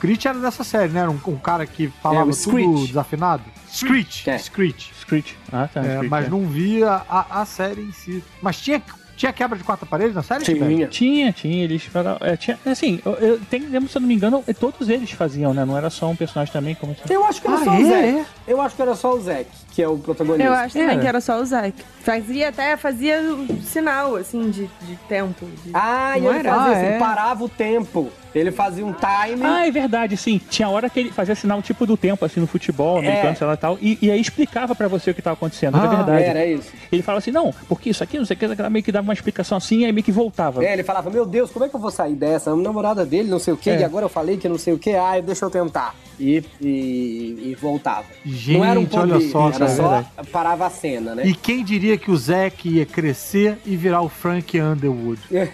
Creech. 0.00 0.18
Creech 0.18 0.28
era 0.28 0.38
dessa 0.38 0.64
série, 0.64 0.92
né? 0.92 1.00
Era 1.00 1.10
um, 1.10 1.20
um 1.28 1.36
cara 1.36 1.66
que 1.66 1.88
falava 2.02 2.30
É, 2.30 2.32
o 2.32 2.36
tudo 2.36 2.50
Screech. 2.58 2.86
desafinado. 2.88 3.42
Screech. 3.70 4.28
É. 4.30 4.38
Screech. 4.38 4.92
Screech. 5.00 5.36
Ah, 5.52 5.68
tá. 5.72 5.80
É, 5.80 5.84
Screech, 5.94 6.08
mas 6.08 6.26
é. 6.26 6.28
não 6.30 6.46
via 6.46 7.02
a, 7.08 7.40
a 7.42 7.44
série 7.44 7.82
em 7.82 7.92
si. 7.92 8.24
Mas 8.42 8.60
tinha, 8.60 8.82
tinha 9.16 9.32
quebra 9.32 9.56
de 9.56 9.62
quarta 9.62 9.84
parede 9.86 10.14
na 10.14 10.22
série? 10.22 10.42
Tinha. 10.44 10.88
Tinha, 10.88 11.32
tinha, 11.32 11.64
eles 11.64 11.84
falaram- 11.84 12.18
é, 12.26 12.36
tinha, 12.36 12.58
assim, 12.66 13.00
eu, 13.04 13.12
eu 13.14 13.40
tenho, 13.50 13.68
lembro, 13.70 13.88
se 13.88 13.96
eu 13.96 14.00
não 14.00 14.08
me 14.08 14.14
engano, 14.14 14.42
todos 14.58 14.88
eles 14.88 15.10
faziam, 15.12 15.52
né? 15.54 15.64
Não 15.64 15.76
era 15.76 15.90
só 15.90 16.08
um 16.08 16.16
personagem 16.16 16.52
também, 16.52 16.74
como 16.74 16.92
assim. 16.92 17.02
Eu 17.12 17.24
acho 17.24 17.40
que 17.40 17.46
era 17.46 17.56
Ah, 17.58 17.64
só 17.64 17.72
é? 17.74 17.78
o 17.78 17.86
Zack. 17.88 18.26
Eu 18.48 18.60
acho 18.60 18.74
que 18.76 18.82
era 18.82 18.94
só 18.96 19.14
o 19.14 19.20
Zack, 19.20 19.46
que 19.70 19.82
é 19.82 19.88
o 19.88 19.98
protagonista. 19.98 20.42
Eu 20.44 20.52
acho 20.54 20.72
também 20.78 20.96
É. 20.96 21.00
que 21.00 21.06
era 21.06 21.20
só 21.20 21.40
o 21.40 21.44
Zack. 21.44 21.74
Fazia 22.02 22.48
até, 22.48 22.76
fazia 22.76 23.20
sinal, 23.62 24.16
assim, 24.16 24.50
de, 24.50 24.68
de 24.82 24.96
tempo. 25.08 25.46
de- 25.64 25.70
Ah, 25.74 26.14
e 26.16 26.22
Não 26.22 26.34
ele 26.34 26.48
fazia 26.48 26.52
Ah, 26.62 26.72
assim, 26.72 26.86
é? 26.86 26.98
parava 26.98 27.44
o 27.44 27.48
tempo. 27.48 28.10
Ele 28.34 28.50
fazia 28.52 28.84
um 28.86 28.92
time. 28.92 29.44
Ah, 29.44 29.66
é 29.66 29.70
verdade, 29.70 30.16
sim. 30.16 30.40
Tinha 30.50 30.68
hora 30.68 30.88
que 30.88 31.00
ele 31.00 31.10
fazia 31.10 31.34
sinal 31.34 31.60
tipo 31.62 31.84
do 31.86 31.96
tempo, 31.96 32.24
assim, 32.24 32.40
no 32.40 32.46
futebol, 32.46 32.98
americano, 32.98 33.30
É. 33.30 33.34
sei 33.34 33.46
lá 33.46 33.54
e 33.54 33.56
tal, 33.56 33.78
e, 33.80 33.98
e 34.00 34.10
aí 34.10 34.20
explicava 34.20 34.74
pra 34.74 34.86
você 34.88 35.10
o 35.10 35.14
que 35.14 35.20
tava 35.22 35.34
acontecendo, 35.34 35.76
Ah, 35.76 35.84
é 35.84 35.88
verdade. 35.88 36.22
Era 36.24 36.46
isso. 36.46 36.70
Ele 36.92 37.02
falava 37.02 37.18
assim, 37.18 37.30
não, 37.30 37.52
porque 37.68 37.90
isso 37.90 38.02
aqui, 38.04 38.18
não 38.18 38.24
sei 38.24 38.36
o 38.36 38.38
que, 38.38 38.44
ela 38.44 38.70
meio 38.70 38.84
que 38.84 38.92
dava 38.92 39.04
uma 39.04 39.12
explicação 39.12 39.58
assim, 39.58 39.84
aí 39.84 39.92
meio 39.92 40.04
que 40.04 40.12
voltava. 40.12 40.64
É, 40.64 40.72
ele 40.72 40.82
falava, 40.84 41.10
meu 41.10 41.26
Deus, 41.26 41.50
como 41.50 41.64
é 41.64 41.68
que 41.68 41.74
eu 41.74 41.80
vou 41.80 41.90
sair 41.90 42.14
dessa? 42.14 42.50
A 42.52 42.56
namorada 42.56 43.04
dele, 43.04 43.28
não 43.28 43.38
sei 43.38 43.54
o 43.54 43.56
quê, 43.56 43.70
É. 43.70 43.80
e 43.80 43.84
agora 43.84 44.04
eu 44.04 44.08
falei 44.10 44.36
que 44.36 44.48
não 44.48 44.58
sei 44.58 44.74
o 44.74 44.78
quê, 44.78 44.92
ah, 44.92 45.20
deixa 45.20 45.44
eu 45.44 45.50
tentar. 45.50 45.94
E, 46.18 46.44
e, 46.60 47.50
e 47.50 47.56
voltava. 47.60 48.04
Gente, 48.24 48.58
não 48.58 48.64
era 48.64 48.78
um 48.78 48.84
poder, 48.84 49.14
olha 49.14 49.20
só, 49.30 49.48
era 49.48 49.58
cara, 49.58 49.70
só 49.70 50.04
é 50.18 50.22
parava 50.30 50.66
a 50.66 50.70
cena, 50.70 51.14
né? 51.14 51.26
E 51.26 51.34
quem 51.34 51.64
diria 51.64 51.96
que 51.96 52.10
o 52.10 52.16
Zack 52.16 52.68
ia 52.68 52.84
crescer 52.84 53.56
e 53.64 53.74
virar 53.74 54.02
o 54.02 54.08
Frank 54.08 54.60
Underwood? 54.60 55.20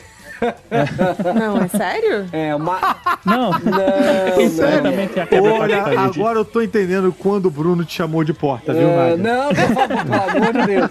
Não, 1.34 1.62
é 1.62 1.68
sério? 1.68 2.26
É, 2.32 2.54
uma... 2.54 2.78
Não, 3.24 3.50
Não, 3.50 3.50
não. 3.50 5.08
quebra 5.08 5.28
de 5.28 5.48
Olha, 5.48 5.82
agora 6.00 6.38
eu 6.38 6.44
tô 6.44 6.60
entendendo 6.62 7.14
quando 7.18 7.46
o 7.46 7.50
Bruno 7.50 7.84
te 7.84 7.94
chamou 7.94 8.22
de 8.24 8.32
porta, 8.32 8.72
viu, 8.72 8.88
É, 8.88 9.16
Nádia? 9.16 9.16
não, 9.16 9.48
por 9.48 9.74
favor, 9.74 10.04
pelo 10.04 10.44
amor 10.44 10.52
de 10.52 10.66
Deus. 10.66 10.90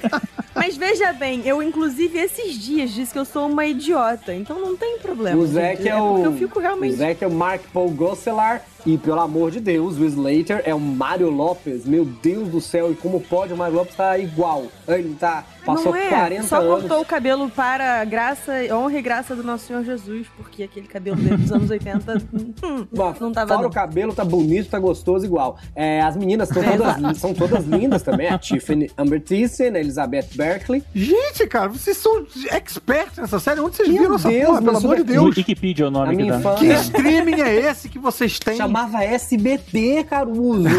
Mas 0.55 0.77
veja 0.77 1.13
bem, 1.13 1.41
eu 1.45 1.61
inclusive 1.61 2.17
esses 2.17 2.53
dias 2.57 2.91
disse 2.91 3.11
que 3.11 3.19
eu 3.19 3.25
sou 3.25 3.47
uma 3.47 3.65
idiota, 3.65 4.33
então 4.33 4.59
não 4.59 4.75
tem 4.75 4.97
problema. 4.99 5.39
O 5.39 5.45
Zack 5.45 5.77
gente. 5.77 5.89
é 5.89 5.95
o. 5.95 6.13
Porque 6.13 6.27
eu 6.27 6.33
fico 6.33 6.59
realmente. 6.59 6.93
O 6.93 6.97
Zack 6.97 7.23
é 7.23 7.27
o 7.27 7.31
Mark 7.31 7.61
Paul 7.73 7.89
Gosselaar. 7.91 8.61
E 8.85 8.97
pelo 8.97 9.19
amor 9.19 9.49
de 9.49 9.59
Deus, 9.59 9.97
o 9.97 10.05
Slater 10.05 10.61
é 10.63 10.73
o 10.73 10.79
Mário 10.79 11.29
Lopes. 11.29 11.85
Meu 11.85 12.05
Deus 12.05 12.49
do 12.49 12.61
céu, 12.61 12.91
e 12.91 12.95
como 12.95 13.19
pode 13.19 13.51
o 13.51 13.57
Mário 13.57 13.75
Lopes 13.75 13.93
estar 13.93 14.19
igual? 14.19 14.67
Ele 14.87 15.15
tá. 15.19 15.43
Passou 15.65 15.91
não 15.91 15.95
é, 15.99 16.09
40 16.09 16.43
só 16.43 16.57
anos. 16.57 16.81
cortou 16.81 17.01
o 17.01 17.05
cabelo 17.05 17.49
para 17.49 18.01
a 18.01 18.05
graça, 18.05 18.53
honra 18.71 18.99
e 18.99 19.01
graça 19.01 19.35
do 19.35 19.43
nosso 19.43 19.65
Senhor 19.65 19.83
Jesus, 19.83 20.27
porque 20.37 20.61
aquele 20.61 20.85
cabelo 20.85 21.15
dele 21.15 21.37
dos 21.37 21.51
anos 21.51 21.71
80 21.71 22.13
hum, 22.63 22.85
não 23.19 23.31
tava 23.31 23.47
Fora 23.47 23.61
não. 23.63 23.69
o 23.69 23.73
cabelo, 23.73 24.13
tá 24.13 24.23
bonito, 24.23 24.69
tá 24.69 24.77
gostoso 24.77 25.25
igual. 25.25 25.57
É, 25.75 26.01
as 26.01 26.15
meninas 26.15 26.49
tão 26.49 26.61
todas, 26.77 27.17
são 27.17 27.33
todas 27.33 27.65
lindas 27.65 28.03
também. 28.03 28.27
A 28.27 28.37
Tiffany 28.39 28.91
Amber 28.95 29.19
Thyssen, 29.19 29.75
a 29.75 29.79
Elizabeth 29.79 30.27
Berkley. 30.35 30.83
Gente, 30.93 31.47
cara, 31.47 31.67
vocês 31.69 31.97
são 31.97 32.23
expertos 32.55 33.17
nessa 33.17 33.39
série. 33.39 33.59
Onde 33.59 33.75
vocês 33.77 33.89
Meu 33.89 33.97
viram 33.97 34.15
essa 34.15 34.29
Deus, 34.29 34.45
porra? 34.45 34.61
Pelo 34.61 34.77
amor 34.77 34.95
de 34.97 35.03
No 35.03 35.07
Deus. 35.07 35.37
Wikipedia 35.37 35.85
é 35.85 35.87
o 35.87 35.89
A 35.89 35.91
nome 35.91 36.15
que 36.15 36.21
minha 36.21 36.37
dá. 36.37 36.53
Que 36.53 36.67
streaming 36.67 37.41
é 37.41 37.55
esse 37.55 37.89
que 37.89 37.97
vocês 37.97 38.37
têm? 38.37 38.55
Chamava 38.75 39.03
SBT, 39.03 40.03
Caruso. 40.03 40.67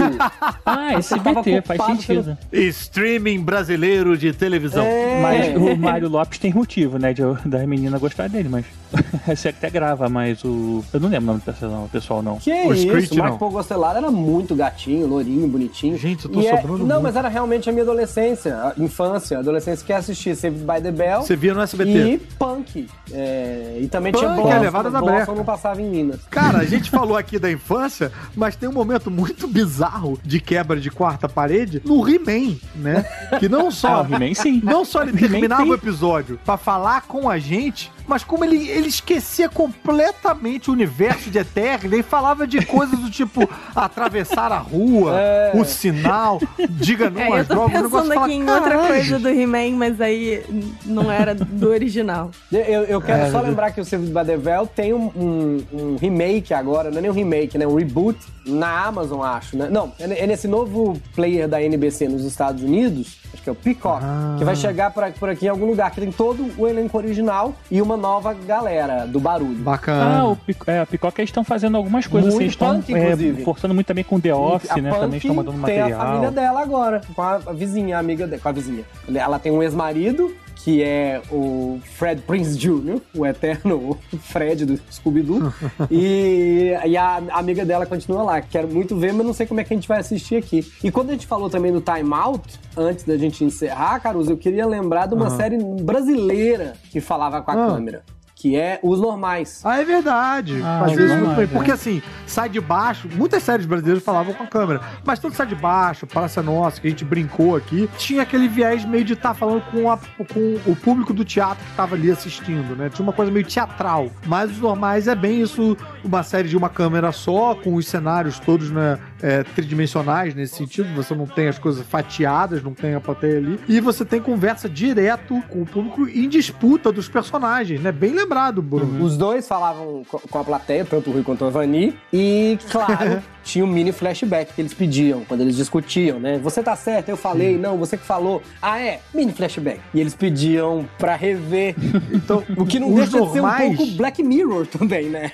Ah, 0.68 0.94
SBT, 0.94 1.62
faz 1.62 1.84
sentido. 1.84 2.36
Streaming 2.52 3.40
brasileiro 3.40 4.16
de 4.18 4.32
televisão. 4.32 4.84
É. 4.84 5.20
Mas 5.22 5.56
o 5.56 5.76
Mário 5.76 6.08
Lopes 6.08 6.38
tem 6.38 6.52
motivo, 6.52 6.98
né, 6.98 7.12
de, 7.12 7.22
das 7.44 7.64
meninas 7.66 8.00
gostar 8.00 8.28
dele, 8.28 8.48
mas 8.48 8.66
você 9.26 9.48
até 9.48 9.68
grava, 9.70 10.08
mas 10.08 10.42
o... 10.44 10.84
Eu 10.92 11.00
não 11.00 11.08
lembro 11.08 11.24
o 11.24 11.26
nome 11.28 11.40
do 11.40 11.44
pessoal, 11.44 11.70
não, 11.70 11.88
pessoal, 11.88 12.22
não. 12.22 12.36
Que 12.38 12.50
O 12.52 12.72
isso, 12.72 12.82
Screech, 12.86 13.12
o 13.14 13.18
Marco 13.18 13.44
não. 13.44 13.50
Paul 13.62 13.90
era 13.96 14.10
muito 14.10 14.54
gatinho, 14.54 15.06
lourinho, 15.06 15.46
bonitinho. 15.48 15.96
Gente, 15.98 16.24
eu 16.26 16.30
tô 16.30 16.40
E 16.40 16.46
é- 16.46 16.56
sobrando 16.56 16.78
Não, 16.78 16.86
muito. 16.86 17.02
mas 17.02 17.16
era 17.16 17.28
realmente 17.28 17.68
a 17.68 17.72
minha 17.72 17.82
adolescência, 17.82 18.54
a 18.56 18.72
infância, 18.78 19.36
a 19.36 19.40
adolescência 19.40 19.84
que 19.84 19.92
assistia 19.92 20.34
Saved 20.34 20.60
by 20.60 20.80
the 20.82 20.90
Bell 20.90 21.22
Você 21.22 21.36
via 21.36 21.54
no 21.54 21.60
SBT. 21.60 21.90
e 21.90 22.18
Punk. 22.38 22.88
É, 23.12 23.78
e 23.80 23.88
também 23.88 24.12
tinha 24.12 24.28
Punk, 24.28 24.40
Blossom, 24.42 24.56
é 24.56 24.58
levada 24.60 24.90
da 24.90 25.00
breca. 25.00 25.32
não 25.32 25.44
passava 25.44 25.80
em 25.80 25.88
Minas. 25.88 26.20
Cara, 26.30 26.58
a 26.58 26.64
gente 26.64 26.90
falou 26.90 27.16
aqui 27.16 27.38
da 27.38 27.50
infância, 27.50 28.12
mas 28.34 28.56
tem 28.56 28.68
um 28.68 28.72
momento 28.72 29.10
muito 29.10 29.46
bizarro 29.46 30.18
de 30.24 30.40
quebra 30.40 30.78
de 30.80 30.90
quarta 30.90 31.28
parede 31.28 31.82
no 31.84 32.08
He-Man, 32.08 32.56
né? 32.74 33.04
Que 33.38 33.48
não 33.48 33.68
Ah, 33.68 33.70
só. 33.70 34.02
o 34.02 34.06
He-Man 34.14 34.34
sim. 34.34 34.60
Não 34.62 34.84
só 34.84 35.02
ele 35.02 35.12
terminava 35.12 35.62
tem. 35.62 35.70
o 35.70 35.74
episódio 35.74 36.38
pra 36.44 36.56
falar 36.56 37.02
com 37.02 37.28
a 37.28 37.38
gente, 37.38 37.90
mas 38.06 38.22
como 38.24 38.44
ele, 38.44 38.68
ele 38.68 38.88
esquecia 38.88 39.48
completamente 39.48 40.70
o 40.70 40.72
universo 40.72 41.30
de 41.30 41.38
Eterna 41.38 41.96
e 41.96 42.02
falava 42.02 42.46
de 42.46 42.64
coisas 42.64 42.98
do 42.98 43.10
tipo 43.10 43.48
atravessar 43.74 44.52
a 44.52 44.58
rua, 44.58 45.12
o 45.54 45.64
sinal, 45.64 46.40
diga 46.70 47.10
não 47.10 47.20
É, 47.20 47.28
eu 47.28 47.34
às 47.34 47.46
tô 47.48 47.54
drogas. 47.54 47.80
o 47.80 47.82
negócio 47.82 47.90
pensando 48.08 48.14
fala, 48.14 48.26
aqui 48.26 48.34
em 48.34 48.48
outra 48.50 48.70
"Caralho, 48.70 48.88
coisa 48.88 49.18
do 49.18 49.28
He-Man, 49.28 49.76
mas 49.76 50.00
aí 50.00 50.44
não 50.84 51.10
era 51.10 51.34
do 51.34 51.68
original. 51.68 52.30
Eu, 52.52 52.84
eu 52.84 53.00
quero 53.00 53.22
É, 53.24 53.30
só 53.30 53.40
lembrar 53.40 53.70
que 53.72 53.80
o 53.80 53.84
the 53.84 54.36
Bell 54.36 54.66
tem 54.66 54.92
um, 54.94 55.06
um- 55.16 55.64
um 55.72 55.96
remake 56.00 56.52
agora, 56.54 56.90
não 56.90 56.98
é 56.98 57.00
nem 57.02 57.10
um 57.10 57.14
remake, 57.14 57.56
né? 57.58 57.66
Um 57.66 57.74
reboot 57.76 58.18
na 58.46 58.84
Amazon, 58.86 59.22
acho, 59.22 59.56
né? 59.56 59.68
Não, 59.70 59.92
é 59.98 60.06
é 60.22 60.26
nesse 60.26 60.46
novo 60.48 61.00
player 61.14 61.48
da 61.48 61.60
NBC 61.62 62.08
nos 62.08 62.24
Estados 62.24 62.62
Unidos, 62.62 63.18
acho 63.34 63.42
que 63.42 63.48
é 63.48 63.52
o 63.52 63.56
Peacock, 63.56 64.02
Ah. 64.04 64.36
que 64.38 64.44
vai 64.44 64.54
chegar 64.56 64.90
por 64.92 65.28
aqui 65.28 65.46
em 65.46 65.48
algum 65.48 65.66
lugar, 65.66 65.90
que 65.90 66.00
tem 66.00 66.10
todo 66.12 66.50
o 66.56 66.66
elenco 66.66 66.96
original 66.96 67.54
e 67.70 67.82
uma 67.82 67.95
nova 67.96 68.32
galera 68.34 69.06
do 69.06 69.18
barulho. 69.20 69.56
Bacana. 69.58 70.18
Ah, 70.20 70.24
o 70.28 70.36
Pico, 70.36 70.70
é, 70.70 70.80
a 70.80 70.86
Picoca 70.86 71.20
eles 71.20 71.28
estão 71.30 71.44
fazendo 71.44 71.76
algumas 71.76 72.06
coisas, 72.06 72.32
Muito 72.34 72.42
assim, 72.42 72.50
estão 72.50 72.74
punk, 72.76 72.92
inclusive. 72.92 73.42
forçando 73.44 73.74
muito 73.74 73.86
também 73.86 74.04
com 74.04 74.20
The 74.20 74.34
Office, 74.34 74.70
A 74.70 74.76
né? 74.76 74.90
Punk 74.90 75.00
Também 75.00 75.16
estão 75.18 75.34
mandando 75.34 75.62
tem 75.64 75.78
material. 75.80 76.00
a 76.00 76.04
família 76.06 76.30
dela 76.30 76.60
agora, 76.62 77.00
com 77.14 77.22
a, 77.22 77.34
a 77.46 77.52
vizinha, 77.52 77.96
a 77.96 78.00
amiga 78.00 78.26
dela, 78.26 78.42
com 78.42 78.48
a 78.48 78.52
vizinha. 78.52 78.84
Ela 79.14 79.38
tem 79.38 79.52
um 79.52 79.62
ex-marido, 79.62 80.34
que 80.66 80.82
é 80.82 81.22
o 81.30 81.78
Fred 81.96 82.22
Prince 82.22 82.58
Jr., 82.58 83.00
o 83.14 83.24
eterno 83.24 83.96
Fred 84.18 84.66
do 84.66 84.76
Scooby-Doo. 84.90 85.52
e, 85.88 86.72
e 86.84 86.96
a 86.96 87.22
amiga 87.34 87.64
dela 87.64 87.86
continua 87.86 88.24
lá. 88.24 88.40
Quero 88.40 88.66
muito 88.66 88.96
ver, 88.96 89.12
mas 89.12 89.24
não 89.24 89.32
sei 89.32 89.46
como 89.46 89.60
é 89.60 89.64
que 89.64 89.72
a 89.72 89.76
gente 89.76 89.86
vai 89.86 90.00
assistir 90.00 90.34
aqui. 90.34 90.66
E 90.82 90.90
quando 90.90 91.10
a 91.10 91.12
gente 91.12 91.24
falou 91.24 91.48
também 91.48 91.70
do 91.72 91.80
Time 91.80 92.12
Out, 92.12 92.58
antes 92.76 93.04
da 93.04 93.16
gente 93.16 93.44
encerrar, 93.44 94.00
Caruso, 94.00 94.32
eu 94.32 94.36
queria 94.36 94.66
lembrar 94.66 95.06
de 95.06 95.14
uma 95.14 95.26
Aham. 95.28 95.36
série 95.36 95.56
brasileira 95.84 96.72
que 96.90 97.00
falava 97.00 97.40
com 97.42 97.50
a 97.52 97.54
Ah. 97.54 97.68
câmera. 97.68 98.02
Que 98.38 98.54
é 98.54 98.78
Os 98.82 99.00
Normais. 99.00 99.62
Ah, 99.64 99.80
é 99.80 99.84
verdade. 99.84 100.60
Ah, 100.62 100.84
Às 100.84 100.92
vezes 100.92 101.16
muito 101.16 101.34
bem. 101.34 101.44
é. 101.44 101.46
Porque 101.46 101.72
assim, 101.72 102.02
sai 102.26 102.50
de 102.50 102.60
baixo, 102.60 103.08
muitas 103.14 103.42
séries 103.42 103.64
brasileiras 103.64 104.04
falavam 104.04 104.34
com 104.34 104.42
a 104.42 104.46
câmera, 104.46 104.78
mas 105.06 105.18
tanto 105.18 105.34
sai 105.34 105.46
de 105.46 105.54
baixo, 105.54 106.06
Praça 106.06 106.42
Nossa, 106.42 106.78
que 106.78 106.86
a 106.86 106.90
gente 106.90 107.02
brincou 107.02 107.56
aqui, 107.56 107.88
tinha 107.96 108.20
aquele 108.20 108.46
viés 108.46 108.84
meio 108.84 109.04
de 109.04 109.14
estar 109.14 109.32
falando 109.32 109.62
com, 109.72 109.90
a- 109.90 109.96
com 110.34 110.58
o 110.70 110.76
público 110.76 111.14
do 111.14 111.24
teatro 111.24 111.64
que 111.64 111.72
tava 111.76 111.94
ali 111.94 112.10
assistindo, 112.10 112.76
né? 112.76 112.90
Tinha 112.90 113.02
uma 113.04 113.12
coisa 113.14 113.32
meio 113.32 113.46
teatral. 113.46 114.10
Mas 114.26 114.50
os 114.50 114.58
normais 114.58 115.08
é 115.08 115.14
bem 115.14 115.40
isso, 115.40 115.74
uma 116.04 116.22
série 116.22 116.46
de 116.48 116.58
uma 116.58 116.68
câmera 116.68 117.12
só, 117.12 117.54
com 117.54 117.74
os 117.74 117.86
cenários 117.88 118.38
todos, 118.38 118.70
né, 118.70 118.98
é, 119.22 119.42
tridimensionais 119.42 120.34
nesse 120.34 120.56
sentido. 120.56 120.88
Você 120.94 121.14
não 121.14 121.26
tem 121.26 121.48
as 121.48 121.58
coisas 121.58 121.86
fatiadas, 121.86 122.62
não 122.62 122.74
tem 122.74 122.94
a 122.94 123.00
plateia 123.00 123.38
ali. 123.38 123.58
E 123.68 123.80
você 123.80 124.04
tem 124.04 124.20
conversa 124.20 124.68
direto 124.68 125.42
com 125.48 125.62
o 125.62 125.66
público 125.66 126.08
em 126.08 126.28
disputa 126.28 126.90
dos 126.92 127.08
personagens, 127.08 127.80
né? 127.80 127.92
Bem 127.92 128.12
lembrado, 128.12 128.60
Bruno. 128.62 129.04
Os 129.04 129.16
dois 129.16 129.46
falavam 129.46 130.02
co- 130.08 130.20
com 130.30 130.38
a 130.38 130.44
plateia, 130.44 130.84
tanto 130.84 131.10
o 131.10 131.12
Rui 131.12 131.22
quanto 131.22 131.44
a 131.44 131.50
Vani, 131.50 131.96
e, 132.12 132.58
claro, 132.70 133.22
tinha 133.42 133.64
um 133.64 133.68
mini 133.68 133.92
flashback 133.92 134.52
que 134.54 134.60
eles 134.60 134.74
pediam 134.74 135.22
quando 135.26 135.40
eles 135.42 135.56
discutiam, 135.56 136.18
né? 136.18 136.38
Você 136.42 136.62
tá 136.62 136.74
certo, 136.76 137.08
eu 137.08 137.16
falei, 137.16 137.56
não, 137.56 137.76
você 137.78 137.96
que 137.96 138.04
falou. 138.04 138.42
Ah, 138.60 138.80
é? 138.80 139.00
Mini 139.14 139.32
flashback. 139.32 139.80
E 139.94 140.00
eles 140.00 140.14
pediam 140.14 140.88
pra 140.98 141.14
rever. 141.16 141.74
Então, 142.12 142.42
O 142.56 142.64
que 142.66 142.78
não 142.80 142.94
deixa 142.94 143.10
de 143.10 143.16
ser 143.18 143.22
um 143.22 143.26
normais- 143.34 143.76
pouco 143.76 143.92
Black 143.92 144.22
Mirror 144.22 144.66
também, 144.66 145.08
né? 145.08 145.30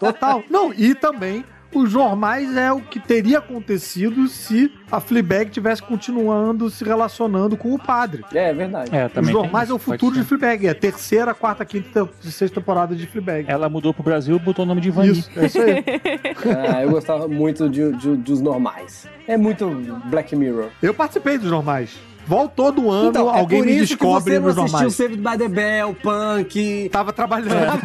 Total. 0.00 0.42
Não, 0.50 0.72
e 0.72 0.94
também 0.94 1.44
os 1.74 1.92
normais 1.94 2.56
é 2.56 2.72
o 2.72 2.80
que 2.80 2.98
teria 3.00 3.38
acontecido 3.38 4.26
se 4.28 4.72
a 4.90 5.00
Fleabag 5.00 5.50
tivesse 5.50 5.82
continuando 5.82 6.70
se 6.70 6.84
relacionando 6.84 7.56
com 7.56 7.74
o 7.74 7.78
padre. 7.78 8.24
É, 8.32 8.50
é 8.50 8.52
verdade. 8.54 8.90
É, 8.94 9.10
Os 9.20 9.28
normais 9.30 9.70
é 9.70 9.72
o 9.72 9.78
futuro 9.78 10.14
de 10.14 10.22
Fleabag, 10.24 10.66
é 10.66 10.70
a 10.70 10.74
terceira, 10.74 11.34
quarta, 11.34 11.64
quinta 11.64 12.08
e 12.22 12.30
sexta 12.30 12.60
temporada 12.60 12.94
de 12.94 13.06
Fleabag. 13.06 13.44
Ela 13.48 13.68
mudou 13.68 13.92
pro 13.92 14.02
Brasil 14.02 14.36
e 14.36 14.38
botou 14.38 14.64
o 14.64 14.68
nome 14.68 14.80
de 14.80 14.90
Vani. 14.90 15.12
Isso, 15.12 15.30
é 15.36 15.46
isso 15.46 15.60
aí. 15.60 15.84
Ah, 16.74 16.82
eu 16.82 16.90
gostava 16.90 17.26
muito 17.28 17.68
de, 17.68 17.92
de- 17.92 18.16
dos 18.16 18.40
normais. 18.40 19.06
É 19.26 19.36
muito 19.36 19.68
Black 20.06 20.34
Mirror. 20.36 20.68
Eu 20.82 20.92
participei 20.94 21.38
dos 21.38 21.50
normais. 21.50 21.96
Voltou 22.26 22.72
do 22.72 22.90
ano, 22.90 23.10
Então, 23.10 23.34
é 23.34 23.38
alguém 23.38 23.60
por 23.60 23.66
me 23.66 23.72
isso 23.76 23.88
descobre 23.96 24.34
que 24.34 24.40
você 24.40 24.56
não 24.56 24.62
nos 24.64 24.74
assistiu. 24.74 24.90
Saved 24.90 25.16
by 25.20 25.36
the 25.38 25.48
Bell, 25.48 25.94
Punk... 26.02 26.88
Tava 26.90 27.12
trabalhando. 27.12 27.80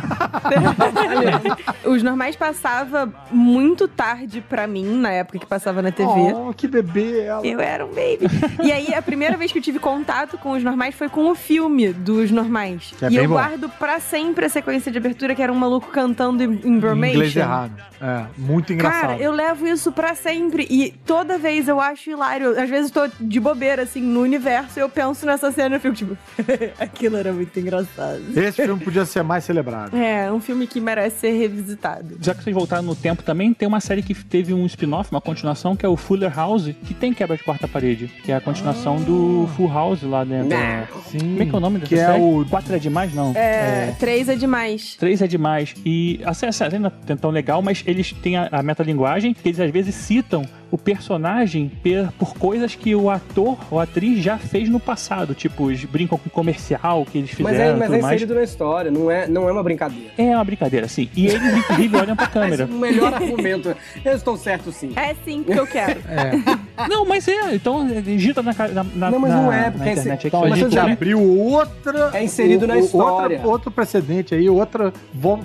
Os 1.85 2.03
normais 2.03 2.35
passava 2.35 3.11
muito 3.31 3.87
tarde 3.87 4.41
pra 4.47 4.67
mim, 4.67 4.85
na 4.99 5.11
época 5.11 5.39
que 5.39 5.45
passava 5.45 5.81
na 5.81 5.91
TV. 5.91 6.09
Oh, 6.33 6.53
que 6.53 6.67
bebê 6.67 7.21
ela. 7.21 7.45
Eu 7.45 7.59
era 7.59 7.85
um 7.85 7.89
baby. 7.89 8.27
e 8.63 8.71
aí, 8.71 8.93
a 8.93 9.01
primeira 9.01 9.37
vez 9.37 9.51
que 9.51 9.57
eu 9.57 9.61
tive 9.61 9.79
contato 9.79 10.37
com 10.37 10.51
os 10.51 10.63
normais 10.63 10.95
foi 10.95 11.09
com 11.09 11.29
o 11.29 11.35
filme 11.35 11.91
dos 11.93 12.31
normais. 12.31 12.93
Que 12.97 13.05
é 13.05 13.07
e 13.07 13.11
bem 13.15 13.23
eu 13.23 13.29
bom. 13.29 13.35
guardo 13.35 13.69
pra 13.69 13.99
sempre 13.99 14.45
a 14.45 14.49
sequência 14.49 14.91
de 14.91 14.97
abertura, 14.97 15.33
que 15.35 15.41
era 15.41 15.51
um 15.51 15.55
maluco 15.55 15.87
cantando 15.87 16.43
em 16.43 16.59
Em 16.63 16.79
Bromation. 16.79 17.13
inglês 17.15 17.35
errado. 17.35 17.73
É, 18.01 18.23
muito 18.37 18.71
engraçado. 18.71 19.01
Cara, 19.01 19.17
eu 19.17 19.31
levo 19.31 19.67
isso 19.67 19.91
pra 19.91 20.15
sempre. 20.15 20.65
E 20.69 20.91
toda 21.05 21.37
vez 21.37 21.67
eu 21.67 21.79
acho 21.79 22.09
hilário. 22.09 22.51
Às 22.59 22.69
vezes 22.69 22.91
eu 22.95 23.09
tô 23.09 23.15
de 23.19 23.39
bobeira, 23.39 23.83
assim, 23.83 24.01
no 24.01 24.25
universo, 24.29 24.79
eu 24.79 24.87
penso 24.89 25.25
nessa 25.25 25.51
cena 25.51 25.75
e 25.75 25.77
eu 25.77 25.81
fico 25.81 25.95
tipo, 25.95 26.17
aquilo 26.79 27.17
era 27.17 27.33
muito 27.33 27.59
engraçado. 27.59 28.21
Esse 28.35 28.63
filme 28.63 28.83
podia 28.83 29.05
ser 29.05 29.23
mais 29.23 29.43
celebrado. 29.43 29.95
É, 29.95 30.31
um 30.31 30.39
filme 30.39 30.65
que 30.67 30.79
merece 30.79 31.19
ser 31.19 31.31
revisitado. 31.37 32.17
Já 32.21 32.33
que 32.33 32.43
vocês 32.43 32.53
voltaram 32.55 32.83
no 32.83 32.95
tempo 32.95 33.23
também, 33.23 33.53
tem 33.53 33.67
uma 33.67 33.79
série 33.79 34.01
que 34.01 34.13
teve 34.13 34.53
um 34.53 34.65
spin-off, 34.65 35.11
uma 35.11 35.21
continuação, 35.21 35.75
que 35.75 35.85
é 35.85 35.89
o 35.89 35.97
Fuller 35.97 36.33
House, 36.35 36.69
que 36.85 36.93
tem 36.93 37.13
quebra 37.13 37.35
de 37.35 37.43
quarta 37.43 37.67
parede. 37.67 38.07
Que 38.23 38.31
é 38.31 38.35
a 38.35 38.41
continuação 38.41 38.97
do 38.97 39.49
Full 39.55 39.67
House 39.71 40.03
lá 40.03 40.23
dentro. 40.23 40.49
da- 40.49 40.87
Sim. 41.09 41.19
Como 41.19 41.41
é 41.41 41.45
que 41.45 41.55
é 41.55 41.57
o 41.57 41.59
nome 41.59 41.79
dessa 41.79 41.89
Que 41.89 41.95
é 41.99 42.05
série? 42.05 42.21
o- 42.21 42.45
Quatro 42.49 42.75
é 42.75 42.79
demais, 42.79 43.13
não? 43.13 43.31
É, 43.35 43.95
três 43.99 44.29
é 44.29 44.35
demais. 44.35 44.95
Três 44.95 45.21
é 45.21 45.27
demais. 45.27 45.73
E 45.85 46.19
a 46.23 46.33
série, 46.33 46.49
a 46.49 46.53
série 46.53 46.79
não 46.79 46.91
é 47.07 47.15
tão 47.15 47.31
legal, 47.31 47.61
mas 47.61 47.83
eles 47.85 48.13
têm 48.13 48.37
a, 48.37 48.47
a 48.51 48.61
metalinguagem, 48.63 49.33
que 49.33 49.49
eles 49.49 49.59
às 49.59 49.71
vezes 49.71 49.95
citam 49.95 50.43
o 50.71 50.77
personagem 50.77 51.71
per- 51.81 52.11
por 52.19 52.35
coisas 52.35 52.75
que 52.75 52.93
o 52.95 53.09
ator 53.09 53.57
ou 53.71 53.79
atriz 53.79 54.18
já 54.21 54.37
fez 54.37 54.69
no 54.69 54.79
passado. 54.79 55.33
Tipo, 55.33 55.69
eles 55.69 55.83
brincam 55.85 56.17
com 56.17 56.29
comercial 56.29 57.05
que 57.05 57.17
eles 57.19 57.31
fizeram 57.31 57.49
Mas 57.51 57.59
é, 57.59 57.73
mas 57.73 57.87
é 57.87 58.01
mais. 58.01 58.05
inserido 58.15 58.35
na 58.35 58.43
história, 58.43 58.91
não 58.91 59.09
é, 59.11 59.27
não 59.27 59.47
é 59.47 59.51
uma 59.51 59.63
brincadeira. 59.63 60.11
É 60.17 60.35
uma 60.35 60.43
brincadeira, 60.43 60.87
sim. 60.87 61.09
E 61.15 61.27
eles, 61.27 61.41
inclusive, 61.57 61.97
olham 61.97 62.15
pra 62.15 62.27
câmera. 62.27 62.65
Mas 62.67 62.75
o 62.75 62.79
melhor 62.79 63.13
argumento, 63.13 63.75
eu 64.03 64.13
estou 64.15 64.37
certo 64.37 64.71
sim. 64.71 64.91
É 64.95 65.15
sim, 65.25 65.43
porque 65.43 65.59
eu 65.59 65.67
quero. 65.67 65.99
Não, 66.89 67.05
mas 67.05 67.27
é. 67.27 67.53
Então, 67.55 67.85
digita 68.01 68.41
na, 68.41 68.53
ca- 68.53 68.67
na, 68.69 68.83
na, 68.83 69.11
Não, 69.11 69.19
mas 69.19 69.31
na- 69.31 69.41
não 69.41 69.51
é, 69.51 69.65
na 69.65 69.71
porque 69.71 69.89
é 69.89 69.91
internet. 69.91 69.97
esse- 70.01 70.09
aí 70.09 70.17
que 70.19 70.27
Então 70.27 70.41
você 70.41 70.53
a 70.53 70.55
gente 70.55 70.79
abriu 70.93 71.21
outra. 71.21 72.11
É 72.13 72.23
inserido 72.23 72.65
na 72.65 72.77
história. 72.77 73.37
Outra, 73.37 73.49
outro 73.51 73.71
precedente 73.71 74.33
aí, 74.33 74.49
outra. 74.49 74.93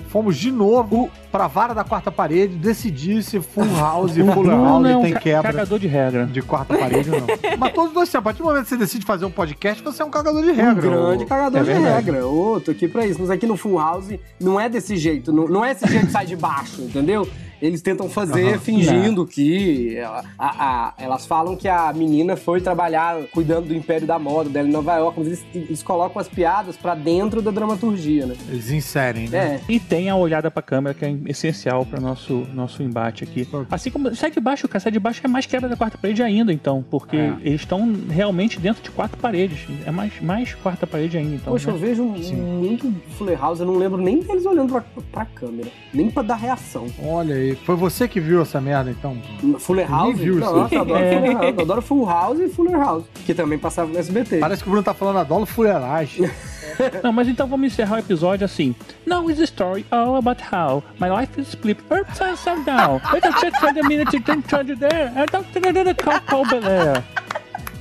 Fomos 0.07 0.37
de 0.37 0.51
novo 0.51 1.09
pra 1.31 1.47
vara 1.47 1.73
da 1.73 1.83
quarta 1.83 2.09
parede 2.09 2.55
decidir 2.55 3.21
se 3.21 3.41
Full 3.41 3.65
House 3.77 4.15
e 4.17 4.23
Não, 4.23 4.33
House 4.45 4.81
não, 4.83 5.01
tem 5.01 5.13
quebra 5.15 5.51
cagador 5.51 5.77
de 5.77 5.87
regra. 5.87 6.25
de 6.25 6.41
quarta 6.41 6.77
parede 6.77 7.09
ou 7.11 7.19
não. 7.19 7.27
Mas 7.57 7.73
todos 7.73 7.93
dois, 7.93 8.15
a 8.15 8.21
partir 8.21 8.39
do 8.39 8.45
momento 8.45 8.64
que 8.65 8.69
você 8.69 8.77
decide 8.77 9.05
fazer 9.05 9.25
um 9.25 9.31
podcast, 9.31 9.81
você 9.83 10.01
é 10.01 10.05
um 10.05 10.09
cagador 10.09 10.41
de 10.43 10.49
Um 10.51 10.55
regra. 10.55 10.73
grande 10.81 11.23
ô. 11.23 11.27
cagador 11.27 11.61
É 11.61 11.63
de 11.63 11.71
verdade. 11.71 12.05
regra. 12.11 12.27
Ô, 12.27 12.59
tô 12.59 12.71
aqui 12.71 12.87
pra 12.87 13.05
isso. 13.05 13.19
Mas 13.21 13.29
aqui 13.29 13.45
no 13.47 13.55
Full 13.55 13.77
House 13.77 14.07
não 14.39 14.59
é 14.59 14.67
desse 14.67 14.97
jeito. 14.97 15.31
Não, 15.31 15.47
não 15.47 15.63
é 15.63 15.71
esse 15.71 15.87
jeito 15.87 16.07
que 16.07 16.11
sai 16.11 16.25
de 16.25 16.35
baixo, 16.35 16.81
entendeu? 16.83 17.27
Eles 17.61 17.81
tentam 17.81 18.09
fazer 18.09 18.49
Aham. 18.49 18.59
fingindo 18.59 19.25
que. 19.25 19.97
a- 19.99 20.23
a- 20.37 20.65
a- 20.87 20.93
elas 20.97 21.25
falam 21.25 21.55
que 21.55 21.67
a 21.67 21.91
menina 21.93 22.35
foi 22.35 22.59
trabalhar 22.61 23.17
cuidando 23.33 23.67
do 23.67 23.75
império 23.75 24.05
da 24.07 24.19
moda 24.19 24.49
dela 24.49 24.67
em 24.67 24.71
Nova 24.71 24.95
York, 24.97 25.17
mas 25.19 25.27
eles, 25.27 25.45
eles 25.53 25.83
colocam 25.83 26.21
as 26.21 26.27
piadas 26.27 26.75
pra 26.77 26.95
dentro 26.95 27.41
da 27.41 27.51
dramaturgia, 27.51 28.25
né? 28.25 28.35
Eles 28.49 28.71
inserem, 28.71 29.29
né? 29.29 29.61
É. 29.67 29.71
E 29.71 29.79
tem 29.79 30.09
a 30.09 30.15
olhada 30.15 30.49
pra 30.51 30.61
câmera, 30.61 30.93
que 30.93 31.05
é 31.05 31.15
essencial 31.27 31.85
para 31.85 31.99
nosso 31.99 32.45
nosso 32.53 32.81
embate 32.83 33.23
aqui. 33.23 33.47
Assim 33.71 33.89
como 33.91 34.13
sai 34.15 34.31
de 34.31 34.39
baixo, 34.39 34.67
cara, 34.67 34.79
sai 34.79 34.91
de 34.91 34.99
baixo 34.99 35.21
é 35.23 35.27
mais 35.27 35.45
quebra 35.45 35.67
da 35.69 35.75
quarta 35.75 35.97
parede 35.97 36.21
ainda, 36.21 36.51
então, 36.53 36.83
porque 36.89 37.17
É. 37.17 37.33
eles 37.41 37.61
estão 37.61 37.93
realmente 38.09 38.59
dentro 38.59 38.83
de 38.83 38.91
quatro 38.91 39.17
paredes. 39.17 39.65
É 39.85 39.91
mais, 39.91 40.11
mais 40.21 40.53
quarta 40.55 40.85
parede 40.85 41.17
ainda, 41.17 41.35
então. 41.35 41.53
Poxa, 41.53 41.71
né? 41.71 41.75
eu 41.77 41.79
vejo 41.79 42.03
muito 42.03 42.93
Fuller 43.17 43.39
House, 43.39 43.59
eu 43.59 43.65
não 43.65 43.75
lembro 43.77 44.01
nem 44.01 44.19
deles 44.19 44.45
olhando 44.45 44.71
pra, 44.71 44.83
pra 45.11 45.25
câmera, 45.25 45.69
nem 45.93 46.09
pra 46.09 46.23
dar 46.23 46.35
reação. 46.35 46.87
Olha 47.03 47.33
aí, 47.51 47.55
foi 47.55 47.75
você 47.75 48.07
que 48.07 48.19
viu 48.19 48.41
essa 48.41 48.59
merda 48.61 48.91
então? 48.91 49.17
Fuller 49.59 49.89
House? 49.89 50.17
viu 50.17 50.39
isso 50.39 50.51
Nossa, 50.51 50.73
aí. 50.73 50.75
eu 50.75 50.81
adoro 50.81 50.99
É. 51.03 51.11
Fuller 51.19 51.33
House. 51.33 51.53
Eu 51.57 51.61
adoro 51.63 51.81
Full 51.81 52.05
House 52.05 52.39
e 52.39 52.49
Fuller 52.49 52.77
House, 52.77 53.03
que 53.25 53.33
também 53.33 53.57
passava 53.57 53.91
no 53.91 53.97
SBT. 53.97 54.37
Parece 54.39 54.63
que 54.63 54.69
o 54.69 54.71
Bruno 54.71 54.83
tá 54.83 54.93
falando 54.93 55.19
a 55.19 55.23
dolo 55.23 55.45
fuleiragem. 55.45 56.29
Não, 57.01 57.13
mas 57.13 57.27
então 57.27 57.47
vamos 57.47 57.67
encerrar 57.71 57.95
o 57.95 57.99
episódio 57.99 58.43
assim. 58.43 58.75
Now 59.05 59.29
is 59.29 59.39
a 59.39 59.45
story 59.45 59.85
all 59.91 60.17
about 60.17 60.41
how 60.53 60.83
my 60.99 61.09
life 61.09 61.39
is 61.39 61.47
split 61.49 61.77
upside 61.89 62.65
down. 62.65 62.99
I 63.13 63.19
don't 63.21 63.39
check 63.39 63.55
for 63.59 63.73
the 63.73 63.81
minute 63.83 64.11
to 64.11 64.19
try 64.41 64.63
to 64.65 64.75
there. 64.75 65.11
I 65.15 65.25
don't 65.31 65.45
think 65.53 65.71
the 65.71 65.93
call 65.93 66.19
call 66.21 66.45
Belair. 66.47 67.01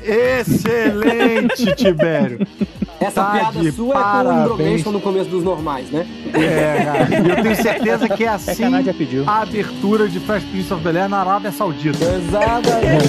Excelente, 0.01 1.75
Tibério. 1.75 2.47
Essa 3.01 3.23
Tá 3.25 3.31
piada 3.33 3.53
sua 3.53 3.69
é 3.69 3.73
com 3.73 3.83
o 3.83 3.93
parabéns. 3.93 4.45
Bromation 4.57 4.91
no 4.93 5.01
começo 5.01 5.29
dos 5.31 5.43
normais, 5.45 5.91
né? 5.91 6.07
É, 6.33 6.85
cara. 6.85 7.09
Eu 7.39 7.43
tenho 7.43 7.57
certeza 7.57 8.09
que 8.09 8.25
é 8.25 8.29
assim 8.29 8.83
já 8.85 8.95
pediu. 8.95 9.25
a 9.27 9.43
abertura 9.43 10.09
de 10.09 10.21
Fresh 10.21 10.45
Prince 10.45 10.73
of 10.73 10.83
Bel-Air 10.83 11.09
na 11.09 11.21
Arábia 11.21 11.53
Saudita. 11.53 11.99
Exatamente. 12.05 13.09